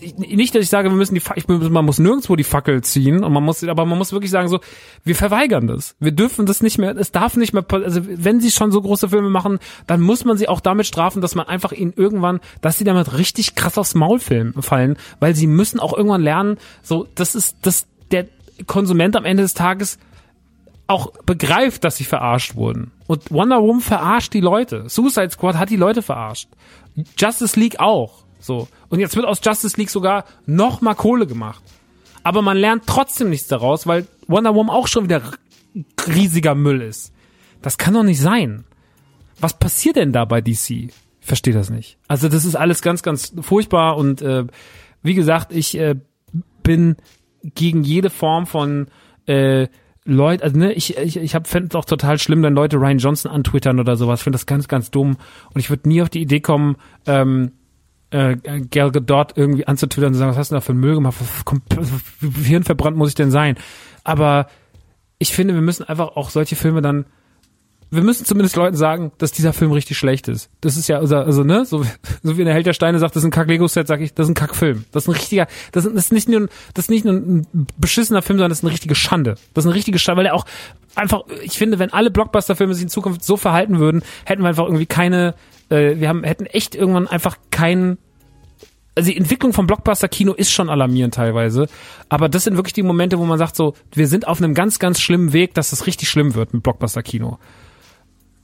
ich- 0.00 0.16
nicht, 0.16 0.54
dass 0.54 0.62
ich 0.62 0.68
sage, 0.68 0.90
wir 0.90 0.96
müssen 0.96 1.14
die, 1.14 1.22
ich, 1.36 1.48
man 1.48 1.84
muss 1.84 1.98
nirgendwo 1.98 2.36
die 2.36 2.44
Fackel 2.44 2.82
ziehen 2.82 3.24
und 3.24 3.32
man 3.32 3.42
muss, 3.42 3.64
aber 3.64 3.84
man 3.86 3.98
muss 3.98 4.12
wirklich 4.12 4.30
sagen 4.30 4.48
so, 4.48 4.60
wir 5.04 5.16
verweigern 5.16 5.66
das. 5.66 5.96
Wir 5.98 6.12
dürfen 6.12 6.46
das 6.46 6.62
nicht 6.62 6.78
mehr, 6.78 6.96
es 6.96 7.10
darf 7.12 7.36
nicht 7.36 7.52
mehr, 7.52 7.64
also 7.68 8.00
wenn 8.06 8.40
sie 8.40 8.50
schon 8.50 8.70
so 8.72 8.80
große 8.82 9.08
Filme 9.08 9.30
machen, 9.30 9.58
dann 9.86 10.00
muss 10.00 10.24
man 10.24 10.36
sie 10.36 10.48
auch 10.48 10.60
damit 10.60 10.86
strafen, 10.86 11.20
dass 11.22 11.34
man 11.34 11.46
einfach 11.48 11.72
ihnen 11.72 11.92
irgendwann, 11.96 12.40
dass 12.60 12.78
sie 12.78 12.84
damit 12.84 13.16
richtig 13.18 13.54
krass 13.54 13.78
aufs 13.78 13.94
Maul 13.94 14.20
fallen, 14.20 14.96
weil 15.18 15.34
sie 15.34 15.46
müssen 15.46 15.80
auch 15.80 15.96
irgendwann 15.96 16.22
lernen, 16.22 16.58
so, 16.82 17.06
das 17.14 17.34
ist, 17.34 17.56
das, 17.62 17.86
der 18.10 18.26
Konsument 18.66 19.16
am 19.16 19.24
Ende 19.24 19.42
des 19.42 19.54
Tages 19.54 19.98
auch 20.86 21.12
begreift, 21.24 21.84
dass 21.84 21.96
sie 21.96 22.04
verarscht 22.04 22.54
wurden. 22.54 22.92
Und 23.06 23.30
Wonder 23.30 23.60
Woman 23.62 23.80
verarscht 23.80 24.32
die 24.34 24.40
Leute. 24.40 24.88
Suicide 24.88 25.30
Squad 25.30 25.56
hat 25.56 25.70
die 25.70 25.76
Leute 25.76 26.02
verarscht. 26.02 26.48
Justice 27.18 27.58
League 27.58 27.80
auch. 27.80 28.24
So. 28.38 28.68
Und 28.88 29.00
jetzt 29.00 29.16
wird 29.16 29.26
aus 29.26 29.40
Justice 29.44 29.76
League 29.76 29.90
sogar 29.90 30.24
noch 30.46 30.80
mal 30.80 30.94
Kohle 30.94 31.26
gemacht. 31.26 31.62
Aber 32.22 32.42
man 32.42 32.56
lernt 32.56 32.84
trotzdem 32.86 33.30
nichts 33.30 33.48
daraus, 33.48 33.86
weil 33.86 34.06
Wonder 34.26 34.54
Woman 34.54 34.74
auch 34.74 34.88
schon 34.88 35.04
wieder 35.04 35.22
riesiger 36.06 36.54
Müll 36.54 36.82
ist. 36.82 37.12
Das 37.62 37.78
kann 37.78 37.94
doch 37.94 38.02
nicht 38.02 38.20
sein. 38.20 38.64
Was 39.40 39.58
passiert 39.58 39.96
denn 39.96 40.12
da 40.12 40.24
bei 40.24 40.40
DC? 40.40 40.92
Verstehe 41.20 41.54
das 41.54 41.70
nicht. 41.70 41.98
Also 42.08 42.28
das 42.28 42.44
ist 42.44 42.54
alles 42.54 42.82
ganz, 42.82 43.02
ganz 43.02 43.32
furchtbar 43.40 43.96
und 43.96 44.22
äh, 44.22 44.44
wie 45.02 45.14
gesagt, 45.14 45.52
ich 45.52 45.76
äh, 45.76 45.96
bin 46.62 46.96
gegen 47.42 47.82
jede 47.82 48.10
Form 48.10 48.46
von 48.46 48.88
äh, 49.26 49.68
Leute, 50.06 50.44
also 50.44 50.56
ne, 50.56 50.72
ich, 50.72 50.96
ich, 50.96 51.16
ich 51.16 51.34
hab 51.34 51.46
fände 51.46 51.68
es 51.70 51.74
auch 51.74 51.84
total 51.84 52.18
schlimm, 52.18 52.42
wenn 52.42 52.54
Leute 52.54 52.76
Ryan 52.76 52.98
Johnson 52.98 53.30
antwittern 53.30 53.80
oder 53.80 53.96
sowas. 53.96 54.20
Ich 54.20 54.24
finde 54.24 54.36
das 54.36 54.46
ganz, 54.46 54.68
ganz 54.68 54.90
dumm. 54.90 55.16
Und 55.52 55.60
ich 55.60 55.68
würde 55.68 55.88
nie 55.88 56.00
auf 56.00 56.08
die 56.08 56.22
Idee 56.22 56.40
kommen, 56.40 56.76
ähm, 57.06 57.52
äh, 58.10 58.36
Gal 58.70 58.92
Gadot 58.92 59.36
irgendwie 59.36 59.66
anzutwittern 59.66 60.12
und 60.12 60.18
sagen, 60.18 60.30
was 60.30 60.38
hast 60.38 60.50
du 60.50 60.54
denn 60.54 60.60
da 60.60 60.64
für 60.64 60.72
einen 60.72 60.80
Müll 60.80 60.94
gemacht? 60.94 61.16
Hirnverbrannt 62.20 62.96
muss 62.96 63.08
ich 63.08 63.14
denn 63.16 63.30
sein? 63.32 63.56
Aber 64.04 64.46
ich 65.18 65.32
finde, 65.32 65.54
wir 65.54 65.62
müssen 65.62 65.84
einfach 65.84 66.16
auch 66.16 66.30
solche 66.30 66.56
Filme 66.56 66.82
dann 66.82 67.06
wir 67.90 68.02
müssen 68.02 68.24
zumindest 68.26 68.56
Leuten 68.56 68.76
sagen, 68.76 69.12
dass 69.18 69.30
dieser 69.32 69.52
Film 69.52 69.70
richtig 69.72 69.96
schlecht 69.96 70.26
ist. 70.28 70.50
Das 70.60 70.76
ist 70.76 70.88
ja, 70.88 70.98
also, 70.98 71.16
also 71.16 71.44
ne, 71.44 71.64
so, 71.64 71.84
so 72.22 72.36
wie 72.36 72.40
in 72.40 72.46
der 72.46 72.54
Held 72.54 72.66
der 72.66 72.72
Steine 72.72 72.98
sagt, 72.98 73.14
das 73.14 73.22
ist 73.22 73.28
ein 73.28 73.30
Kack-Lego-Set, 73.30 73.86
sag 73.86 74.00
ich, 74.00 74.12
das 74.12 74.26
ist 74.26 74.30
ein 74.30 74.34
Kack-Film. 74.34 74.84
Das 74.92 75.04
ist 75.04 75.08
ein 75.08 75.12
richtiger, 75.12 75.46
das 75.72 75.84
ist, 75.84 75.94
das 75.96 76.10
nicht 76.10 76.28
nur, 76.28 76.40
ein- 76.40 76.48
das 76.74 76.86
ist 76.86 76.90
nicht 76.90 77.04
nur 77.04 77.14
ein 77.14 77.46
beschissener 77.78 78.22
Film, 78.22 78.38
sondern 78.38 78.50
das 78.50 78.58
ist 78.58 78.64
eine 78.64 78.72
richtige 78.72 78.94
Schande. 78.96 79.36
Das 79.54 79.64
ist 79.64 79.68
eine 79.68 79.76
richtige 79.76 79.98
Schande, 79.98 80.18
weil 80.20 80.26
er 80.26 80.34
auch 80.34 80.46
einfach, 80.96 81.22
ich 81.42 81.56
finde, 81.58 81.78
wenn 81.78 81.92
alle 81.92 82.10
Blockbuster-Filme 82.10 82.74
sich 82.74 82.82
in 82.84 82.88
Zukunft 82.88 83.22
so 83.24 83.36
verhalten 83.36 83.78
würden, 83.78 84.02
hätten 84.24 84.42
wir 84.42 84.48
einfach 84.48 84.64
irgendwie 84.64 84.86
keine, 84.86 85.34
äh, 85.68 85.96
wir 86.00 86.08
haben, 86.08 86.24
hätten 86.24 86.46
echt 86.46 86.74
irgendwann 86.74 87.06
einfach 87.06 87.36
keinen 87.50 87.98
also 88.98 89.10
die 89.10 89.16
Entwicklung 89.18 89.52
vom 89.52 89.66
Blockbuster-Kino 89.66 90.32
ist 90.32 90.50
schon 90.50 90.70
alarmierend 90.70 91.12
teilweise, 91.12 91.66
aber 92.08 92.30
das 92.30 92.44
sind 92.44 92.56
wirklich 92.56 92.72
die 92.72 92.82
Momente, 92.82 93.18
wo 93.18 93.26
man 93.26 93.36
sagt 93.38 93.54
so, 93.54 93.74
wir 93.92 94.06
sind 94.08 94.26
auf 94.26 94.38
einem 94.42 94.54
ganz, 94.54 94.78
ganz 94.78 95.00
schlimmen 95.00 95.34
Weg, 95.34 95.52
dass 95.52 95.72
es 95.72 95.86
richtig 95.86 96.08
schlimm 96.08 96.34
wird 96.34 96.54
mit 96.54 96.62
Blockbuster-Kino. 96.62 97.38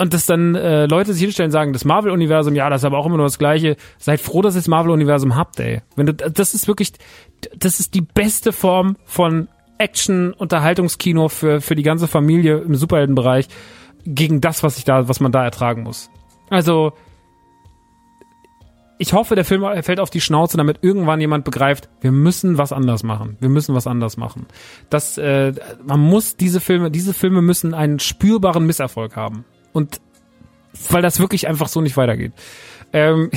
Und 0.02 0.12
dass 0.12 0.26
dann 0.26 0.56
äh, 0.56 0.86
Leute 0.86 1.12
sich 1.12 1.22
hinstellen 1.22 1.50
und 1.50 1.52
sagen, 1.52 1.72
das 1.72 1.84
Marvel-Universum, 1.84 2.56
ja, 2.56 2.68
das 2.68 2.80
ist 2.80 2.84
aber 2.84 2.98
auch 2.98 3.06
immer 3.06 3.18
nur 3.18 3.26
das 3.26 3.38
Gleiche. 3.38 3.76
Seid 3.98 4.20
froh, 4.20 4.42
dass 4.42 4.56
ihr 4.56 4.58
das 4.58 4.66
Marvel-Universum 4.66 5.36
habt, 5.36 5.60
ey. 5.60 5.80
Wenn 5.94 6.06
du, 6.06 6.14
das 6.14 6.54
ist 6.54 6.66
wirklich, 6.66 6.94
das 7.56 7.78
ist 7.78 7.94
die 7.94 8.00
beste 8.00 8.50
Form 8.50 8.96
von 9.04 9.46
Action-Unterhaltungskino 9.78 11.28
für, 11.28 11.60
für 11.60 11.76
die 11.76 11.84
ganze 11.84 12.08
Familie 12.08 12.58
im 12.58 12.74
Superheldenbereich 12.74 13.46
gegen 14.04 14.40
das, 14.40 14.64
was 14.64 14.76
ich 14.76 14.82
da, 14.82 15.06
was 15.06 15.20
man 15.20 15.30
da 15.30 15.44
ertragen 15.44 15.84
muss. 15.84 16.10
Also, 16.50 16.94
ich 18.98 19.12
hoffe, 19.12 19.36
der 19.36 19.44
Film 19.44 19.64
fällt 19.84 20.00
auf 20.00 20.10
die 20.10 20.20
Schnauze, 20.20 20.56
damit 20.56 20.78
irgendwann 20.82 21.20
jemand 21.20 21.44
begreift, 21.44 21.88
wir 22.00 22.10
müssen 22.10 22.58
was 22.58 22.72
anders 22.72 23.04
machen. 23.04 23.36
Wir 23.38 23.50
müssen 23.50 23.72
was 23.76 23.86
anders 23.86 24.16
machen. 24.16 24.46
Das, 24.90 25.16
äh, 25.16 25.52
man 25.86 26.00
muss 26.00 26.36
diese 26.36 26.58
Filme, 26.58 26.90
diese 26.90 27.14
Filme 27.14 27.40
müssen 27.40 27.72
einen 27.72 28.00
spürbaren 28.00 28.66
Misserfolg 28.66 29.14
haben. 29.14 29.44
Und 29.72 30.00
weil 30.90 31.02
das 31.02 31.20
wirklich 31.20 31.48
einfach 31.48 31.68
so 31.68 31.80
nicht 31.80 31.96
weitergeht. 31.96 32.32
Ähm, 32.92 33.30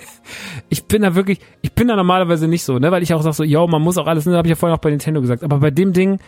ich 0.68 0.84
bin 0.84 1.02
da 1.02 1.14
wirklich, 1.14 1.40
ich 1.60 1.72
bin 1.72 1.88
da 1.88 1.96
normalerweise 1.96 2.48
nicht 2.48 2.64
so, 2.64 2.78
ne, 2.78 2.90
weil 2.90 3.02
ich 3.02 3.14
auch 3.14 3.22
sag 3.22 3.34
so, 3.34 3.44
yo, 3.44 3.66
man 3.66 3.82
muss 3.82 3.98
auch 3.98 4.06
alles, 4.06 4.26
ne, 4.26 4.36
habe 4.36 4.48
ich 4.48 4.50
ja 4.50 4.56
vorhin 4.56 4.76
auch 4.76 4.80
bei 4.80 4.90
Nintendo 4.90 5.20
gesagt, 5.20 5.42
aber 5.42 5.58
bei 5.58 5.70
dem 5.70 5.92
Ding, 5.92 6.18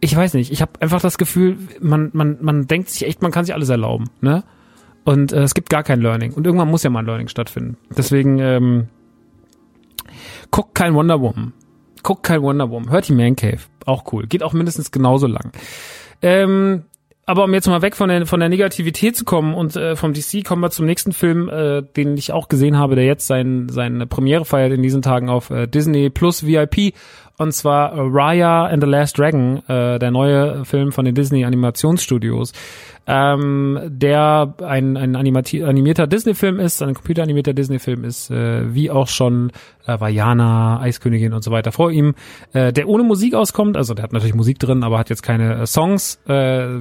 ich 0.00 0.14
weiß 0.14 0.34
nicht, 0.34 0.52
ich 0.52 0.60
habe 0.60 0.72
einfach 0.80 1.00
das 1.00 1.18
Gefühl, 1.18 1.56
man, 1.80 2.10
man, 2.12 2.38
man 2.40 2.66
denkt 2.66 2.90
sich 2.90 3.06
echt, 3.06 3.22
man 3.22 3.32
kann 3.32 3.44
sich 3.44 3.54
alles 3.54 3.68
erlauben, 3.68 4.10
ne? 4.20 4.44
Und 5.04 5.32
äh, 5.32 5.42
es 5.42 5.54
gibt 5.54 5.70
gar 5.70 5.84
kein 5.84 6.00
Learning. 6.00 6.32
Und 6.32 6.46
irgendwann 6.46 6.68
muss 6.68 6.82
ja 6.82 6.90
mal 6.90 6.98
ein 6.98 7.06
Learning 7.06 7.28
stattfinden. 7.28 7.76
Deswegen, 7.96 8.40
ähm, 8.40 8.88
guckt 10.50 10.74
kein 10.74 10.94
Wonder 10.94 11.20
Woman. 11.20 11.52
Guckt 12.02 12.24
kein 12.24 12.42
Wonder 12.42 12.70
Woman. 12.70 12.90
Hört 12.90 13.08
die 13.08 13.12
Man 13.12 13.36
Cave. 13.36 13.60
Auch 13.84 14.12
cool. 14.12 14.26
Geht 14.26 14.42
auch 14.42 14.52
mindestens 14.52 14.90
genauso 14.90 15.28
lang. 15.28 15.52
Ähm, 16.22 16.84
aber 17.26 17.44
um 17.44 17.52
jetzt 17.52 17.66
mal 17.66 17.82
weg 17.82 17.96
von 17.96 18.08
der, 18.08 18.24
von 18.24 18.38
der 18.38 18.48
Negativität 18.48 19.16
zu 19.16 19.24
kommen 19.24 19.52
und 19.52 19.74
äh, 19.74 19.96
vom 19.96 20.12
DC, 20.12 20.44
kommen 20.44 20.62
wir 20.62 20.70
zum 20.70 20.86
nächsten 20.86 21.12
Film, 21.12 21.48
äh, 21.48 21.82
den 21.82 22.16
ich 22.16 22.32
auch 22.32 22.46
gesehen 22.46 22.78
habe, 22.78 22.94
der 22.94 23.04
jetzt 23.04 23.26
sein, 23.26 23.68
seine 23.68 24.06
Premiere 24.06 24.44
feiert 24.44 24.72
in 24.72 24.82
diesen 24.82 25.02
Tagen 25.02 25.28
auf 25.28 25.50
äh, 25.50 25.66
Disney 25.66 26.08
Plus 26.08 26.46
VIP. 26.46 26.94
Und 27.38 27.52
zwar 27.52 27.92
Raya 27.94 28.66
and 28.66 28.82
the 28.82 28.88
Last 28.88 29.18
Dragon, 29.18 29.62
äh, 29.68 29.98
der 29.98 30.10
neue 30.10 30.64
Film 30.64 30.90
von 30.90 31.04
den 31.04 31.14
Disney 31.14 31.44
Animationsstudios, 31.44 32.52
ähm, 33.06 33.78
der 33.86 34.54
ein, 34.62 34.96
ein 34.96 35.14
animierter 35.14 36.06
Disney-Film 36.06 36.58
ist, 36.58 36.82
ein 36.82 36.94
computeranimierter 36.94 37.52
Disney-Film 37.52 38.04
ist, 38.04 38.30
äh, 38.30 38.74
wie 38.74 38.90
auch 38.90 39.08
schon 39.08 39.52
äh, 39.86 40.00
Vajana, 40.00 40.80
Eiskönigin 40.80 41.34
und 41.34 41.44
so 41.44 41.50
weiter 41.50 41.72
vor 41.72 41.90
ihm, 41.92 42.14
äh, 42.54 42.72
der 42.72 42.88
ohne 42.88 43.04
Musik 43.04 43.34
auskommt, 43.34 43.76
also 43.76 43.92
der 43.92 44.04
hat 44.04 44.12
natürlich 44.14 44.34
Musik 44.34 44.58
drin, 44.58 44.82
aber 44.82 44.98
hat 44.98 45.10
jetzt 45.10 45.22
keine 45.22 45.56
äh, 45.56 45.66
Songs, 45.66 46.18
äh, 46.26 46.32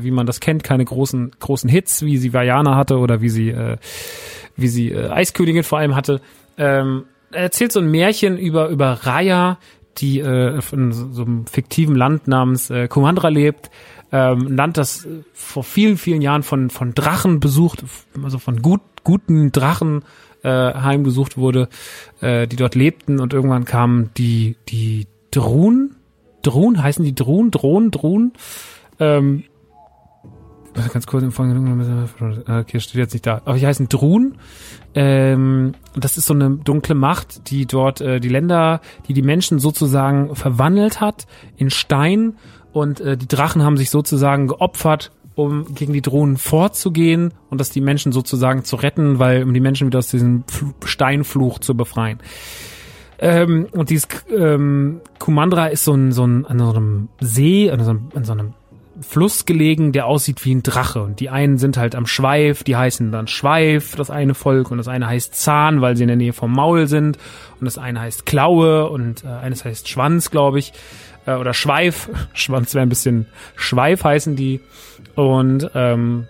wie 0.03 0.11
man 0.11 0.25
das 0.25 0.39
kennt, 0.39 0.63
keine 0.63 0.85
großen 0.85 1.31
großen 1.37 1.69
Hits, 1.69 2.01
wie 2.03 2.17
sie 2.17 2.33
Vajana 2.33 2.75
hatte 2.75 2.97
oder 2.97 3.21
wie 3.21 3.29
sie 3.29 3.49
äh, 3.49 3.77
wie 4.55 4.69
sie 4.69 4.91
äh, 4.91 5.09
Eiskönigin 5.09 5.63
vor 5.63 5.79
allem 5.79 5.95
hatte. 5.95 6.21
Ähm, 6.57 7.03
er 7.31 7.43
erzählt 7.43 7.73
so 7.73 7.81
ein 7.81 7.91
Märchen 7.91 8.37
über 8.37 8.69
über 8.69 8.91
Raya, 9.03 9.57
die 9.97 10.19
äh, 10.19 10.59
in 10.71 10.91
so 10.91 11.23
einem 11.23 11.47
fiktiven 11.47 11.95
Land 11.95 12.27
namens 12.27 12.69
äh, 12.69 12.87
Kumandra 12.87 13.29
lebt. 13.29 13.69
Ähm, 14.11 14.47
ein 14.47 14.57
Land, 14.57 14.77
das 14.77 15.05
äh, 15.05 15.23
vor 15.33 15.63
vielen, 15.63 15.97
vielen 15.97 16.21
Jahren 16.21 16.43
von, 16.43 16.69
von 16.69 16.93
Drachen 16.93 17.39
besucht, 17.39 17.83
also 18.21 18.37
von 18.37 18.61
gut, 18.61 18.81
guten 19.03 19.51
Drachen 19.51 20.03
äh, 20.43 20.49
heimgesucht 20.49 21.37
wurde, 21.37 21.69
äh, 22.21 22.47
die 22.47 22.55
dort 22.55 22.75
lebten. 22.75 23.19
Und 23.19 23.33
irgendwann 23.33 23.65
kamen 23.65 24.11
die, 24.17 24.55
die 24.69 25.07
Drun, 25.31 25.95
Drun, 26.41 26.81
heißen 26.81 27.03
die 27.03 27.15
Drun, 27.15 27.51
Drohnen, 27.51 27.91
Drun, 27.91 28.33
ähm, 28.99 29.43
ganz 30.91 31.07
kurz 31.07 31.23
im 31.23 31.31
Folgenden, 31.31 32.09
okay, 32.47 32.79
steht 32.79 32.95
jetzt 32.95 33.13
nicht 33.13 33.25
da, 33.25 33.41
aber 33.45 33.57
die 33.57 33.65
heißen 33.65 33.87
Drun, 33.89 34.35
ähm, 34.93 35.73
das 35.95 36.17
ist 36.17 36.25
so 36.25 36.33
eine 36.33 36.51
dunkle 36.51 36.95
Macht, 36.95 37.49
die 37.49 37.65
dort 37.65 38.01
äh, 38.01 38.19
die 38.19 38.29
Länder, 38.29 38.81
die 39.07 39.13
die 39.13 39.21
Menschen 39.21 39.59
sozusagen 39.59 40.35
verwandelt 40.35 41.01
hat 41.01 41.27
in 41.57 41.69
Stein. 41.69 42.35
Und 42.71 42.99
äh, 42.99 43.17
die 43.17 43.27
Drachen 43.27 43.63
haben 43.63 43.77
sich 43.77 43.89
sozusagen 43.89 44.47
geopfert, 44.47 45.11
um 45.35 45.75
gegen 45.75 45.93
die 45.93 46.01
Drohnen 46.01 46.37
vorzugehen 46.37 47.33
und 47.49 47.59
das 47.59 47.69
die 47.69 47.81
Menschen 47.81 48.11
sozusagen 48.11 48.63
zu 48.63 48.77
retten, 48.77 49.19
weil 49.19 49.43
um 49.43 49.53
die 49.53 49.59
Menschen 49.59 49.87
wieder 49.87 49.99
aus 49.99 50.07
diesem 50.07 50.43
Fl 50.47 50.73
Steinfluch 50.85 51.59
zu 51.59 51.75
befreien. 51.75 52.19
Ähm, 53.17 53.67
und 53.71 53.89
dieses 53.89 54.07
ähm, 54.29 55.01
Kumandra 55.19 55.67
ist 55.67 55.85
so 55.85 55.93
ein, 55.93 56.11
so 56.11 56.25
ein 56.25 56.45
an 56.45 56.59
so 56.59 56.69
einem 56.71 57.09
See, 57.19 57.69
an 57.71 57.83
so 57.83 57.91
einem, 57.91 58.09
an 58.13 58.23
so 58.25 58.31
einem 58.33 58.53
Fluss 59.07 59.45
gelegen, 59.45 59.91
der 59.91 60.07
aussieht 60.07 60.43
wie 60.45 60.55
ein 60.55 60.63
Drache. 60.63 61.01
Und 61.01 61.19
die 61.19 61.29
einen 61.29 61.57
sind 61.57 61.77
halt 61.77 61.95
am 61.95 62.05
Schweif, 62.05 62.63
die 62.63 62.75
heißen 62.75 63.11
dann 63.11 63.27
Schweif, 63.27 63.95
das 63.95 64.09
eine 64.09 64.33
Volk, 64.33 64.71
und 64.71 64.77
das 64.77 64.87
eine 64.87 65.07
heißt 65.07 65.35
Zahn, 65.35 65.81
weil 65.81 65.95
sie 65.95 66.03
in 66.03 66.07
der 66.07 66.17
Nähe 66.17 66.33
vom 66.33 66.51
Maul 66.51 66.87
sind. 66.87 67.17
Und 67.59 67.65
das 67.65 67.77
eine 67.77 68.01
heißt 68.01 68.25
Klaue 68.25 68.89
und 68.89 69.23
äh, 69.23 69.27
eines 69.27 69.63
heißt 69.63 69.87
Schwanz, 69.87 70.31
glaube 70.31 70.59
ich. 70.59 70.73
Äh, 71.25 71.35
oder 71.35 71.53
Schweif. 71.53 72.09
Schwanz 72.33 72.73
wäre 72.73 72.85
ein 72.85 72.89
bisschen 72.89 73.27
Schweif 73.55 74.03
heißen 74.03 74.35
die. 74.35 74.61
Und 75.15 75.69
ähm, 75.75 76.27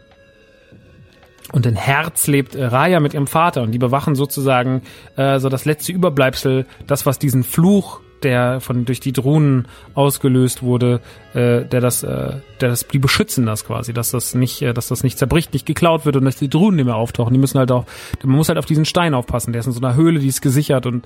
und 1.52 1.66
in 1.66 1.76
Herz 1.76 2.28
lebt 2.28 2.56
äh, 2.56 2.66
Raya 2.66 3.00
mit 3.00 3.14
ihrem 3.14 3.28
Vater 3.28 3.62
und 3.62 3.72
die 3.72 3.78
bewachen 3.78 4.16
sozusagen 4.16 4.82
äh, 5.16 5.40
so 5.40 5.48
das 5.48 5.66
letzte 5.66 5.92
Überbleibsel, 5.92 6.66
das 6.88 7.06
was 7.06 7.20
diesen 7.20 7.44
Fluch, 7.44 8.02
der 8.26 8.60
von 8.60 8.84
durch 8.84 9.00
die 9.00 9.14
Drohnen 9.14 9.68
ausgelöst 9.94 10.64
wurde, 10.64 11.00
äh, 11.34 11.64
der 11.64 11.80
das, 11.80 12.04
äh, 12.04 12.34
der 12.60 12.70
das, 12.70 12.88
die 12.88 13.00
beschützen 13.00 13.46
das 13.46 13.64
quasi, 13.66 13.94
dass 13.94 14.12
das 14.12 14.36
nicht, 14.36 14.62
äh, 14.62 14.74
dass 14.74 14.88
das 14.88 15.04
nicht 15.04 15.18
zerbricht, 15.18 15.54
nicht 15.54 15.66
geklaut 15.66 16.06
wird 16.06 16.18
und 16.18 16.26
dass 16.26 16.36
die 16.36 16.50
Drohnen 16.50 16.76
nicht 16.76 16.86
mehr 16.86 16.96
auftauchen. 16.96 17.34
Die 17.34 17.40
müssen 17.40 17.60
halt 17.60 17.72
auch, 17.72 17.86
man 18.24 18.36
muss 18.36 18.50
halt 18.50 18.58
auf 18.58 18.66
diesen 18.66 18.86
Stein 18.86 19.14
aufpassen. 19.14 19.54
Der 19.54 19.62
ist 19.62 19.68
in 19.68 19.72
so 19.72 19.80
einer 19.80 19.96
Höhle, 19.96 20.20
die 20.20 20.28
ist 20.28 20.42
gesichert 20.42 20.86
und 20.86 21.06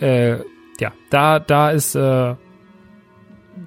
äh, 0.00 0.38
ja, 0.80 0.92
da, 1.10 1.38
da 1.38 1.70
ist 1.70 1.94
äh, 1.94 2.34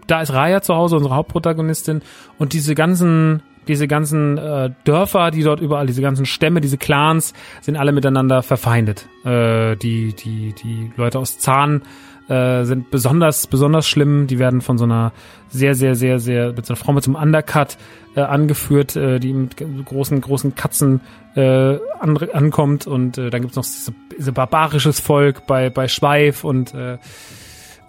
da 0.08 0.22
ist 0.22 0.34
Raya 0.34 0.62
zu 0.62 0.76
Hause, 0.76 0.96
unsere 0.98 1.16
Hauptprotagonistin, 1.16 2.02
und 2.38 2.54
diese 2.54 2.76
ganzen, 2.76 3.44
diese 3.68 3.88
ganzen 3.88 4.38
äh, 4.38 4.72
Dörfer, 4.84 5.32
die 5.32 5.44
dort 5.44 5.60
überall, 5.60 5.86
diese 5.88 6.02
ganzen 6.02 6.26
Stämme, 6.26 6.62
diese 6.62 6.78
Clans, 6.78 7.34
sind 7.62 7.78
alle 7.78 7.92
miteinander 7.92 8.44
verfeindet. 8.44 9.08
Äh, 9.26 9.76
die, 9.76 10.14
die, 10.14 10.54
die 10.54 10.92
Leute 10.96 11.20
aus 11.20 11.38
Zahn 11.38 11.84
äh, 12.30 12.64
sind 12.66 12.92
besonders, 12.92 13.48
besonders 13.48 13.88
schlimm. 13.88 14.28
Die 14.28 14.40
werden 14.40 14.62
von 14.62 14.78
so 14.78 14.84
einer 14.84 15.12
sehr, 15.50 15.76
sehr, 15.76 15.96
sehr, 15.96 16.20
sehr, 16.20 16.54
mit 16.54 16.66
so 16.66 16.74
einer 16.74 16.80
Frau 16.80 16.94
mit 16.94 17.04
so 17.04 17.12
einem 17.12 17.22
Undercut 17.22 17.78
äh, 18.16 18.22
angeführt, 18.22 18.96
äh, 18.96 19.20
die 19.20 19.34
mit 19.34 19.56
großen, 19.86 20.20
großen 20.20 20.56
Katzen 20.56 21.02
äh, 21.36 21.78
an, 22.00 22.18
ankommt. 22.34 22.88
Und 22.88 23.18
äh, 23.18 23.30
dann 23.30 23.42
gibt's 23.42 23.56
noch 23.56 23.66
diese, 23.66 23.94
diese 24.18 24.32
barbarisches 24.32 25.00
Volk 25.00 25.48
bei, 25.48 25.70
bei 25.70 25.88
Schweif 25.88 26.44
und 26.44 26.74
äh, 26.74 26.98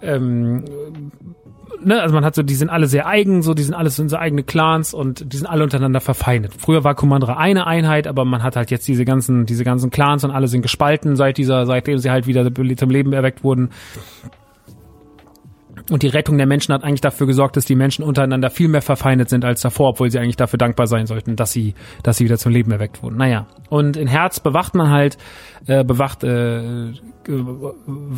ähm, 0.01 0.63
ne, 1.83 2.01
also 2.01 2.13
man 2.13 2.25
hat 2.25 2.35
so, 2.35 2.43
die 2.43 2.55
sind 2.55 2.69
alle 2.69 2.87
sehr 2.87 3.07
eigen, 3.07 3.41
so, 3.41 3.53
die 3.53 3.63
sind 3.63 3.73
alles 3.73 3.97
in 3.99 4.09
so 4.09 4.17
eigene 4.17 4.43
Clans 4.43 4.93
und 4.93 5.33
die 5.33 5.37
sind 5.37 5.47
alle 5.47 5.63
untereinander 5.63 6.01
verfeindet. 6.01 6.53
Früher 6.57 6.83
war 6.83 6.95
Commander 6.95 7.37
eine 7.37 7.67
Einheit, 7.67 8.07
aber 8.07 8.25
man 8.25 8.43
hat 8.43 8.55
halt 8.55 8.71
jetzt 8.71 8.87
diese 8.87 9.05
ganzen, 9.05 9.45
diese 9.45 9.63
ganzen 9.63 9.89
Clans 9.89 10.23
und 10.23 10.31
alle 10.31 10.47
sind 10.47 10.61
gespalten 10.61 11.15
seit 11.15 11.37
dieser, 11.37 11.65
seitdem 11.65 11.97
sie 11.97 12.11
halt 12.11 12.27
wieder 12.27 12.49
zum 12.75 12.89
Leben 12.89 13.13
erweckt 13.13 13.43
wurden. 13.43 13.69
Und 15.89 16.03
die 16.03 16.07
Rettung 16.07 16.37
der 16.37 16.45
Menschen 16.45 16.73
hat 16.73 16.83
eigentlich 16.83 17.01
dafür 17.01 17.27
gesorgt, 17.27 17.57
dass 17.57 17.65
die 17.65 17.75
Menschen 17.75 18.03
untereinander 18.03 18.49
viel 18.49 18.67
mehr 18.67 18.81
verfeindet 18.81 19.29
sind 19.29 19.43
als 19.43 19.61
davor, 19.61 19.89
obwohl 19.89 20.11
sie 20.11 20.19
eigentlich 20.19 20.37
dafür 20.37 20.57
dankbar 20.57 20.87
sein 20.87 21.07
sollten, 21.07 21.35
dass 21.35 21.51
sie, 21.51 21.73
dass 22.03 22.17
sie 22.17 22.25
wieder 22.25 22.37
zum 22.37 22.51
Leben 22.51 22.71
erweckt 22.71 23.01
wurden. 23.01 23.17
Naja. 23.17 23.47
Und 23.69 23.97
in 23.97 24.07
Herz 24.07 24.39
bewacht 24.39 24.75
man 24.75 24.89
halt, 24.89 25.17
äh, 25.67 25.83
bewacht 25.83 26.23
äh, 26.23 26.93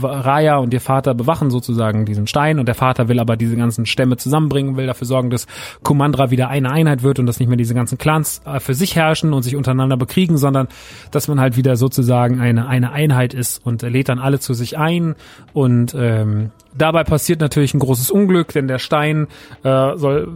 Raya 0.03 0.57
und 0.57 0.73
ihr 0.73 0.81
Vater 0.81 1.13
bewachen 1.13 1.49
sozusagen 1.49 2.05
diesen 2.05 2.27
Stein 2.27 2.59
und 2.59 2.67
der 2.67 2.75
Vater 2.75 3.07
will 3.09 3.19
aber 3.19 3.35
diese 3.35 3.55
ganzen 3.55 3.85
Stämme 3.85 4.17
zusammenbringen, 4.17 4.77
will 4.77 4.87
dafür 4.87 5.07
sorgen, 5.07 5.29
dass 5.29 5.47
Kumandra 5.83 6.31
wieder 6.31 6.49
eine 6.49 6.71
Einheit 6.71 7.03
wird 7.03 7.19
und 7.19 7.25
dass 7.25 7.39
nicht 7.39 7.49
mehr 7.49 7.57
diese 7.57 7.73
ganzen 7.73 7.97
Clans 7.97 8.41
äh, 8.45 8.59
für 8.59 8.73
sich 8.73 8.95
herrschen 8.95 9.33
und 9.33 9.43
sich 9.43 9.55
untereinander 9.55 9.97
bekriegen, 9.97 10.37
sondern 10.37 10.67
dass 11.11 11.27
man 11.27 11.39
halt 11.39 11.57
wieder 11.57 11.75
sozusagen 11.75 12.39
eine, 12.39 12.67
eine 12.67 12.91
Einheit 12.91 13.33
ist 13.33 13.65
und 13.65 13.81
lädt 13.81 14.09
dann 14.09 14.19
alle 14.19 14.39
zu 14.39 14.53
sich 14.53 14.77
ein 14.77 15.15
und 15.53 15.95
ähm, 15.97 16.51
Dabei 16.73 17.03
passiert 17.03 17.41
natürlich 17.41 17.60
ein 17.73 17.79
großes 17.79 18.11
Unglück, 18.11 18.53
denn 18.53 18.67
der 18.67 18.79
Stein 18.79 19.27
äh, 19.63 19.97
soll 19.97 20.29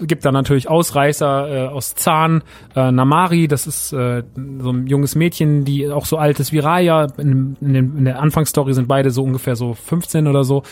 gibt 0.00 0.24
dann 0.24 0.34
natürlich 0.34 0.68
Ausreißer 0.68 1.48
äh, 1.48 1.68
aus 1.68 1.94
Zahn. 1.94 2.42
Äh, 2.74 2.90
Namari, 2.90 3.48
das 3.48 3.66
ist 3.66 3.92
äh, 3.92 4.22
so 4.34 4.70
ein 4.70 4.86
junges 4.86 5.14
Mädchen, 5.14 5.64
die 5.64 5.90
auch 5.90 6.06
so 6.06 6.16
alt 6.16 6.40
ist 6.40 6.52
wie 6.52 6.58
Raya. 6.58 7.08
In, 7.18 7.56
in, 7.60 7.74
den, 7.74 7.96
in 7.98 8.04
der 8.04 8.20
Anfangsstory 8.20 8.72
sind 8.72 8.88
beide 8.88 9.10
so 9.10 9.22
ungefähr 9.22 9.56
so 9.56 9.74
15 9.74 10.26
oder 10.26 10.44
so 10.44 10.62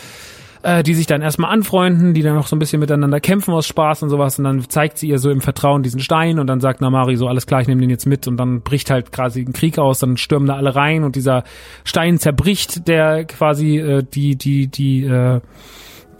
äh, 0.61 0.83
die 0.83 0.93
sich 0.93 1.07
dann 1.07 1.21
erstmal 1.21 1.51
anfreunden, 1.51 2.13
die 2.13 2.21
dann 2.21 2.37
auch 2.37 2.47
so 2.47 2.55
ein 2.55 2.59
bisschen 2.59 2.79
miteinander 2.79 3.19
kämpfen 3.19 3.53
aus 3.53 3.65
Spaß 3.67 4.03
und 4.03 4.09
sowas 4.09 4.37
und 4.37 4.45
dann 4.45 4.67
zeigt 4.69 4.97
sie 4.97 5.07
ihr 5.07 5.19
so 5.19 5.29
im 5.29 5.41
Vertrauen 5.41 5.83
diesen 5.83 5.99
Stein 5.99 6.39
und 6.39 6.47
dann 6.47 6.59
sagt 6.59 6.81
Namari 6.81 7.15
so, 7.15 7.27
alles 7.27 7.47
klar, 7.47 7.61
ich 7.61 7.67
nehme 7.67 7.81
den 7.81 7.89
jetzt 7.89 8.05
mit 8.05 8.27
und 8.27 8.37
dann 8.37 8.61
bricht 8.61 8.89
halt 8.89 9.11
quasi 9.11 9.41
ein 9.41 9.53
Krieg 9.53 9.79
aus, 9.79 9.99
dann 9.99 10.17
stürmen 10.17 10.47
da 10.47 10.55
alle 10.55 10.75
rein 10.75 11.03
und 11.03 11.15
dieser 11.15 11.43
Stein 11.83 12.19
zerbricht, 12.19 12.87
der 12.87 13.25
quasi 13.25 13.77
äh, 13.77 14.03
die, 14.03 14.35
die, 14.35 14.67
die, 14.67 15.03
äh, 15.05 15.39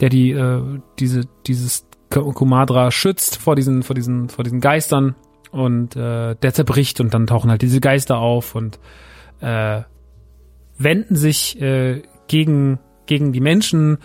der 0.00 0.08
die, 0.08 0.30
äh, 0.30 0.62
diese, 0.98 1.22
dieses 1.46 1.86
Kumadra 2.10 2.90
schützt 2.90 3.36
vor 3.36 3.54
diesen, 3.54 3.82
vor 3.82 3.94
diesen, 3.94 4.28
vor 4.28 4.44
diesen 4.44 4.60
Geistern 4.60 5.14
und 5.52 5.96
äh, 5.96 6.34
der 6.34 6.54
zerbricht 6.54 7.00
und 7.00 7.14
dann 7.14 7.26
tauchen 7.26 7.50
halt 7.50 7.62
diese 7.62 7.80
Geister 7.80 8.18
auf 8.18 8.54
und 8.54 8.78
äh, 9.40 9.82
wenden 10.78 11.16
sich 11.16 11.60
äh, 11.60 12.02
gegen, 12.26 12.78
gegen 13.06 13.32
die 13.32 13.40
Menschen, 13.40 13.98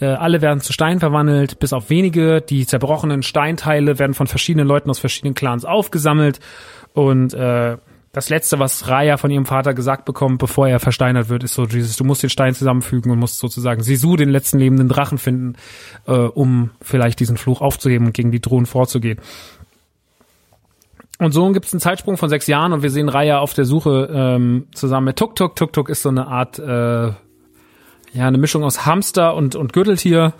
äh, 0.00 0.06
alle 0.06 0.40
werden 0.40 0.60
zu 0.60 0.72
Stein 0.72 0.98
verwandelt, 0.98 1.58
bis 1.58 1.72
auf 1.72 1.90
wenige. 1.90 2.40
Die 2.40 2.66
zerbrochenen 2.66 3.22
Steinteile 3.22 3.98
werden 3.98 4.14
von 4.14 4.26
verschiedenen 4.26 4.66
Leuten 4.66 4.88
aus 4.88 4.98
verschiedenen 4.98 5.34
Clans 5.34 5.64
aufgesammelt. 5.64 6.40
Und 6.94 7.34
äh, 7.34 7.76
das 8.12 8.28
Letzte, 8.28 8.58
was 8.58 8.88
Raya 8.88 9.16
von 9.16 9.30
ihrem 9.30 9.46
Vater 9.46 9.72
gesagt 9.72 10.04
bekommt, 10.04 10.38
bevor 10.38 10.66
er 10.66 10.80
versteinert 10.80 11.28
wird, 11.28 11.44
ist 11.44 11.54
so 11.54 11.66
dieses, 11.66 11.96
du 11.96 12.04
musst 12.04 12.22
den 12.22 12.30
Stein 12.30 12.54
zusammenfügen 12.54 13.12
und 13.12 13.18
musst 13.18 13.38
sozusagen 13.38 13.82
Sisu, 13.82 14.16
den 14.16 14.30
letzten 14.30 14.58
lebenden 14.58 14.88
Drachen, 14.88 15.18
finden, 15.18 15.54
äh, 16.06 16.12
um 16.12 16.70
vielleicht 16.82 17.20
diesen 17.20 17.36
Fluch 17.36 17.60
aufzuheben 17.60 18.08
und 18.08 18.12
gegen 18.12 18.32
die 18.32 18.40
Drohnen 18.40 18.66
vorzugehen. 18.66 19.20
Und 21.18 21.32
so 21.32 21.52
gibt 21.52 21.66
es 21.66 21.72
einen 21.72 21.80
Zeitsprung 21.80 22.16
von 22.16 22.30
sechs 22.30 22.46
Jahren 22.46 22.72
und 22.72 22.82
wir 22.82 22.90
sehen 22.90 23.08
Raya 23.08 23.38
auf 23.38 23.54
der 23.54 23.66
Suche 23.66 24.08
ähm, 24.12 24.66
zusammen 24.72 25.04
mit 25.04 25.16
Tuk 25.16 25.36
Tuk. 25.36 25.54
Tuk 25.54 25.72
Tuk 25.72 25.88
ist 25.90 26.02
so 26.02 26.08
eine 26.08 26.26
Art 26.26 26.58
äh, 26.58 27.12
ja, 28.12 28.26
eine 28.26 28.38
Mischung 28.38 28.64
aus 28.64 28.86
Hamster 28.86 29.34
und, 29.34 29.54
und 29.54 29.72
Gürteltier. 29.72 30.32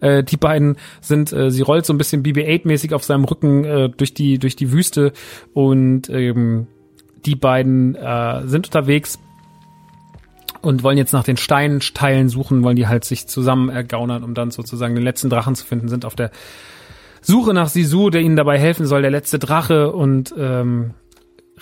Äh, 0.00 0.22
die 0.24 0.36
beiden 0.36 0.76
sind, 1.00 1.32
äh, 1.32 1.50
sie 1.50 1.62
rollt 1.62 1.86
so 1.86 1.92
ein 1.92 1.98
bisschen 1.98 2.22
BB-8-mäßig 2.22 2.94
auf 2.94 3.04
seinem 3.04 3.24
Rücken 3.24 3.64
äh, 3.64 3.88
durch 3.88 4.14
die 4.14 4.38
durch 4.38 4.56
die 4.56 4.72
Wüste. 4.72 5.12
Und 5.54 6.08
ähm, 6.10 6.66
die 7.26 7.36
beiden 7.36 7.94
äh, 7.94 8.46
sind 8.46 8.66
unterwegs 8.66 9.18
und 10.62 10.82
wollen 10.82 10.98
jetzt 10.98 11.12
nach 11.12 11.24
den 11.24 11.36
Steinteilen 11.36 12.28
suchen, 12.28 12.64
wollen 12.64 12.76
die 12.76 12.88
halt 12.88 13.04
sich 13.04 13.28
zusammen 13.28 13.68
ergaunern, 13.68 14.24
um 14.24 14.34
dann 14.34 14.50
sozusagen 14.50 14.94
den 14.94 15.04
letzten 15.04 15.30
Drachen 15.30 15.54
zu 15.54 15.64
finden, 15.64 15.88
sind 15.88 16.04
auf 16.04 16.16
der 16.16 16.30
Suche 17.20 17.52
nach 17.54 17.68
Sisu, 17.68 18.10
der 18.10 18.22
ihnen 18.22 18.36
dabei 18.36 18.58
helfen 18.58 18.86
soll, 18.86 19.02
der 19.02 19.10
letzte 19.10 19.38
Drache. 19.38 19.92
Und 19.92 20.34
ähm, 20.38 20.94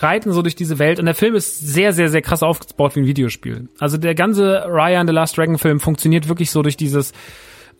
reiten 0.02 0.32
so 0.32 0.43
durch 0.43 0.55
diese 0.55 0.78
Welt. 0.78 0.98
Und 0.98 1.06
der 1.06 1.14
Film 1.14 1.35
ist 1.35 1.59
sehr, 1.59 1.93
sehr, 1.93 2.09
sehr 2.09 2.23
krass 2.23 2.43
aufgebaut 2.43 2.97
wie 2.97 3.01
ein 3.01 3.06
Videospiel. 3.06 3.68
Also 3.78 3.97
der 3.97 4.14
ganze 4.14 4.64
Raya 4.66 5.01
and 5.01 5.09
the 5.09 5.14
Last 5.14 5.36
Dragon 5.36 5.59
Film 5.59 5.81
funktioniert 5.81 6.28
wirklich 6.28 6.51
so 6.51 6.62
durch 6.62 6.77
dieses 6.77 7.12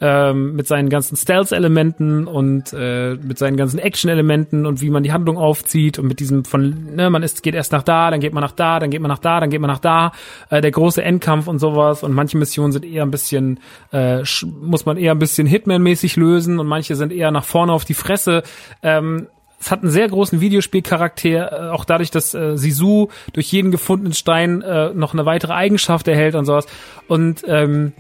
ähm, 0.01 0.55
mit 0.55 0.67
seinen 0.67 0.89
ganzen 0.89 1.17
Stealth-Elementen 1.17 2.27
und 2.27 2.73
äh, 2.73 3.15
mit 3.15 3.39
seinen 3.39 3.57
ganzen 3.57 3.79
Action-Elementen 3.79 4.67
und 4.67 4.81
wie 4.81 4.91
man 4.91 5.03
die 5.03 5.13
Handlung 5.13 5.39
aufzieht 5.39 5.99
und 5.99 6.07
mit 6.07 6.21
diesem 6.21 6.45
von, 6.45 6.95
ne, 6.95 7.09
man 7.11 7.23
ist, 7.23 7.43
geht 7.43 7.55
erst 7.55 7.73
nach 7.73 7.83
da, 7.83 8.11
dann 8.11 8.21
geht 8.21 8.33
man 8.33 8.43
nach 8.43 8.53
da, 8.53 8.79
dann 8.79 8.91
geht 8.91 9.01
man 9.01 9.09
nach 9.09 9.19
da, 9.19 9.41
dann 9.41 9.51
geht 9.51 9.61
man 9.61 9.71
nach 9.71 9.79
da, 9.79 10.13
äh, 10.51 10.61
der 10.61 10.71
große 10.71 11.03
Endkampf 11.03 11.47
und 11.47 11.59
sowas 11.59 12.03
und 12.03 12.13
manche 12.13 12.37
Missionen 12.37 12.73
sind 12.73 12.85
eher 12.85 13.05
ein 13.05 13.11
bisschen, 13.11 13.61
äh, 13.93 14.23
muss 14.61 14.85
man 14.85 14.97
eher 14.97 15.13
ein 15.13 15.19
bisschen 15.19 15.47
Hitman-mäßig 15.47 16.17
lösen 16.17 16.59
und 16.59 16.67
manche 16.67 16.95
sind 16.95 17.13
eher 17.13 17.31
nach 17.31 17.45
vorne 17.45 17.73
auf 17.73 17.85
die 17.85 17.95
Fresse. 17.95 18.43
Ähm, 18.83 19.29
es 19.59 19.71
hat 19.71 19.83
einen 19.83 19.91
sehr 19.91 20.09
großen 20.09 20.41
Videospielcharakter, 20.41 21.69
äh, 21.69 21.71
auch 21.71 21.85
dadurch, 21.85 22.11
dass 22.11 22.35
äh, 22.35 22.57
Sisu 22.57 23.09
durch 23.33 23.51
jeden 23.53 23.71
gefundenen 23.71 24.13
Stein 24.13 24.63
äh, 24.63 24.93
noch 24.93 25.15
eine 25.15 25.25
weitere 25.25 25.55
Eigenschaft 25.55 26.07
erhält 26.09 26.35
und 26.35 26.45
sowas. 26.45 26.67
Und 27.09 27.43
ähm, 27.47 27.93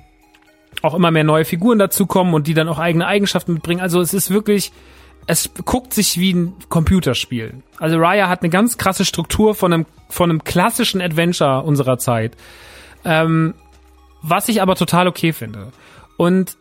auch 0.82 0.94
immer 0.94 1.10
mehr 1.10 1.24
neue 1.24 1.44
Figuren 1.44 1.78
dazukommen 1.78 2.34
und 2.34 2.46
die 2.46 2.54
dann 2.54 2.68
auch 2.68 2.78
eigene 2.78 3.06
Eigenschaften 3.06 3.54
mitbringen. 3.54 3.80
Also 3.80 4.00
es 4.00 4.14
ist 4.14 4.30
wirklich, 4.30 4.72
es 5.26 5.50
guckt 5.64 5.94
sich 5.94 6.18
wie 6.18 6.32
ein 6.32 6.54
Computerspiel. 6.68 7.62
Also 7.78 7.98
Raya 7.98 8.28
hat 8.28 8.42
eine 8.42 8.50
ganz 8.50 8.78
krasse 8.78 9.04
Struktur 9.04 9.54
von 9.54 9.72
einem, 9.72 9.86
von 10.08 10.30
einem 10.30 10.44
klassischen 10.44 11.00
Adventure 11.00 11.62
unserer 11.62 11.98
Zeit. 11.98 12.36
Ähm, 13.04 13.54
was 14.22 14.48
ich 14.48 14.62
aber 14.62 14.74
total 14.74 15.08
okay 15.08 15.32
finde. 15.32 15.72
Und 16.16 16.56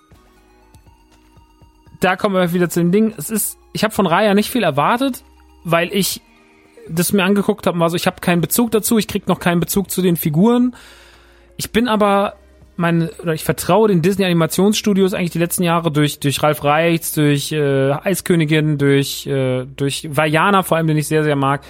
da 1.99 2.15
kommen 2.15 2.35
wir 2.35 2.53
wieder 2.53 2.69
zu 2.69 2.79
dem 2.79 2.91
Ding. 2.91 3.13
Es 3.17 3.29
ist, 3.29 3.57
ich 3.73 3.83
habe 3.83 3.93
von 3.93 4.05
Raya 4.05 4.33
nicht 4.33 4.51
viel 4.51 4.63
erwartet, 4.63 5.23
weil 5.63 5.91
ich 5.93 6.21
das 6.87 7.13
mir 7.13 7.23
angeguckt 7.23 7.65
habe, 7.65 7.81
also 7.81 7.95
ich 7.95 8.05
habe 8.05 8.21
keinen 8.21 8.41
Bezug 8.41 8.71
dazu, 8.71 8.99
ich 8.99 9.07
krieg 9.07 9.27
noch 9.27 9.39
keinen 9.39 9.59
Bezug 9.59 9.89
zu 9.89 10.01
den 10.01 10.17
Figuren. 10.17 10.75
Ich 11.57 11.71
bin 11.71 11.87
aber 11.87 12.35
mein, 12.77 13.09
oder 13.21 13.33
ich 13.33 13.43
vertraue 13.43 13.87
den 13.87 14.01
Disney 14.01 14.25
Animationsstudios 14.25 15.13
eigentlich 15.13 15.31
die 15.31 15.39
letzten 15.39 15.63
Jahre 15.63 15.91
durch 15.91 16.19
durch 16.19 16.43
Ralf 16.43 16.63
Reichts, 16.63 17.13
durch 17.13 17.51
äh, 17.51 17.91
Eiskönigin, 17.91 18.77
durch 18.77 19.25
äh, 19.27 19.65
durch 19.65 20.07
Vajana 20.11 20.63
vor 20.63 20.77
allem, 20.77 20.87
den 20.87 20.97
ich 20.97 21.07
sehr 21.07 21.23
sehr 21.23 21.35
mag. 21.35 21.61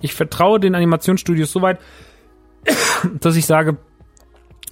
Ich 0.00 0.14
vertraue 0.14 0.60
den 0.60 0.74
Animationsstudios 0.74 1.52
soweit, 1.52 1.78
dass 3.20 3.36
ich 3.36 3.46
sage, 3.46 3.76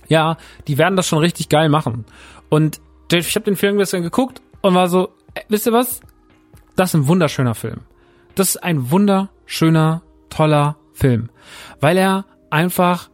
ja, 0.09 0.37
die 0.69 0.79
werden 0.79 0.97
das 0.97 1.09
schon 1.09 1.19
richtig 1.19 1.49
geil 1.49 1.69
machen. 1.69 2.05
Und 2.49 2.81
ich 3.13 3.35
habe 3.35 3.45
den 3.45 3.57
Film 3.57 3.79
gestern 3.79 4.03
geguckt 4.03 4.41
und 4.63 4.75
war 4.75 4.89
so, 4.89 5.11
äh, 5.35 5.41
wisst 5.49 5.67
ihr 5.67 5.73
was? 5.73 6.01
Das 6.77 6.91
ist 6.91 6.95
ein 6.95 7.09
wunderschöner 7.09 7.55
Film. 7.55 7.81
Das 8.35 8.51
ist 8.51 8.63
ein 8.63 8.91
wunderschöner, 8.91 10.03
toller 10.31 10.77
Film, 10.95 11.29
weil 11.81 11.99
er 11.99 12.25
einfach 12.49 13.11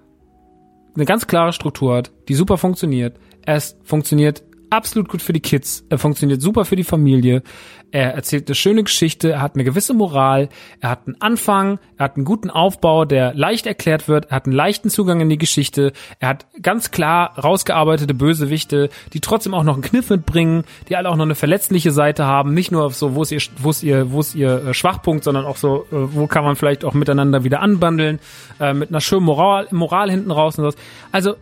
eine 0.94 1.04
ganz 1.04 1.26
klare 1.26 1.52
Struktur 1.52 1.96
hat, 1.96 2.12
die 2.28 2.34
super 2.34 2.58
funktioniert. 2.58 3.16
Es 3.44 3.76
funktioniert 3.82 4.42
absolut 4.70 5.08
gut 5.08 5.22
für 5.22 5.32
die 5.32 5.40
Kids. 5.40 5.84
Er 5.88 5.98
funktioniert 5.98 6.42
super 6.42 6.64
für 6.64 6.76
die 6.76 6.84
Familie. 6.84 7.42
Er 7.90 8.12
erzählt 8.14 8.48
eine 8.48 8.54
schöne 8.54 8.84
Geschichte. 8.84 9.32
Er 9.32 9.40
hat 9.40 9.54
eine 9.54 9.64
gewisse 9.64 9.94
Moral. 9.94 10.50
Er 10.80 10.90
hat 10.90 11.06
einen 11.06 11.20
Anfang. 11.20 11.78
Er 11.96 12.04
hat 12.04 12.16
einen 12.16 12.26
guten 12.26 12.50
Aufbau, 12.50 13.06
der 13.06 13.32
leicht 13.34 13.66
erklärt 13.66 14.08
wird. 14.08 14.26
Er 14.26 14.36
hat 14.36 14.44
einen 14.44 14.54
leichten 14.54 14.90
Zugang 14.90 15.20
in 15.20 15.30
die 15.30 15.38
Geschichte. 15.38 15.92
Er 16.18 16.28
hat 16.28 16.46
ganz 16.60 16.90
klar 16.90 17.38
rausgearbeitete 17.38 18.12
Bösewichte, 18.12 18.90
die 19.14 19.20
trotzdem 19.20 19.54
auch 19.54 19.64
noch 19.64 19.74
einen 19.74 19.82
Kniff 19.82 20.10
mitbringen, 20.10 20.64
die 20.88 20.96
alle 20.96 21.08
auch 21.08 21.16
noch 21.16 21.24
eine 21.24 21.34
verletzliche 21.34 21.90
Seite 21.90 22.26
haben. 22.26 22.52
Nicht 22.52 22.72
nur 22.72 22.90
so, 22.90 23.14
wo 23.14 23.22
ist 23.22 23.32
ihr, 23.32 23.40
wo 23.58 23.70
ist 23.70 23.82
ihr, 23.82 24.12
wo 24.12 24.20
ist 24.20 24.34
ihr 24.34 24.66
äh, 24.66 24.74
Schwachpunkt, 24.74 25.24
sondern 25.24 25.46
auch 25.46 25.56
so, 25.56 25.86
äh, 25.90 26.14
wo 26.14 26.26
kann 26.26 26.44
man 26.44 26.56
vielleicht 26.56 26.84
auch 26.84 26.94
miteinander 26.94 27.42
wieder 27.42 27.60
anbandeln, 27.60 28.18
äh, 28.60 28.74
mit 28.74 28.90
einer 28.90 29.00
schönen 29.00 29.24
Moral, 29.24 29.66
Moral 29.70 30.10
hinten 30.10 30.30
raus 30.30 30.58
und 30.58 30.70
so. 30.70 30.78
Also 31.10 31.36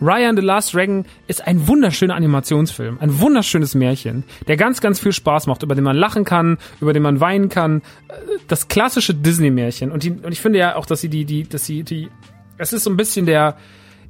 Ryan 0.00 0.36
the 0.36 0.42
Last 0.42 0.74
Dragon 0.74 1.06
ist 1.26 1.46
ein 1.46 1.66
wunderschöner 1.68 2.14
Animationsfilm, 2.14 2.98
ein 3.00 3.20
wunderschönes 3.20 3.74
Märchen, 3.74 4.24
der 4.46 4.56
ganz, 4.56 4.80
ganz 4.80 5.00
viel 5.00 5.12
Spaß 5.12 5.46
macht, 5.46 5.62
über 5.62 5.74
den 5.74 5.84
man 5.84 5.96
lachen 5.96 6.24
kann, 6.24 6.58
über 6.80 6.92
den 6.92 7.02
man 7.02 7.20
weinen 7.20 7.48
kann. 7.48 7.82
Das 8.48 8.68
klassische 8.68 9.14
Disney-Märchen. 9.14 9.90
Und, 9.90 10.06
und 10.06 10.32
ich 10.32 10.40
finde 10.40 10.58
ja 10.58 10.76
auch, 10.76 10.86
dass 10.86 11.00
sie 11.00 11.08
die, 11.08 11.24
die, 11.24 11.48
dass 11.48 11.64
sie 11.64 11.82
die, 11.82 12.10
es 12.58 12.72
ist 12.72 12.84
so 12.84 12.90
ein 12.90 12.96
bisschen 12.96 13.26
der, 13.26 13.56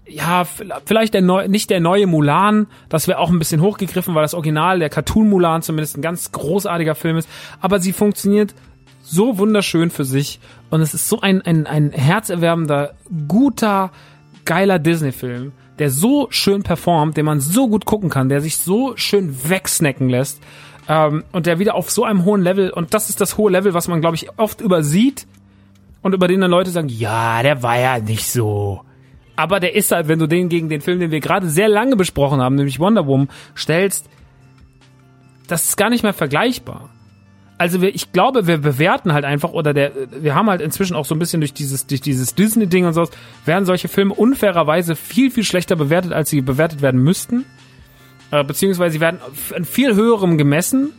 ja, 0.08 0.44
vielleicht 0.84 1.14
der 1.14 1.22
neu, 1.22 1.48
nicht 1.48 1.70
der 1.70 1.80
neue 1.80 2.06
Mulan, 2.06 2.66
das 2.88 3.08
wäre 3.08 3.18
auch 3.18 3.30
ein 3.30 3.38
bisschen 3.38 3.60
hochgegriffen, 3.60 4.14
weil 4.14 4.22
das 4.22 4.34
Original, 4.34 4.78
der 4.78 4.88
Cartoon 4.88 5.28
Mulan 5.28 5.62
zumindest 5.62 5.96
ein 5.96 6.02
ganz 6.02 6.32
großartiger 6.32 6.94
Film 6.94 7.16
ist, 7.16 7.28
aber 7.60 7.80
sie 7.80 7.92
funktioniert 7.92 8.54
so 9.02 9.38
wunderschön 9.38 9.90
für 9.90 10.04
sich 10.04 10.40
und 10.70 10.80
es 10.80 10.94
ist 10.94 11.08
so 11.08 11.20
ein, 11.20 11.42
ein, 11.42 11.66
ein 11.66 11.92
herzerwärmender, 11.92 12.94
guter, 13.28 13.92
geiler 14.44 14.78
Disney-Film, 14.78 15.52
der 15.78 15.90
so 15.90 16.28
schön 16.30 16.62
performt, 16.62 17.16
den 17.16 17.26
man 17.26 17.40
so 17.40 17.68
gut 17.68 17.84
gucken 17.84 18.10
kann, 18.10 18.28
der 18.28 18.40
sich 18.40 18.58
so 18.58 18.96
schön 18.96 19.48
wegsnacken 19.48 20.08
lässt 20.08 20.40
ähm, 20.88 21.24
und 21.32 21.46
der 21.46 21.58
wieder 21.58 21.74
auf 21.74 21.90
so 21.90 22.04
einem 22.04 22.24
hohen 22.24 22.42
Level, 22.42 22.70
und 22.70 22.94
das 22.94 23.10
ist 23.10 23.20
das 23.20 23.36
hohe 23.36 23.50
Level, 23.50 23.74
was 23.74 23.88
man, 23.88 24.00
glaube 24.00 24.16
ich, 24.16 24.28
oft 24.38 24.60
übersieht 24.60 25.26
und 26.02 26.14
über 26.14 26.28
den 26.28 26.40
dann 26.40 26.50
Leute 26.50 26.70
sagen, 26.70 26.88
ja, 26.88 27.42
der 27.42 27.62
war 27.62 27.78
ja 27.78 27.98
nicht 27.98 28.30
so. 28.30 28.82
Aber 29.34 29.60
der 29.60 29.74
ist 29.74 29.92
halt, 29.92 30.08
wenn 30.08 30.18
du 30.18 30.26
den 30.26 30.48
gegen 30.48 30.68
den 30.68 30.80
Film, 30.80 30.98
den 30.98 31.10
wir 31.10 31.20
gerade 31.20 31.48
sehr 31.48 31.68
lange 31.68 31.96
besprochen 31.96 32.40
haben, 32.40 32.54
nämlich 32.54 32.80
Wonder 32.80 33.06
Woman, 33.06 33.28
stellst, 33.56 34.08
das 35.46 35.64
ist 35.64 35.76
gar 35.76 35.90
nicht 35.90 36.02
mehr 36.02 36.14
vergleichbar. 36.14 36.88
Also 37.58 37.80
wir, 37.80 37.94
ich 37.94 38.12
glaube, 38.12 38.46
wir 38.46 38.58
bewerten 38.58 39.12
halt 39.12 39.24
einfach, 39.24 39.52
oder 39.52 39.72
der, 39.72 39.92
wir 40.10 40.34
haben 40.34 40.50
halt 40.50 40.60
inzwischen 40.60 40.94
auch 40.94 41.06
so 41.06 41.14
ein 41.14 41.18
bisschen 41.18 41.40
durch 41.40 41.54
dieses, 41.54 41.86
durch 41.86 42.02
dieses 42.02 42.34
Disney-Ding 42.34 42.84
und 42.84 42.92
sowas, 42.92 43.10
werden 43.46 43.64
solche 43.64 43.88
Filme 43.88 44.12
unfairerweise 44.12 44.94
viel, 44.94 45.30
viel 45.30 45.44
schlechter 45.44 45.76
bewertet, 45.76 46.12
als 46.12 46.28
sie 46.28 46.42
bewertet 46.42 46.82
werden 46.82 47.02
müssten. 47.02 47.46
Äh, 48.30 48.44
beziehungsweise 48.44 48.94
sie 48.94 49.00
werden 49.00 49.20
an 49.54 49.64
viel 49.64 49.94
höherem 49.94 50.36
gemessen. 50.36 50.92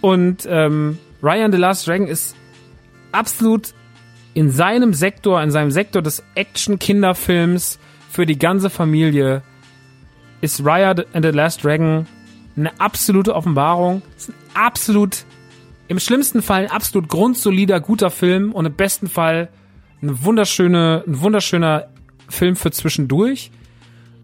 Und 0.00 0.46
ähm, 0.48 0.98
Ryan 1.22 1.52
the 1.52 1.58
Last 1.58 1.86
Dragon 1.86 2.08
ist 2.08 2.34
absolut 3.12 3.74
in 4.34 4.50
seinem 4.50 4.94
Sektor, 4.94 5.40
in 5.42 5.50
seinem 5.50 5.70
Sektor 5.70 6.02
des 6.02 6.24
Action-Kinderfilms 6.34 7.78
für 8.10 8.26
die 8.26 8.38
ganze 8.38 8.70
Familie 8.70 9.42
ist 10.40 10.64
Raya 10.64 10.90
and 11.12 11.24
the 11.24 11.30
Last 11.30 11.64
Dragon 11.64 12.06
eine 12.56 12.78
absolute 12.80 13.34
Offenbarung. 13.34 14.02
Ist 14.16 14.30
ein 14.30 14.34
absolut, 14.54 15.24
im 15.92 16.00
schlimmsten 16.00 16.42
Fall 16.42 16.64
ein 16.64 16.70
absolut 16.70 17.08
grundsolider, 17.08 17.80
guter 17.80 18.10
Film 18.10 18.52
und 18.52 18.66
im 18.66 18.74
besten 18.74 19.08
Fall 19.08 19.48
eine 20.00 20.24
wunderschöne, 20.24 21.04
ein 21.06 21.20
wunderschöner 21.20 21.88
Film 22.28 22.56
für 22.56 22.70
zwischendurch, 22.70 23.50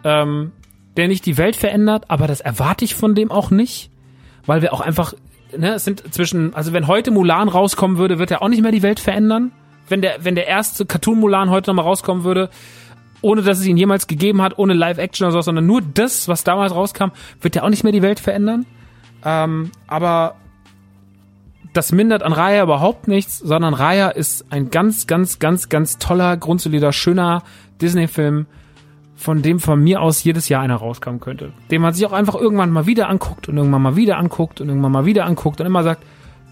ähm, 0.02 0.52
der 0.96 1.08
nicht 1.08 1.24
die 1.26 1.36
Welt 1.36 1.56
verändert, 1.56 2.06
aber 2.08 2.26
das 2.26 2.40
erwarte 2.40 2.84
ich 2.84 2.94
von 2.94 3.14
dem 3.14 3.30
auch 3.30 3.50
nicht, 3.50 3.90
weil 4.46 4.62
wir 4.62 4.72
auch 4.72 4.80
einfach, 4.80 5.14
ne, 5.56 5.74
es 5.74 5.84
sind 5.84 6.12
zwischen, 6.12 6.54
also 6.54 6.72
wenn 6.72 6.88
heute 6.88 7.10
Mulan 7.10 7.48
rauskommen 7.48 7.98
würde, 7.98 8.18
wird 8.18 8.30
er 8.30 8.42
auch 8.42 8.48
nicht 8.48 8.62
mehr 8.62 8.72
die 8.72 8.82
Welt 8.82 8.98
verändern 8.98 9.52
wenn 9.88 10.02
der, 10.02 10.24
wenn 10.24 10.34
der 10.34 10.46
erste 10.46 10.86
Cartoon 10.86 11.18
Mulan 11.18 11.50
heute 11.50 11.70
nochmal 11.70 11.84
rauskommen 11.84 12.24
würde, 12.24 12.50
ohne 13.20 13.42
dass 13.42 13.58
es 13.58 13.66
ihn 13.66 13.76
jemals 13.76 14.06
gegeben 14.06 14.42
hat, 14.42 14.58
ohne 14.58 14.74
Live-Action 14.74 15.26
oder 15.26 15.32
so, 15.32 15.40
sondern 15.40 15.66
nur 15.66 15.82
das, 15.82 16.28
was 16.28 16.44
damals 16.44 16.74
rauskam, 16.74 17.10
wird 17.40 17.54
der 17.54 17.64
auch 17.64 17.70
nicht 17.70 17.82
mehr 17.82 17.92
die 17.92 18.02
Welt 18.02 18.20
verändern. 18.20 18.66
Ähm, 19.24 19.72
aber 19.86 20.36
das 21.72 21.92
mindert 21.92 22.22
an 22.22 22.32
Raya 22.32 22.62
überhaupt 22.62 23.08
nichts, 23.08 23.38
sondern 23.38 23.74
Raya 23.74 24.08
ist 24.08 24.46
ein 24.50 24.70
ganz, 24.70 25.06
ganz, 25.06 25.38
ganz, 25.38 25.68
ganz 25.68 25.98
toller, 25.98 26.36
grundsolider, 26.36 26.92
schöner 26.92 27.42
Disney-Film, 27.80 28.46
von 29.16 29.42
dem 29.42 29.58
von 29.58 29.82
mir 29.82 30.00
aus 30.00 30.22
jedes 30.22 30.48
Jahr 30.48 30.62
einer 30.62 30.76
rauskommen 30.76 31.20
könnte. 31.20 31.52
Den 31.70 31.82
man 31.82 31.92
sich 31.92 32.06
auch 32.06 32.12
einfach 32.12 32.36
irgendwann 32.36 32.70
mal 32.70 32.86
wieder 32.86 33.08
anguckt 33.08 33.48
und 33.48 33.56
irgendwann 33.56 33.82
mal 33.82 33.96
wieder 33.96 34.16
anguckt 34.16 34.60
und 34.60 34.68
irgendwann 34.68 34.92
mal 34.92 35.06
wieder 35.06 35.24
anguckt 35.26 35.60
und 35.60 35.66
immer 35.66 35.82
sagt, 35.82 36.04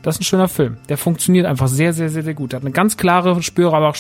das 0.03 0.17
ist 0.17 0.21
ein 0.21 0.25
schöner 0.25 0.49
Film. 0.49 0.77
Der 0.89 0.99
funktioniert 0.99 1.47
einfach 1.47 1.67
sehr, 1.67 1.93
sehr, 1.93 2.09
sehr, 2.09 2.23
sehr 2.23 2.35
gut. 2.35 2.53
Der 2.53 2.59
hat 2.59 2.65
eine 2.65 2.73
ganz 2.73 2.97
klare, 2.97 3.43
spürbare. 3.43 3.93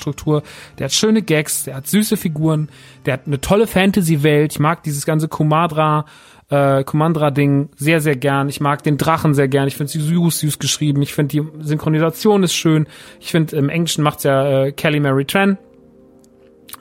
Der 0.78 0.84
hat 0.84 0.92
schöne 0.92 1.22
Gags, 1.22 1.64
der 1.64 1.76
hat 1.76 1.88
süße 1.88 2.16
Figuren, 2.16 2.68
der 3.06 3.14
hat 3.14 3.26
eine 3.26 3.40
tolle 3.40 3.66
Fantasy-Welt. 3.66 4.52
Ich 4.52 4.58
mag 4.60 4.84
dieses 4.84 5.04
ganze 5.04 5.26
Kumadra, 5.26 6.04
äh, 6.48 6.84
Kumandra-Ding 6.84 7.70
sehr, 7.76 8.00
sehr 8.00 8.16
gern. 8.16 8.48
Ich 8.48 8.60
mag 8.60 8.82
den 8.82 8.98
Drachen 8.98 9.34
sehr 9.34 9.48
gern. 9.48 9.68
Ich 9.68 9.76
finde 9.76 9.92
sie 9.92 10.00
süß, 10.00 10.40
süß 10.40 10.58
geschrieben. 10.58 11.02
Ich 11.02 11.14
finde 11.14 11.32
die 11.32 11.64
Synchronisation 11.64 12.42
ist 12.42 12.54
schön. 12.54 12.86
Ich 13.20 13.30
finde, 13.30 13.56
im 13.56 13.68
Englischen 13.68 14.02
macht's 14.02 14.24
ja 14.24 14.64
äh, 14.64 14.72
Kelly 14.72 15.00
Mary 15.00 15.24
Tran. 15.24 15.58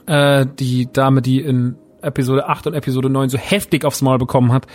Äh, 0.06 0.46
die 0.60 0.92
Dame, 0.92 1.22
die 1.22 1.42
in 1.42 1.78
Episode 2.02 2.48
8 2.48 2.68
und 2.68 2.74
Episode 2.76 3.10
9 3.10 3.30
so 3.30 3.38
heftig 3.38 3.86
aufs 3.86 4.02
Maul 4.02 4.20
bekommen 4.20 4.52
hat 4.54 4.68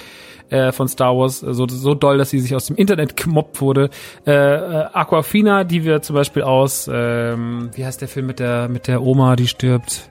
äh, 0.51 0.73
von 0.73 0.89
Star 0.89 1.17
Wars, 1.17 1.41
so, 1.41 1.67
so 1.69 1.95
doll, 1.95 2.19
dass 2.19 2.31
sie 2.31 2.41
sich 2.41 2.55
aus 2.55 2.67
dem 2.67 2.77
Internet 2.77 3.17
gemobbt 3.17 3.61
wurde. 3.61 3.91
Äh, 4.27 4.33
äh, 4.33 4.87
Aquafina, 4.93 5.65
die 5.65 5.85
wir 5.85 6.03
zum 6.03 6.15
Beispiel 6.15 6.43
aus, 6.43 6.91
ähm, 6.93 7.71
wie 7.75 7.85
heißt 7.85 8.01
der 8.01 8.09
Film 8.09 8.27
mit 8.27 8.41
der, 8.41 8.69
mit 8.69 8.89
der 8.89 9.03
Oma, 9.03 9.37
die 9.37 9.47
stirbt? 9.47 10.11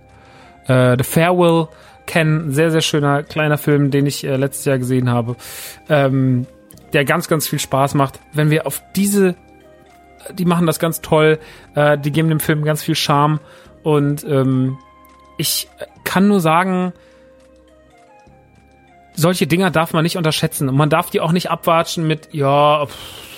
Äh, 0.65 0.95
The 0.97 1.03
Farewell 1.03 1.67
kennen. 2.09 2.51
Sehr, 2.51 2.71
sehr 2.71 2.81
schöner 2.81 3.21
kleiner 3.21 3.59
Film, 3.59 3.91
den 3.91 4.07
ich 4.07 4.23
äh, 4.23 4.35
letztes 4.35 4.65
Jahr 4.65 4.79
gesehen 4.79 5.09
habe. 5.09 5.35
Ähm, 5.87 6.47
der 6.91 7.05
ganz, 7.05 7.27
ganz 7.27 7.47
viel 7.47 7.59
Spaß 7.59 7.93
macht. 7.93 8.19
Wenn 8.33 8.49
wir 8.49 8.65
auf 8.65 8.81
diese, 8.95 9.35
die 10.33 10.45
machen 10.45 10.65
das 10.65 10.79
ganz 10.79 11.01
toll, 11.01 11.37
äh, 11.75 11.99
die 11.99 12.11
geben 12.11 12.29
dem 12.29 12.39
Film 12.39 12.63
ganz 12.63 12.81
viel 12.81 12.95
Charme 12.95 13.39
und 13.83 14.23
ähm, 14.23 14.79
ich 15.37 15.69
kann 16.03 16.27
nur 16.27 16.39
sagen, 16.39 16.93
solche 19.13 19.45
Dinger 19.45 19.69
darf 19.69 19.93
man 19.93 20.01
nicht 20.01 20.17
unterschätzen 20.17 20.67
und 20.67 20.75
man 20.75 20.89
darf 20.89 21.11
die 21.11 21.21
auch 21.21 21.31
nicht 21.31 21.51
abwatschen 21.51 22.07
mit, 22.07 22.29
ja, 22.33 22.87
pff, 22.87 23.28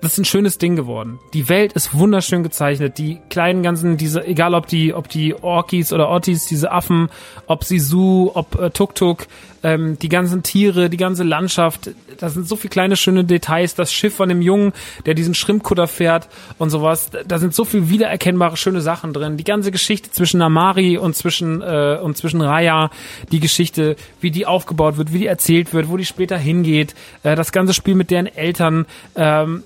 das 0.00 0.12
ist 0.12 0.18
ein 0.18 0.24
schönes 0.24 0.58
Ding 0.58 0.76
geworden. 0.76 1.18
Die 1.32 1.48
Welt 1.48 1.72
ist 1.72 1.98
wunderschön 1.98 2.42
gezeichnet. 2.42 2.98
Die 2.98 3.20
kleinen 3.28 3.62
ganzen, 3.62 3.96
diese, 3.96 4.26
egal 4.26 4.54
ob 4.54 4.66
die, 4.66 4.94
ob 4.94 5.08
die 5.08 5.34
Orkis 5.34 5.92
oder 5.92 6.10
Ottis, 6.10 6.46
diese 6.46 6.70
Affen, 6.70 7.08
ob 7.46 7.64
Sisu, 7.64 8.30
ob 8.34 8.60
äh, 8.60 8.70
Tuk 8.70 8.94
Tuk, 8.94 9.26
ähm, 9.66 9.98
die 9.98 10.08
ganzen 10.08 10.44
Tiere, 10.44 10.88
die 10.88 10.96
ganze 10.96 11.24
Landschaft, 11.24 11.90
da 12.18 12.28
sind 12.28 12.46
so 12.46 12.54
viele 12.54 12.70
kleine 12.70 12.94
schöne 12.94 13.24
Details. 13.24 13.74
Das 13.74 13.92
Schiff 13.92 14.14
von 14.14 14.28
dem 14.28 14.40
Jungen, 14.40 14.72
der 15.06 15.14
diesen 15.14 15.34
Schrimpkutter 15.34 15.88
fährt 15.88 16.28
und 16.58 16.70
sowas. 16.70 17.10
Da 17.26 17.38
sind 17.38 17.52
so 17.52 17.64
viel 17.64 17.90
wiedererkennbare 17.90 18.56
schöne 18.56 18.80
Sachen 18.80 19.12
drin. 19.12 19.36
Die 19.36 19.42
ganze 19.42 19.72
Geschichte 19.72 20.12
zwischen 20.12 20.38
Namari 20.38 20.98
und 20.98 21.16
zwischen 21.16 21.62
äh, 21.62 21.98
und 22.00 22.16
zwischen 22.16 22.42
Raya, 22.42 22.90
die 23.32 23.40
Geschichte, 23.40 23.96
wie 24.20 24.30
die 24.30 24.46
aufgebaut 24.46 24.98
wird, 24.98 25.12
wie 25.12 25.18
die 25.18 25.26
erzählt 25.26 25.74
wird, 25.74 25.88
wo 25.88 25.96
die 25.96 26.04
später 26.04 26.38
hingeht. 26.38 26.94
Äh, 27.24 27.34
das 27.34 27.50
ganze 27.50 27.74
Spiel 27.74 27.96
mit 27.96 28.12
deren 28.12 28.26
Eltern. 28.26 28.86
Ähm, 29.16 29.64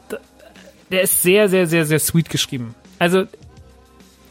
der 0.91 1.03
ist 1.03 1.21
sehr, 1.21 1.51
sehr, 1.51 1.67
sehr, 1.67 1.85
sehr 1.85 1.99
sweet 1.99 2.31
geschrieben. 2.31 2.75
Also, 2.99 3.25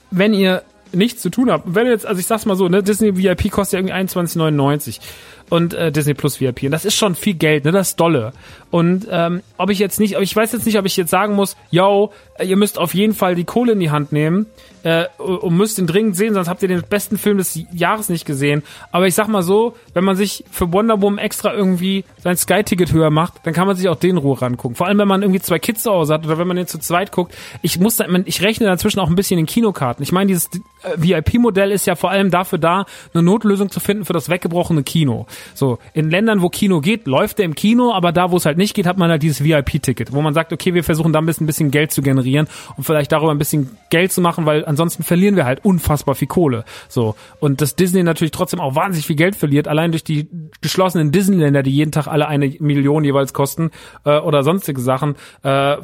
wenn 0.10 0.34
ihr 0.34 0.64
nichts 0.91 1.22
zu 1.22 1.30
tun 1.30 1.52
habt, 1.52 1.64
wenn 1.76 1.88
jetzt, 1.88 2.06
also 2.06 2.20
ich 2.20 2.26
sag's 2.26 2.46
mal 2.46 2.56
so, 2.56 2.68
ne, 2.68 2.82
Disney 2.82 3.16
VIP 3.16 3.52
kostet 3.52 3.74
ja 3.74 3.80
irgendwie 3.80 4.18
21,99 4.18 5.00
und 5.49 5.73
äh, 5.73 5.91
Disney 5.91 6.13
Plus 6.13 6.39
VIP. 6.39 6.63
Und 6.63 6.71
das 6.71 6.85
ist 6.85 6.95
schon 6.95 7.15
viel 7.15 7.34
Geld, 7.34 7.65
ne? 7.65 7.71
Das 7.71 7.89
ist 7.89 7.99
dolle. 7.99 8.34
Und 8.71 9.07
ähm, 9.09 9.41
ob 9.57 9.69
ich 9.69 9.80
jetzt 9.80 9.99
nicht, 9.99 10.15
ich 10.19 10.35
weiß 10.35 10.51
jetzt 10.51 10.65
nicht, 10.65 10.77
ob 10.77 10.85
ich 10.85 10.95
jetzt 10.95 11.09
sagen 11.09 11.34
muss, 11.35 11.57
yo, 11.71 12.11
ihr 12.43 12.55
müsst 12.55 12.77
auf 12.77 12.93
jeden 12.93 13.13
Fall 13.13 13.35
die 13.35 13.43
Kohle 13.43 13.73
in 13.73 13.80
die 13.80 13.89
Hand 13.89 14.11
nehmen 14.11 14.45
äh, 14.84 15.05
und 15.17 15.57
müsst 15.57 15.77
den 15.77 15.88
dringend 15.88 16.15
sehen, 16.15 16.35
sonst 16.35 16.47
habt 16.47 16.61
ihr 16.61 16.67
den 16.67 16.84
besten 16.88 17.17
Film 17.17 17.38
des 17.38 17.59
Jahres 17.73 18.09
nicht 18.09 18.26
gesehen. 18.26 18.63
Aber 18.91 19.07
ich 19.07 19.15
sag 19.15 19.27
mal 19.27 19.41
so, 19.41 19.76
wenn 19.93 20.03
man 20.03 20.15
sich 20.15 20.45
für 20.51 20.71
Wonder 20.71 21.01
Woman 21.01 21.17
extra 21.17 21.53
irgendwie 21.53 22.05
sein 22.23 22.38
Sky-Ticket 22.38 22.93
höher 22.93 23.09
macht, 23.09 23.34
dann 23.43 23.53
kann 23.53 23.65
man 23.65 23.76
sich 23.76 23.89
auch 23.89 23.95
den 23.95 24.17
Ruhe 24.17 24.39
rangucken. 24.39 24.76
Vor 24.76 24.88
allem, 24.88 24.99
wenn 24.99 25.07
man 25.07 25.23
irgendwie 25.23 25.41
zwei 25.41 25.57
Kids 25.57 25.84
zu 25.84 25.91
Hause 25.91 26.13
hat 26.13 26.26
oder 26.26 26.38
wenn 26.38 26.47
man 26.47 26.57
den 26.57 26.67
zu 26.67 26.77
zweit 26.77 27.11
guckt. 27.11 27.35
Ich 27.63 27.80
muss, 27.80 27.95
da, 27.97 28.05
ich 28.26 28.41
rechne 28.43 28.67
dazwischen 28.67 28.99
auch 28.99 29.09
ein 29.09 29.15
bisschen 29.15 29.39
in 29.39 29.47
Kinokarten. 29.47 30.03
Ich 30.03 30.11
meine, 30.11 30.27
dieses 30.27 30.49
äh, 30.84 30.95
VIP-Modell 30.95 31.71
ist 31.71 31.88
ja 31.88 31.95
vor 31.95 32.11
allem 32.11 32.30
dafür 32.30 32.59
da, 32.59 32.85
eine 33.13 33.23
Notlösung 33.23 33.71
zu 33.71 33.80
finden 33.80 34.05
für 34.05 34.13
das 34.13 34.30
weggebrochene 34.30 34.84
Kino. 34.84 35.26
So, 35.53 35.80
in 35.94 36.10
Ländern, 36.10 36.41
wo 36.41 36.49
Kino 36.49 36.82
geht, 36.82 37.07
läuft 37.07 37.40
der 37.40 37.45
im 37.45 37.56
Kino, 37.56 37.94
aber 37.94 38.11
da, 38.11 38.32
wo 38.32 38.38
es 38.38 38.45
halt 38.45 38.57
nicht 38.57 38.74
geht, 38.74 38.86
hat 38.86 38.98
man 38.98 39.10
halt 39.10 39.24
dieses 39.24 39.44
VIP-Ticket, 39.44 40.14
wo 40.14 40.22
man 40.22 40.34
sagt, 40.34 40.53
okay, 40.53 40.74
wir 40.74 40.84
versuchen 40.84 41.14
da 41.14 41.20
ein 41.20 41.26
bisschen, 41.26 41.72
Geld 41.72 41.91
zu 41.91 42.02
generieren 42.02 42.48
und 42.78 42.84
vielleicht 42.84 43.11
darüber 43.11 43.32
ein 43.32 43.38
bisschen 43.38 43.70
Geld 43.90 44.11
zu 44.11 44.22
machen, 44.22 44.45
weil 44.45 44.66
ansonsten 44.66 45.03
verlieren 45.03 45.36
wir 45.36 45.45
halt 45.45 45.64
unfassbar 45.66 46.16
viel 46.16 46.28
Kohle. 46.28 46.64
So. 46.88 47.16
Und 47.40 47.61
dass 47.61 47.76
Disney 47.76 48.03
natürlich 48.03 48.32
trotzdem 48.32 48.60
auch 48.60 48.76
wahnsinnig 48.76 49.07
viel 49.07 49.16
Geld 49.16 49.36
verliert, 49.36 49.68
allein 49.68 49.91
durch 49.91 50.03
die 50.03 50.28
geschlossenen 50.61 51.11
Disneyländer, 51.11 51.64
die 51.64 51.72
jeden 51.72 51.91
Tag 51.91 52.07
alle 52.07 52.28
eine 52.28 52.49
Million 52.60 53.03
jeweils 53.03 53.34
kosten, 53.34 53.72
äh, 54.06 54.18
oder 54.20 54.44
sonstige 54.44 54.82
Sachen, 54.82 55.16
äh, 55.44 55.78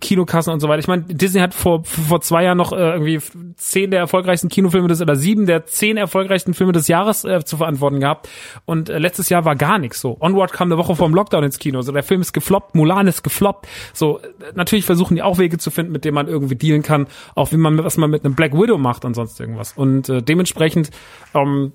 Kinokassen 0.00 0.52
und 0.52 0.60
so 0.60 0.68
weiter. 0.68 0.80
Ich 0.80 0.88
meine, 0.88 1.02
Disney 1.02 1.40
hat 1.40 1.54
vor, 1.54 1.84
vor 1.84 2.20
zwei 2.20 2.44
Jahren 2.44 2.58
noch 2.58 2.72
äh, 2.72 2.76
irgendwie 2.76 3.20
zehn 3.56 3.90
der 3.90 4.00
erfolgreichsten 4.00 4.48
Kinofilme 4.48 4.88
des, 4.88 5.00
oder 5.00 5.16
sieben 5.16 5.46
der 5.46 5.66
zehn 5.66 5.96
erfolgreichsten 5.96 6.54
Filme 6.54 6.72
des 6.72 6.88
Jahres 6.88 7.24
äh, 7.24 7.44
zu 7.44 7.56
verantworten 7.56 8.00
gehabt. 8.00 8.28
Und 8.64 8.88
äh, 8.88 8.97
letztes 8.98 9.28
Jahr 9.28 9.44
war 9.44 9.56
gar 9.56 9.78
nichts 9.78 10.00
so. 10.00 10.16
Onward 10.20 10.52
kam 10.52 10.68
eine 10.68 10.78
Woche 10.78 10.96
vorm 10.96 11.14
Lockdown 11.14 11.44
ins 11.44 11.58
Kino. 11.58 11.82
So, 11.82 11.92
der 11.92 12.02
Film 12.02 12.20
ist 12.20 12.32
gefloppt, 12.32 12.74
Mulan 12.74 13.06
ist 13.06 13.22
gefloppt. 13.22 13.66
So, 13.92 14.20
natürlich 14.54 14.84
versuchen 14.84 15.14
die 15.14 15.22
auch 15.22 15.38
Wege 15.38 15.58
zu 15.58 15.70
finden, 15.70 15.92
mit 15.92 16.04
denen 16.04 16.14
man 16.14 16.28
irgendwie 16.28 16.56
dealen 16.56 16.82
kann, 16.82 17.06
auch 17.34 17.52
wie 17.52 17.56
man, 17.56 17.82
was 17.82 17.96
man 17.96 18.10
mit 18.10 18.24
einem 18.24 18.34
Black 18.34 18.54
Widow 18.54 18.78
macht 18.78 19.04
und 19.04 19.14
sonst 19.14 19.38
irgendwas. 19.40 19.72
Und 19.72 20.08
äh, 20.08 20.22
dementsprechend 20.22 20.90
ähm, 21.34 21.72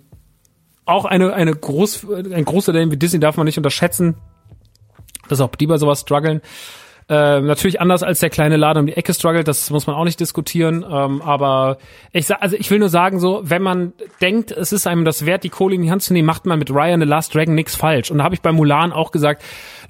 auch 0.85 1.05
eine, 1.05 1.33
eine 1.33 1.53
groß, 1.53 2.07
ein 2.09 2.45
großer 2.45 2.69
Unternehmen 2.69 2.91
wie 2.91 2.97
Disney 2.97 3.19
darf 3.19 3.37
man 3.37 3.45
nicht 3.45 3.57
unterschätzen, 3.57 4.15
dass 5.29 5.41
auch 5.41 5.55
die 5.55 5.67
bei 5.67 5.77
sowas 5.77 6.01
strugglen. 6.01 6.41
Äh, 7.09 7.41
natürlich 7.41 7.81
anders 7.81 8.03
als 8.03 8.19
der 8.19 8.29
kleine 8.29 8.57
Laden 8.57 8.81
um 8.81 8.87
die 8.87 8.93
Ecke 8.93 9.13
struggelt, 9.13 9.47
das 9.47 9.69
muss 9.69 9.87
man 9.87 9.95
auch 9.95 10.05
nicht 10.05 10.19
diskutieren. 10.19 10.85
Ähm, 10.89 11.21
aber 11.21 11.77
ich 12.11 12.25
sag, 12.25 12.41
also 12.41 12.55
ich 12.57 12.69
will 12.71 12.79
nur 12.79 12.89
sagen, 12.89 13.19
so, 13.19 13.41
wenn 13.43 13.61
man 13.61 13.93
denkt, 14.21 14.51
es 14.51 14.71
ist 14.71 14.87
einem 14.87 15.05
das 15.05 15.25
wert, 15.25 15.43
die 15.43 15.49
Kohle 15.49 15.75
in 15.75 15.81
die 15.81 15.91
Hand 15.91 16.01
zu 16.01 16.13
nehmen, 16.13 16.25
macht 16.25 16.45
man 16.45 16.59
mit 16.59 16.71
Ryan 16.71 17.01
the 17.01 17.07
Last 17.07 17.35
Dragon 17.35 17.55
nichts 17.55 17.75
falsch. 17.75 18.11
Und 18.11 18.19
da 18.19 18.23
habe 18.23 18.35
ich 18.35 18.41
bei 18.41 18.51
Mulan 18.51 18.91
auch 18.91 19.11
gesagt, 19.11 19.43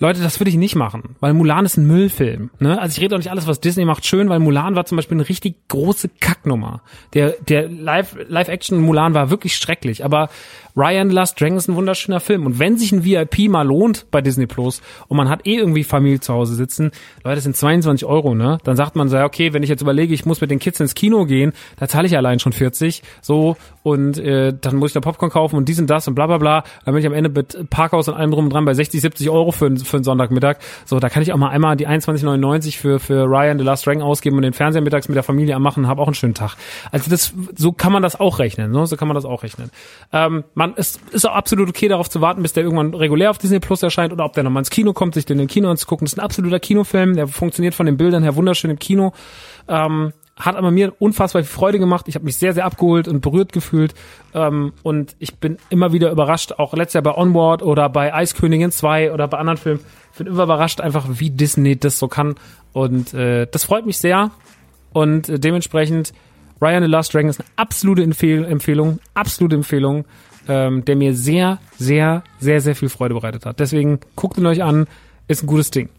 Leute, 0.03 0.21
das 0.21 0.37
würde 0.41 0.49
ich 0.49 0.57
nicht 0.57 0.75
machen, 0.75 1.15
weil 1.21 1.33
Mulan 1.33 1.63
ist 1.63 1.77
ein 1.77 1.87
Müllfilm. 1.87 2.49
Ne? 2.59 2.77
Also 2.77 2.97
ich 2.97 3.01
rede 3.01 3.15
auch 3.15 3.19
nicht 3.19 3.31
alles, 3.31 3.47
was 3.47 3.61
Disney 3.61 3.85
macht, 3.85 4.05
schön, 4.05 4.27
weil 4.27 4.39
Mulan 4.39 4.75
war 4.75 4.83
zum 4.83 4.97
Beispiel 4.97 5.15
eine 5.15 5.29
richtig 5.29 5.55
große 5.69 6.09
Kacknummer. 6.19 6.81
Der, 7.13 7.35
der 7.47 7.69
Live, 7.69 8.17
Live-Action 8.27 8.81
Mulan 8.81 9.13
war 9.13 9.29
wirklich 9.29 9.55
schrecklich, 9.55 10.03
aber 10.03 10.27
Ryan 10.75 11.09
Last 11.09 11.39
Dragon 11.39 11.57
ist 11.57 11.67
ein 11.67 11.75
wunderschöner 11.75 12.19
Film. 12.19 12.45
Und 12.45 12.59
wenn 12.59 12.77
sich 12.77 12.91
ein 12.91 13.05
VIP 13.05 13.49
mal 13.49 13.65
lohnt 13.65 14.07
bei 14.11 14.21
Disney 14.21 14.47
Plus 14.47 14.81
und 15.07 15.17
man 15.17 15.29
hat 15.29 15.45
eh 15.45 15.55
irgendwie 15.55 15.83
Familie 15.83 16.19
zu 16.19 16.33
Hause 16.33 16.55
sitzen, 16.55 16.91
Leute, 17.23 17.35
das 17.35 17.43
sind 17.43 17.55
22 17.55 18.05
Euro, 18.05 18.33
ne? 18.35 18.57
Dann 18.63 18.75
sagt 18.75 18.95
man 18.95 19.07
so, 19.07 19.17
okay, 19.19 19.53
wenn 19.53 19.63
ich 19.63 19.69
jetzt 19.69 19.81
überlege, 19.81 20.13
ich 20.13 20.25
muss 20.25 20.41
mit 20.41 20.51
den 20.51 20.59
Kids 20.59 20.79
ins 20.79 20.95
Kino 20.95 21.25
gehen, 21.25 21.53
da 21.77 21.87
zahle 21.87 22.07
ich 22.07 22.17
allein 22.17 22.39
schon 22.39 22.53
40, 22.53 23.03
so, 23.21 23.55
und 23.83 24.17
äh, 24.17 24.53
dann 24.59 24.77
muss 24.77 24.89
ich 24.89 24.93
da 24.93 25.01
Popcorn 25.01 25.31
kaufen 25.31 25.57
und 25.57 25.69
dies 25.69 25.79
und 25.79 25.89
das 25.89 26.07
und 26.07 26.15
bla 26.15 26.27
bla 26.27 26.37
bla. 26.37 26.63
Dann 26.85 26.93
bin 26.93 27.01
ich 27.01 27.07
am 27.07 27.13
Ende 27.13 27.29
mit 27.29 27.69
Parkhaus 27.69 28.07
und 28.07 28.15
allem 28.15 28.31
drum 28.31 28.45
und 28.45 28.53
dran 28.53 28.65
bei 28.65 28.73
60, 28.73 28.99
70 29.01 29.29
Euro 29.29 29.51
für, 29.51 29.75
für 29.77 29.92
einen 29.97 30.03
Sonntagmittag. 30.03 30.57
So, 30.85 30.99
da 30.99 31.09
kann 31.09 31.23
ich 31.23 31.33
auch 31.33 31.37
mal 31.37 31.49
einmal 31.49 31.75
die 31.75 31.87
21,99 31.87 32.77
für, 32.77 32.99
für 32.99 33.25
Ryan 33.25 33.57
The 33.57 33.63
Last 33.63 33.85
Dragon 33.85 34.01
ausgeben 34.01 34.37
und 34.37 34.43
den 34.43 34.53
Fernseher 34.53 34.81
mittags 34.81 35.07
mit 35.07 35.15
der 35.15 35.23
Familie 35.23 35.55
anmachen, 35.55 35.87
habe 35.87 36.01
auch 36.01 36.07
einen 36.07 36.15
schönen 36.15 36.33
Tag. 36.33 36.55
Also 36.91 37.09
das, 37.09 37.33
so 37.55 37.71
kann 37.71 37.91
man 37.91 38.03
das 38.03 38.19
auch 38.19 38.39
rechnen, 38.39 38.71
ne? 38.71 38.85
So 38.87 38.97
kann 38.97 39.07
man 39.07 39.15
das 39.15 39.25
auch 39.25 39.43
rechnen. 39.43 39.69
Ähm, 40.11 40.43
man, 40.53 40.73
es 40.75 40.99
ist 41.11 41.27
auch 41.27 41.33
absolut 41.33 41.69
okay, 41.69 41.87
darauf 41.87 42.09
zu 42.09 42.21
warten, 42.21 42.41
bis 42.41 42.53
der 42.53 42.63
irgendwann 42.63 42.93
regulär 42.93 43.29
auf 43.29 43.37
Disney 43.37 43.59
Plus 43.59 43.83
erscheint 43.83 44.13
oder 44.13 44.25
ob 44.25 44.33
der 44.33 44.43
nochmal 44.43 44.61
ins 44.61 44.69
Kino 44.69 44.93
kommt, 44.93 45.13
sich 45.13 45.25
den 45.25 45.39
im 45.39 45.47
Kino 45.47 45.69
anzugucken. 45.69 46.05
Das 46.05 46.13
ist 46.13 46.19
ein 46.19 46.23
absoluter 46.23 46.59
Kinofilm, 46.59 47.15
der 47.15 47.27
funktioniert 47.27 47.75
von 47.75 47.85
den 47.85 47.97
Bildern 47.97 48.23
her 48.23 48.35
wunderschön 48.35 48.71
im 48.71 48.79
Kino. 48.79 49.13
Ähm, 49.67 50.13
hat 50.35 50.55
aber 50.55 50.71
mir 50.71 50.93
unfassbar 50.99 51.43
viel 51.43 51.51
Freude 51.51 51.79
gemacht. 51.79 52.07
Ich 52.07 52.15
habe 52.15 52.25
mich 52.25 52.37
sehr, 52.37 52.53
sehr 52.53 52.65
abgeholt 52.65 53.07
und 53.07 53.21
berührt 53.21 53.53
gefühlt. 53.53 53.93
Ähm, 54.33 54.73
und 54.81 55.15
ich 55.19 55.35
bin 55.35 55.57
immer 55.69 55.93
wieder 55.93 56.11
überrascht, 56.11 56.53
auch 56.53 56.73
letztes 56.73 56.95
Jahr 56.95 57.03
bei 57.03 57.15
Onward 57.15 57.61
oder 57.61 57.89
bei 57.89 58.13
Eiskönigin 58.13 58.71
2 58.71 59.11
oder 59.11 59.27
bei 59.27 59.37
anderen 59.37 59.57
Filmen. 59.57 59.79
Ich 60.11 60.17
bin 60.17 60.27
immer 60.27 60.43
überrascht 60.43 60.81
einfach, 60.81 61.05
wie 61.09 61.29
Disney 61.29 61.77
das 61.77 61.99
so 61.99 62.07
kann. 62.07 62.35
Und 62.71 63.13
äh, 63.13 63.47
das 63.49 63.63
freut 63.63 63.85
mich 63.85 63.99
sehr. 63.99 64.31
Und 64.91 65.29
äh, 65.29 65.39
dementsprechend, 65.39 66.13
Ryan 66.61 66.83
the 66.83 66.89
Last 66.89 67.13
Dragon 67.13 67.29
ist 67.29 67.39
eine 67.39 67.49
absolute 67.55 68.03
Empfehl 68.03 68.45
Empfehlung, 68.45 68.99
absolute 69.13 69.55
Empfehlung, 69.55 70.05
ähm, 70.47 70.83
der 70.85 70.95
mir 70.95 71.13
sehr, 71.15 71.59
sehr, 71.77 72.23
sehr, 72.39 72.61
sehr 72.61 72.75
viel 72.75 72.89
Freude 72.89 73.13
bereitet 73.13 73.45
hat. 73.45 73.59
Deswegen 73.59 73.99
guckt 74.15 74.37
ihn 74.37 74.45
euch 74.45 74.63
an, 74.63 74.87
ist 75.27 75.43
ein 75.43 75.47
gutes 75.47 75.71
Ding. 75.71 75.89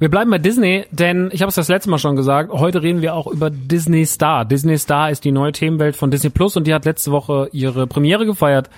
Wir 0.00 0.08
bleiben 0.08 0.30
bei 0.30 0.38
Disney, 0.38 0.86
denn 0.90 1.30
ich 1.32 1.40
habe 1.42 1.50
es 1.50 1.54
das 1.54 1.68
letzte 1.68 1.88
Mal 1.88 1.98
schon 1.98 2.16
gesagt, 2.16 2.50
heute 2.52 2.82
reden 2.82 3.00
wir 3.00 3.14
auch 3.14 3.28
über 3.28 3.48
Disney 3.50 4.04
Star. 4.06 4.44
Disney 4.44 4.76
Star 4.76 5.10
ist 5.10 5.24
die 5.24 5.30
neue 5.30 5.52
Themenwelt 5.52 5.94
von 5.94 6.10
Disney 6.10 6.30
Plus 6.30 6.56
und 6.56 6.66
die 6.66 6.74
hat 6.74 6.84
letzte 6.84 7.12
Woche 7.12 7.48
ihre 7.52 7.86
Premiere 7.86 8.26
gefeiert 8.26 8.70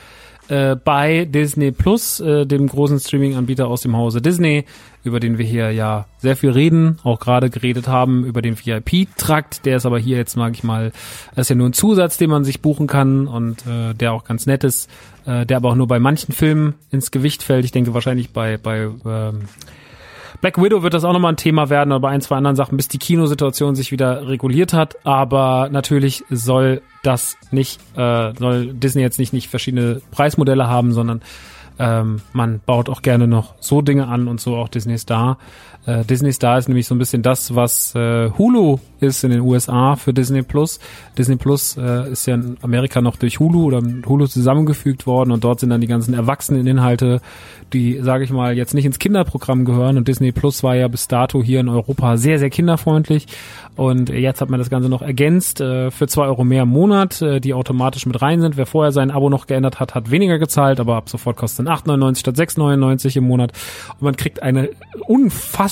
äh, 0.48 0.76
bei 0.76 1.24
Disney 1.24 1.72
Plus, 1.72 2.20
äh, 2.20 2.44
dem 2.44 2.66
großen 2.66 3.00
Streaming-Anbieter 3.00 3.66
aus 3.66 3.80
dem 3.80 3.96
Hause 3.96 4.20
Disney, 4.20 4.66
über 5.04 5.18
den 5.18 5.38
wir 5.38 5.46
hier 5.46 5.70
ja 5.72 6.04
sehr 6.18 6.36
viel 6.36 6.50
reden, 6.50 6.98
auch 7.02 7.18
gerade 7.18 7.48
geredet 7.48 7.88
haben 7.88 8.26
über 8.26 8.42
den 8.42 8.58
VIP-Trakt. 8.58 9.64
Der 9.64 9.78
ist 9.78 9.86
aber 9.86 9.98
hier 9.98 10.18
jetzt, 10.18 10.36
mag 10.36 10.52
ich 10.52 10.64
mal, 10.64 10.92
das 11.34 11.46
ist 11.46 11.48
ja 11.48 11.56
nur 11.56 11.70
ein 11.70 11.72
Zusatz, 11.72 12.18
den 12.18 12.28
man 12.28 12.44
sich 12.44 12.60
buchen 12.60 12.86
kann 12.86 13.26
und 13.26 13.66
äh, 13.66 13.94
der 13.94 14.12
auch 14.12 14.24
ganz 14.24 14.44
nett 14.44 14.64
ist, 14.64 14.90
äh, 15.24 15.46
der 15.46 15.56
aber 15.56 15.70
auch 15.70 15.76
nur 15.76 15.88
bei 15.88 15.98
manchen 15.98 16.32
Filmen 16.32 16.74
ins 16.90 17.10
Gewicht 17.10 17.42
fällt. 17.42 17.64
Ich 17.64 17.72
denke 17.72 17.94
wahrscheinlich 17.94 18.30
bei 18.30 18.58
bei 18.58 18.90
ähm, 19.06 19.48
Black 20.40 20.60
Widow 20.62 20.82
wird 20.82 20.94
das 20.94 21.04
auch 21.04 21.12
nochmal 21.12 21.32
ein 21.32 21.36
Thema 21.36 21.70
werden, 21.70 21.98
bei 22.00 22.10
ein, 22.10 22.20
zwei 22.20 22.36
anderen 22.36 22.56
Sachen, 22.56 22.76
bis 22.76 22.88
die 22.88 22.98
Kinosituation 22.98 23.74
sich 23.74 23.92
wieder 23.92 24.28
reguliert 24.28 24.72
hat. 24.72 24.96
Aber 25.04 25.68
natürlich 25.70 26.24
soll 26.30 26.82
das 27.02 27.36
nicht, 27.50 27.80
äh, 27.96 28.32
soll 28.38 28.72
Disney 28.72 29.02
jetzt 29.02 29.18
nicht, 29.18 29.32
nicht 29.32 29.48
verschiedene 29.48 30.00
Preismodelle 30.10 30.68
haben, 30.68 30.92
sondern 30.92 31.22
ähm, 31.78 32.20
man 32.32 32.60
baut 32.64 32.88
auch 32.88 33.02
gerne 33.02 33.26
noch 33.26 33.54
so 33.60 33.82
Dinge 33.82 34.08
an 34.08 34.28
und 34.28 34.40
so 34.40 34.56
auch 34.56 34.68
Disney 34.68 34.98
Star. 34.98 35.38
Äh, 35.86 36.04
Disney 36.04 36.32
Star 36.32 36.58
ist 36.58 36.68
nämlich 36.68 36.86
so 36.86 36.94
ein 36.94 36.98
bisschen 36.98 37.22
das, 37.22 37.54
was 37.54 37.94
äh, 37.94 38.30
Hulu 38.36 38.78
ist 39.00 39.24
in 39.24 39.30
den 39.30 39.40
USA 39.40 39.96
für 39.96 40.12
Disney 40.12 40.42
Plus. 40.42 40.80
Disney 41.16 41.36
Plus 41.36 41.76
äh, 41.76 42.10
ist 42.10 42.26
ja 42.26 42.34
in 42.34 42.56
Amerika 42.62 43.00
noch 43.00 43.16
durch 43.16 43.38
Hulu 43.38 43.64
oder 43.64 43.82
Hulu 44.06 44.26
zusammengefügt 44.26 45.06
worden 45.06 45.30
und 45.30 45.44
dort 45.44 45.60
sind 45.60 45.70
dann 45.70 45.80
die 45.80 45.86
ganzen 45.86 46.14
Erwachseneninhalte, 46.14 47.20
die, 47.72 48.00
sage 48.00 48.24
ich 48.24 48.30
mal, 48.30 48.56
jetzt 48.56 48.74
nicht 48.74 48.84
ins 48.84 48.98
Kinderprogramm 48.98 49.64
gehören 49.64 49.96
und 49.96 50.08
Disney 50.08 50.32
Plus 50.32 50.62
war 50.62 50.74
ja 50.74 50.88
bis 50.88 51.08
dato 51.08 51.42
hier 51.42 51.60
in 51.60 51.68
Europa 51.68 52.16
sehr, 52.16 52.38
sehr 52.38 52.50
kinderfreundlich 52.50 53.26
und 53.76 54.08
jetzt 54.08 54.40
hat 54.40 54.48
man 54.48 54.58
das 54.58 54.70
Ganze 54.70 54.88
noch 54.88 55.02
ergänzt 55.02 55.60
äh, 55.60 55.90
für 55.90 56.08
zwei 56.08 56.26
Euro 56.26 56.44
mehr 56.44 56.62
im 56.62 56.70
Monat, 56.70 57.20
äh, 57.20 57.40
die 57.40 57.52
automatisch 57.54 58.06
mit 58.06 58.20
rein 58.22 58.40
sind. 58.40 58.56
Wer 58.56 58.66
vorher 58.66 58.90
sein 58.90 59.10
Abo 59.10 59.28
noch 59.28 59.46
geändert 59.46 59.78
hat, 59.80 59.94
hat 59.94 60.10
weniger 60.10 60.38
gezahlt, 60.38 60.80
aber 60.80 60.96
ab 60.96 61.10
sofort 61.10 61.36
kostet 61.36 61.66
es 61.66 61.72
8,99 61.72 62.18
statt 62.18 62.36
6,99 62.36 63.18
im 63.18 63.24
Monat 63.24 63.52
und 63.98 64.02
man 64.02 64.16
kriegt 64.16 64.42
eine 64.42 64.70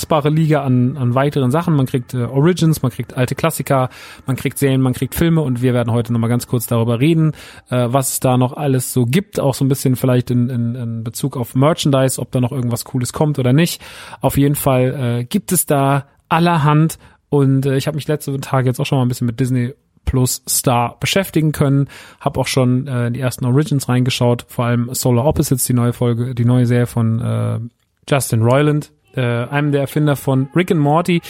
unfassbare 0.05 0.29
Liga 0.31 0.63
an, 0.63 0.97
an 0.97 1.15
weiteren 1.15 1.51
Sachen. 1.51 1.75
Man 1.75 1.87
kriegt 1.87 2.15
äh, 2.15 2.25
Origins, 2.25 2.83
man 2.83 2.91
kriegt 2.93 3.17
alte 3.17 3.35
Klassiker, 3.35 3.89
man 4.27 4.37
kriegt 4.37 4.59
Serien, 4.59 4.81
man 4.81 4.93
kriegt 4.93 5.15
Filme 5.15 5.41
und 5.41 5.63
wir 5.63 5.73
werden 5.75 5.93
heute 5.93 6.13
nochmal 6.13 6.31
ganz 6.31 6.47
kurz 6.47 6.67
darüber 6.67 7.01
reden, 7.01 7.33
äh, 7.71 7.87
was 7.89 8.13
es 8.13 8.21
da 8.21 8.37
noch 8.37 8.53
alles 8.53 8.93
so 8.93 9.07
gibt, 9.07 9.41
auch 9.41 9.55
so 9.55 9.65
ein 9.65 9.69
bisschen 9.69 9.97
vielleicht 9.97 10.31
in, 10.31 10.51
in, 10.51 10.75
in 10.75 11.05
Bezug 11.05 11.37
auf 11.37 11.55
Merchandise, 11.55 12.21
ob 12.21 12.31
da 12.33 12.41
noch 12.41 12.53
irgendwas 12.53 12.85
Cooles 12.85 13.13
kommt 13.13 13.39
oder 13.39 13.53
nicht. 13.53 13.81
Auf 14.21 14.37
jeden 14.37 14.55
Fall 14.55 15.21
äh, 15.21 15.25
gibt 15.25 15.53
es 15.53 15.67
da 15.67 16.07
allerhand 16.29 16.99
und 17.31 17.67
äh, 17.67 17.77
ich 17.77 17.87
habe 17.87 17.97
mich 17.97 18.07
letzte 18.07 18.39
Tage 18.41 18.69
jetzt 18.69 18.81
auch 18.81 18.87
schon 18.87 18.99
mal 18.99 19.05
ein 19.05 19.09
bisschen 19.09 19.27
mit 19.27 19.41
Disney 19.41 19.73
Plus 20.05 20.43
Star 20.47 20.99
beschäftigen 21.01 21.53
können. 21.53 21.89
Hab 22.21 22.37
auch 22.37 22.47
schon 22.47 22.87
äh, 22.87 23.11
die 23.11 23.21
ersten 23.21 23.47
Origins 23.47 23.89
reingeschaut, 23.89 24.45
vor 24.49 24.67
allem 24.67 24.93
Solar 24.93 25.25
Opposites, 25.25 25.65
die 25.65 25.73
neue 25.73 25.95
Folge, 25.95 26.35
die 26.35 26.45
neue 26.45 26.67
Serie 26.67 26.87
von 26.87 27.21
äh, 27.21 27.59
Justin 28.07 28.43
Roiland, 28.43 28.93
äh, 29.17 29.21
einem 29.21 29.73
der 29.73 29.83
Erfinder 29.83 30.17
von 30.17 30.49
Rick 30.55 30.71
and 30.71 30.81
Morty, 30.81 31.23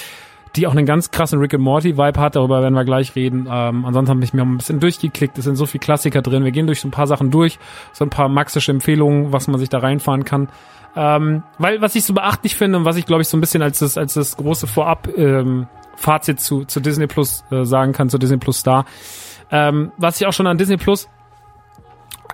die 0.57 0.67
auch 0.67 0.73
einen 0.73 0.87
ganz 0.87 1.11
krassen 1.11 1.41
Rick 1.41 1.55
and 1.55 1.63
Morty 1.63 1.97
Vibe 1.97 2.21
hat, 2.21 2.37
darüber 2.37 2.63
werden 2.63 2.75
wir 2.75 2.85
gleich 2.85 3.17
reden. 3.17 3.49
Ähm, 3.51 3.85
ansonsten 3.85 4.11
habe 4.11 4.25
ich 4.25 4.35
mir 4.35 4.43
ein 4.43 4.59
bisschen 4.59 4.81
durchgeklickt, 4.81 5.37
es 5.39 5.45
sind 5.45 5.57
so 5.57 5.67
viele 5.67 5.81
Klassiker 5.81 6.23
drin. 6.23 6.45
Wir 6.45 6.53
gehen 6.53 6.67
durch 6.67 6.81
so 6.81 6.89
ein 6.89 6.93
paar 6.93 7.07
Sachen 7.07 7.31
durch, 7.31 7.59
so 7.93 8.05
ein 8.05 8.11
paar 8.11 8.29
maxische 8.29 8.71
Empfehlungen, 8.71 9.33
was 9.33 9.49
man 9.49 9.59
sich 9.59 9.69
da 9.69 9.79
reinfahren 9.79 10.25
kann. 10.25 10.49
Ähm, 10.97 11.43
weil 11.59 11.81
was 11.81 11.97
ich 11.97 12.05
so 12.05 12.15
beachtlich 12.15 12.55
finde 12.55 12.79
und 12.79 12.85
was 12.85 12.97
ich 12.97 13.05
glaube 13.05 13.23
ich 13.23 13.29
so 13.29 13.37
ein 13.37 13.41
bisschen 13.41 13.63
als 13.63 13.81
das 13.81 13.99
als 13.99 14.15
das 14.15 14.37
große 14.37 14.69
Vorab 14.69 15.09
ähm, 15.17 15.67
Fazit 15.97 16.39
zu 16.41 16.65
zu 16.65 16.79
Disney 16.79 17.09
Plus 17.09 17.45
äh, 17.51 17.65
sagen 17.65 17.93
kann 17.93 18.09
zu 18.09 18.19
Disney 18.19 18.37
Plus 18.37 18.59
Star, 18.59 18.85
ähm, 19.51 19.91
was 19.97 20.21
ich 20.21 20.27
auch 20.29 20.33
schon 20.33 20.47
an 20.47 20.57
Disney 20.57 20.77
Plus 20.77 21.09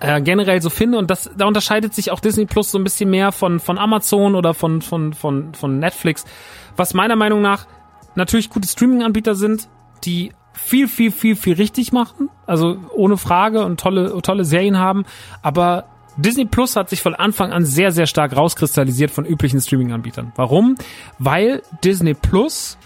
äh, 0.01 0.21
generell 0.21 0.61
so 0.61 0.69
finde 0.69 0.97
und 0.97 1.09
das 1.09 1.29
da 1.37 1.45
unterscheidet 1.45 1.93
sich 1.93 2.11
auch 2.11 2.19
Disney 2.19 2.45
Plus 2.45 2.71
so 2.71 2.77
ein 2.77 2.83
bisschen 2.83 3.09
mehr 3.09 3.31
von 3.31 3.59
von 3.59 3.77
Amazon 3.77 4.35
oder 4.35 4.53
von 4.53 4.81
von 4.81 5.13
von 5.13 5.53
von 5.53 5.79
Netflix, 5.79 6.25
was 6.75 6.93
meiner 6.93 7.15
Meinung 7.15 7.41
nach 7.41 7.67
natürlich 8.15 8.49
gute 8.49 8.67
Streaming-Anbieter 8.67 9.35
sind, 9.35 9.69
die 10.03 10.33
viel, 10.53 10.87
viel, 10.87 11.11
viel, 11.11 11.35
viel 11.35 11.53
richtig 11.53 11.91
machen. 11.93 12.29
Also 12.45 12.77
ohne 12.93 13.17
Frage 13.17 13.63
und 13.63 13.79
tolle, 13.79 14.21
tolle 14.21 14.43
Serien 14.43 14.77
haben. 14.77 15.05
Aber 15.41 15.85
Disney 16.17 16.45
Plus 16.45 16.75
hat 16.75 16.89
sich 16.89 17.01
von 17.01 17.15
Anfang 17.15 17.51
an 17.51 17.65
sehr, 17.65 17.91
sehr 17.91 18.05
stark 18.05 18.35
rauskristallisiert 18.35 19.11
von 19.11 19.25
üblichen 19.25 19.61
Streaming-Anbietern. 19.61 20.33
Warum? 20.35 20.75
Weil 21.19 21.61
Disney 21.83 22.13
Plus 22.13 22.77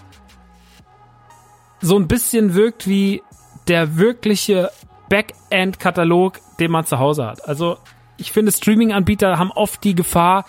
so 1.81 1.97
ein 1.97 2.07
bisschen 2.07 2.53
wirkt 2.53 2.87
wie 2.87 3.23
der 3.67 3.97
wirkliche 3.97 4.69
Backend-Katalog, 5.09 6.39
den 6.59 6.71
man 6.71 6.85
zu 6.85 6.99
Hause 6.99 7.25
hat. 7.25 7.47
Also 7.47 7.77
ich 8.17 8.31
finde, 8.31 8.51
Streaming-Anbieter 8.51 9.37
haben 9.37 9.51
oft 9.51 9.83
die 9.83 9.95
Gefahr, 9.95 10.45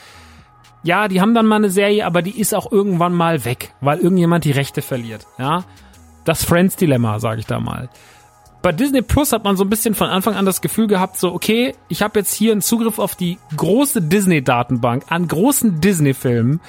ja, 0.83 1.09
die 1.09 1.21
haben 1.21 1.35
dann 1.35 1.47
mal 1.47 1.57
eine 1.57 1.71
Serie, 1.71 2.07
aber 2.07 2.23
die 2.23 2.39
ist 2.39 2.55
auch 2.55 2.71
irgendwann 2.71 3.13
mal 3.13 3.45
weg, 3.45 3.75
weil 3.81 3.99
irgendjemand 3.99 4.45
die 4.45 4.53
Rechte 4.53 4.83
verliert. 4.83 5.27
Ja, 5.37 5.65
das 6.25 6.45
Friends-Dilemma, 6.45 7.19
sage 7.19 7.41
ich 7.41 7.47
da 7.47 7.59
mal. 7.59 7.89
Bei 8.63 8.73
Disney 8.73 9.03
Plus 9.03 9.33
hat 9.33 9.45
man 9.45 9.57
so 9.57 9.65
ein 9.65 9.71
bisschen 9.71 9.95
von 9.95 10.09
Anfang 10.09 10.35
an 10.35 10.47
das 10.47 10.61
Gefühl 10.61 10.87
gehabt, 10.87 11.19
so 11.19 11.33
okay, 11.33 11.75
ich 11.89 12.03
habe 12.03 12.19
jetzt 12.19 12.35
hier 12.35 12.53
einen 12.53 12.63
Zugriff 12.63 12.99
auf 12.99 13.15
die 13.15 13.39
große 13.57 14.03
Disney-Datenbank 14.03 15.05
an 15.09 15.29
großen 15.29 15.81
Disney-Filmen. 15.81 16.61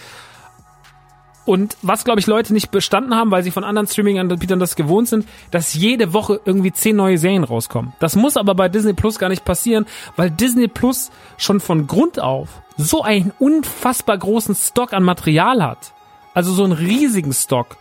Und 1.47 1.77
was, 1.81 2.03
glaube 2.03 2.19
ich, 2.19 2.27
Leute 2.27 2.51
nicht 2.51 2.71
bestanden 2.71 3.15
haben, 3.15 3.31
weil 3.31 3.41
sie 3.41 3.51
von 3.51 3.63
anderen 3.63 3.87
Streaming-Anbietern 3.87 4.59
das 4.59 4.75
gewohnt 4.75 5.07
sind, 5.07 5.25
dass 5.49 5.73
jede 5.73 6.11
Woche 6.11 6.41
irgendwie 6.43 6.73
zehn 6.73 6.97
neue 6.97 7.17
Serien 7.17 7.45
rauskommen. 7.45 7.93
Das 7.99 8.17
muss 8.17 8.35
aber 8.35 8.53
bei 8.53 8.67
Disney 8.67 8.91
Plus 8.91 9.17
gar 9.17 9.29
nicht 9.29 9.45
passieren, 9.45 9.85
weil 10.17 10.29
Disney 10.29 10.67
Plus 10.67 11.09
schon 11.37 11.61
von 11.61 11.87
Grund 11.87 12.19
auf 12.19 12.49
so 12.75 13.01
einen 13.01 13.31
unfassbar 13.39 14.17
großen 14.17 14.55
Stock 14.55 14.91
an 14.91 15.03
Material 15.03 15.63
hat. 15.63 15.93
Also 16.33 16.51
so 16.51 16.65
einen 16.65 16.73
riesigen 16.73 17.31
Stock, 17.31 17.77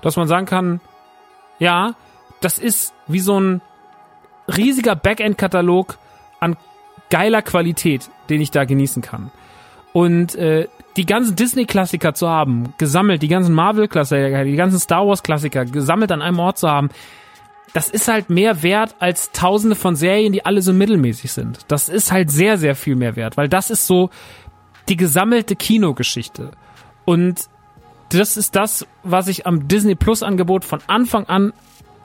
dass 0.00 0.14
man 0.14 0.28
sagen 0.28 0.46
kann, 0.46 0.80
ja, 1.58 1.96
das 2.40 2.60
ist 2.60 2.94
wie 3.08 3.18
so 3.18 3.40
ein 3.40 3.62
riesiger 4.46 4.94
Backend-Katalog 4.94 5.98
an 6.38 6.56
geiler 7.10 7.42
Qualität, 7.42 8.08
den 8.30 8.40
ich 8.40 8.52
da 8.52 8.64
genießen 8.64 9.02
kann. 9.02 9.32
Und 9.92 10.36
äh, 10.36 10.68
die 10.96 11.06
ganzen 11.06 11.36
Disney-Klassiker 11.36 12.14
zu 12.14 12.28
haben, 12.28 12.74
gesammelt, 12.78 13.22
die 13.22 13.28
ganzen 13.28 13.54
Marvel-Klassiker, 13.54 14.44
die 14.44 14.56
ganzen 14.56 14.78
Star 14.78 15.06
Wars-Klassiker 15.06 15.64
gesammelt 15.64 16.12
an 16.12 16.22
einem 16.22 16.38
Ort 16.38 16.58
zu 16.58 16.68
haben, 16.68 16.90
das 17.72 17.88
ist 17.88 18.08
halt 18.08 18.28
mehr 18.28 18.62
wert 18.62 18.96
als 18.98 19.32
tausende 19.32 19.76
von 19.76 19.96
Serien, 19.96 20.32
die 20.32 20.44
alle 20.44 20.60
so 20.60 20.72
mittelmäßig 20.72 21.32
sind. 21.32 21.60
Das 21.68 21.88
ist 21.88 22.12
halt 22.12 22.30
sehr, 22.30 22.58
sehr 22.58 22.74
viel 22.74 22.96
mehr 22.96 23.16
wert, 23.16 23.36
weil 23.36 23.48
das 23.48 23.70
ist 23.70 23.86
so 23.86 24.10
die 24.88 24.96
gesammelte 24.96 25.56
Kinogeschichte. 25.56 26.50
Und 27.04 27.48
das 28.10 28.36
ist 28.36 28.54
das, 28.56 28.86
was 29.02 29.28
ich 29.28 29.46
am 29.46 29.68
Disney 29.68 29.94
Plus 29.94 30.22
Angebot 30.22 30.64
von 30.64 30.80
Anfang 30.86 31.24
an 31.26 31.52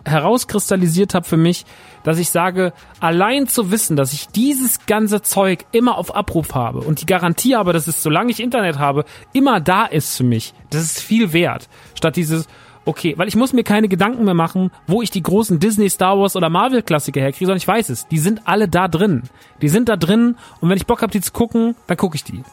herauskristallisiert 0.08 1.14
habe 1.14 1.26
für 1.26 1.38
mich, 1.38 1.66
dass 2.04 2.18
ich 2.18 2.30
sage, 2.30 2.74
allein 3.00 3.48
zu 3.48 3.72
wissen, 3.72 3.96
dass 3.96 4.14
ich 4.14 4.28
dieses 4.28 4.86
ganze 4.86 5.22
Zeug 5.22 5.66
immer 5.72 5.98
auf 5.98 6.16
Abruf 6.16 6.56
habe 6.56 6.80
und 6.80 7.02
die 7.02 7.06
Garantie 7.06 7.56
habe, 7.56 7.74
dass 7.74 7.88
es, 7.88 8.02
solange 8.02 8.32
ich 8.32 8.40
Internet 8.40 8.80
habe, 8.80 9.06
immer 9.34 9.60
da 9.60 9.86
ist 9.86 10.16
für 10.16 10.24
mich, 10.24 10.54
das 10.70 10.84
ist 10.84 11.02
viel 11.02 11.34
wert. 11.34 11.68
Statt 11.96 12.16
dieses, 12.16 12.48
okay, 12.86 13.14
weil 13.18 13.28
ich 13.28 13.36
muss 13.36 13.54
mir 13.54 13.64
keine 13.64 13.90
Gedanken 13.90 14.24
mehr 14.24 14.34
machen, 14.34 14.72
wo 14.88 15.02
ich 15.02 15.12
die 15.12 15.22
großen 15.22 15.60
Disney, 15.60 15.90
Star 15.90 16.18
Wars 16.18 16.36
oder 16.36 16.50
Marvel 16.50 16.82
Klassiker 16.82 17.20
herkriege, 17.20 17.46
sondern 17.46 17.58
ich 17.58 17.68
weiß 17.68 17.90
es. 17.90 18.08
Die 18.08 18.20
sind 18.20 18.48
alle 18.48 18.68
da 18.70 18.88
drin. 18.88 19.24
Die 19.62 19.70
sind 19.70 19.90
da 19.90 19.98
drin 19.98 20.38
und 20.62 20.70
wenn 20.70 20.78
ich 20.78 20.88
Bock 20.88 21.02
habe, 21.02 21.12
die 21.12 21.22
zu 21.22 21.34
gucken, 21.34 21.76
dann 21.88 21.98
gucke 21.98 22.16
ich 22.16 22.24
die. 22.24 22.44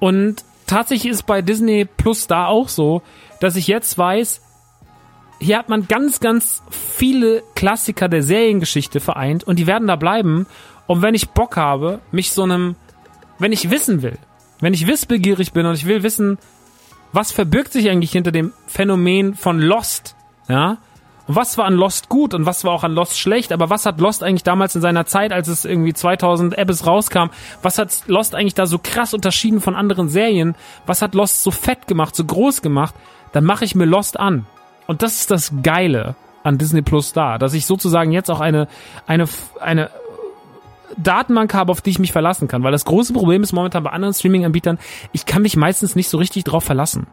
Und 0.00 0.44
tatsächlich 0.66 1.12
ist 1.12 1.26
bei 1.26 1.42
Disney 1.42 1.84
Plus 1.84 2.26
da 2.26 2.46
auch 2.46 2.68
so, 2.68 3.02
dass 3.40 3.56
ich 3.56 3.68
jetzt 3.68 3.96
weiß, 3.96 4.40
hier 5.40 5.58
hat 5.58 5.68
man 5.68 5.88
ganz, 5.88 6.20
ganz 6.20 6.62
viele 6.70 7.42
Klassiker 7.54 8.08
der 8.08 8.22
Seriengeschichte 8.22 9.00
vereint 9.00 9.42
und 9.44 9.58
die 9.58 9.66
werden 9.66 9.88
da 9.88 9.96
bleiben. 9.96 10.46
Und 10.86 11.02
wenn 11.02 11.14
ich 11.14 11.30
Bock 11.30 11.56
habe, 11.56 12.00
mich 12.12 12.32
so 12.32 12.42
einem, 12.42 12.76
wenn 13.38 13.52
ich 13.52 13.70
wissen 13.70 14.02
will, 14.02 14.18
wenn 14.60 14.74
ich 14.74 14.86
wissbegierig 14.86 15.52
bin 15.52 15.66
und 15.66 15.74
ich 15.74 15.86
will 15.86 16.02
wissen, 16.02 16.38
was 17.12 17.32
verbirgt 17.32 17.72
sich 17.72 17.88
eigentlich 17.88 18.12
hinter 18.12 18.32
dem 18.32 18.52
Phänomen 18.66 19.34
von 19.34 19.58
Lost, 19.58 20.14
ja? 20.48 20.78
Und 21.26 21.36
was 21.36 21.56
war 21.56 21.66
an 21.66 21.74
Lost 21.74 22.08
gut 22.08 22.34
und 22.34 22.44
was 22.44 22.64
war 22.64 22.72
auch 22.72 22.82
an 22.82 22.92
Lost 22.92 23.18
schlecht, 23.18 23.52
aber 23.52 23.70
was 23.70 23.86
hat 23.86 24.00
Lost 24.00 24.24
eigentlich 24.24 24.42
damals 24.42 24.74
in 24.74 24.80
seiner 24.80 25.06
Zeit, 25.06 25.32
als 25.32 25.46
es 25.48 25.64
irgendwie 25.64 25.94
2000 25.94 26.58
Abyss 26.58 26.86
rauskam, 26.86 27.30
was 27.62 27.78
hat 27.78 28.02
Lost 28.08 28.34
eigentlich 28.34 28.54
da 28.54 28.66
so 28.66 28.80
krass 28.82 29.14
unterschieden 29.14 29.60
von 29.60 29.76
anderen 29.76 30.08
Serien? 30.08 30.56
Was 30.86 31.02
hat 31.02 31.14
Lost 31.14 31.44
so 31.44 31.52
fett 31.52 31.86
gemacht, 31.86 32.16
so 32.16 32.24
groß 32.24 32.62
gemacht? 32.62 32.94
Dann 33.32 33.44
mache 33.44 33.64
ich 33.64 33.76
mir 33.76 33.84
Lost 33.84 34.18
an. 34.18 34.46
Und 34.90 35.02
das 35.02 35.20
ist 35.20 35.30
das 35.30 35.52
Geile 35.62 36.16
an 36.42 36.58
Disney 36.58 36.82
Plus 36.82 37.12
da, 37.12 37.38
dass 37.38 37.54
ich 37.54 37.64
sozusagen 37.64 38.10
jetzt 38.10 38.28
auch 38.28 38.40
eine, 38.40 38.66
eine, 39.06 39.28
eine 39.60 39.88
Datenbank 40.96 41.54
habe, 41.54 41.70
auf 41.70 41.80
die 41.80 41.90
ich 41.90 42.00
mich 42.00 42.10
verlassen 42.10 42.48
kann. 42.48 42.64
Weil 42.64 42.72
das 42.72 42.84
große 42.86 43.12
Problem 43.12 43.44
ist 43.44 43.52
momentan 43.52 43.84
bei 43.84 43.90
anderen 43.90 44.14
Streaming-Anbietern, 44.14 44.80
ich 45.12 45.26
kann 45.26 45.42
mich 45.42 45.56
meistens 45.56 45.94
nicht 45.94 46.08
so 46.08 46.18
richtig 46.18 46.42
drauf 46.42 46.64
verlassen. 46.64 47.06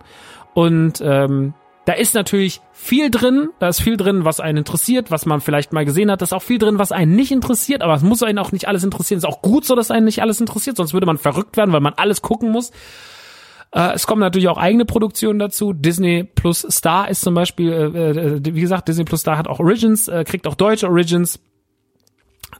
Und 0.55 1.01
ähm, 1.05 1.53
da 1.85 1.93
ist 1.93 2.15
natürlich 2.15 2.61
viel 2.73 3.11
drin, 3.11 3.49
da 3.59 3.67
ist 3.67 3.81
viel 3.81 3.95
drin, 3.95 4.25
was 4.25 4.39
einen 4.39 4.57
interessiert, 4.57 5.11
was 5.11 5.27
man 5.27 5.39
vielleicht 5.39 5.71
mal 5.71 5.85
gesehen 5.85 6.09
hat, 6.09 6.21
da 6.21 6.23
ist 6.23 6.33
auch 6.33 6.41
viel 6.41 6.57
drin, 6.57 6.79
was 6.79 6.91
einen 6.91 7.15
nicht 7.15 7.31
interessiert, 7.31 7.83
aber 7.83 7.93
es 7.93 8.01
muss 8.01 8.23
einen 8.23 8.39
auch 8.39 8.51
nicht 8.51 8.67
alles 8.67 8.83
interessieren. 8.83 9.19
Ist 9.19 9.25
auch 9.25 9.43
gut 9.43 9.65
so, 9.65 9.75
dass 9.75 9.91
einen 9.91 10.05
nicht 10.05 10.23
alles 10.23 10.41
interessiert, 10.41 10.77
sonst 10.77 10.93
würde 10.93 11.05
man 11.05 11.19
verrückt 11.19 11.57
werden, 11.57 11.73
weil 11.73 11.81
man 11.81 11.93
alles 11.93 12.23
gucken 12.23 12.49
muss. 12.49 12.71
Äh, 13.71 13.93
es 13.93 14.07
kommen 14.07 14.21
natürlich 14.21 14.47
auch 14.47 14.57
eigene 14.57 14.85
Produktionen 14.85 15.39
dazu. 15.39 15.73
Disney 15.73 16.23
Plus 16.23 16.65
Star 16.69 17.09
ist 17.09 17.21
zum 17.21 17.33
Beispiel, 17.33 17.71
äh, 17.71 18.09
äh, 18.09 18.41
wie 18.43 18.61
gesagt, 18.61 18.87
Disney 18.87 19.03
Plus 19.03 19.21
Star 19.21 19.37
hat 19.37 19.47
auch 19.47 19.59
Origins, 19.59 20.07
äh, 20.07 20.23
kriegt 20.23 20.47
auch 20.47 20.55
deutsche 20.55 20.87
Origins. 20.87 21.39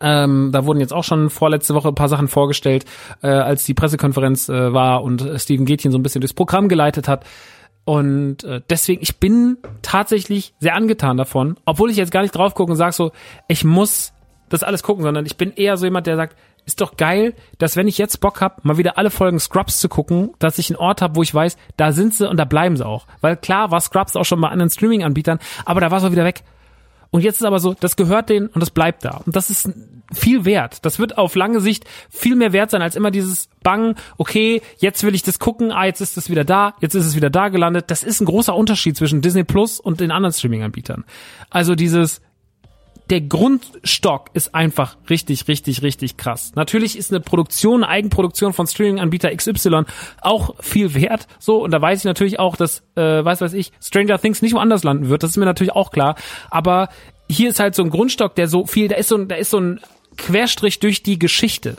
Ähm, 0.02 0.52
da 0.52 0.66
wurden 0.66 0.80
jetzt 0.80 0.94
auch 0.94 1.04
schon 1.04 1.30
vorletzte 1.30 1.74
Woche 1.74 1.88
ein 1.88 1.96
paar 1.96 2.10
Sachen 2.10 2.28
vorgestellt, 2.28 2.86
äh, 3.24 3.28
als 3.28 3.66
die 3.66 3.74
Pressekonferenz 3.74 4.50
äh, 4.50 4.74
war 4.74 5.02
und 5.02 5.28
Steven 5.38 5.66
Gätchen 5.66 5.92
so 5.92 5.98
ein 5.98 6.04
bisschen 6.04 6.22
durchs 6.22 6.34
Programm 6.34 6.68
geleitet 6.68 7.08
hat. 7.08 7.26
Und 7.86 8.44
äh, 8.44 8.62
deswegen, 8.70 9.02
ich 9.02 9.18
bin 9.18 9.58
tatsächlich 9.82 10.54
sehr 10.60 10.76
angetan 10.76 11.16
davon, 11.16 11.56
obwohl 11.64 11.90
ich 11.90 11.96
jetzt 11.96 12.12
gar 12.12 12.22
nicht 12.22 12.36
drauf 12.36 12.54
gucke 12.54 12.72
und 12.72 12.78
sage 12.78 12.92
so, 12.92 13.12
ich 13.48 13.64
muss 13.64 14.12
das 14.50 14.62
alles 14.62 14.84
gucken, 14.84 15.04
sondern 15.04 15.26
ich 15.26 15.38
bin 15.38 15.54
eher 15.54 15.78
so 15.78 15.86
jemand, 15.86 16.06
der 16.06 16.18
sagt, 16.18 16.36
ist 16.68 16.82
doch 16.82 16.98
geil, 16.98 17.34
dass 17.58 17.78
wenn 17.78 17.88
ich 17.88 17.98
jetzt 17.98 18.20
Bock 18.20 18.42
hab, 18.42 18.64
mal 18.66 18.78
wieder 18.78 18.98
alle 18.98 19.10
Folgen 19.10 19.40
Scrubs 19.40 19.80
zu 19.80 19.88
gucken, 19.88 20.32
dass 20.38 20.60
ich 20.60 20.70
einen 20.70 20.78
Ort 20.78 21.02
habe, 21.02 21.16
wo 21.16 21.24
ich 21.24 21.34
weiß, 21.34 21.58
da 21.78 21.94
sind 21.94 22.14
sie 22.14 22.30
und 22.30 22.38
da 22.38 22.46
bleiben 22.46 22.76
sie 22.76 22.86
auch. 22.86 23.08
Weil 23.22 23.38
klar 23.38 23.72
war 23.72 23.80
Scrubs 23.80 24.16
auch 24.18 24.26
schon 24.26 24.42
bei 24.42 24.50
anderen 24.50 24.70
Streaming-Anbietern, 24.70 25.40
aber 25.66 25.80
da 25.80 25.90
war 25.90 26.00
es 26.00 26.04
auch 26.04 26.12
wieder 26.12 26.26
weg. 26.26 26.44
Und 27.10 27.22
jetzt 27.22 27.38
ist 27.38 27.46
aber 27.46 27.60
so, 27.60 27.74
das 27.74 27.96
gehört 27.96 28.30
denen 28.30 28.48
und 28.48 28.60
das 28.60 28.70
bleibt 28.70 29.06
da. 29.06 29.22
Und 29.26 29.34
das 29.36 29.50
ist 29.50 29.70
viel 30.14 30.44
wert. 30.44 30.86
Das 30.86 31.00
wird 31.00 31.18
auf 31.18 31.36
lange 31.36 31.62
Sicht 31.62 31.86
viel 32.10 32.36
mehr 32.36 32.52
wert 32.52 32.70
sein 32.70 32.82
als 32.82 32.98
immer 32.98 33.12
dieses 33.12 33.48
Bang, 33.64 33.96
okay, 34.18 34.62
jetzt 34.78 35.04
will 35.04 35.16
ich 35.16 35.24
das 35.24 35.40
gucken, 35.40 35.72
ah, 35.72 35.86
jetzt 35.86 36.02
ist 36.02 36.18
es 36.18 36.30
wieder 36.30 36.44
da, 36.44 36.76
jetzt 36.82 36.96
ist 36.96 37.06
es 37.06 37.16
wieder 37.16 37.30
da 37.30 37.48
gelandet. 37.48 37.86
Das 37.88 38.04
ist 38.04 38.22
ein 38.22 38.26
großer 38.26 38.54
Unterschied 38.54 38.98
zwischen 38.98 39.22
Disney 39.22 39.46
Plus 39.46 39.80
und 39.80 40.02
den 40.02 40.12
anderen 40.12 40.34
Streaming-Anbietern. 40.34 41.06
Also 41.50 41.76
dieses, 41.76 42.22
der 43.10 43.22
Grundstock 43.22 44.30
ist 44.34 44.54
einfach 44.54 44.98
richtig, 45.10 45.48
richtig, 45.48 45.82
richtig 45.82 46.18
krass. 46.18 46.52
Natürlich 46.56 46.98
ist 46.98 47.12
eine 47.12 47.22
Produktion, 47.22 47.84
eine 47.84 47.92
Eigenproduktion 47.92 48.54
von 48.54 48.68
Streaming-Anbieter 48.68 49.34
XY 49.36 49.84
auch 50.22 50.56
viel 50.62 50.94
wert. 50.94 51.28
So, 51.40 51.64
und 51.64 51.72
da 51.72 51.82
weiß 51.82 52.00
ich 52.00 52.06
natürlich 52.06 52.40
auch, 52.40 52.56
dass, 52.56 52.84
äh, 52.96 53.24
weiß 53.24 53.42
weiß 53.42 53.54
ich, 53.54 53.72
Stranger 53.82 54.20
Things 54.20 54.42
nicht 54.42 54.54
woanders 54.54 54.84
landen 54.84 55.10
wird. 55.10 55.24
Das 55.24 55.32
ist 55.32 55.38
mir 55.38 55.46
natürlich 55.46 55.74
auch 55.74 55.92
klar. 55.92 56.16
Aber 56.50 56.90
hier 57.30 57.50
ist 57.50 57.60
halt 57.60 57.76
so 57.76 57.84
ein 57.84 57.90
Grundstock, 57.90 58.36
der 58.36 58.48
so 58.48 58.66
viel, 58.66 58.88
da 58.88 58.96
ist 58.96 59.10
so 59.10 59.16
ein, 59.16 59.28
da 59.28 59.36
ist 59.36 59.52
so 59.52 59.60
ein 59.60 59.80
Querstrich 60.18 60.80
durch 60.80 61.04
die 61.04 61.20
Geschichte. 61.20 61.78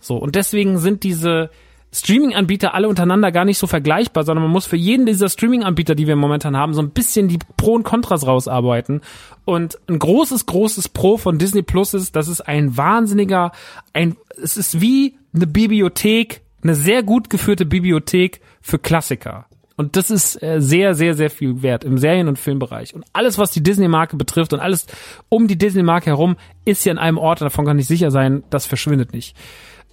So, 0.00 0.16
und 0.16 0.34
deswegen 0.34 0.78
sind 0.78 1.02
diese, 1.02 1.50
Streaming-Anbieter 1.92 2.74
alle 2.74 2.88
untereinander 2.88 3.32
gar 3.32 3.44
nicht 3.44 3.58
so 3.58 3.66
vergleichbar, 3.66 4.24
sondern 4.24 4.44
man 4.44 4.52
muss 4.52 4.66
für 4.66 4.76
jeden 4.76 5.06
dieser 5.06 5.28
Streaming-Anbieter, 5.28 5.96
die 5.96 6.06
wir 6.06 6.14
momentan 6.14 6.56
haben, 6.56 6.72
so 6.72 6.82
ein 6.82 6.90
bisschen 6.90 7.26
die 7.28 7.38
Pro 7.56 7.74
und 7.74 7.82
Kontras 7.82 8.26
rausarbeiten. 8.26 9.00
Und 9.44 9.78
ein 9.88 9.98
großes, 9.98 10.46
großes 10.46 10.90
Pro 10.90 11.16
von 11.16 11.38
Disney 11.38 11.62
Plus 11.62 11.94
ist, 11.94 12.14
dass 12.14 12.28
es 12.28 12.40
ein 12.40 12.76
wahnsinniger, 12.76 13.50
ein, 13.92 14.16
es 14.40 14.56
ist 14.56 14.80
wie 14.80 15.16
eine 15.34 15.48
Bibliothek, 15.48 16.42
eine 16.62 16.76
sehr 16.76 17.02
gut 17.02 17.28
geführte 17.28 17.66
Bibliothek 17.66 18.40
für 18.60 18.78
Klassiker. 18.78 19.46
Und 19.76 19.96
das 19.96 20.10
ist 20.10 20.40
äh, 20.42 20.60
sehr, 20.60 20.94
sehr, 20.94 21.14
sehr 21.14 21.30
viel 21.30 21.62
wert 21.62 21.84
im 21.84 21.96
Serien- 21.96 22.28
und 22.28 22.38
Filmbereich. 22.38 22.94
Und 22.94 23.06
alles, 23.14 23.38
was 23.38 23.50
die 23.50 23.62
Disney-Marke 23.62 24.16
betrifft 24.16 24.52
und 24.52 24.60
alles 24.60 24.86
um 25.30 25.48
die 25.48 25.56
Disney-Marke 25.56 26.06
herum, 26.10 26.36
ist 26.66 26.84
ja 26.84 26.92
in 26.92 26.98
einem 26.98 27.18
Ort, 27.18 27.40
davon 27.40 27.64
kann 27.64 27.78
ich 27.78 27.86
sicher 27.86 28.10
sein, 28.10 28.44
das 28.50 28.66
verschwindet 28.66 29.12
nicht 29.14 29.34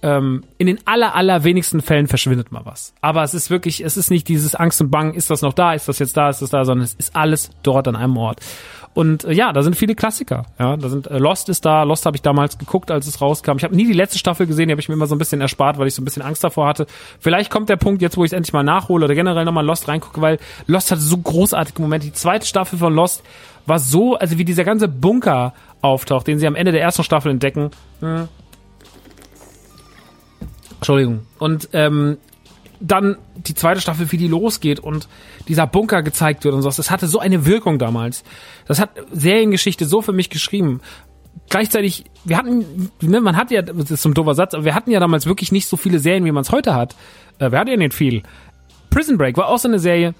ähm, 0.00 0.44
in 0.58 0.68
den 0.68 0.78
aller, 0.84 1.14
aller 1.14 1.42
wenigsten 1.44 1.80
Fällen 1.80 2.06
verschwindet 2.06 2.52
mal 2.52 2.62
was. 2.64 2.94
Aber 3.00 3.22
es 3.22 3.34
ist 3.34 3.50
wirklich, 3.50 3.84
es 3.84 3.96
ist 3.96 4.10
nicht 4.10 4.28
dieses 4.28 4.54
Angst 4.54 4.80
und 4.80 4.90
Bang, 4.90 5.14
ist 5.14 5.30
das 5.30 5.42
noch 5.42 5.52
da, 5.52 5.74
ist 5.74 5.88
das 5.88 5.98
jetzt 5.98 6.16
da, 6.16 6.28
ist 6.28 6.40
das 6.40 6.50
da, 6.50 6.64
sondern 6.64 6.84
es 6.84 6.94
ist 6.94 7.16
alles 7.16 7.50
dort 7.62 7.88
an 7.88 7.96
einem 7.96 8.16
Ort. 8.16 8.40
Und 8.94 9.24
äh, 9.24 9.32
ja, 9.32 9.52
da 9.52 9.62
sind 9.62 9.76
viele 9.76 9.94
Klassiker. 9.94 10.46
Ja, 10.58 10.76
da 10.76 10.88
sind 10.88 11.08
äh, 11.08 11.18
Lost 11.18 11.48
ist 11.48 11.64
da. 11.64 11.82
Lost 11.82 12.06
habe 12.06 12.16
ich 12.16 12.22
damals 12.22 12.58
geguckt, 12.58 12.90
als 12.90 13.06
es 13.06 13.20
rauskam. 13.20 13.56
Ich 13.56 13.64
habe 13.64 13.74
nie 13.74 13.86
die 13.86 13.92
letzte 13.92 14.18
Staffel 14.18 14.46
gesehen, 14.46 14.68
die 14.68 14.72
habe 14.72 14.80
ich 14.80 14.88
mir 14.88 14.94
immer 14.94 15.06
so 15.06 15.14
ein 15.14 15.18
bisschen 15.18 15.40
erspart, 15.40 15.78
weil 15.78 15.88
ich 15.88 15.94
so 15.94 16.02
ein 16.02 16.04
bisschen 16.04 16.22
Angst 16.22 16.42
davor 16.44 16.66
hatte. 16.68 16.86
Vielleicht 17.18 17.50
kommt 17.50 17.68
der 17.68 17.76
Punkt 17.76 18.00
jetzt, 18.00 18.16
wo 18.16 18.24
ich 18.24 18.30
es 18.30 18.32
endlich 18.32 18.52
mal 18.52 18.62
nachhole 18.62 19.04
oder 19.04 19.14
generell 19.14 19.44
nochmal 19.44 19.64
Lost 19.64 19.88
reingucke, 19.88 20.20
weil 20.20 20.38
Lost 20.66 20.90
hatte 20.90 21.00
so 21.00 21.16
großartige 21.16 21.82
Momente. 21.82 22.06
Die 22.06 22.12
zweite 22.12 22.46
Staffel 22.46 22.78
von 22.78 22.94
Lost 22.94 23.22
war 23.66 23.78
so, 23.78 24.16
also 24.16 24.38
wie 24.38 24.44
dieser 24.44 24.64
ganze 24.64 24.88
Bunker 24.88 25.54
auftaucht, 25.80 26.26
den 26.26 26.38
sie 26.38 26.46
am 26.46 26.54
Ende 26.54 26.72
der 26.72 26.80
ersten 26.80 27.04
Staffel 27.04 27.30
entdecken. 27.30 27.70
Hm 28.00 28.28
Entschuldigung. 30.88 31.26
Und 31.38 31.68
ähm, 31.74 32.16
dann 32.80 33.18
die 33.36 33.54
zweite 33.54 33.82
Staffel, 33.82 34.10
wie 34.10 34.16
die 34.16 34.26
losgeht 34.26 34.80
und 34.80 35.06
dieser 35.46 35.66
Bunker 35.66 36.02
gezeigt 36.02 36.44
wird 36.44 36.54
und 36.54 36.62
so. 36.62 36.70
Das 36.70 36.90
hatte 36.90 37.06
so 37.08 37.18
eine 37.18 37.44
Wirkung 37.44 37.78
damals. 37.78 38.24
Das 38.66 38.80
hat 38.80 38.90
Seriengeschichte 39.12 39.84
so 39.84 40.00
für 40.00 40.14
mich 40.14 40.30
geschrieben. 40.30 40.80
Gleichzeitig, 41.50 42.06
wir 42.24 42.38
hatten, 42.38 42.90
ne, 43.02 43.20
man 43.20 43.36
hat 43.36 43.50
ja, 43.50 43.60
das 43.60 43.90
ist 43.90 44.02
so 44.02 44.08
ein 44.08 44.14
doofer 44.14 44.34
Satz, 44.34 44.54
aber 44.54 44.64
wir 44.64 44.74
hatten 44.74 44.90
ja 44.90 44.98
damals 44.98 45.26
wirklich 45.26 45.52
nicht 45.52 45.66
so 45.66 45.76
viele 45.76 45.98
Serien, 45.98 46.24
wie 46.24 46.32
man 46.32 46.40
es 46.40 46.52
heute 46.52 46.74
hat. 46.74 46.96
Äh, 47.38 47.50
wir 47.50 47.58
hatten 47.58 47.70
ja 47.70 47.76
nicht 47.76 47.92
viel. 47.92 48.22
Prison 48.88 49.18
Break 49.18 49.36
war 49.36 49.48
auch 49.48 49.58
so 49.58 49.68
eine 49.68 49.78
Serie, 49.78 50.14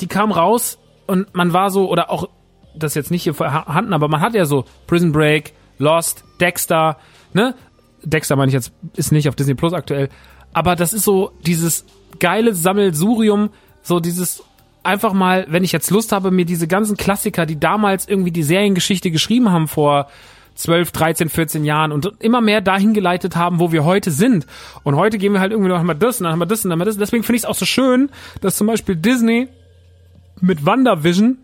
die 0.00 0.08
kam 0.08 0.32
raus 0.32 0.78
und 1.06 1.32
man 1.36 1.52
war 1.52 1.70
so, 1.70 1.88
oder 1.88 2.10
auch, 2.10 2.28
das 2.74 2.96
jetzt 2.96 3.12
nicht 3.12 3.22
hier 3.22 3.34
vorhanden, 3.34 3.92
aber 3.92 4.08
man 4.08 4.20
hat 4.20 4.34
ja 4.34 4.44
so 4.44 4.64
Prison 4.88 5.12
Break, 5.12 5.52
Lost, 5.78 6.24
Dexter, 6.40 6.98
ne? 7.32 7.54
Dexter 8.02 8.36
meine 8.36 8.48
ich 8.48 8.54
jetzt, 8.54 8.72
ist 8.96 9.12
nicht 9.12 9.28
auf 9.28 9.36
Disney 9.36 9.54
Plus 9.54 9.72
aktuell. 9.72 10.08
Aber 10.52 10.76
das 10.76 10.92
ist 10.92 11.04
so 11.04 11.32
dieses 11.46 11.84
geile 12.18 12.54
Sammelsurium, 12.54 13.50
so 13.82 14.00
dieses 14.00 14.42
einfach 14.82 15.12
mal, 15.12 15.46
wenn 15.48 15.64
ich 15.64 15.72
jetzt 15.72 15.90
Lust 15.90 16.12
habe, 16.12 16.30
mir 16.30 16.44
diese 16.44 16.66
ganzen 16.66 16.96
Klassiker, 16.96 17.46
die 17.46 17.60
damals 17.60 18.08
irgendwie 18.08 18.30
die 18.30 18.42
Seriengeschichte 18.42 19.10
geschrieben 19.10 19.50
haben 19.50 19.68
vor 19.68 20.08
12, 20.54 20.92
13, 20.92 21.28
14 21.28 21.64
Jahren 21.64 21.92
und 21.92 22.12
immer 22.18 22.40
mehr 22.40 22.60
dahin 22.60 22.92
geleitet 22.92 23.36
haben, 23.36 23.60
wo 23.60 23.72
wir 23.72 23.84
heute 23.84 24.10
sind. 24.10 24.46
Und 24.82 24.96
heute 24.96 25.18
gehen 25.18 25.32
wir 25.32 25.40
halt 25.40 25.52
irgendwie 25.52 25.70
noch 25.70 25.78
einmal 25.78 25.96
das 25.96 26.20
und 26.20 26.24
dann 26.24 26.32
haben 26.32 26.38
wir 26.40 26.46
das 26.46 26.64
und 26.64 26.70
dann 26.70 26.78
haben 26.78 26.86
wir 26.86 26.86
das. 26.86 26.98
Deswegen 26.98 27.22
finde 27.22 27.36
ich 27.36 27.42
es 27.42 27.48
auch 27.48 27.54
so 27.54 27.66
schön, 27.66 28.10
dass 28.40 28.56
zum 28.56 28.66
Beispiel 28.66 28.96
Disney 28.96 29.48
mit 30.40 30.64
WandaVision 30.66 31.38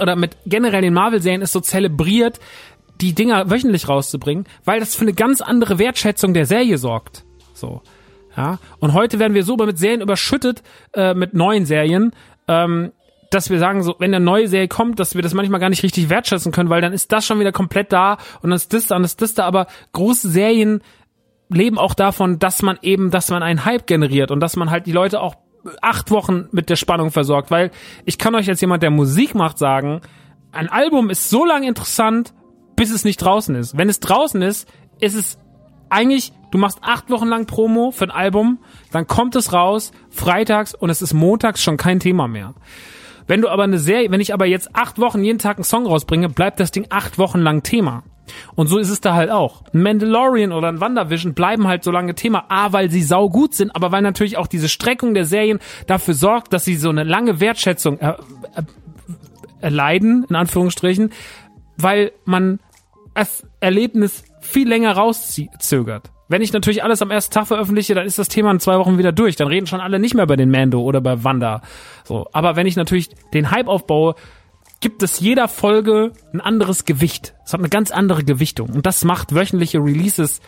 oder 0.00 0.16
mit 0.16 0.36
generell 0.46 0.82
den 0.82 0.94
Marvel-Serien 0.94 1.42
ist 1.42 1.52
so 1.52 1.60
zelebriert, 1.60 2.40
die 3.00 3.14
Dinger 3.14 3.50
wöchentlich 3.50 3.88
rauszubringen, 3.88 4.44
weil 4.64 4.80
das 4.80 4.94
für 4.94 5.02
eine 5.02 5.14
ganz 5.14 5.40
andere 5.40 5.78
Wertschätzung 5.78 6.34
der 6.34 6.46
Serie 6.46 6.78
sorgt. 6.78 7.24
So. 7.54 7.82
Ja? 8.36 8.58
Und 8.78 8.92
heute 8.92 9.18
werden 9.18 9.34
wir 9.34 9.44
so 9.44 9.56
mit 9.56 9.78
Serien 9.78 10.00
überschüttet, 10.00 10.62
äh, 10.94 11.14
mit 11.14 11.34
neuen 11.34 11.66
Serien, 11.66 12.12
ähm, 12.48 12.92
dass 13.30 13.48
wir 13.48 13.58
sagen, 13.58 13.82
so, 13.82 13.94
wenn 13.98 14.12
eine 14.12 14.24
neue 14.24 14.48
Serie 14.48 14.68
kommt, 14.68 14.98
dass 14.98 15.14
wir 15.14 15.22
das 15.22 15.34
manchmal 15.34 15.60
gar 15.60 15.70
nicht 15.70 15.82
richtig 15.82 16.10
wertschätzen 16.10 16.52
können, 16.52 16.68
weil 16.68 16.80
dann 16.80 16.92
ist 16.92 17.12
das 17.12 17.24
schon 17.24 17.38
wieder 17.38 17.52
komplett 17.52 17.92
da 17.92 18.14
und 18.42 18.50
dann 18.50 18.56
ist 18.56 18.72
das 18.72 18.88
da 18.88 18.96
und 18.96 19.02
dann 19.02 19.06
ist 19.06 19.22
das 19.22 19.34
da, 19.34 19.44
aber 19.46 19.68
große 19.92 20.28
Serien 20.28 20.82
leben 21.48 21.78
auch 21.78 21.94
davon, 21.94 22.38
dass 22.38 22.62
man 22.62 22.78
eben, 22.82 23.10
dass 23.10 23.30
man 23.30 23.42
einen 23.42 23.64
Hype 23.64 23.86
generiert 23.86 24.30
und 24.30 24.40
dass 24.40 24.56
man 24.56 24.70
halt 24.70 24.86
die 24.86 24.92
Leute 24.92 25.20
auch 25.20 25.36
acht 25.80 26.10
Wochen 26.10 26.48
mit 26.52 26.70
der 26.70 26.76
Spannung 26.76 27.10
versorgt, 27.10 27.50
weil 27.50 27.70
ich 28.04 28.18
kann 28.18 28.34
euch 28.34 28.48
als 28.48 28.60
jemand, 28.60 28.82
der 28.82 28.90
Musik 28.90 29.34
macht, 29.34 29.58
sagen, 29.58 30.00
ein 30.52 30.68
Album 30.68 31.10
ist 31.10 31.30
so 31.30 31.44
lange 31.44 31.68
interessant, 31.68 32.32
bis 32.80 32.90
es 32.90 33.04
nicht 33.04 33.18
draußen 33.18 33.54
ist. 33.56 33.76
Wenn 33.76 33.90
es 33.90 34.00
draußen 34.00 34.40
ist, 34.40 34.66
ist 35.00 35.14
es 35.14 35.38
eigentlich, 35.90 36.32
du 36.50 36.56
machst 36.56 36.78
acht 36.80 37.10
Wochen 37.10 37.28
lang 37.28 37.44
Promo 37.44 37.90
für 37.90 38.06
ein 38.06 38.10
Album, 38.10 38.58
dann 38.90 39.06
kommt 39.06 39.36
es 39.36 39.52
raus, 39.52 39.92
freitags 40.08 40.74
und 40.74 40.88
es 40.88 41.02
ist 41.02 41.12
montags 41.12 41.62
schon 41.62 41.76
kein 41.76 42.00
Thema 42.00 42.26
mehr. 42.26 42.54
Wenn 43.26 43.42
du 43.42 43.50
aber 43.50 43.64
eine 43.64 43.78
Serie, 43.78 44.10
wenn 44.10 44.22
ich 44.22 44.32
aber 44.32 44.46
jetzt 44.46 44.74
acht 44.74 44.98
Wochen 44.98 45.22
jeden 45.22 45.38
Tag 45.38 45.58
einen 45.58 45.64
Song 45.64 45.86
rausbringe, 45.86 46.30
bleibt 46.30 46.58
das 46.58 46.70
Ding 46.70 46.86
acht 46.88 47.18
Wochen 47.18 47.40
lang 47.40 47.62
Thema. 47.62 48.02
Und 48.54 48.68
so 48.68 48.78
ist 48.78 48.88
es 48.88 49.02
da 49.02 49.12
halt 49.12 49.30
auch. 49.30 49.62
Ein 49.74 49.82
Mandalorian 49.82 50.52
oder 50.52 50.68
ein 50.68 50.80
WandaVision 50.80 51.34
bleiben 51.34 51.68
halt 51.68 51.84
so 51.84 51.90
lange 51.90 52.14
Thema. 52.14 52.46
A, 52.48 52.72
weil 52.72 52.90
sie 52.90 53.02
sau 53.02 53.28
gut 53.28 53.52
sind, 53.52 53.76
aber 53.76 53.92
weil 53.92 54.00
natürlich 54.00 54.38
auch 54.38 54.46
diese 54.46 54.70
Streckung 54.70 55.12
der 55.12 55.26
Serien 55.26 55.58
dafür 55.86 56.14
sorgt, 56.14 56.54
dass 56.54 56.64
sie 56.64 56.76
so 56.76 56.88
eine 56.88 57.04
lange 57.04 57.40
Wertschätzung 57.40 57.98
äh, 57.98 58.12
äh, 58.12 58.62
erleiden, 59.60 60.24
in 60.30 60.34
Anführungsstrichen, 60.34 61.12
weil 61.76 62.12
man 62.24 62.58
das 63.14 63.46
Erlebnis 63.60 64.24
viel 64.40 64.68
länger 64.68 64.92
rauszögert. 64.92 66.10
Wenn 66.28 66.42
ich 66.42 66.52
natürlich 66.52 66.84
alles 66.84 67.02
am 67.02 67.10
ersten 67.10 67.34
Tag 67.34 67.48
veröffentliche, 67.48 67.94
dann 67.94 68.06
ist 68.06 68.18
das 68.18 68.28
Thema 68.28 68.52
in 68.52 68.60
zwei 68.60 68.78
Wochen 68.78 68.98
wieder 68.98 69.10
durch. 69.10 69.34
Dann 69.34 69.48
reden 69.48 69.66
schon 69.66 69.80
alle 69.80 69.98
nicht 69.98 70.14
mehr 70.14 70.26
bei 70.26 70.36
den 70.36 70.50
Mando 70.50 70.80
oder 70.80 71.00
bei 71.00 71.24
Wanda. 71.24 71.60
So. 72.04 72.28
Aber 72.32 72.54
wenn 72.54 72.66
ich 72.66 72.76
natürlich 72.76 73.10
den 73.34 73.50
Hype 73.50 73.66
aufbaue, 73.66 74.14
gibt 74.80 75.02
es 75.02 75.18
jeder 75.20 75.48
Folge 75.48 76.12
ein 76.32 76.40
anderes 76.40 76.84
Gewicht. 76.84 77.34
Es 77.44 77.52
hat 77.52 77.60
eine 77.60 77.68
ganz 77.68 77.90
andere 77.90 78.22
Gewichtung. 78.24 78.70
Und 78.70 78.86
das 78.86 79.04
macht 79.04 79.34
wöchentliche 79.34 79.78
Releases 79.78 80.40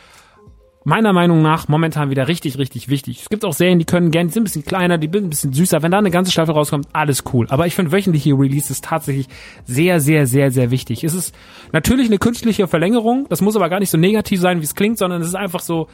meiner 0.84 1.12
Meinung 1.12 1.42
nach 1.42 1.68
momentan 1.68 2.10
wieder 2.10 2.28
richtig, 2.28 2.58
richtig 2.58 2.88
wichtig. 2.88 3.20
Es 3.22 3.28
gibt 3.28 3.44
auch 3.44 3.52
Serien, 3.52 3.78
die 3.78 3.84
können 3.84 4.10
gerne, 4.10 4.28
die 4.28 4.34
sind 4.34 4.42
ein 4.42 4.44
bisschen 4.44 4.64
kleiner, 4.64 4.98
die 4.98 5.08
sind 5.12 5.24
ein 5.24 5.30
bisschen 5.30 5.52
süßer. 5.52 5.82
Wenn 5.82 5.90
da 5.90 5.98
eine 5.98 6.10
ganze 6.10 6.32
Staffel 6.32 6.54
rauskommt, 6.54 6.88
alles 6.92 7.24
cool. 7.32 7.46
Aber 7.50 7.66
ich 7.66 7.74
finde 7.74 7.92
wöchentliche 7.92 8.32
Releases 8.32 8.80
tatsächlich 8.80 9.28
sehr, 9.64 10.00
sehr, 10.00 10.26
sehr, 10.26 10.50
sehr 10.50 10.70
wichtig. 10.70 11.04
Es 11.04 11.14
ist 11.14 11.34
natürlich 11.72 12.08
eine 12.08 12.18
künstliche 12.18 12.66
Verlängerung. 12.66 13.26
Das 13.28 13.40
muss 13.40 13.56
aber 13.56 13.68
gar 13.68 13.80
nicht 13.80 13.90
so 13.90 13.98
negativ 13.98 14.40
sein, 14.40 14.60
wie 14.60 14.64
es 14.64 14.74
klingt, 14.74 14.98
sondern 14.98 15.22
es 15.22 15.28
ist 15.28 15.36
einfach 15.36 15.60
so 15.60 15.88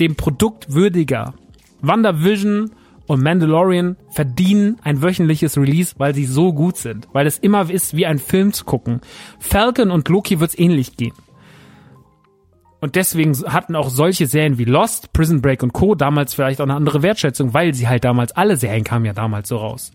dem 0.00 0.16
Produkt 0.16 0.72
würdiger. 0.72 1.34
WandaVision 1.80 2.70
und 3.06 3.22
Mandalorian 3.22 3.96
verdienen 4.10 4.78
ein 4.82 5.02
wöchentliches 5.02 5.58
Release, 5.58 5.94
weil 5.98 6.14
sie 6.14 6.24
so 6.24 6.52
gut 6.52 6.76
sind. 6.76 7.08
Weil 7.12 7.26
es 7.26 7.38
immer 7.38 7.68
ist, 7.70 7.96
wie 7.96 8.06
ein 8.06 8.18
Film 8.18 8.52
zu 8.52 8.64
gucken. 8.64 9.00
Falcon 9.38 9.90
und 9.90 10.08
Loki 10.08 10.40
wird's 10.40 10.58
ähnlich 10.58 10.96
gehen. 10.96 11.12
Und 12.82 12.96
deswegen 12.96 13.32
hatten 13.46 13.76
auch 13.76 13.90
solche 13.90 14.26
Serien 14.26 14.58
wie 14.58 14.64
Lost, 14.64 15.12
Prison 15.12 15.40
Break 15.40 15.62
und 15.62 15.72
Co. 15.72 15.94
damals 15.94 16.34
vielleicht 16.34 16.60
auch 16.60 16.64
eine 16.64 16.74
andere 16.74 17.00
Wertschätzung, 17.00 17.54
weil 17.54 17.74
sie 17.74 17.86
halt 17.86 18.02
damals, 18.02 18.32
alle 18.32 18.56
Serien 18.56 18.82
kamen 18.82 19.04
ja 19.04 19.12
damals 19.12 19.48
so 19.48 19.56
raus. 19.56 19.92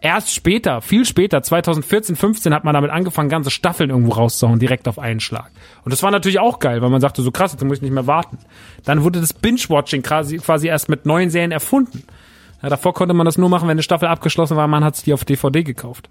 Erst 0.00 0.32
später, 0.32 0.80
viel 0.80 1.04
später, 1.04 1.42
2014, 1.42 2.14
15 2.14 2.54
hat 2.54 2.62
man 2.62 2.72
damit 2.72 2.92
angefangen, 2.92 3.30
ganze 3.30 3.50
Staffeln 3.50 3.90
irgendwo 3.90 4.12
rauszuhauen, 4.12 4.60
direkt 4.60 4.86
auf 4.86 5.00
einen 5.00 5.18
Schlag. 5.18 5.50
Und 5.84 5.92
das 5.92 6.04
war 6.04 6.12
natürlich 6.12 6.38
auch 6.38 6.60
geil, 6.60 6.80
weil 6.82 6.88
man 6.88 7.00
sagte, 7.00 7.20
so 7.20 7.32
krass, 7.32 7.50
jetzt 7.50 7.64
muss 7.64 7.78
ich 7.78 7.82
nicht 7.82 7.90
mehr 7.90 8.06
warten. 8.06 8.38
Dann 8.84 9.02
wurde 9.02 9.20
das 9.20 9.32
Binge-Watching 9.32 10.02
quasi, 10.02 10.36
quasi 10.36 10.68
erst 10.68 10.88
mit 10.88 11.06
neuen 11.06 11.30
Serien 11.30 11.50
erfunden. 11.50 12.04
Ja, 12.62 12.68
davor 12.68 12.94
konnte 12.94 13.12
man 13.12 13.24
das 13.24 13.38
nur 13.38 13.48
machen, 13.48 13.64
wenn 13.64 13.72
eine 13.72 13.82
Staffel 13.82 14.06
abgeschlossen 14.06 14.56
war, 14.56 14.68
man 14.68 14.84
hat 14.84 14.94
sich 14.94 15.04
die 15.06 15.14
auf 15.14 15.24
DVD 15.24 15.64
gekauft. 15.64 16.08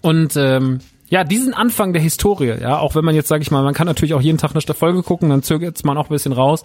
Und 0.00 0.36
ähm, 0.36 0.80
ja, 1.08 1.24
diesen 1.24 1.54
Anfang 1.54 1.92
der 1.92 2.02
Historie, 2.02 2.56
ja, 2.60 2.78
auch 2.78 2.94
wenn 2.94 3.04
man 3.04 3.14
jetzt, 3.14 3.28
sage 3.28 3.42
ich 3.42 3.50
mal, 3.50 3.62
man 3.62 3.74
kann 3.74 3.86
natürlich 3.86 4.14
auch 4.14 4.20
jeden 4.20 4.38
Tag 4.38 4.54
eine 4.54 4.74
Folge 4.74 5.02
gucken, 5.02 5.30
dann 5.30 5.42
zögert 5.42 5.84
man 5.84 5.96
auch 5.96 6.06
ein 6.06 6.12
bisschen 6.12 6.32
raus. 6.32 6.64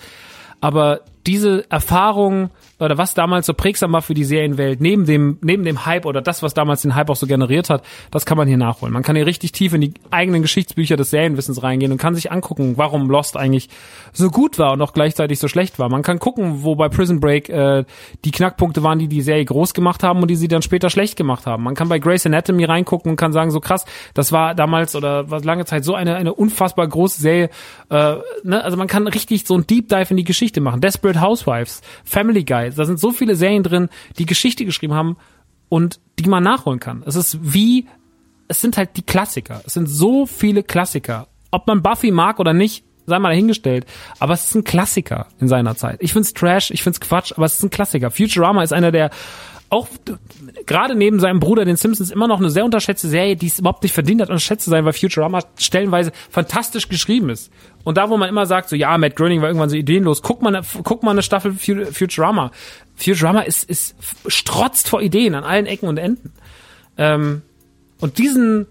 Aber 0.62 1.02
diese 1.28 1.70
Erfahrung 1.70 2.50
oder 2.82 2.98
was 2.98 3.14
damals 3.14 3.46
so 3.46 3.54
prägsam 3.54 3.94
war 3.94 4.02
für 4.02 4.14
die 4.14 4.24
Serienwelt, 4.24 4.82
neben 4.82 5.06
dem, 5.06 5.38
neben 5.42 5.64
dem 5.64 5.86
Hype 5.86 6.06
oder 6.06 6.22
das, 6.22 6.42
was 6.42 6.54
damals 6.54 6.82
den 6.82 6.96
Hype 6.96 7.10
auch 7.10 7.16
so 7.16 7.28
generiert 7.28 7.70
hat, 7.70 7.84
das 8.10 8.26
kann 8.26 8.38
man 8.38 8.48
hier 8.48 8.58
nachholen. 8.58 8.94
Man 8.94 9.04
kann 9.04 9.16
hier 9.16 9.26
richtig 9.26 9.52
tief 9.52 9.74
in 9.74 9.82
die 9.82 9.94
eigenen 10.10 10.42
Geschichtsbücher 10.42 10.98
des 10.98 11.12
Serienwissens 11.12 11.62
reingehen 11.62 11.92
und 11.92 12.00
kann 12.00 12.16
sich 12.16 12.32
angucken, 12.32 12.74
warum 12.78 13.10
Lost 13.10 13.38
eigentlich 13.38 13.70
so 14.14 14.30
gut 14.30 14.58
war 14.58 14.74
und 14.74 14.82
auch 14.82 14.94
gleichzeitig 14.94 15.38
so 15.38 15.48
schlecht 15.48 15.78
war. 15.78 15.90
Man 15.90 16.02
kann 16.02 16.20
gucken, 16.20 16.64
wo 16.64 16.76
bei 16.76 16.90
Prison 16.90 17.20
Break 17.20 17.50
äh, 17.50 17.86
die 18.26 18.32
Knackpunkte 18.32 18.82
waren, 18.82 18.98
die 18.98 19.08
die 19.08 19.22
Serie 19.22 19.46
groß 19.46 19.74
gemacht 19.74 20.02
haben 20.02 20.22
und 20.22 20.30
die 20.30 20.36
sie 20.36 20.48
dann 20.48 20.64
später 20.64 20.90
schlecht 20.90 21.16
gemacht 21.16 21.46
haben. 21.46 21.64
Man 21.64 21.76
kann 21.76 21.88
bei 21.88 22.00
Grey's 22.00 22.26
Anatomy 22.26 22.66
reingucken 22.66 23.12
und 23.12 23.16
kann 23.16 23.32
sagen, 23.32 23.52
so 23.52 23.60
krass, 23.60 23.86
das 24.16 24.32
war 24.32 24.56
damals 24.56 24.96
oder 24.96 25.30
war 25.30 25.42
lange 25.42 25.66
Zeit 25.66 25.84
so 25.84 25.94
eine, 25.94 26.16
eine 26.16 26.34
unfassbar 26.34 26.88
große 26.88 27.22
Serie. 27.22 27.50
Äh, 27.90 28.16
ne? 28.44 28.64
Also 28.64 28.76
man 28.76 28.88
kann 28.88 29.08
richtig 29.08 29.46
so 29.46 29.56
ein 29.56 29.68
Deep 29.68 29.90
Dive 29.90 30.08
in 30.10 30.18
die 30.18 30.24
Geschichte 30.24 30.62
machen. 30.62 30.82
Desperate 30.82 31.22
Housewives, 31.22 31.82
Family 32.04 32.44
Guy, 32.44 32.71
da 32.78 32.86
sind 32.86 33.00
so 33.00 33.12
viele 33.12 33.36
Serien 33.36 33.64
drin, 33.64 33.90
die 34.18 34.26
Geschichte 34.26 34.66
geschrieben 34.66 34.94
haben 34.94 35.18
und 35.70 36.00
die 36.20 36.28
man 36.28 36.44
nachholen 36.44 36.80
kann. 36.80 37.04
Es 37.06 37.16
ist 37.16 37.40
wie, 37.42 37.88
es 38.48 38.62
sind 38.62 38.78
halt 38.78 38.98
die 38.98 39.04
Klassiker. 39.04 39.62
Es 39.66 39.74
sind 39.74 39.88
so 39.88 40.26
viele 40.26 40.64
Klassiker. 40.64 41.28
Ob 41.52 41.68
man 41.68 41.82
Buffy 41.82 42.12
mag 42.12 42.40
oder 42.40 42.54
nicht, 42.54 42.84
sei 43.06 43.20
mal 43.20 43.30
dahingestellt. 43.30 43.86
Aber 44.20 44.34
es 44.34 44.46
ist 44.46 44.56
ein 44.56 44.64
Klassiker 44.64 45.28
in 45.40 45.48
seiner 45.48 45.76
Zeit. 45.76 45.98
Ich 46.02 46.14
find's 46.14 46.34
Trash, 46.34 46.72
ich 46.72 46.84
find's 46.84 47.00
Quatsch, 47.00 47.34
aber 47.34 47.46
es 47.46 47.56
ist 47.56 47.64
ein 47.64 47.70
Klassiker. 47.70 48.12
Futurama 48.12 48.64
ist 48.64 48.74
einer 48.74 48.92
der 48.92 49.12
auch 49.72 49.88
gerade 50.66 50.96
neben 50.96 51.22
seinem 51.22 51.40
Bruder, 51.40 51.64
den 51.64 51.78
Simpsons, 51.78 52.12
immer 52.12 52.28
noch 52.28 52.40
eine 52.40 52.50
sehr 52.50 52.66
unterschätzte 52.66 53.08
Serie, 53.08 53.38
die 53.38 53.48
es 53.48 53.60
überhaupt 53.60 53.84
nicht 53.84 53.94
verdient 53.94 54.22
hat, 54.22 54.28
unterschätzt 54.28 54.66
zu 54.66 54.70
sein, 54.70 54.84
weil 54.84 54.92
Futurama 54.92 55.40
stellenweise 55.58 56.12
fantastisch 56.30 56.90
geschrieben 56.90 57.30
ist. 57.30 57.50
Und 57.86 57.98
da, 57.98 58.10
wo 58.10 58.18
man 58.18 58.28
immer 58.28 58.46
sagt, 58.46 58.68
so 58.68 58.76
ja, 58.76 58.98
Matt 58.98 59.16
Groening 59.16 59.42
war 59.42 59.48
irgendwann 59.48 59.70
so 59.70 59.78
ideenlos, 59.78 60.22
guck 60.22 60.42
mal, 60.42 60.62
guck 60.84 61.04
mal 61.04 61.12
eine 61.12 61.24
Staffel 61.24 61.54
Futurama. 61.54 62.52
Futurama 62.96 63.42
ist, 63.42 63.64
ist 63.64 63.96
strotzt 64.28 64.90
vor 64.90 65.02
Ideen 65.02 65.36
an 65.36 65.46
allen 65.46 65.68
Ecken 65.68 65.88
und 65.88 65.98
Enden. 65.98 66.34
Ähm, 66.98 67.42
und 68.02 68.18
diesen, 68.18 68.68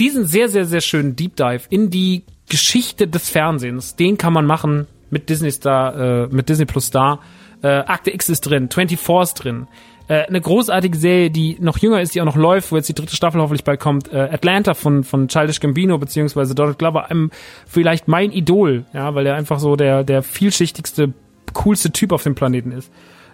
diesen 0.00 0.26
sehr, 0.26 0.48
sehr, 0.48 0.66
sehr 0.66 0.80
schönen 0.80 1.14
Deep 1.14 1.36
Dive 1.36 1.62
in 1.70 1.90
die 1.90 2.24
Geschichte 2.48 3.06
des 3.06 3.30
Fernsehens, 3.30 3.94
den 3.94 4.18
kann 4.18 4.32
man 4.32 4.46
machen 4.46 4.88
mit 5.10 5.28
Disney 5.28 5.52
Star, 5.52 6.24
äh, 6.24 6.26
mit 6.26 6.48
Disney 6.48 6.64
Plus 6.64 6.86
Star. 6.86 7.20
Äh, 7.62 7.68
Akte 7.68 8.12
X 8.12 8.28
ist 8.28 8.40
drin, 8.40 8.68
24 8.68 9.22
ist 9.22 9.34
drin. 9.34 9.68
Äh, 10.06 10.26
eine 10.26 10.40
großartige 10.40 10.98
Serie, 10.98 11.30
die 11.30 11.56
noch 11.60 11.78
jünger 11.78 12.00
ist, 12.00 12.14
die 12.14 12.20
auch 12.20 12.26
noch 12.26 12.36
läuft, 12.36 12.70
wo 12.70 12.76
jetzt 12.76 12.88
die 12.88 12.94
dritte 12.94 13.16
Staffel 13.16 13.40
hoffentlich 13.40 13.64
bald 13.64 13.80
kommt. 13.80 14.12
Äh, 14.12 14.28
Atlanta 14.32 14.74
von 14.74 15.02
von 15.02 15.28
Childish 15.28 15.60
Gambino 15.60 15.96
beziehungsweise 15.96 16.54
Donald 16.54 16.78
Glover, 16.78 17.10
einem 17.10 17.30
vielleicht 17.66 18.06
mein 18.06 18.30
Idol, 18.30 18.84
ja, 18.92 19.14
weil 19.14 19.26
er 19.26 19.34
einfach 19.34 19.58
so 19.58 19.76
der 19.76 20.04
der 20.04 20.22
vielschichtigste, 20.22 21.14
coolste 21.54 21.90
Typ 21.90 22.12
auf 22.12 22.22
dem 22.22 22.34
Planeten 22.34 22.72
ist. 22.72 22.92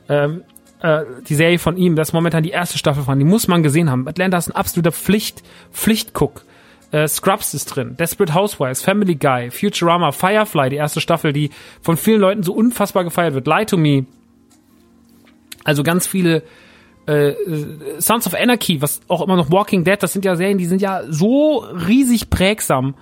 Ähm, 0.09 0.43
äh, 0.81 1.01
die 1.29 1.35
Serie 1.35 1.59
von 1.59 1.77
ihm, 1.77 1.97
das 1.97 2.11
ist 2.11 2.13
momentan 2.13 2.45
die 2.45 2.51
erste 2.51 2.79
Staffel 2.79 3.03
von, 3.03 3.19
die 3.19 3.25
muss 3.25 3.49
man 3.49 3.65
gesehen 3.65 3.91
haben. 3.91 4.07
Atlanta 4.07 4.39
ist 4.39 4.49
ein 4.49 4.55
absoluter 4.55 4.93
Pflicht 4.93 5.43
Pflichtguck. 5.73 6.45
Äh, 6.93 7.07
Scrubs 7.09 7.55
ist 7.55 7.67
drin, 7.67 7.97
Desperate 7.97 8.35
Housewives, 8.35 8.83
Family 8.83 9.15
Guy, 9.15 9.51
Futurama, 9.51 10.11
Firefly, 10.11 10.71
die 10.71 10.77
erste 10.77 11.01
Staffel, 11.01 11.33
die 11.33 11.51
von 11.83 11.97
vielen 11.97 12.21
Leuten 12.21 12.43
so 12.43 12.53
unfassbar 12.53 13.05
gefeiert 13.05 13.35
wird. 13.35 13.47
Lie 13.47 13.67
to 13.67 13.77
Me, 13.77 14.07
also 15.65 15.83
ganz 15.83 16.07
viele 16.07 16.43
äh, 17.07 17.35
Sons 17.99 18.27
of 18.27 18.35
Anarchy, 18.35 18.83
was 18.83 19.01
auch 19.09 19.23
immer 19.23 19.37
noch 19.37 19.51
Walking 19.51 19.85
Dead, 19.85 20.01
das 20.01 20.13
sind 20.13 20.25
ja 20.25 20.37
Serien, 20.37 20.59
die 20.59 20.67
sind 20.67 20.83
ja 20.83 21.03
so 21.09 21.59
riesig 21.59 22.31
prägsam 22.31 22.95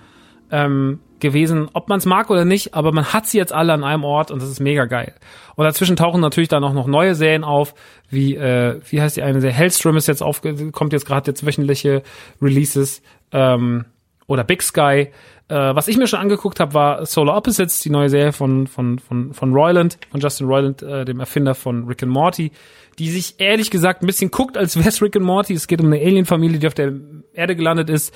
ähm, 0.51 0.99
gewesen, 1.19 1.69
ob 1.73 1.89
man 1.89 1.99
es 1.99 2.05
mag 2.05 2.29
oder 2.29 2.45
nicht, 2.45 2.73
aber 2.73 2.91
man 2.91 3.13
hat 3.13 3.27
sie 3.27 3.37
jetzt 3.37 3.53
alle 3.53 3.73
an 3.73 3.83
einem 3.83 4.03
Ort 4.03 4.31
und 4.31 4.41
das 4.41 4.49
ist 4.49 4.59
mega 4.59 4.85
geil. 4.85 5.13
Und 5.55 5.65
dazwischen 5.65 5.95
tauchen 5.95 6.21
natürlich 6.21 6.47
dann 6.47 6.63
auch 6.63 6.73
noch 6.73 6.87
neue 6.87 7.15
Serien 7.15 7.43
auf, 7.43 7.75
wie 8.09 8.35
äh, 8.35 8.79
wie 8.89 9.01
heißt 9.01 9.17
die 9.17 9.23
eine, 9.23 9.41
der 9.41 9.51
Hellstrom 9.51 9.97
ist 9.97 10.07
jetzt 10.07 10.23
auf, 10.23 10.41
kommt 10.71 10.93
jetzt 10.93 11.05
gerade 11.05 11.29
jetzt 11.31 11.45
wöchentliche 11.45 12.03
Releases 12.41 13.01
ähm, 13.31 13.85
oder 14.27 14.43
Big 14.43 14.63
Sky. 14.63 15.09
Äh, 15.49 15.75
was 15.75 15.87
ich 15.87 15.97
mir 15.97 16.07
schon 16.07 16.19
angeguckt 16.19 16.59
habe, 16.59 16.73
war 16.73 17.05
Solar 17.05 17.35
Opposites, 17.35 17.79
die 17.79 17.89
neue 17.89 18.09
Serie 18.09 18.31
von 18.31 18.67
von 18.67 18.99
von 18.99 19.33
von 19.33 19.53
Roiland, 19.53 19.97
von 20.11 20.19
Justin 20.19 20.47
Roiland, 20.47 20.83
äh, 20.83 21.05
dem 21.05 21.19
Erfinder 21.19 21.55
von 21.55 21.87
Rick 21.87 22.03
and 22.03 22.11
Morty, 22.11 22.51
die 22.99 23.09
sich 23.09 23.35
ehrlich 23.39 23.71
gesagt 23.71 24.03
ein 24.03 24.07
bisschen 24.07 24.29
guckt, 24.29 24.57
als 24.57 24.77
wär's 24.77 25.01
Rick 25.01 25.15
and 25.15 25.25
Morty. 25.25 25.53
Es 25.53 25.67
geht 25.67 25.81
um 25.81 25.87
eine 25.87 25.97
Alien-Familie, 25.97 26.59
die 26.59 26.67
auf 26.67 26.75
der 26.75 26.93
Erde 27.33 27.55
gelandet 27.55 27.89
ist 27.89 28.13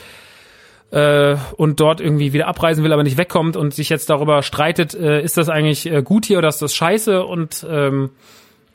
äh, 0.92 1.36
und 1.58 1.80
dort 1.80 2.02
irgendwie 2.02 2.34
wieder 2.34 2.48
abreisen 2.48 2.84
will, 2.84 2.94
aber 2.94 3.04
nicht 3.04 3.18
wegkommt 3.18 3.58
und 3.58 3.74
sich 3.74 3.90
jetzt 3.90 4.12
darüber 4.12 4.44
streitet, 4.44 4.94
äh, 4.94 5.24
ist 5.24 5.38
das 5.38 5.50
eigentlich 5.50 5.92
äh, 5.92 6.04
gut 6.04 6.26
hier 6.26 6.38
oder 6.38 6.50
ist 6.50 6.62
das 6.62 6.76
scheiße 6.76 7.26
und 7.26 7.66
ähm, 7.68 8.12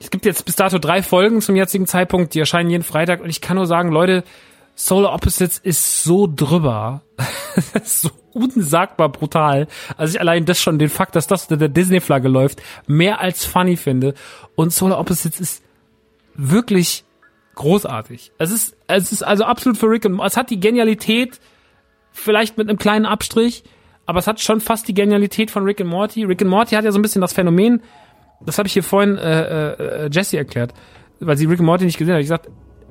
es 0.00 0.10
gibt 0.10 0.26
jetzt 0.26 0.44
bis 0.44 0.56
dato 0.56 0.78
drei 0.78 1.02
Folgen 1.02 1.40
zum 1.40 1.54
jetzigen 1.54 1.86
Zeitpunkt, 1.86 2.34
die 2.34 2.40
erscheinen 2.40 2.70
jeden 2.70 2.82
Freitag 2.82 3.20
und 3.20 3.30
ich 3.30 3.40
kann 3.40 3.56
nur 3.56 3.66
sagen, 3.66 3.92
Leute, 3.92 4.24
Solar 4.80 5.12
Opposites 5.12 5.58
ist 5.58 6.04
so 6.04 6.28
drüber. 6.32 7.02
so 7.84 8.10
unsagbar 8.32 9.08
brutal. 9.08 9.66
Also 9.96 10.14
ich 10.14 10.20
allein 10.20 10.44
das 10.44 10.62
schon, 10.62 10.78
den 10.78 10.88
Fakt, 10.88 11.16
dass 11.16 11.26
das 11.26 11.42
unter 11.42 11.56
der 11.56 11.68
Disney-Flagge 11.68 12.28
läuft, 12.28 12.62
mehr 12.86 13.20
als 13.20 13.44
funny 13.44 13.76
finde. 13.76 14.14
Und 14.54 14.72
Solar 14.72 15.00
Opposites 15.00 15.40
ist 15.40 15.64
wirklich 16.36 17.04
großartig. 17.56 18.30
Es 18.38 18.52
ist, 18.52 18.76
es 18.86 19.10
ist 19.10 19.24
also 19.24 19.42
absolut 19.42 19.78
für 19.78 19.90
Rick 19.90 20.04
und 20.04 20.20
es 20.20 20.36
hat 20.36 20.48
die 20.48 20.60
Genialität, 20.60 21.40
vielleicht 22.12 22.56
mit 22.56 22.68
einem 22.68 22.78
kleinen 22.78 23.04
Abstrich, 23.04 23.64
aber 24.06 24.20
es 24.20 24.28
hat 24.28 24.40
schon 24.40 24.60
fast 24.60 24.86
die 24.86 24.94
Genialität 24.94 25.50
von 25.50 25.64
Rick 25.64 25.80
and 25.80 25.90
Morty. 25.90 26.22
Rick 26.22 26.42
and 26.42 26.52
Morty 26.52 26.76
hat 26.76 26.84
ja 26.84 26.92
so 26.92 27.00
ein 27.00 27.02
bisschen 27.02 27.20
das 27.20 27.32
Phänomen, 27.32 27.82
das 28.40 28.58
habe 28.58 28.68
ich 28.68 28.74
hier 28.74 28.84
vorhin 28.84 29.18
äh, 29.18 30.04
äh, 30.04 30.10
Jesse 30.12 30.36
erklärt, 30.36 30.72
weil 31.18 31.36
sie 31.36 31.46
Rick 31.46 31.58
and 31.58 31.66
Morty 31.66 31.84
nicht 31.84 31.98
gesehen 31.98 32.14
hat. 32.14 32.20
Ich 32.20 32.26
gesagt, 32.26 32.48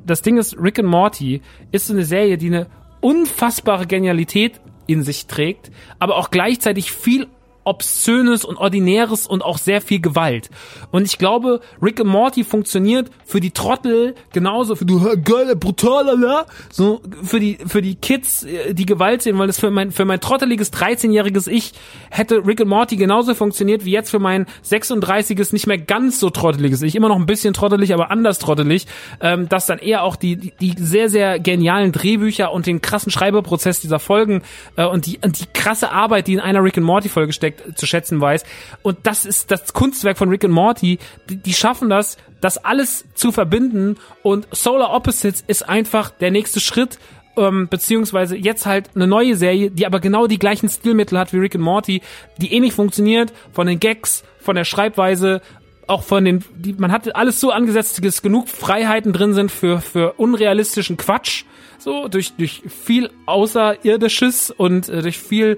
das 0.07 0.21
Ding 0.21 0.37
ist, 0.37 0.57
Rick 0.59 0.79
and 0.79 0.87
Morty 0.87 1.41
ist 1.71 1.87
so 1.87 1.93
eine 1.93 2.05
Serie, 2.05 2.37
die 2.37 2.47
eine 2.47 2.67
unfassbare 3.01 3.85
Genialität 3.85 4.59
in 4.87 5.03
sich 5.03 5.27
trägt, 5.27 5.71
aber 5.99 6.15
auch 6.15 6.31
gleichzeitig 6.31 6.91
viel 6.91 7.27
Obszönes 7.67 8.45
und 8.45 8.57
Ordinäres 8.57 9.27
und 9.27 9.43
auch 9.43 9.57
sehr 9.57 9.81
viel 9.81 9.99
Gewalt. 9.99 10.49
Und 10.91 11.05
ich 11.05 11.17
glaube, 11.17 11.59
Rick 11.81 11.99
and 11.99 12.09
Morty 12.09 12.43
funktioniert 12.43 13.11
für 13.25 13.41
die 13.41 13.51
Trottel 13.51 14.15
genauso, 14.33 14.75
für 14.75 14.85
du 14.85 14.99
geile, 15.23 15.55
brutaler, 15.55 16.15
la, 16.15 16.45
so 16.71 17.01
für 17.21 17.39
die 17.39 17.57
für 17.67 17.81
die 17.81 17.95
Kids, 17.95 18.43
äh, 18.43 18.73
die 18.73 18.85
Gewalt 18.85 19.21
sehen, 19.21 19.37
weil 19.37 19.47
das 19.47 19.59
für 19.59 19.69
mein 19.69 19.91
für 19.91 20.05
mein 20.05 20.21
trotteliges 20.21 20.71
13-jähriges 20.71 21.47
Ich 21.49 21.73
hätte 22.09 22.45
Rick 22.45 22.61
and 22.61 22.69
Morty 22.69 22.95
genauso 22.95 23.35
funktioniert 23.35 23.83
wie 23.85 23.91
jetzt 23.91 24.09
für 24.09 24.19
mein 24.19 24.45
36-es 24.65 25.51
nicht 25.53 25.67
mehr 25.67 25.77
ganz 25.77 26.19
so 26.19 26.29
trotteliges 26.29 26.81
Ich, 26.81 26.95
immer 26.95 27.09
noch 27.09 27.17
ein 27.17 27.25
bisschen 27.25 27.53
trottelig, 27.53 27.93
aber 27.93 28.11
anders 28.11 28.39
trottelig, 28.39 28.87
ähm, 29.19 29.49
dass 29.49 29.65
dann 29.65 29.79
eher 29.79 30.03
auch 30.03 30.15
die, 30.15 30.37
die 30.37 30.53
die 30.59 30.75
sehr 30.77 31.09
sehr 31.09 31.39
genialen 31.39 31.91
Drehbücher 31.91 32.51
und 32.51 32.65
den 32.65 32.81
krassen 32.81 33.11
Schreiberprozess 33.11 33.81
dieser 33.81 33.99
Folgen 33.99 34.41
äh, 34.77 34.85
und 34.85 35.05
die 35.05 35.19
und 35.21 35.39
die 35.39 35.45
krasse 35.53 35.91
Arbeit, 35.91 36.27
die 36.27 36.33
in 36.33 36.39
einer 36.39 36.63
Rick 36.63 36.77
and 36.77 36.85
Morty 36.85 37.09
Folge 37.09 37.33
steckt, 37.33 37.56
zu 37.75 37.85
schätzen 37.85 38.19
weiß. 38.19 38.43
Und 38.81 38.99
das 39.03 39.25
ist 39.25 39.51
das 39.51 39.73
Kunstwerk 39.73 40.17
von 40.17 40.29
Rick 40.29 40.45
and 40.45 40.53
Morty. 40.53 40.99
Die, 41.29 41.37
die 41.37 41.53
schaffen 41.53 41.89
das, 41.89 42.17
das 42.41 42.57
alles 42.57 43.05
zu 43.15 43.31
verbinden. 43.31 43.97
Und 44.23 44.47
Solar 44.51 44.93
Opposites 44.93 45.43
ist 45.47 45.67
einfach 45.67 46.09
der 46.09 46.31
nächste 46.31 46.59
Schritt 46.59 46.99
ähm, 47.37 47.67
beziehungsweise 47.69 48.35
jetzt 48.35 48.65
halt 48.65 48.89
eine 48.95 49.07
neue 49.07 49.35
Serie, 49.35 49.71
die 49.71 49.85
aber 49.85 49.99
genau 49.99 50.27
die 50.27 50.39
gleichen 50.39 50.69
Stilmittel 50.69 51.17
hat 51.17 51.33
wie 51.33 51.37
Rick 51.37 51.55
and 51.55 51.63
Morty, 51.63 52.01
die 52.37 52.51
ähnlich 52.53 52.73
funktioniert, 52.73 53.31
von 53.53 53.67
den 53.67 53.79
Gags, 53.79 54.23
von 54.39 54.55
der 54.55 54.65
Schreibweise, 54.65 55.41
auch 55.85 56.03
von 56.03 56.25
den, 56.25 56.43
die, 56.55 56.73
man 56.73 56.91
hat 56.91 57.15
alles 57.15 57.39
so 57.39 57.51
angesetzt, 57.51 58.03
dass 58.03 58.21
genug 58.21 58.49
Freiheiten 58.49 59.13
drin 59.13 59.33
sind 59.33 59.51
für, 59.51 59.79
für 59.79 60.13
unrealistischen 60.13 60.97
Quatsch, 60.97 61.45
so, 61.77 62.07
durch, 62.07 62.33
durch 62.33 62.63
viel 62.67 63.09
Außerirdisches 63.25 64.51
und 64.51 64.89
äh, 64.89 65.01
durch 65.01 65.19
viel 65.19 65.57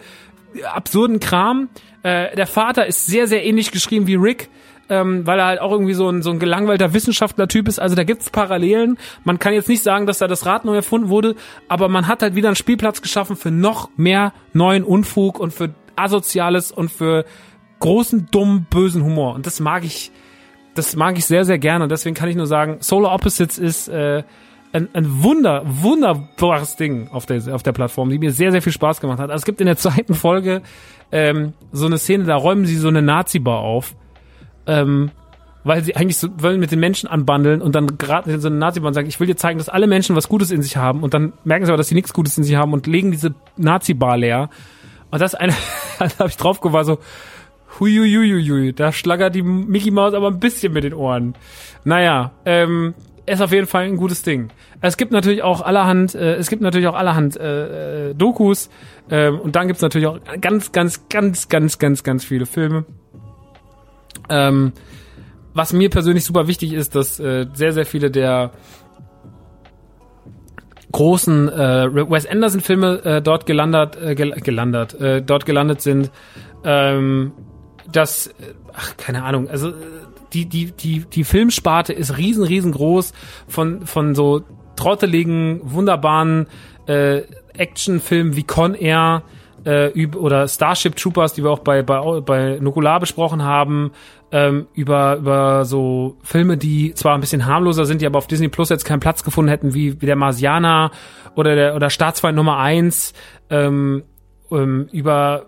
absurden 0.63 1.19
Kram. 1.19 1.69
Äh, 2.03 2.35
der 2.35 2.47
Vater 2.47 2.85
ist 2.85 3.05
sehr, 3.05 3.27
sehr 3.27 3.45
ähnlich 3.45 3.71
geschrieben 3.71 4.07
wie 4.07 4.15
Rick. 4.15 4.49
Ähm, 4.91 5.27
weil 5.27 5.38
er 5.38 5.45
halt 5.45 5.61
auch 5.61 5.71
irgendwie 5.71 5.93
so 5.93 6.09
ein, 6.09 6.23
so 6.23 6.31
ein 6.31 6.39
gelangweilter 6.39 6.95
Wissenschaftler-Typ 6.95 7.67
ist. 7.67 7.80
Also 7.80 7.95
da 7.95 8.03
gibt's 8.03 8.31
Parallelen. 8.31 8.97
Man 9.23 9.38
kann 9.38 9.53
jetzt 9.53 9.69
nicht 9.69 9.84
sagen, 9.84 10.07
dass 10.07 10.17
da 10.17 10.27
das 10.27 10.47
Rad 10.47 10.65
neu 10.65 10.77
erfunden 10.77 11.09
wurde, 11.09 11.35
aber 11.67 11.89
man 11.89 12.07
hat 12.07 12.23
halt 12.23 12.34
wieder 12.34 12.49
einen 12.49 12.55
Spielplatz 12.55 13.03
geschaffen 13.03 13.35
für 13.35 13.51
noch 13.51 13.91
mehr 13.97 14.34
neuen 14.51 14.84
Unfug 14.84 15.39
und 15.39 15.53
für 15.53 15.76
Asoziales 15.95 16.71
und 16.71 16.89
für 16.89 17.23
großen, 17.80 18.30
dummen, 18.31 18.65
bösen 18.69 19.03
Humor. 19.03 19.35
Und 19.35 19.45
das 19.45 19.59
mag 19.59 19.84
ich, 19.84 20.11
das 20.73 20.95
mag 20.95 21.19
ich 21.19 21.26
sehr, 21.26 21.45
sehr 21.45 21.59
gerne. 21.59 21.84
Und 21.84 21.91
deswegen 21.91 22.15
kann 22.15 22.30
ich 22.30 22.35
nur 22.35 22.47
sagen, 22.47 22.77
Solar 22.80 23.13
Opposites 23.13 23.57
ist 23.57 23.89
äh, 23.89 24.23
ein, 24.71 24.89
ein 24.93 25.23
wunder, 25.23 25.63
wunderbares 25.65 26.76
Ding 26.76 27.09
auf 27.09 27.26
der, 27.26 27.53
auf 27.53 27.63
der 27.63 27.71
Plattform, 27.71 28.09
die 28.09 28.19
mir 28.19 28.31
sehr, 28.31 28.51
sehr 28.51 28.61
viel 28.61 28.73
Spaß 28.73 29.01
gemacht 29.01 29.19
hat. 29.19 29.30
Also 29.30 29.41
es 29.41 29.45
gibt 29.45 29.61
in 29.61 29.67
der 29.67 29.77
zweiten 29.77 30.13
Folge 30.13 30.61
ähm, 31.11 31.53
so 31.72 31.86
eine 31.86 31.98
Szene, 31.98 32.26
da 32.26 32.36
räumen 32.36 32.65
sie 32.65 32.76
so 32.76 32.88
eine 32.88 33.02
Nazi-Bar 33.02 33.60
auf, 33.60 33.95
ähm, 34.68 35.11
weil 35.64 35.84
sie 35.84 35.95
eigentlich 35.95 36.18
so 36.18 36.30
wollen 36.38 36.60
mit 36.60 36.72
den 36.72 36.80
Menschen 36.80 37.10
anbandeln 37.10 37.61
und 37.61 37.76
dann 37.76 37.98
gerade 37.98 38.31
in 38.31 38.41
so 38.41 38.48
eine 38.48 38.57
Nazi-Bar 38.57 38.90
und 38.90 38.94
sagen, 38.94 39.07
ich 39.07 39.19
will 39.19 39.27
dir 39.27 39.36
zeigen, 39.36 39.60
dass 39.60 39.69
alle 39.69 39.88
Menschen 39.88 40.15
was 40.15 40.30
Gutes 40.30 40.52
in 40.52 40.61
sich 40.61 40.77
haben 40.77 41.03
und 41.03 41.14
dann 41.14 41.34
merken 41.44 41.65
sie 41.65 41.72
aber, 41.72 41.77
dass 41.77 41.88
sie 41.88 41.95
nichts 41.95 42.14
Gutes 42.14 42.38
in 42.38 42.44
sich 42.44 42.56
haben 42.56 42.73
und 42.73 42.88
legen 42.88 43.11
diese 43.11 43.34
Nazi-Bar 43.57 44.18
leer. 44.18 44.49
Und 45.11 45.22
das 45.22 45.36
eine, 45.36 45.53
da 45.99 46.10
habe 46.19 46.30
ich 46.30 46.38
drauf 46.38 46.60
war 46.61 46.86
so, 46.86 46.99
huiuiuiui, 47.80 48.73
da 48.73 48.91
schlagert 48.91 49.36
die 49.36 49.41
Mickey 49.41 49.91
Mouse 49.91 50.14
aber 50.14 50.27
ein 50.27 50.40
bisschen 50.40 50.73
mit 50.73 50.84
den 50.84 50.94
Ohren. 50.94 51.36
Naja, 51.84 52.31
ähm, 52.45 52.94
ist 53.30 53.41
auf 53.41 53.51
jeden 53.51 53.68
Fall 53.68 53.84
ein 53.84 53.97
gutes 53.97 54.22
Ding. 54.23 54.49
Es 54.81 54.97
gibt 54.97 55.11
natürlich 55.11 55.43
auch 55.43 55.61
allerhand, 55.61 56.15
äh, 56.15 56.35
es 56.35 56.49
gibt 56.49 56.61
natürlich 56.61 56.88
auch 56.88 56.95
allerhand 56.95 57.38
äh, 57.38 58.10
äh, 58.10 58.14
Dokus 58.15 58.69
äh, 59.10 59.30
und 59.30 59.56
dann 59.56 59.68
gibt's 59.68 59.81
natürlich 59.81 60.07
auch 60.07 60.19
ganz, 60.41 60.72
ganz, 60.72 61.07
ganz, 61.10 61.49
ganz, 61.49 61.80
ganz, 61.80 62.03
ganz 62.03 62.26
viele 62.26 62.45
Filme. 62.45 62.85
Ähm, 64.30 64.73
was 65.53 65.73
mir 65.73 65.89
persönlich 65.89 66.23
super 66.26 66.47
wichtig 66.47 66.73
ist, 66.73 66.95
dass 66.95 67.19
äh, 67.19 67.47
sehr, 67.53 67.73
sehr 67.73 67.85
viele 67.85 68.11
der 68.11 68.51
großen 70.91 71.49
äh, 71.49 72.10
Wes 72.10 72.26
Anderson 72.26 72.61
Filme 72.61 73.03
äh, 73.03 73.22
dort 73.22 73.45
gelandet 73.45 73.95
äh, 74.01 74.15
gel 74.15 74.31
gelandet 74.31 74.99
äh, 74.99 75.22
dort 75.22 75.45
gelandet 75.45 75.81
sind 75.81 76.11
ähm, 76.64 77.31
dass 77.91 78.34
ach 78.73 78.97
keine 78.97 79.23
Ahnung 79.23 79.47
also 79.49 79.72
die, 80.34 80.45
die, 80.45 80.72
die, 80.72 81.06
die 81.06 81.23
Filmsparte 81.23 81.93
ist 81.93 82.18
riesen, 82.18 82.43
riesengroß 82.43 83.14
von, 83.47 83.85
von 83.85 84.15
so 84.15 84.41
trotteligen, 84.76 85.61
wunderbaren 85.64 86.47
äh, 86.88 87.22
Actionfilmen 87.57 88.35
wie 88.35 88.43
Con 88.43 88.73
Air 88.76 89.23
äh, 89.65 90.07
oder 90.07 90.47
Starship 90.47 90.95
Troopers, 90.95 91.34
die 91.34 91.43
wir 91.43 91.51
auch 91.51 91.60
bei, 91.60 91.81
bei, 91.81 92.22
bei 92.22 92.60
Nukular 92.61 92.99
besprochen 92.99 93.43
haben, 93.43 93.91
ähm, 94.31 94.68
über, 94.73 95.18
über 95.18 95.65
so 95.65 96.18
Filme, 96.23 96.57
die 96.57 96.93
zwar 96.93 97.15
ein 97.15 97.22
bisschen 97.22 97.45
harmloser 97.45 97.85
sind, 97.85 98.01
die 98.01 98.06
aber 98.06 98.18
auf 98.18 98.27
Disney 98.27 98.47
Plus 98.47 98.69
jetzt 98.69 98.85
keinen 98.85 98.99
Platz 98.99 99.23
gefunden 99.23 99.49
hätten, 99.49 99.73
wie, 99.73 100.01
wie 100.01 100.06
der 100.06 100.15
Marsianer 100.15 100.91
oder 101.35 101.56
der 101.56 101.76
oder 101.76 101.89
Staatsfeind 101.89 102.35
Nummer 102.35 102.57
eins 102.57 103.14
ähm, 103.49 104.03
ähm, 104.51 104.88
über 104.91 105.45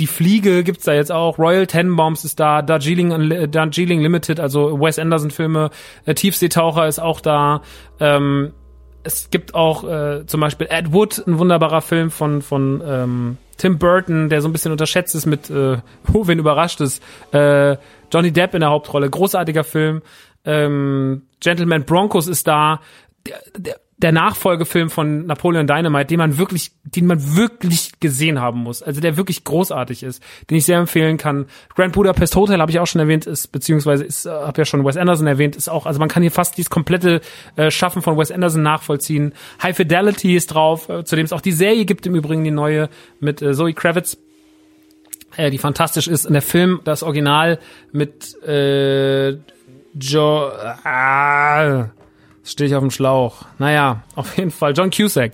die 0.00 0.06
Fliege 0.06 0.64
gibt's 0.64 0.84
da 0.84 0.94
jetzt 0.94 1.12
auch, 1.12 1.38
Royal 1.38 1.66
Tenenbaums 1.66 2.24
ist 2.24 2.40
da, 2.40 2.62
Darjeeling, 2.62 3.50
Darjeeling 3.50 4.00
Limited, 4.00 4.40
also 4.40 4.80
Wes 4.80 4.98
Anderson 4.98 5.30
Filme, 5.30 5.70
äh, 6.06 6.14
Tiefseetaucher 6.14 6.88
ist 6.88 6.98
auch 6.98 7.20
da. 7.20 7.62
Ähm, 8.00 8.52
es 9.02 9.30
gibt 9.30 9.54
auch 9.54 9.84
äh, 9.84 10.26
zum 10.26 10.40
Beispiel 10.40 10.66
Ed 10.70 10.92
Wood, 10.92 11.22
ein 11.26 11.38
wunderbarer 11.38 11.82
Film 11.82 12.10
von 12.10 12.42
von 12.42 12.82
ähm, 12.84 13.36
Tim 13.58 13.78
Burton, 13.78 14.30
der 14.30 14.40
so 14.40 14.48
ein 14.48 14.52
bisschen 14.52 14.72
unterschätzt 14.72 15.14
ist 15.14 15.26
mit, 15.26 15.50
äh, 15.50 15.76
oh, 16.12 16.26
wen 16.26 16.38
überrascht 16.38 16.80
ist, 16.80 17.02
äh, 17.32 17.76
Johnny 18.10 18.32
Depp 18.32 18.54
in 18.54 18.60
der 18.60 18.70
Hauptrolle, 18.70 19.08
großartiger 19.10 19.64
Film. 19.64 20.00
Ähm, 20.46 21.22
Gentleman 21.40 21.84
Broncos 21.84 22.26
ist 22.26 22.48
da. 22.48 22.80
Der, 23.26 23.40
der, 23.54 23.80
der 24.02 24.12
Nachfolgefilm 24.12 24.88
von 24.88 25.26
Napoleon 25.26 25.66
Dynamite, 25.66 26.06
den 26.06 26.18
man 26.18 26.38
wirklich, 26.38 26.72
den 26.84 27.06
man 27.06 27.36
wirklich 27.36 28.00
gesehen 28.00 28.40
haben 28.40 28.60
muss. 28.60 28.82
Also 28.82 29.00
der 29.00 29.16
wirklich 29.16 29.44
großartig 29.44 30.02
ist, 30.02 30.22
den 30.48 30.56
ich 30.56 30.64
sehr 30.64 30.78
empfehlen 30.78 31.18
kann. 31.18 31.46
Grand 31.74 31.92
Budapest 31.92 32.34
Hotel 32.34 32.60
habe 32.60 32.70
ich 32.70 32.78
auch 32.78 32.86
schon 32.86 33.00
erwähnt, 33.00 33.26
ist 33.26 33.48
beziehungsweise 33.48 34.04
ist, 34.04 34.24
äh, 34.24 34.30
habe 34.30 34.60
ja 34.60 34.64
schon 34.64 34.84
Wes 34.86 34.96
Anderson 34.96 35.26
erwähnt, 35.26 35.54
ist 35.54 35.68
auch, 35.68 35.84
also 35.84 36.00
man 36.00 36.08
kann 36.08 36.22
hier 36.22 36.32
fast 36.32 36.56
dieses 36.56 36.70
komplette 36.70 37.20
äh, 37.56 37.70
Schaffen 37.70 38.00
von 38.00 38.16
Wes 38.16 38.32
Anderson 38.32 38.62
nachvollziehen. 38.62 39.34
High 39.62 39.76
Fidelity 39.76 40.34
ist 40.34 40.48
drauf, 40.54 40.88
äh, 40.88 41.04
zu 41.04 41.14
dem 41.14 41.26
es 41.26 41.32
auch 41.32 41.42
die 41.42 41.52
Serie 41.52 41.84
gibt 41.84 42.06
im 42.06 42.14
Übrigen 42.14 42.42
die 42.42 42.50
neue 42.50 42.88
mit 43.20 43.42
äh, 43.42 43.52
Zoe 43.52 43.74
Kravitz 43.74 44.16
äh, 45.36 45.50
die 45.50 45.58
fantastisch 45.58 46.08
ist. 46.08 46.24
In 46.24 46.32
der 46.32 46.42
Film 46.42 46.80
das 46.84 47.02
Original 47.02 47.58
mit 47.92 48.42
äh, 48.42 49.36
Joe. 49.94 50.76
Ah, 50.84 51.90
stehe 52.44 52.68
ich 52.68 52.74
auf 52.74 52.82
dem 52.82 52.90
Schlauch. 52.90 53.44
Naja, 53.58 54.02
auf 54.14 54.36
jeden 54.36 54.50
Fall. 54.50 54.72
John 54.76 54.90
Cusack. 54.90 55.32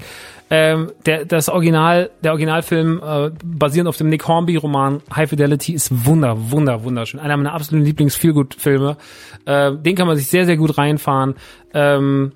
Ähm, 0.49 0.93
der, 1.07 1.25
das 1.25 1.49
Original, 1.49 2.11
der 2.23 2.31
Originalfilm 2.31 3.03
äh, 3.05 3.31
basierend 3.45 3.89
auf 3.89 3.97
dem 3.97 4.09
Nick 4.09 4.29
Hornby-Roman 4.29 5.03
High 5.15 5.29
Fidelity 5.29 5.73
ist 5.73 6.07
wunder, 6.07 6.37
wunder, 6.53 6.85
wunderschön. 6.85 7.19
Einer 7.19 7.37
meiner 7.37 7.53
absoluten 7.53 7.85
Lieblings-Feelgood-Filme. 7.85 8.97
Äh, 9.45 9.73
den 9.77 9.97
kann 9.97 10.07
man 10.07 10.17
sich 10.17 10.29
sehr, 10.29 10.47
sehr 10.47 10.57
gut 10.57 10.79
reinfahren. 10.79 11.35
Ähm, 11.75 12.33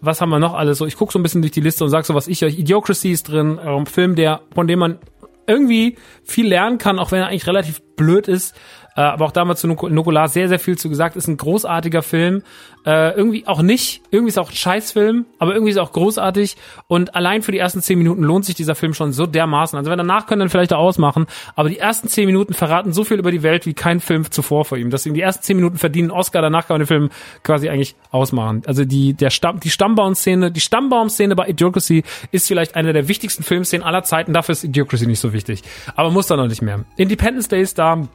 was 0.00 0.20
haben 0.20 0.30
wir 0.30 0.40
noch 0.40 0.54
alles 0.54 0.78
so? 0.78 0.86
Ich 0.86 0.96
gucke 0.96 1.12
so 1.12 1.20
ein 1.20 1.22
bisschen 1.22 1.42
durch 1.42 1.52
die 1.52 1.60
Liste 1.60 1.84
und 1.84 1.90
sag 1.90 2.04
so, 2.04 2.14
was 2.14 2.26
ich 2.26 2.44
euch. 2.44 2.58
Idiocracy 2.58 3.12
ist 3.12 3.28
drin, 3.28 3.60
ein 3.60 3.86
Film, 3.86 4.16
der, 4.16 4.40
von 4.52 4.66
dem 4.66 4.80
man 4.80 4.98
irgendwie 5.46 5.96
viel 6.24 6.48
lernen 6.48 6.78
kann, 6.78 6.98
auch 6.98 7.12
wenn 7.12 7.20
er 7.20 7.28
eigentlich 7.28 7.46
relativ 7.46 7.80
blöd 7.96 8.26
ist. 8.26 8.56
Äh, 8.96 9.00
aber 9.00 9.26
auch 9.26 9.32
damals 9.32 9.60
zu 9.60 9.68
Nukular 9.68 10.28
sehr, 10.28 10.48
sehr 10.48 10.58
viel 10.58 10.76
zu 10.76 10.88
gesagt. 10.88 11.16
Ist 11.16 11.28
ein 11.28 11.36
großartiger 11.36 12.02
Film. 12.02 12.42
Äh, 12.84 13.14
irgendwie 13.14 13.46
auch 13.46 13.62
nicht. 13.62 14.02
Irgendwie 14.10 14.30
ist 14.30 14.38
auch 14.38 14.50
ein 14.50 14.56
Scheißfilm, 14.56 15.26
aber 15.38 15.54
irgendwie 15.54 15.70
ist 15.70 15.78
auch 15.78 15.92
großartig. 15.92 16.56
Und 16.88 17.14
allein 17.14 17.42
für 17.42 17.52
die 17.52 17.58
ersten 17.58 17.80
zehn 17.80 17.96
Minuten 17.96 18.22
lohnt 18.22 18.44
sich 18.44 18.54
dieser 18.54 18.74
Film 18.74 18.92
schon 18.92 19.12
so 19.12 19.26
dermaßen. 19.26 19.78
Also 19.78 19.90
wenn 19.90 19.98
danach 19.98 20.26
können 20.26 20.40
dann 20.40 20.48
vielleicht 20.48 20.72
auch 20.72 20.80
ausmachen. 20.80 21.26
Aber 21.54 21.68
die 21.68 21.78
ersten 21.78 22.08
zehn 22.08 22.26
Minuten 22.26 22.54
verraten 22.54 22.92
so 22.92 23.04
viel 23.04 23.18
über 23.18 23.30
die 23.30 23.42
Welt 23.42 23.66
wie 23.66 23.74
kein 23.74 24.00
Film 24.00 24.30
zuvor 24.30 24.64
vor 24.64 24.78
ihm. 24.78 24.90
Deswegen 24.90 25.14
die 25.14 25.20
ersten 25.20 25.42
zehn 25.44 25.56
Minuten 25.56 25.78
verdienen 25.78 26.10
Oscar. 26.10 26.42
Danach 26.42 26.66
kann 26.66 26.74
man 26.74 26.80
den 26.80 26.88
Film 26.88 27.10
quasi 27.44 27.68
eigentlich 27.68 27.94
ausmachen. 28.10 28.62
Also 28.66 28.84
die, 28.84 29.14
der 29.14 29.30
Stamm, 29.30 29.60
die 29.60 29.70
Stammbaum-Szene, 29.70 30.50
die 30.50 30.60
Stammbaum-Szene 30.60 31.36
bei 31.36 31.48
Idiocracy 31.48 32.02
ist 32.32 32.48
vielleicht 32.48 32.74
eine 32.74 32.92
der 32.92 33.08
wichtigsten 33.08 33.44
Filmszenen 33.44 33.86
aller 33.86 34.02
Zeiten. 34.02 34.32
Dafür 34.32 34.54
ist 34.54 34.64
Idiocracy 34.64 35.06
nicht 35.06 35.20
so 35.20 35.32
wichtig. 35.32 35.62
Aber 35.94 36.10
muss 36.10 36.26
dann 36.26 36.38
noch 36.38 36.48
nicht 36.48 36.62
mehr. 36.62 36.84
Independence 36.96 37.48
Day 37.48 37.62
ist 37.62 37.78
da. 37.78 38.08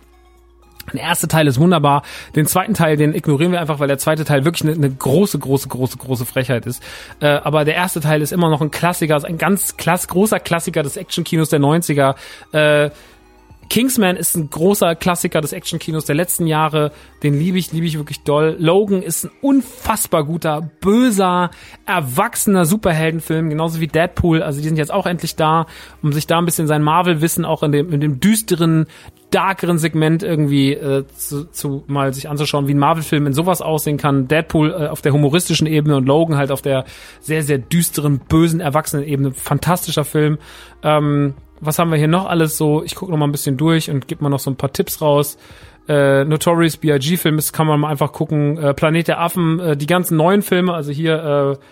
Der 0.93 1.01
erste 1.01 1.27
Teil 1.27 1.47
ist 1.47 1.59
wunderbar. 1.59 2.03
Den 2.35 2.45
zweiten 2.45 2.73
Teil, 2.73 2.95
den 2.95 3.13
ignorieren 3.13 3.51
wir 3.51 3.59
einfach, 3.59 3.79
weil 3.79 3.89
der 3.89 3.97
zweite 3.97 4.23
Teil 4.23 4.45
wirklich 4.45 4.63
eine, 4.63 4.73
eine 4.73 4.89
große, 4.89 5.37
große, 5.37 5.67
große, 5.67 5.97
große 5.97 6.25
Frechheit 6.25 6.65
ist. 6.65 6.81
Äh, 7.19 7.27
aber 7.27 7.65
der 7.65 7.75
erste 7.75 7.99
Teil 7.99 8.21
ist 8.21 8.31
immer 8.31 8.49
noch 8.49 8.61
ein 8.61 8.71
Klassiker, 8.71 9.21
ein 9.25 9.37
ganz 9.37 9.75
klass, 9.75 10.07
großer 10.07 10.39
Klassiker 10.39 10.83
des 10.83 10.95
Actionkinos 10.95 11.49
der 11.49 11.59
90er. 11.59 12.15
Äh, 12.53 12.91
Kingsman 13.69 14.15
ist 14.15 14.35
ein 14.35 14.49
großer 14.49 14.95
Klassiker 14.95 15.41
des 15.41 15.51
Actionkinos 15.51 16.05
der 16.05 16.15
letzten 16.15 16.47
Jahre. 16.47 16.91
Den 17.23 17.37
liebe 17.37 17.57
ich, 17.57 17.71
liebe 17.71 17.85
ich 17.85 17.97
wirklich 17.97 18.23
doll. 18.23 18.55
Logan 18.59 19.01
ist 19.01 19.25
ein 19.25 19.31
unfassbar 19.41 20.23
guter, 20.23 20.69
böser, 20.79 21.51
erwachsener 21.85 22.65
Superheldenfilm, 22.65 23.49
genauso 23.49 23.79
wie 23.81 23.87
Deadpool. 23.87 24.41
Also 24.41 24.61
die 24.61 24.67
sind 24.67 24.77
jetzt 24.77 24.93
auch 24.93 25.05
endlich 25.05 25.35
da, 25.35 25.65
um 26.01 26.13
sich 26.13 26.27
da 26.27 26.37
ein 26.37 26.45
bisschen 26.45 26.67
sein 26.67 26.81
Marvel-Wissen 26.81 27.45
auch 27.45 27.63
in 27.63 27.71
dem, 27.71 27.91
in 27.91 27.99
dem 27.99 28.19
düsteren, 28.19 28.87
darkeren 29.29 29.77
Segment 29.77 30.23
irgendwie 30.23 30.73
äh, 30.73 31.05
zu, 31.07 31.45
zu 31.45 31.83
mal 31.87 32.13
sich 32.13 32.29
anzuschauen, 32.29 32.67
wie 32.67 32.73
ein 32.73 32.79
Marvel-Film 32.79 33.27
in 33.27 33.33
sowas 33.33 33.61
aussehen 33.61 33.97
kann. 33.97 34.27
Deadpool 34.27 34.71
äh, 34.71 34.87
auf 34.87 35.01
der 35.01 35.13
humoristischen 35.13 35.67
Ebene 35.67 35.97
und 35.97 36.05
Logan 36.05 36.37
halt 36.37 36.51
auf 36.51 36.61
der 36.61 36.85
sehr, 37.19 37.43
sehr 37.43 37.57
düsteren, 37.57 38.19
bösen, 38.19 38.59
erwachsenen 38.59 39.05
Ebene. 39.05 39.33
Fantastischer 39.33 40.05
Film. 40.05 40.37
Ähm, 40.81 41.33
was 41.59 41.79
haben 41.79 41.91
wir 41.91 41.97
hier 41.97 42.07
noch 42.07 42.27
alles 42.27 42.57
so? 42.57 42.83
Ich 42.83 42.95
gucke 42.95 43.11
noch 43.11 43.17
mal 43.17 43.27
ein 43.27 43.31
bisschen 43.31 43.57
durch 43.57 43.89
und 43.89 44.07
gebe 44.07 44.23
mal 44.23 44.29
noch 44.29 44.39
so 44.39 44.49
ein 44.49 44.55
paar 44.55 44.71
Tipps 44.71 45.01
raus. 45.01 45.37
Äh, 45.87 46.25
Notorious 46.25 46.77
B.I.G. 46.77 47.17
Film 47.17 47.37
ist, 47.37 47.53
kann 47.53 47.67
man 47.67 47.79
mal 47.79 47.89
einfach 47.89 48.11
gucken. 48.11 48.57
Äh, 48.57 48.73
Planet 48.73 49.07
der 49.07 49.21
Affen, 49.21 49.59
äh, 49.59 49.77
die 49.77 49.87
ganzen 49.87 50.17
neuen 50.17 50.41
Filme, 50.41 50.73
also 50.73 50.91
hier 50.91 51.57
äh, 51.57 51.63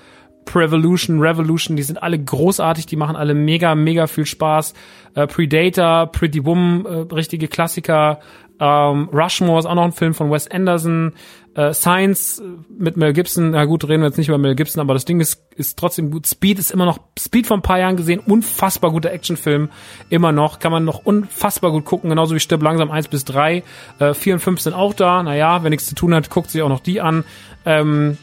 Prevolution, 0.46 1.20
Revolution, 1.20 1.76
die 1.76 1.84
sind 1.84 2.02
alle 2.02 2.18
großartig, 2.18 2.86
die 2.86 2.96
machen 2.96 3.16
alle 3.16 3.34
mega, 3.34 3.76
mega 3.76 4.08
viel 4.08 4.26
Spaß. 4.26 4.74
Äh, 5.16 5.28
Predator, 5.28 6.08
Pretty 6.12 6.46
Woman, 6.46 6.86
äh, 6.86 7.14
richtige 7.14 7.48
Klassiker. 7.48 8.20
Ähm, 8.60 9.10
Rushmore 9.12 9.60
ist 9.60 9.66
auch 9.66 9.76
noch 9.76 9.84
ein 9.84 9.92
Film 9.92 10.14
von 10.14 10.32
Wes 10.32 10.50
Anderson. 10.50 11.14
Äh, 11.56 11.74
Science 11.74 12.40
äh, 12.40 12.44
mit 12.78 12.98
Mel 12.98 13.14
Gibson, 13.14 13.52
na 13.52 13.66
gut, 13.66 13.88
reden 13.88 14.02
wir 14.02 14.08
jetzt 14.08 14.18
nicht 14.18 14.28
über 14.28 14.38
Mel 14.38 14.56
Gibson, 14.56 14.82
aber 14.82 14.94
das 14.94 15.06
Ding 15.06 15.20
ist, 15.20 15.42
ist 15.56 15.78
trotzdem 15.80 16.12
gut. 16.12 16.28
Speed 16.28 16.60
ist 16.60 16.72
immer 16.72 16.86
noch, 16.86 17.00
Speed 17.18 17.48
vor 17.48 17.58
ein 17.58 17.62
paar 17.62 17.80
Jahren 17.80 17.96
gesehen, 17.96 18.20
unfassbar 18.20 18.92
guter 18.92 19.12
Actionfilm, 19.12 19.70
immer 20.10 20.32
noch, 20.32 20.60
kann 20.60 20.72
man 20.72 20.84
noch 20.84 21.06
unfassbar 21.06 21.72
gut 21.72 21.86
gucken, 21.86 22.10
genauso 22.10 22.36
wie 22.36 22.40
Stirb 22.40 22.62
langsam 22.62 22.92
1 22.92 23.08
bis 23.08 23.26
3. 23.26 23.64
Äh, 24.00 24.14
4 24.14 24.36
und 24.36 24.40
5 24.42 24.62
sind 24.62 24.74
auch 24.74 24.94
da, 24.94 25.24
naja, 25.24 25.64
wenn 25.64 25.70
nichts 25.72 25.88
zu 25.88 25.96
tun 25.96 26.14
hat, 26.14 26.30
guckt 26.30 26.50
sich 26.50 26.62
auch 26.62 26.70
noch 26.70 26.82
die 26.82 27.00
an. 27.02 27.24
Ähm, 27.66 28.18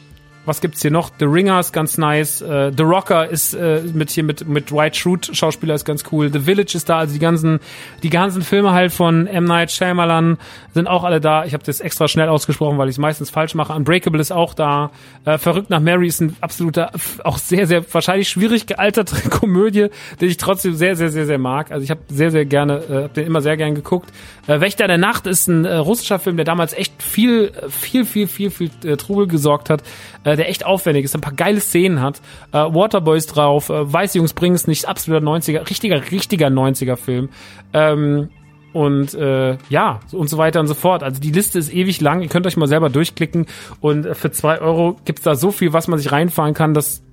was 0.45 0.59
gibt's 0.59 0.81
hier 0.81 0.91
noch? 0.91 1.09
The 1.19 1.25
Ringer 1.25 1.59
ist 1.59 1.71
ganz 1.71 1.97
nice. 1.97 2.41
Äh, 2.41 2.71
The 2.75 2.83
Rocker 2.83 3.29
ist 3.29 3.53
äh, 3.53 3.81
mit 3.93 4.09
hier 4.09 4.23
mit 4.23 4.47
mit 4.47 4.71
Dwight 4.71 4.95
Schrute 4.95 5.33
Schauspieler 5.33 5.75
ist 5.75 5.85
ganz 5.85 6.03
cool. 6.11 6.31
The 6.31 6.39
Village 6.39 6.75
ist 6.75 6.89
da. 6.89 6.97
Also 6.97 7.13
die 7.13 7.19
ganzen 7.19 7.59
die 8.03 8.09
ganzen 8.09 8.41
Filme 8.41 8.71
halt 8.71 8.91
von 8.91 9.27
M 9.27 9.45
Night 9.45 9.71
Shyamalan 9.71 10.37
sind 10.73 10.87
auch 10.87 11.03
alle 11.03 11.21
da. 11.21 11.45
Ich 11.45 11.53
habe 11.53 11.63
das 11.63 11.79
extra 11.79 12.07
schnell 12.07 12.27
ausgesprochen, 12.27 12.77
weil 12.77 12.89
ich 12.89 12.95
es 12.95 12.99
meistens 12.99 13.29
falsch 13.29 13.55
mache. 13.55 13.73
Unbreakable 13.73 14.19
ist 14.19 14.31
auch 14.31 14.53
da. 14.53 14.91
Äh, 15.23 15.37
Verrückt 15.37 15.69
nach 15.69 15.79
Mary 15.79 16.07
ist 16.07 16.19
ein 16.19 16.35
absoluter 16.41 16.91
auch 17.23 17.37
sehr 17.37 17.65
sehr 17.65 17.83
wahrscheinlich 17.93 18.27
schwierig 18.27 18.65
gealterte 18.65 19.15
Komödie, 19.29 19.87
den 20.19 20.29
ich 20.29 20.37
trotzdem 20.37 20.75
sehr 20.75 20.95
sehr 20.95 21.09
sehr 21.09 21.25
sehr 21.25 21.37
mag. 21.37 21.71
Also 21.71 21.83
ich 21.83 21.89
habe 21.89 22.01
sehr 22.09 22.31
sehr 22.31 22.45
gerne 22.45 22.83
äh, 22.89 23.03
hab 23.03 23.13
den 23.13 23.25
immer 23.25 23.41
sehr 23.41 23.55
gern 23.55 23.75
geguckt. 23.75 24.11
Äh, 24.47 24.59
Wächter 24.59 24.87
der 24.87 24.97
Nacht 24.97 25.25
ist 25.25 25.47
ein 25.47 25.63
äh, 25.63 25.75
russischer 25.75 26.19
Film, 26.19 26.35
der 26.35 26.45
damals 26.45 26.73
echt 26.73 27.01
viel 27.01 27.53
viel 27.69 28.03
viel 28.03 28.27
viel 28.27 28.49
viel 28.49 28.69
äh, 28.83 28.97
Trubel 28.97 29.27
gesorgt 29.27 29.69
hat. 29.69 29.83
Äh, 30.23 30.32
der 30.35 30.49
echt 30.49 30.65
aufwendig 30.65 31.05
ist, 31.05 31.15
ein 31.15 31.21
paar 31.21 31.33
geile 31.33 31.59
Szenen 31.59 32.01
hat. 32.01 32.21
Äh, 32.51 32.57
Waterboys 32.57 33.27
drauf, 33.27 33.69
äh, 33.69 33.91
Weiße 33.91 34.17
Jungs 34.17 34.33
bringen 34.33 34.55
es 34.55 34.67
nicht, 34.67 34.87
absoluter 34.87 35.25
90er, 35.25 35.69
richtiger, 35.69 36.11
richtiger 36.11 36.47
90er 36.47 36.95
Film. 36.95 37.29
Ähm, 37.73 38.29
und 38.73 39.13
äh, 39.13 39.57
ja, 39.69 39.99
und 40.11 40.29
so 40.29 40.37
weiter 40.37 40.59
und 40.59 40.67
so 40.67 40.73
fort. 40.73 41.03
Also 41.03 41.21
die 41.21 41.31
Liste 41.31 41.59
ist 41.59 41.71
ewig 41.71 42.01
lang, 42.01 42.21
ihr 42.21 42.27
könnt 42.27 42.47
euch 42.47 42.57
mal 42.57 42.67
selber 42.67 42.89
durchklicken 42.89 43.45
und 43.79 44.05
äh, 44.05 44.15
für 44.15 44.31
zwei 44.31 44.59
Euro 44.59 44.97
gibt's 45.05 45.21
da 45.21 45.35
so 45.35 45.51
viel, 45.51 45.73
was 45.73 45.87
man 45.87 45.99
sich 45.99 46.11
reinfahren 46.11 46.55
kann, 46.55 46.73
dass 46.73 47.03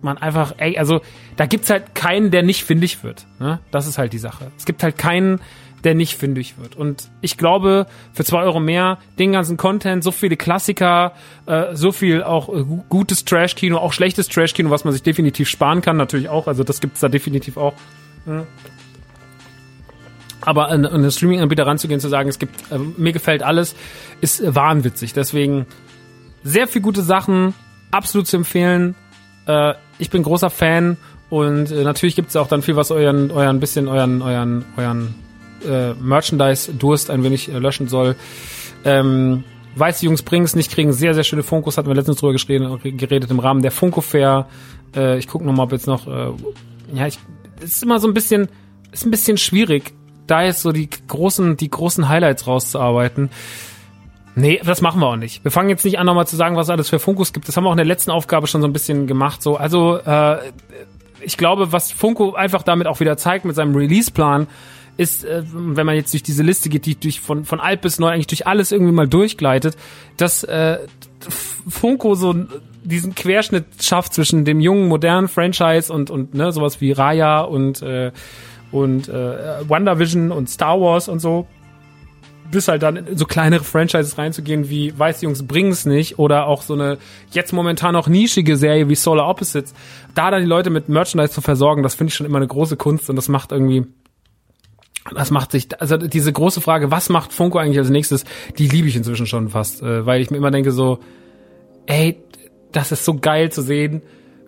man 0.00 0.18
einfach, 0.18 0.54
ey, 0.56 0.78
also 0.78 1.00
da 1.36 1.46
gibt's 1.46 1.70
halt 1.70 1.94
keinen, 1.94 2.30
der 2.30 2.42
nicht 2.42 2.64
findig 2.64 3.04
wird. 3.04 3.26
Ne? 3.38 3.60
Das 3.70 3.86
ist 3.86 3.98
halt 3.98 4.12
die 4.12 4.18
Sache. 4.18 4.50
Es 4.56 4.64
gibt 4.64 4.82
halt 4.82 4.98
keinen, 4.98 5.40
der 5.84 5.94
nicht 5.94 6.16
fündig 6.16 6.54
wird. 6.58 6.76
Und 6.76 7.08
ich 7.20 7.36
glaube, 7.36 7.86
für 8.12 8.24
zwei 8.24 8.42
Euro 8.42 8.60
mehr, 8.60 8.98
den 9.18 9.32
ganzen 9.32 9.56
Content, 9.56 10.04
so 10.04 10.12
viele 10.12 10.36
Klassiker, 10.36 11.12
äh, 11.46 11.74
so 11.74 11.90
viel 11.92 12.22
auch 12.22 12.48
äh, 12.48 12.62
gu- 12.62 12.84
gutes 12.88 13.24
Trash-Kino, 13.24 13.78
auch 13.78 13.92
schlechtes 13.92 14.28
Trash-Kino, 14.28 14.70
was 14.70 14.84
man 14.84 14.92
sich 14.92 15.02
definitiv 15.02 15.48
sparen 15.48 15.80
kann, 15.82 15.96
natürlich 15.96 16.28
auch. 16.28 16.46
Also 16.46 16.62
das 16.64 16.80
gibt's 16.80 17.00
da 17.00 17.08
definitiv 17.08 17.56
auch. 17.56 17.74
Ja. 18.26 18.46
Aber 20.44 20.68
an, 20.68 20.86
an 20.86 21.02
den 21.02 21.10
Streaming-Anbieter 21.10 21.66
ranzugehen, 21.66 22.00
zu 22.00 22.08
sagen, 22.08 22.28
es 22.28 22.38
gibt, 22.38 22.54
ähm, 22.72 22.94
mir 22.96 23.12
gefällt 23.12 23.42
alles, 23.42 23.74
ist 24.20 24.40
äh, 24.40 24.54
wahnwitzig. 24.54 25.12
Deswegen 25.12 25.66
sehr 26.44 26.66
viel 26.66 26.82
gute 26.82 27.02
Sachen, 27.02 27.54
absolut 27.90 28.26
zu 28.26 28.36
empfehlen. 28.36 28.94
Äh, 29.46 29.74
ich 29.98 30.10
bin 30.10 30.22
großer 30.22 30.50
Fan 30.50 30.96
und 31.30 31.70
äh, 31.70 31.84
natürlich 31.84 32.16
gibt's 32.16 32.34
auch 32.36 32.48
dann 32.48 32.62
viel, 32.62 32.74
was 32.76 32.90
euren, 32.90 33.30
euren 33.30 33.60
bisschen, 33.60 33.86
euren, 33.88 34.20
euren, 34.22 34.64
euren 34.76 35.14
äh, 35.66 35.94
Merchandise-Durst 35.94 37.10
ein 37.10 37.22
wenig 37.24 37.48
äh, 37.48 37.58
löschen 37.58 37.88
soll. 37.88 38.16
Ähm, 38.84 39.44
Weiße 39.74 40.04
Jungs 40.04 40.22
bringen's 40.22 40.54
nicht, 40.54 40.70
kriegen 40.70 40.92
sehr, 40.92 41.14
sehr 41.14 41.24
schöne 41.24 41.42
Funkos, 41.42 41.78
hatten 41.78 41.88
wir 41.88 41.94
letztens 41.94 42.18
drüber 42.18 42.34
geredet, 42.34 42.98
geredet 42.98 43.30
im 43.30 43.38
Rahmen 43.38 43.62
der 43.62 43.70
Funko-Fair. 43.70 44.46
Äh, 44.94 45.18
ich 45.18 45.28
gucke 45.28 45.46
nochmal, 45.46 45.64
ob 45.64 45.72
jetzt 45.72 45.86
noch, 45.86 46.06
äh, 46.06 46.32
ja, 46.92 47.06
ich, 47.06 47.18
es 47.58 47.76
ist 47.76 47.82
immer 47.82 47.98
so 47.98 48.06
ein 48.06 48.12
bisschen, 48.12 48.48
ist 48.90 49.06
ein 49.06 49.10
bisschen 49.10 49.38
schwierig, 49.38 49.94
da 50.26 50.42
jetzt 50.42 50.60
so 50.60 50.72
die 50.72 50.90
großen, 50.90 51.56
die 51.56 51.70
großen 51.70 52.08
Highlights 52.08 52.46
rauszuarbeiten. 52.46 53.30
Nee, 54.34 54.60
das 54.64 54.80
machen 54.80 55.00
wir 55.00 55.08
auch 55.08 55.16
nicht. 55.16 55.44
Wir 55.44 55.50
fangen 55.50 55.68
jetzt 55.68 55.84
nicht 55.84 55.98
an, 55.98 56.06
nochmal 56.06 56.26
zu 56.26 56.36
sagen, 56.36 56.56
was 56.56 56.66
es 56.66 56.70
alles 56.70 56.88
für 56.88 56.98
Funkos 56.98 57.32
gibt. 57.32 57.48
Das 57.48 57.56
haben 57.56 57.64
wir 57.64 57.68
auch 57.68 57.74
in 57.74 57.78
der 57.78 57.86
letzten 57.86 58.10
Aufgabe 58.10 58.46
schon 58.46 58.62
so 58.62 58.66
ein 58.66 58.72
bisschen 58.72 59.06
gemacht. 59.06 59.42
So, 59.42 59.56
also 59.56 59.98
äh, 59.98 60.38
ich 61.20 61.36
glaube, 61.36 61.72
was 61.72 61.92
Funko 61.92 62.34
einfach 62.34 62.62
damit 62.62 62.86
auch 62.86 63.00
wieder 63.00 63.16
zeigt 63.16 63.44
mit 63.44 63.56
seinem 63.56 63.74
Release-Plan, 63.74 64.46
ist, 65.02 65.24
äh, 65.24 65.42
wenn 65.52 65.86
man 65.86 65.94
jetzt 65.94 66.12
durch 66.12 66.22
diese 66.22 66.42
Liste 66.42 66.68
geht, 66.68 66.86
die 66.86 66.98
durch 66.98 67.20
von, 67.20 67.44
von 67.44 67.60
alt 67.60 67.80
bis 67.80 67.98
neu 67.98 68.08
eigentlich 68.08 68.26
durch 68.28 68.46
alles 68.46 68.72
irgendwie 68.72 68.92
mal 68.92 69.08
durchgleitet, 69.08 69.76
dass 70.16 70.44
äh, 70.44 70.78
Funko 71.68 72.14
so 72.14 72.34
diesen 72.84 73.14
Querschnitt 73.14 73.64
schafft 73.80 74.14
zwischen 74.14 74.44
dem 74.44 74.60
jungen, 74.60 74.88
modernen 74.88 75.28
Franchise 75.28 75.92
und, 75.92 76.10
und 76.10 76.34
ne, 76.34 76.52
sowas 76.52 76.80
wie 76.80 76.92
Raya 76.92 77.42
und, 77.42 77.82
äh, 77.82 78.12
und 78.70 79.08
äh, 79.08 79.68
WandaVision 79.68 80.32
und 80.32 80.48
Star 80.48 80.80
Wars 80.80 81.08
und 81.08 81.20
so 81.20 81.46
bis 82.52 82.68
halt 82.68 82.82
dann 82.82 82.96
in 82.96 83.18
so 83.18 83.24
kleinere 83.24 83.64
Franchises 83.64 84.18
reinzugehen 84.18 84.68
wie 84.68 84.96
Weiße 84.96 85.24
Jungs 85.24 85.44
bringen's 85.44 85.86
nicht 85.86 86.18
oder 86.18 86.46
auch 86.46 86.62
so 86.62 86.74
eine 86.74 86.98
jetzt 87.32 87.52
momentan 87.52 87.96
auch 87.96 88.06
nischige 88.06 88.56
Serie 88.56 88.88
wie 88.88 88.94
Solar 88.94 89.28
Opposites, 89.28 89.74
da 90.14 90.30
dann 90.30 90.42
die 90.42 90.48
Leute 90.48 90.70
mit 90.70 90.88
Merchandise 90.88 91.32
zu 91.32 91.40
versorgen, 91.40 91.82
das 91.82 91.94
finde 91.96 92.10
ich 92.10 92.14
schon 92.14 92.26
immer 92.26 92.36
eine 92.36 92.46
große 92.46 92.76
Kunst 92.76 93.10
und 93.10 93.16
das 93.16 93.28
macht 93.28 93.50
irgendwie 93.50 93.86
das 95.14 95.30
macht 95.30 95.52
sich, 95.52 95.68
also 95.80 95.96
diese 95.96 96.32
große 96.32 96.60
Frage, 96.60 96.90
was 96.90 97.08
macht 97.08 97.32
Funko 97.32 97.58
eigentlich 97.58 97.78
als 97.78 97.90
nächstes, 97.90 98.24
die 98.58 98.68
liebe 98.68 98.88
ich 98.88 98.96
inzwischen 98.96 99.26
schon 99.26 99.48
fast, 99.48 99.82
äh, 99.82 100.06
weil 100.06 100.20
ich 100.20 100.30
mir 100.30 100.36
immer 100.36 100.50
denke 100.50 100.72
so, 100.72 101.00
ey, 101.86 102.22
das 102.70 102.92
ist 102.92 103.04
so 103.04 103.14
geil 103.14 103.50
zu 103.50 103.62
sehen, 103.62 104.02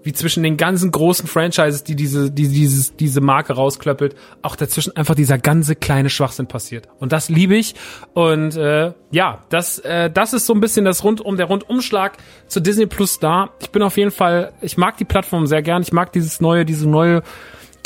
wie 0.05 0.13
zwischen 0.13 0.43
den 0.43 0.59
ganzen 0.59 0.91
großen 0.91 1.27
Franchises, 1.27 1.83
die 1.83 1.97
diese, 1.97 2.31
die 2.31 2.49
dieses, 2.49 2.95
diese 2.95 3.23
Marke 3.23 3.55
rausklöppelt, 3.55 4.15
auch 4.43 4.55
dazwischen 4.55 4.95
einfach 4.97 5.15
dieser 5.15 5.39
ganze 5.39 5.75
kleine 5.75 6.11
Schwachsinn 6.11 6.47
passiert. 6.47 6.89
Und 6.99 7.13
das 7.13 7.31
liebe 7.31 7.57
ich. 7.57 7.75
Und 8.13 8.55
äh, 8.55 8.93
ja, 9.11 9.45
das, 9.49 9.79
äh, 9.79 10.11
das 10.11 10.35
ist 10.35 10.45
so 10.45 10.53
ein 10.53 10.61
bisschen 10.61 10.85
das 10.85 11.05
Rundum, 11.05 11.39
der 11.39 11.47
Rundumschlag 11.47 12.19
zu 12.49 12.61
Disney 12.61 12.85
Plus 12.85 13.19
da. 13.19 13.51
Ich 13.63 13.71
bin 13.71 13.83
auf 13.83 13.97
jeden 13.97 14.11
Fall, 14.11 14.53
ich 14.61 14.77
mag 14.77 14.99
die 14.99 15.07
Plattform 15.07 15.47
sehr 15.47 15.63
gern. 15.63 15.81
Ich 15.81 15.93
mag 15.93 16.13
dieses 16.13 16.39
neue, 16.39 16.67
diese 16.67 16.87
neue 16.87 17.23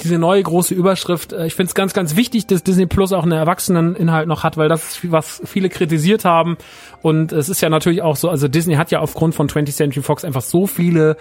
diese 0.03 0.19
neue 0.19 0.43
große 0.43 0.75
Überschrift. 0.75 1.33
Äh, 1.33 1.47
Ich 1.47 1.55
finde 1.55 1.69
es 1.69 1.75
ganz, 1.75 1.93
ganz 1.93 2.17
wichtig, 2.17 2.47
dass 2.47 2.63
Disney 2.63 2.87
Plus 2.87 3.13
auch 3.13 3.23
einen 3.23 3.33
Erwachseneninhalt 3.33 4.29
noch 4.29 4.45
hat, 4.45 4.57
weil 4.57 4.69
das 4.69 4.91
ist, 5.05 5.13
was 5.13 5.43
viele 5.45 5.69
kritisiert 5.69 6.25
haben. 6.25 6.57
Und 7.03 7.33
es 7.33 7.49
ist 7.49 7.61
ja 7.61 7.69
natürlich 7.69 8.03
auch 8.03 8.17
so, 8.17 8.29
also 8.29 8.49
Disney 8.49 8.75
hat 8.75 8.91
ja 8.91 9.01
aufgrund 9.01 9.35
von 9.35 9.49
20th 9.49 9.75
Century 9.77 10.03
Fox 10.03 10.25
einfach 10.25 10.43
so 10.43 10.67
viele 10.67 11.17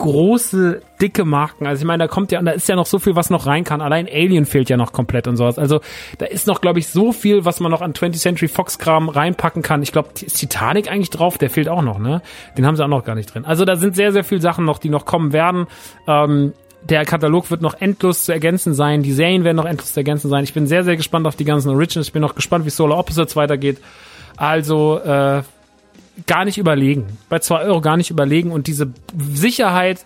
große, 0.00 0.80
dicke 1.00 1.26
Marken. 1.26 1.66
Also 1.66 1.82
ich 1.82 1.86
meine, 1.86 2.04
da 2.04 2.08
kommt 2.08 2.32
ja, 2.32 2.40
da 2.40 2.52
ist 2.52 2.68
ja 2.68 2.74
noch 2.74 2.86
so 2.86 2.98
viel, 2.98 3.16
was 3.16 3.28
noch 3.28 3.46
rein 3.46 3.64
kann. 3.64 3.82
Allein 3.82 4.06
Alien 4.06 4.46
fehlt 4.46 4.70
ja 4.70 4.78
noch 4.78 4.92
komplett 4.92 5.28
und 5.28 5.36
sowas. 5.36 5.58
Also 5.58 5.80
da 6.16 6.24
ist 6.24 6.46
noch, 6.46 6.62
glaube 6.62 6.78
ich, 6.78 6.88
so 6.88 7.12
viel, 7.12 7.44
was 7.44 7.60
man 7.60 7.70
noch 7.70 7.82
an 7.82 7.92
20th 7.92 8.18
Century 8.18 8.48
Fox 8.48 8.78
Kram 8.78 9.10
reinpacken 9.10 9.62
kann. 9.62 9.82
Ich 9.82 9.92
glaube, 9.92 10.08
ist 10.22 10.38
Titanic 10.38 10.90
eigentlich 10.90 11.10
drauf? 11.10 11.36
Der 11.36 11.50
fehlt 11.50 11.68
auch 11.68 11.82
noch, 11.82 11.98
ne? 11.98 12.22
Den 12.56 12.66
haben 12.66 12.76
sie 12.76 12.82
auch 12.82 12.88
noch 12.88 13.04
gar 13.04 13.14
nicht 13.14 13.34
drin. 13.34 13.44
Also 13.44 13.66
da 13.66 13.76
sind 13.76 13.94
sehr, 13.94 14.12
sehr 14.12 14.24
viele 14.24 14.40
Sachen 14.40 14.64
noch, 14.64 14.78
die 14.78 14.88
noch 14.88 15.04
kommen 15.04 15.34
werden. 15.34 15.66
Ähm, 16.08 16.54
der 16.82 17.04
Katalog 17.04 17.50
wird 17.50 17.62
noch 17.62 17.74
endlos 17.80 18.24
zu 18.24 18.32
ergänzen 18.32 18.74
sein. 18.74 19.02
Die 19.02 19.12
Serien 19.12 19.44
werden 19.44 19.56
noch 19.56 19.66
endlos 19.66 19.92
zu 19.92 20.00
ergänzen 20.00 20.28
sein. 20.28 20.44
Ich 20.44 20.54
bin 20.54 20.66
sehr, 20.66 20.84
sehr 20.84 20.96
gespannt 20.96 21.26
auf 21.26 21.36
die 21.36 21.44
ganzen 21.44 21.68
Originals. 21.70 22.08
Ich 22.08 22.12
bin 22.12 22.22
noch 22.22 22.34
gespannt, 22.34 22.64
wie 22.64 22.70
Solar 22.70 22.98
Opposites 22.98 23.36
weitergeht. 23.36 23.78
Also, 24.36 24.98
äh, 24.98 25.42
gar 26.26 26.44
nicht 26.44 26.58
überlegen. 26.58 27.06
Bei 27.28 27.38
zwei 27.38 27.62
Euro 27.62 27.80
gar 27.80 27.96
nicht 27.96 28.10
überlegen 28.10 28.50
und 28.50 28.66
diese 28.66 28.88
Sicherheit, 29.32 30.04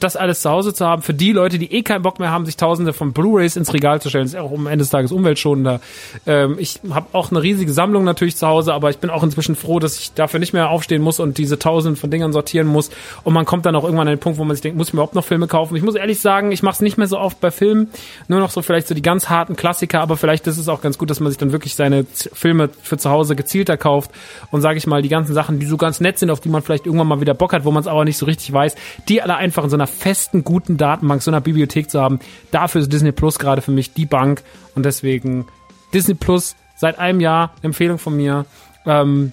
das 0.00 0.16
alles 0.16 0.40
zu 0.40 0.50
Hause 0.50 0.74
zu 0.74 0.86
haben, 0.86 1.02
für 1.02 1.14
die 1.14 1.32
Leute, 1.32 1.58
die 1.58 1.72
eh 1.72 1.82
keinen 1.82 2.02
Bock 2.02 2.18
mehr 2.18 2.30
haben, 2.30 2.46
sich 2.46 2.56
tausende 2.56 2.92
von 2.92 3.12
Blu-Rays 3.12 3.56
ins 3.56 3.72
Regal 3.72 4.00
zu 4.00 4.08
stellen, 4.08 4.26
ist 4.26 4.36
auch 4.36 4.52
am 4.52 4.66
Ende 4.66 4.78
des 4.78 4.90
Tages 4.90 5.12
umweltschonender. 5.12 5.80
Ähm, 6.26 6.56
ich 6.58 6.80
habe 6.90 7.06
auch 7.12 7.30
eine 7.30 7.42
riesige 7.42 7.72
Sammlung 7.72 8.04
natürlich 8.04 8.36
zu 8.36 8.46
Hause, 8.46 8.74
aber 8.74 8.90
ich 8.90 8.98
bin 8.98 9.10
auch 9.10 9.22
inzwischen 9.22 9.56
froh, 9.56 9.78
dass 9.78 9.98
ich 9.98 10.12
dafür 10.14 10.40
nicht 10.40 10.52
mehr 10.52 10.70
aufstehen 10.70 11.02
muss 11.02 11.20
und 11.20 11.38
diese 11.38 11.58
tausenden 11.58 11.96
von 11.96 12.10
Dingern 12.10 12.32
sortieren 12.32 12.66
muss. 12.66 12.90
Und 13.24 13.34
man 13.34 13.44
kommt 13.44 13.66
dann 13.66 13.74
auch 13.74 13.84
irgendwann 13.84 14.08
an 14.08 14.14
den 14.14 14.20
Punkt, 14.20 14.38
wo 14.38 14.44
man 14.44 14.54
sich 14.54 14.62
denkt, 14.62 14.78
muss 14.78 14.88
ich 14.88 14.94
mir 14.94 14.98
überhaupt 14.98 15.14
noch 15.14 15.24
Filme 15.24 15.46
kaufen? 15.46 15.76
Ich 15.76 15.82
muss 15.82 15.94
ehrlich 15.94 16.20
sagen, 16.20 16.52
ich 16.52 16.62
mache 16.62 16.74
es 16.74 16.80
nicht 16.80 16.98
mehr 16.98 17.08
so 17.08 17.18
oft 17.18 17.40
bei 17.40 17.50
Filmen, 17.50 17.88
nur 18.28 18.40
noch 18.40 18.50
so 18.50 18.62
vielleicht 18.62 18.88
so 18.88 18.94
die 18.94 19.02
ganz 19.02 19.28
harten 19.28 19.56
Klassiker, 19.56 20.00
aber 20.00 20.16
vielleicht 20.16 20.46
ist 20.46 20.58
es 20.58 20.68
auch 20.68 20.80
ganz 20.80 20.98
gut, 20.98 21.10
dass 21.10 21.20
man 21.20 21.30
sich 21.30 21.38
dann 21.38 21.52
wirklich 21.52 21.74
seine 21.74 22.04
Filme 22.04 22.70
für 22.82 22.96
zu 22.96 23.10
Hause 23.10 23.36
gezielter 23.36 23.76
kauft 23.76 24.10
und 24.50 24.60
sage 24.60 24.78
ich 24.78 24.86
mal, 24.86 25.02
die 25.02 25.08
ganzen 25.08 25.34
Sachen, 25.34 25.58
die 25.58 25.66
so 25.66 25.76
ganz 25.76 26.00
nett 26.00 26.18
sind, 26.18 26.30
auf 26.30 26.40
die 26.40 26.48
man 26.48 26.62
vielleicht 26.62 26.86
irgendwann 26.86 27.08
mal 27.08 27.20
wieder 27.20 27.34
Bock 27.34 27.52
hat, 27.52 27.64
wo 27.64 27.70
man 27.70 27.80
es 27.80 27.86
aber 27.86 28.04
nicht 28.04 28.16
so 28.18 28.26
richtig 28.26 28.52
weiß, 28.52 28.76
die 29.08 29.22
alle 29.22 29.36
einfach 29.36 29.64
in 29.64 29.70
so 29.70 29.76
einer 29.76 29.87
festen, 29.88 30.44
guten 30.44 30.76
Datenbank, 30.76 31.22
so 31.22 31.30
einer 31.30 31.40
Bibliothek 31.40 31.90
zu 31.90 32.00
haben. 32.00 32.20
Dafür 32.50 32.80
ist 32.80 32.92
Disney 32.92 33.12
Plus 33.12 33.38
gerade 33.38 33.62
für 33.62 33.72
mich 33.72 33.94
die 33.94 34.06
Bank 34.06 34.42
und 34.74 34.84
deswegen 34.84 35.46
Disney 35.92 36.14
Plus 36.14 36.56
seit 36.76 36.98
einem 36.98 37.20
Jahr 37.20 37.54
Empfehlung 37.62 37.98
von 37.98 38.16
mir. 38.16 38.46
Ähm, 38.86 39.32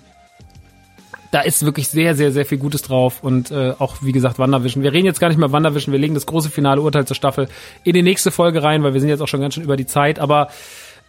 da 1.31 1.41
ist 1.41 1.65
wirklich 1.65 1.89
sehr, 1.89 2.15
sehr, 2.15 2.31
sehr 2.31 2.45
viel 2.45 2.57
Gutes 2.57 2.81
drauf 2.81 3.21
und 3.21 3.51
äh, 3.51 3.73
auch, 3.77 3.97
wie 4.01 4.13
gesagt, 4.13 4.39
WandaVision. 4.39 4.83
Wir 4.83 4.93
reden 4.93 5.05
jetzt 5.05 5.19
gar 5.19 5.27
nicht 5.27 5.37
mehr 5.37 5.51
WandaVision, 5.51 5.91
wir 5.91 5.99
legen 5.99 6.13
das 6.13 6.25
große 6.25 6.49
finale 6.49 6.79
Urteil 6.79 7.05
zur 7.05 7.15
Staffel 7.15 7.49
in 7.83 7.93
die 7.93 8.03
nächste 8.03 8.31
Folge 8.31 8.63
rein, 8.63 8.83
weil 8.83 8.93
wir 8.93 9.01
sind 9.01 9.09
jetzt 9.09 9.19
auch 9.21 9.27
schon 9.27 9.41
ganz 9.41 9.53
schön 9.53 9.63
über 9.63 9.75
die 9.75 9.85
Zeit, 9.85 10.17
aber 10.17 10.47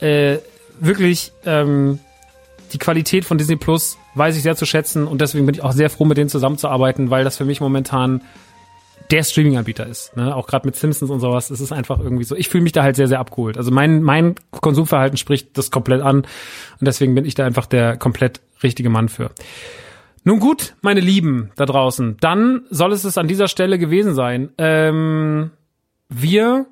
äh, 0.00 0.38
wirklich 0.80 1.32
ähm, 1.44 2.00
die 2.72 2.78
Qualität 2.78 3.24
von 3.24 3.38
Disney 3.38 3.56
Plus 3.56 3.98
weiß 4.14 4.36
ich 4.36 4.42
sehr 4.42 4.56
zu 4.56 4.66
schätzen 4.66 5.06
und 5.06 5.20
deswegen 5.20 5.46
bin 5.46 5.54
ich 5.54 5.62
auch 5.62 5.72
sehr 5.72 5.90
froh, 5.90 6.04
mit 6.04 6.18
denen 6.18 6.28
zusammenzuarbeiten, 6.28 7.10
weil 7.10 7.22
das 7.22 7.36
für 7.36 7.44
mich 7.44 7.60
momentan 7.60 8.22
der 9.10 9.22
Streaming-Anbieter 9.22 9.86
ist. 9.86 10.16
Ne? 10.16 10.34
Auch 10.34 10.46
gerade 10.46 10.66
mit 10.66 10.76
Simpsons 10.76 11.10
und 11.10 11.20
sowas. 11.20 11.50
Es 11.50 11.60
ist 11.60 11.72
einfach 11.72 11.98
irgendwie 12.00 12.24
so. 12.24 12.36
Ich 12.36 12.48
fühle 12.48 12.62
mich 12.62 12.72
da 12.72 12.82
halt 12.82 12.96
sehr, 12.96 13.08
sehr 13.08 13.20
abgeholt. 13.20 13.56
Also 13.56 13.70
mein, 13.70 14.02
mein 14.02 14.34
Konsumverhalten 14.50 15.16
spricht 15.16 15.56
das 15.58 15.70
komplett 15.70 16.02
an. 16.02 16.18
Und 16.18 16.26
deswegen 16.80 17.14
bin 17.14 17.24
ich 17.24 17.34
da 17.34 17.44
einfach 17.44 17.66
der 17.66 17.96
komplett 17.96 18.40
richtige 18.62 18.90
Mann 18.90 19.08
für. 19.08 19.30
Nun 20.24 20.40
gut, 20.40 20.74
meine 20.82 21.00
Lieben 21.00 21.50
da 21.56 21.66
draußen. 21.66 22.16
Dann 22.20 22.62
soll 22.70 22.92
es 22.92 23.04
es 23.04 23.16
an 23.16 23.28
dieser 23.28 23.48
Stelle 23.48 23.78
gewesen 23.78 24.14
sein. 24.14 24.50
Ähm, 24.58 25.50
wir 26.08 26.66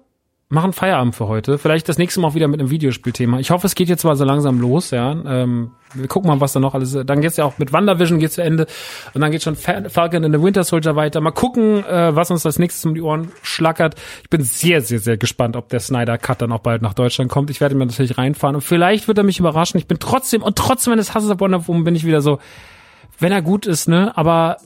machen 0.55 0.72
Feierabend 0.72 1.14
für 1.14 1.28
heute. 1.28 1.59
Vielleicht 1.59 1.89
das 1.89 1.98
nächste 1.98 2.20
Mal 2.20 2.28
auch 2.28 2.35
wieder 2.35 2.48
mit 2.48 2.60
einem 2.60 2.70
Videospielthema. 2.70 3.39
Ich 3.40 3.51
hoffe, 3.51 3.66
es 3.66 3.74
geht 3.74 3.89
jetzt 3.89 4.05
mal 4.05 4.16
so 4.16 4.24
langsam 4.24 4.60
los, 4.60 4.90
ja. 4.90 5.12
Ähm, 5.12 5.72
wir 5.93 6.09
gucken 6.09 6.28
mal, 6.28 6.40
was 6.40 6.52
da 6.52 6.60
noch 6.60 6.74
alles 6.74 6.94
ist. 6.94 7.09
Dann 7.09 7.20
geht's 7.20 7.36
ja 7.36 7.44
auch 7.44 7.59
mit 7.59 7.72
WandaVision 7.72 8.18
geht's 8.18 8.35
zu 8.35 8.43
Ende. 8.43 8.66
Und 9.12 9.20
dann 9.20 9.31
geht 9.31 9.43
schon 9.43 9.56
Fa- 9.56 9.89
Falcon 9.89 10.24
and 10.24 10.35
the 10.35 10.43
Winter 10.43 10.64
Soldier 10.64 10.97
weiter. 10.97 11.20
Mal 11.20 11.32
gucken, 11.32 11.85
äh, 11.85 12.16
was 12.16 12.31
uns 12.31 12.47
als 12.47 12.59
nächstes 12.59 12.85
um 12.85 12.94
die 12.94 13.02
Ohren 13.02 13.31
schlackert. 13.43 13.97
Ich 14.22 14.31
bin 14.31 14.43
sehr, 14.43 14.81
sehr, 14.81 14.98
sehr 15.01 15.16
gespannt, 15.16 15.56
ob 15.56 15.68
der 15.68 15.81
Snyder 15.81 16.16
Cut 16.16 16.40
dann 16.40 16.52
auch 16.52 16.60
bald 16.60 16.81
nach 16.82 16.94
Deutschland 16.94 17.31
kommt. 17.31 17.51
Ich 17.51 17.60
werde 17.60 17.74
mir 17.74 17.86
natürlich 17.86 18.16
reinfahren. 18.16 18.56
Und 18.56 18.62
vielleicht 18.62 19.06
wird 19.09 19.18
er 19.18 19.24
mich 19.24 19.39
überraschen. 19.39 19.78
Ich 19.78 19.86
bin 19.86 19.98
trotzdem, 19.98 20.43
und 20.43 20.56
trotzdem 20.56 20.93
eines 20.93 21.14
Hasses 21.14 21.31
auf 21.31 21.40
Wonder 21.40 21.66
Woman 21.68 21.85
bin 21.85 21.94
ich 21.94 22.06
wieder 22.06 22.22
so, 22.22 22.39
wenn 23.18 23.31
er 23.31 23.43
gut 23.43 23.66
ist, 23.66 23.86
ne, 23.89 24.16
aber 24.16 24.56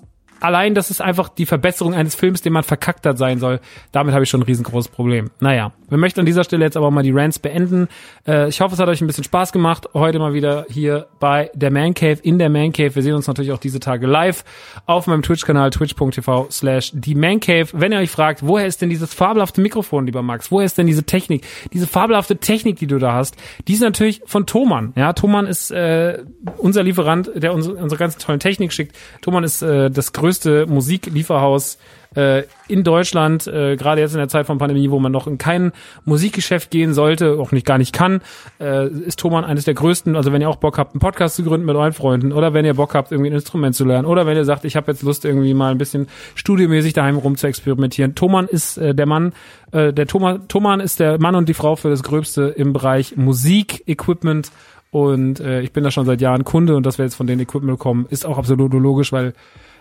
allein, 0.41 0.75
dass 0.75 0.89
es 0.89 1.01
einfach 1.01 1.29
die 1.29 1.45
Verbesserung 1.47 1.95
eines 1.95 2.15
Films, 2.15 2.41
den 2.41 2.53
man 2.53 2.63
verkackt 2.63 3.05
hat, 3.05 3.19
sein 3.19 3.41
soll, 3.41 3.61
damit 3.93 4.15
habe 4.15 4.25
ich 4.25 4.31
schon 4.31 4.41
ein 4.41 4.45
riesengroßes 4.45 4.91
Problem. 4.91 5.31
Naja, 5.41 5.73
wir 5.89 5.99
möchten 5.99 6.21
an 6.21 6.27
dieser 6.27 6.45
Stelle 6.45 6.65
jetzt 6.65 6.77
aber 6.77 6.91
mal 6.91 7.03
die 7.03 7.11
Rants 7.11 7.39
beenden. 7.39 7.89
Äh, 8.27 8.49
ich 8.49 8.61
hoffe, 8.61 8.75
es 8.75 8.81
hat 8.81 8.89
euch 8.89 9.01
ein 9.01 9.07
bisschen 9.07 9.25
Spaß 9.25 9.53
gemacht. 9.53 9.89
Heute 9.95 10.19
mal 10.19 10.35
wieder 10.35 10.67
hier 10.69 11.07
bei 11.19 11.51
der 11.55 11.71
Man 11.71 11.95
Cave, 11.95 12.19
in 12.23 12.39
der 12.39 12.51
Man 12.51 12.73
Cave. 12.73 12.95
Wir 12.95 13.03
sehen 13.03 13.15
uns 13.15 13.27
natürlich 13.27 13.53
auch 13.53 13.59
diese 13.59 13.81
Tage 13.81 14.07
live 14.07 14.45
auf 14.87 15.07
meinem 15.07 15.23
Twitch-Kanal, 15.23 15.71
twitch.tv 15.71 16.49
slash 16.51 16.93
die 16.95 17.15
Man 17.15 17.41
Cave. 17.41 17.69
Wenn 17.73 17.93
ihr 17.93 17.99
euch 17.99 18.11
fragt, 18.11 18.47
woher 18.47 18.67
ist 18.67 18.83
denn 18.83 18.91
dieses 18.91 19.15
fabelhafte 19.15 19.61
Mikrofon, 19.61 20.07
lieber 20.07 20.23
Max? 20.23 20.51
Woher 20.51 20.67
ist 20.67 20.79
denn 20.79 20.87
diese 20.87 21.05
Technik? 21.05 21.47
Diese 21.73 21.87
fabelhafte 21.87 22.37
Technik, 22.37 22.79
die 22.79 22.87
du 22.87 22.99
da 22.99 23.15
hast, 23.15 23.37
die 23.67 23.75
ist 23.75 23.81
natürlich 23.81 24.23
von 24.27 24.47
Thomann. 24.47 24.93
Ja, 24.97 25.13
Thomann 25.13 25.47
ist 25.47 25.71
äh, 25.71 26.23
unser 26.59 26.83
Lieferant, 26.83 27.31
der 27.35 27.55
uns 27.55 27.67
unsere 27.67 27.99
ganzen 27.99 28.21
tollen 28.21 28.41
Technik 28.41 28.73
schickt. 28.73 28.97
Thomann 29.23 29.45
ist 29.45 29.63
äh, 29.63 29.91
das 29.91 30.13
größte 30.13 30.67
Musiklieferhaus 30.67 31.79
äh, 32.15 32.45
in 32.69 32.85
Deutschland, 32.85 33.47
äh, 33.47 33.77
gerade 33.77 34.01
jetzt 34.01 34.13
in 34.13 34.19
der 34.19 34.29
Zeit 34.29 34.47
von 34.47 34.59
Pandemie, 34.59 34.91
wo 34.91 34.99
man 34.99 35.13
noch 35.13 35.27
in 35.27 35.39
kein 35.39 35.73
Musikgeschäft 36.05 36.71
gehen 36.71 36.95
sollte, 36.95 37.39
auch 37.39 37.53
nicht 37.53 37.67
gar 37.67 37.79
nicht 37.79 37.93
kann, 37.93 38.21
äh, 38.61 38.89
ist 38.89 39.19
Thomann 39.19 39.45
eines 39.45 39.65
der 39.65 39.75
größten. 39.75 40.17
Also 40.17 40.33
wenn 40.33 40.41
ihr 40.41 40.49
auch 40.49 40.57
Bock 40.57 40.79
habt, 40.79 40.95
einen 40.95 41.01
Podcast 41.01 41.37
zu 41.37 41.45
gründen 41.45 41.67
mit 41.67 41.77
euren 41.77 41.93
Freunden 41.93 42.33
oder 42.33 42.55
wenn 42.55 42.65
ihr 42.65 42.75
Bock 42.75 42.95
habt, 42.95 43.13
irgendwie 43.13 43.31
ein 43.31 43.35
Instrument 43.35 43.75
zu 43.75 43.85
lernen 43.85 44.07
oder 44.07 44.27
wenn 44.27 44.37
ihr 44.37 44.45
sagt, 44.45 44.65
ich 44.65 44.77
habe 44.77 44.91
jetzt 44.91 45.03
Lust, 45.03 45.25
irgendwie 45.25 45.55
mal 45.55 45.71
ein 45.71 45.79
bisschen 45.79 46.09
studiomäßig 46.35 46.93
daheim 46.93 47.17
rum 47.17 47.37
zu 47.37 47.47
experimentieren. 47.47 48.15
Thomann 48.15 48.47
ist 48.47 48.79
äh, 48.79 48.95
der 48.95 49.07
Mann, 49.07 49.33
äh, 49.73 49.93
der 49.93 50.07
Thomann, 50.07 50.49
Thomann 50.49 50.81
ist 50.81 51.01
der 51.01 51.21
Mann 51.21 51.35
und 51.35 51.49
die 51.49 51.55
Frau 51.55 51.77
für 51.77 51.91
das 51.91 52.03
Gröbste 52.03 52.55
im 52.57 52.73
Bereich 52.73 53.17
Musik-Equipment 53.17 54.51
und 54.91 55.41
äh, 55.41 55.61
ich 55.61 55.73
bin 55.73 55.85
da 55.85 55.91
schon 55.91 56.07
seit 56.07 56.21
Jahren 56.21 56.45
Kunde 56.45 56.77
und 56.77 56.87
dass 56.87 56.99
wir 56.99 57.05
jetzt 57.05 57.15
von 57.15 57.27
den 57.27 57.41
Equipment 57.41 57.79
bekommen, 57.79 58.07
ist 58.09 58.25
auch 58.25 58.39
absolut 58.39 58.73
logisch, 58.73 59.13
weil 59.13 59.35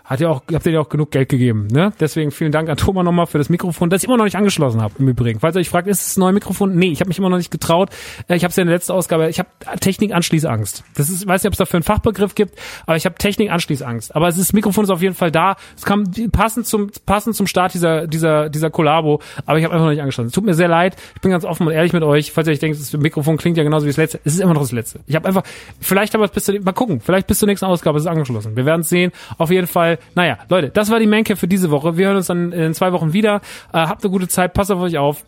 hat 0.08 0.20
ja 0.20 0.30
auch, 0.30 0.42
habt 0.52 0.66
ihr 0.66 0.72
ja 0.72 0.80
auch 0.80 0.88
genug 0.88 1.10
Geld 1.10 1.28
gegeben, 1.28 1.68
ne? 1.70 1.92
Deswegen 2.00 2.30
vielen 2.30 2.50
Dank 2.50 2.68
an 2.68 2.76
Thomas 2.76 3.04
nochmal 3.04 3.26
für 3.26 3.38
das 3.38 3.50
Mikrofon, 3.50 3.90
das 3.90 4.02
ich 4.02 4.08
immer 4.08 4.16
noch 4.16 4.24
nicht 4.24 4.36
angeschlossen 4.36 4.80
habe, 4.80 4.94
im 4.98 5.08
Übrigen. 5.08 5.38
Falls 5.40 5.54
ihr 5.54 5.60
euch 5.60 5.68
fragt, 5.68 5.86
ist 5.86 6.06
es 6.06 6.16
ein 6.16 6.20
neues 6.20 6.34
Mikrofon? 6.34 6.74
Nee, 6.74 6.88
ich 6.90 7.00
habe 7.00 7.08
mich 7.08 7.18
immer 7.18 7.28
noch 7.28 7.36
nicht 7.36 7.50
getraut. 7.50 7.90
Äh, 8.26 8.36
Ich 8.36 8.42
habe 8.44 8.50
es 8.50 8.56
ja 8.56 8.62
in 8.62 8.68
der 8.68 8.76
letzten 8.76 8.92
Ausgabe, 8.92 9.28
ich 9.28 9.38
habe 9.38 9.48
Technik-Anschließangst. 9.80 10.84
Das 10.96 11.10
ist, 11.10 11.22
ich 11.22 11.28
weiß 11.28 11.42
nicht, 11.42 11.48
ob 11.48 11.52
es 11.52 11.58
dafür 11.58 11.76
einen 11.76 11.84
Fachbegriff 11.84 12.34
gibt, 12.34 12.58
aber 12.86 12.96
ich 12.96 13.04
habe 13.04 13.16
Technik-Anschließangst. 13.16 14.16
Aber 14.16 14.28
es 14.28 14.36
ist, 14.38 14.48
das 14.48 14.52
Mikrofon 14.54 14.84
ist 14.84 14.90
auf 14.90 15.02
jeden 15.02 15.14
Fall 15.14 15.30
da. 15.30 15.56
Es 15.76 15.84
kam 15.84 16.04
passend 16.32 16.66
zum, 16.66 16.90
passend 17.04 17.36
zum 17.36 17.46
Start 17.46 17.74
dieser, 17.74 18.06
dieser, 18.06 18.48
dieser 18.48 18.70
Kollabo, 18.70 19.20
aber 19.44 19.58
ich 19.58 19.64
habe 19.64 19.74
einfach 19.74 19.86
noch 19.86 19.90
nicht 19.92 20.00
angeschlossen. 20.00 20.28
Es 20.28 20.32
tut 20.32 20.44
mir 20.44 20.54
sehr 20.54 20.68
leid. 20.68 20.96
Ich 21.14 21.20
bin 21.20 21.30
ganz 21.30 21.44
offen 21.44 21.66
und 21.66 21.72
ehrlich 21.72 21.92
mit 21.92 22.02
euch. 22.02 22.32
Falls 22.32 22.48
ihr 22.48 22.52
euch 22.52 22.58
denkt, 22.58 22.80
das 22.80 22.92
Mikrofon 22.94 23.36
klingt 23.36 23.56
ja 23.58 23.64
genauso 23.64 23.84
wie 23.84 23.90
das 23.90 23.96
letzte, 23.98 24.20
es 24.24 24.34
ist 24.34 24.40
immer 24.40 24.54
noch 24.54 24.62
das 24.62 24.72
letzte. 24.72 25.00
Ich 25.06 25.14
habe 25.14 25.28
einfach, 25.28 25.42
vielleicht 25.80 26.14
aber 26.14 26.28
bis 26.28 26.44
zu, 26.44 26.52
mal 26.60 26.72
gucken, 26.72 27.00
vielleicht 27.00 27.26
bis 27.26 27.38
zur 27.38 27.46
nächsten 27.46 27.66
Ausgabe 27.66 27.98
ist 27.98 28.04
es 28.04 28.08
angeschlossen. 28.08 28.56
Wir 28.56 28.64
werden 28.64 28.80
es 28.80 28.88
sehen. 28.88 29.12
Auf 29.36 29.50
jeden 29.50 29.66
Fall, 29.66 29.97
naja, 30.14 30.38
Leute, 30.48 30.70
das 30.70 30.90
war 30.90 30.98
die 30.98 31.06
Manke 31.06 31.36
für 31.36 31.48
diese 31.48 31.70
Woche. 31.70 31.96
Wir 31.96 32.06
hören 32.06 32.16
uns 32.16 32.26
dann 32.26 32.52
in 32.52 32.74
zwei 32.74 32.92
Wochen 32.92 33.12
wieder. 33.12 33.36
Äh, 33.72 33.78
habt 33.78 34.04
eine 34.04 34.10
gute 34.10 34.28
Zeit, 34.28 34.54
passt 34.54 34.70
auf 34.70 34.80
euch 34.80 34.98
auf. 34.98 35.24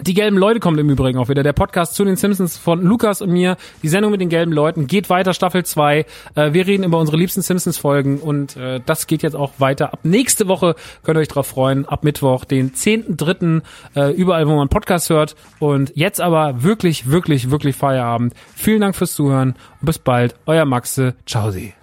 Die 0.00 0.14
gelben 0.14 0.38
Leute 0.38 0.58
kommt 0.58 0.80
im 0.80 0.88
Übrigen 0.88 1.18
auch 1.18 1.28
wieder. 1.28 1.42
Der 1.42 1.52
Podcast 1.52 1.94
zu 1.94 2.04
den 2.04 2.16
Simpsons 2.16 2.56
von 2.56 2.82
Lukas 2.82 3.20
und 3.20 3.30
mir. 3.30 3.58
Die 3.82 3.88
Sendung 3.88 4.10
mit 4.10 4.22
den 4.22 4.30
gelben 4.30 4.50
Leuten 4.50 4.86
geht 4.86 5.10
weiter, 5.10 5.34
Staffel 5.34 5.64
2. 5.66 6.06
Äh, 6.34 6.52
wir 6.54 6.66
reden 6.66 6.84
über 6.84 6.98
unsere 6.98 7.18
liebsten 7.18 7.42
Simpsons-Folgen 7.42 8.18
und 8.18 8.56
äh, 8.56 8.80
das 8.84 9.06
geht 9.06 9.22
jetzt 9.22 9.36
auch 9.36 9.52
weiter. 9.58 9.92
Ab 9.92 10.00
nächste 10.02 10.48
Woche 10.48 10.76
könnt 11.02 11.18
ihr 11.18 11.20
euch 11.20 11.28
drauf 11.28 11.46
freuen. 11.46 11.86
Ab 11.86 12.04
Mittwoch, 12.04 12.46
den 12.46 12.72
10.3. 12.72 13.60
Äh, 13.94 14.12
überall, 14.12 14.48
wo 14.48 14.56
man 14.56 14.70
Podcast 14.70 15.10
hört. 15.10 15.36
Und 15.58 15.92
jetzt 15.94 16.22
aber 16.22 16.62
wirklich, 16.62 17.10
wirklich, 17.10 17.50
wirklich 17.50 17.76
Feierabend. 17.76 18.32
Vielen 18.56 18.80
Dank 18.80 18.96
fürs 18.96 19.12
Zuhören 19.12 19.56
und 19.80 19.86
bis 19.86 19.98
bald. 19.98 20.34
Euer 20.46 20.64
Maxe. 20.64 21.14
Ciao, 21.26 21.50
Sie. 21.50 21.74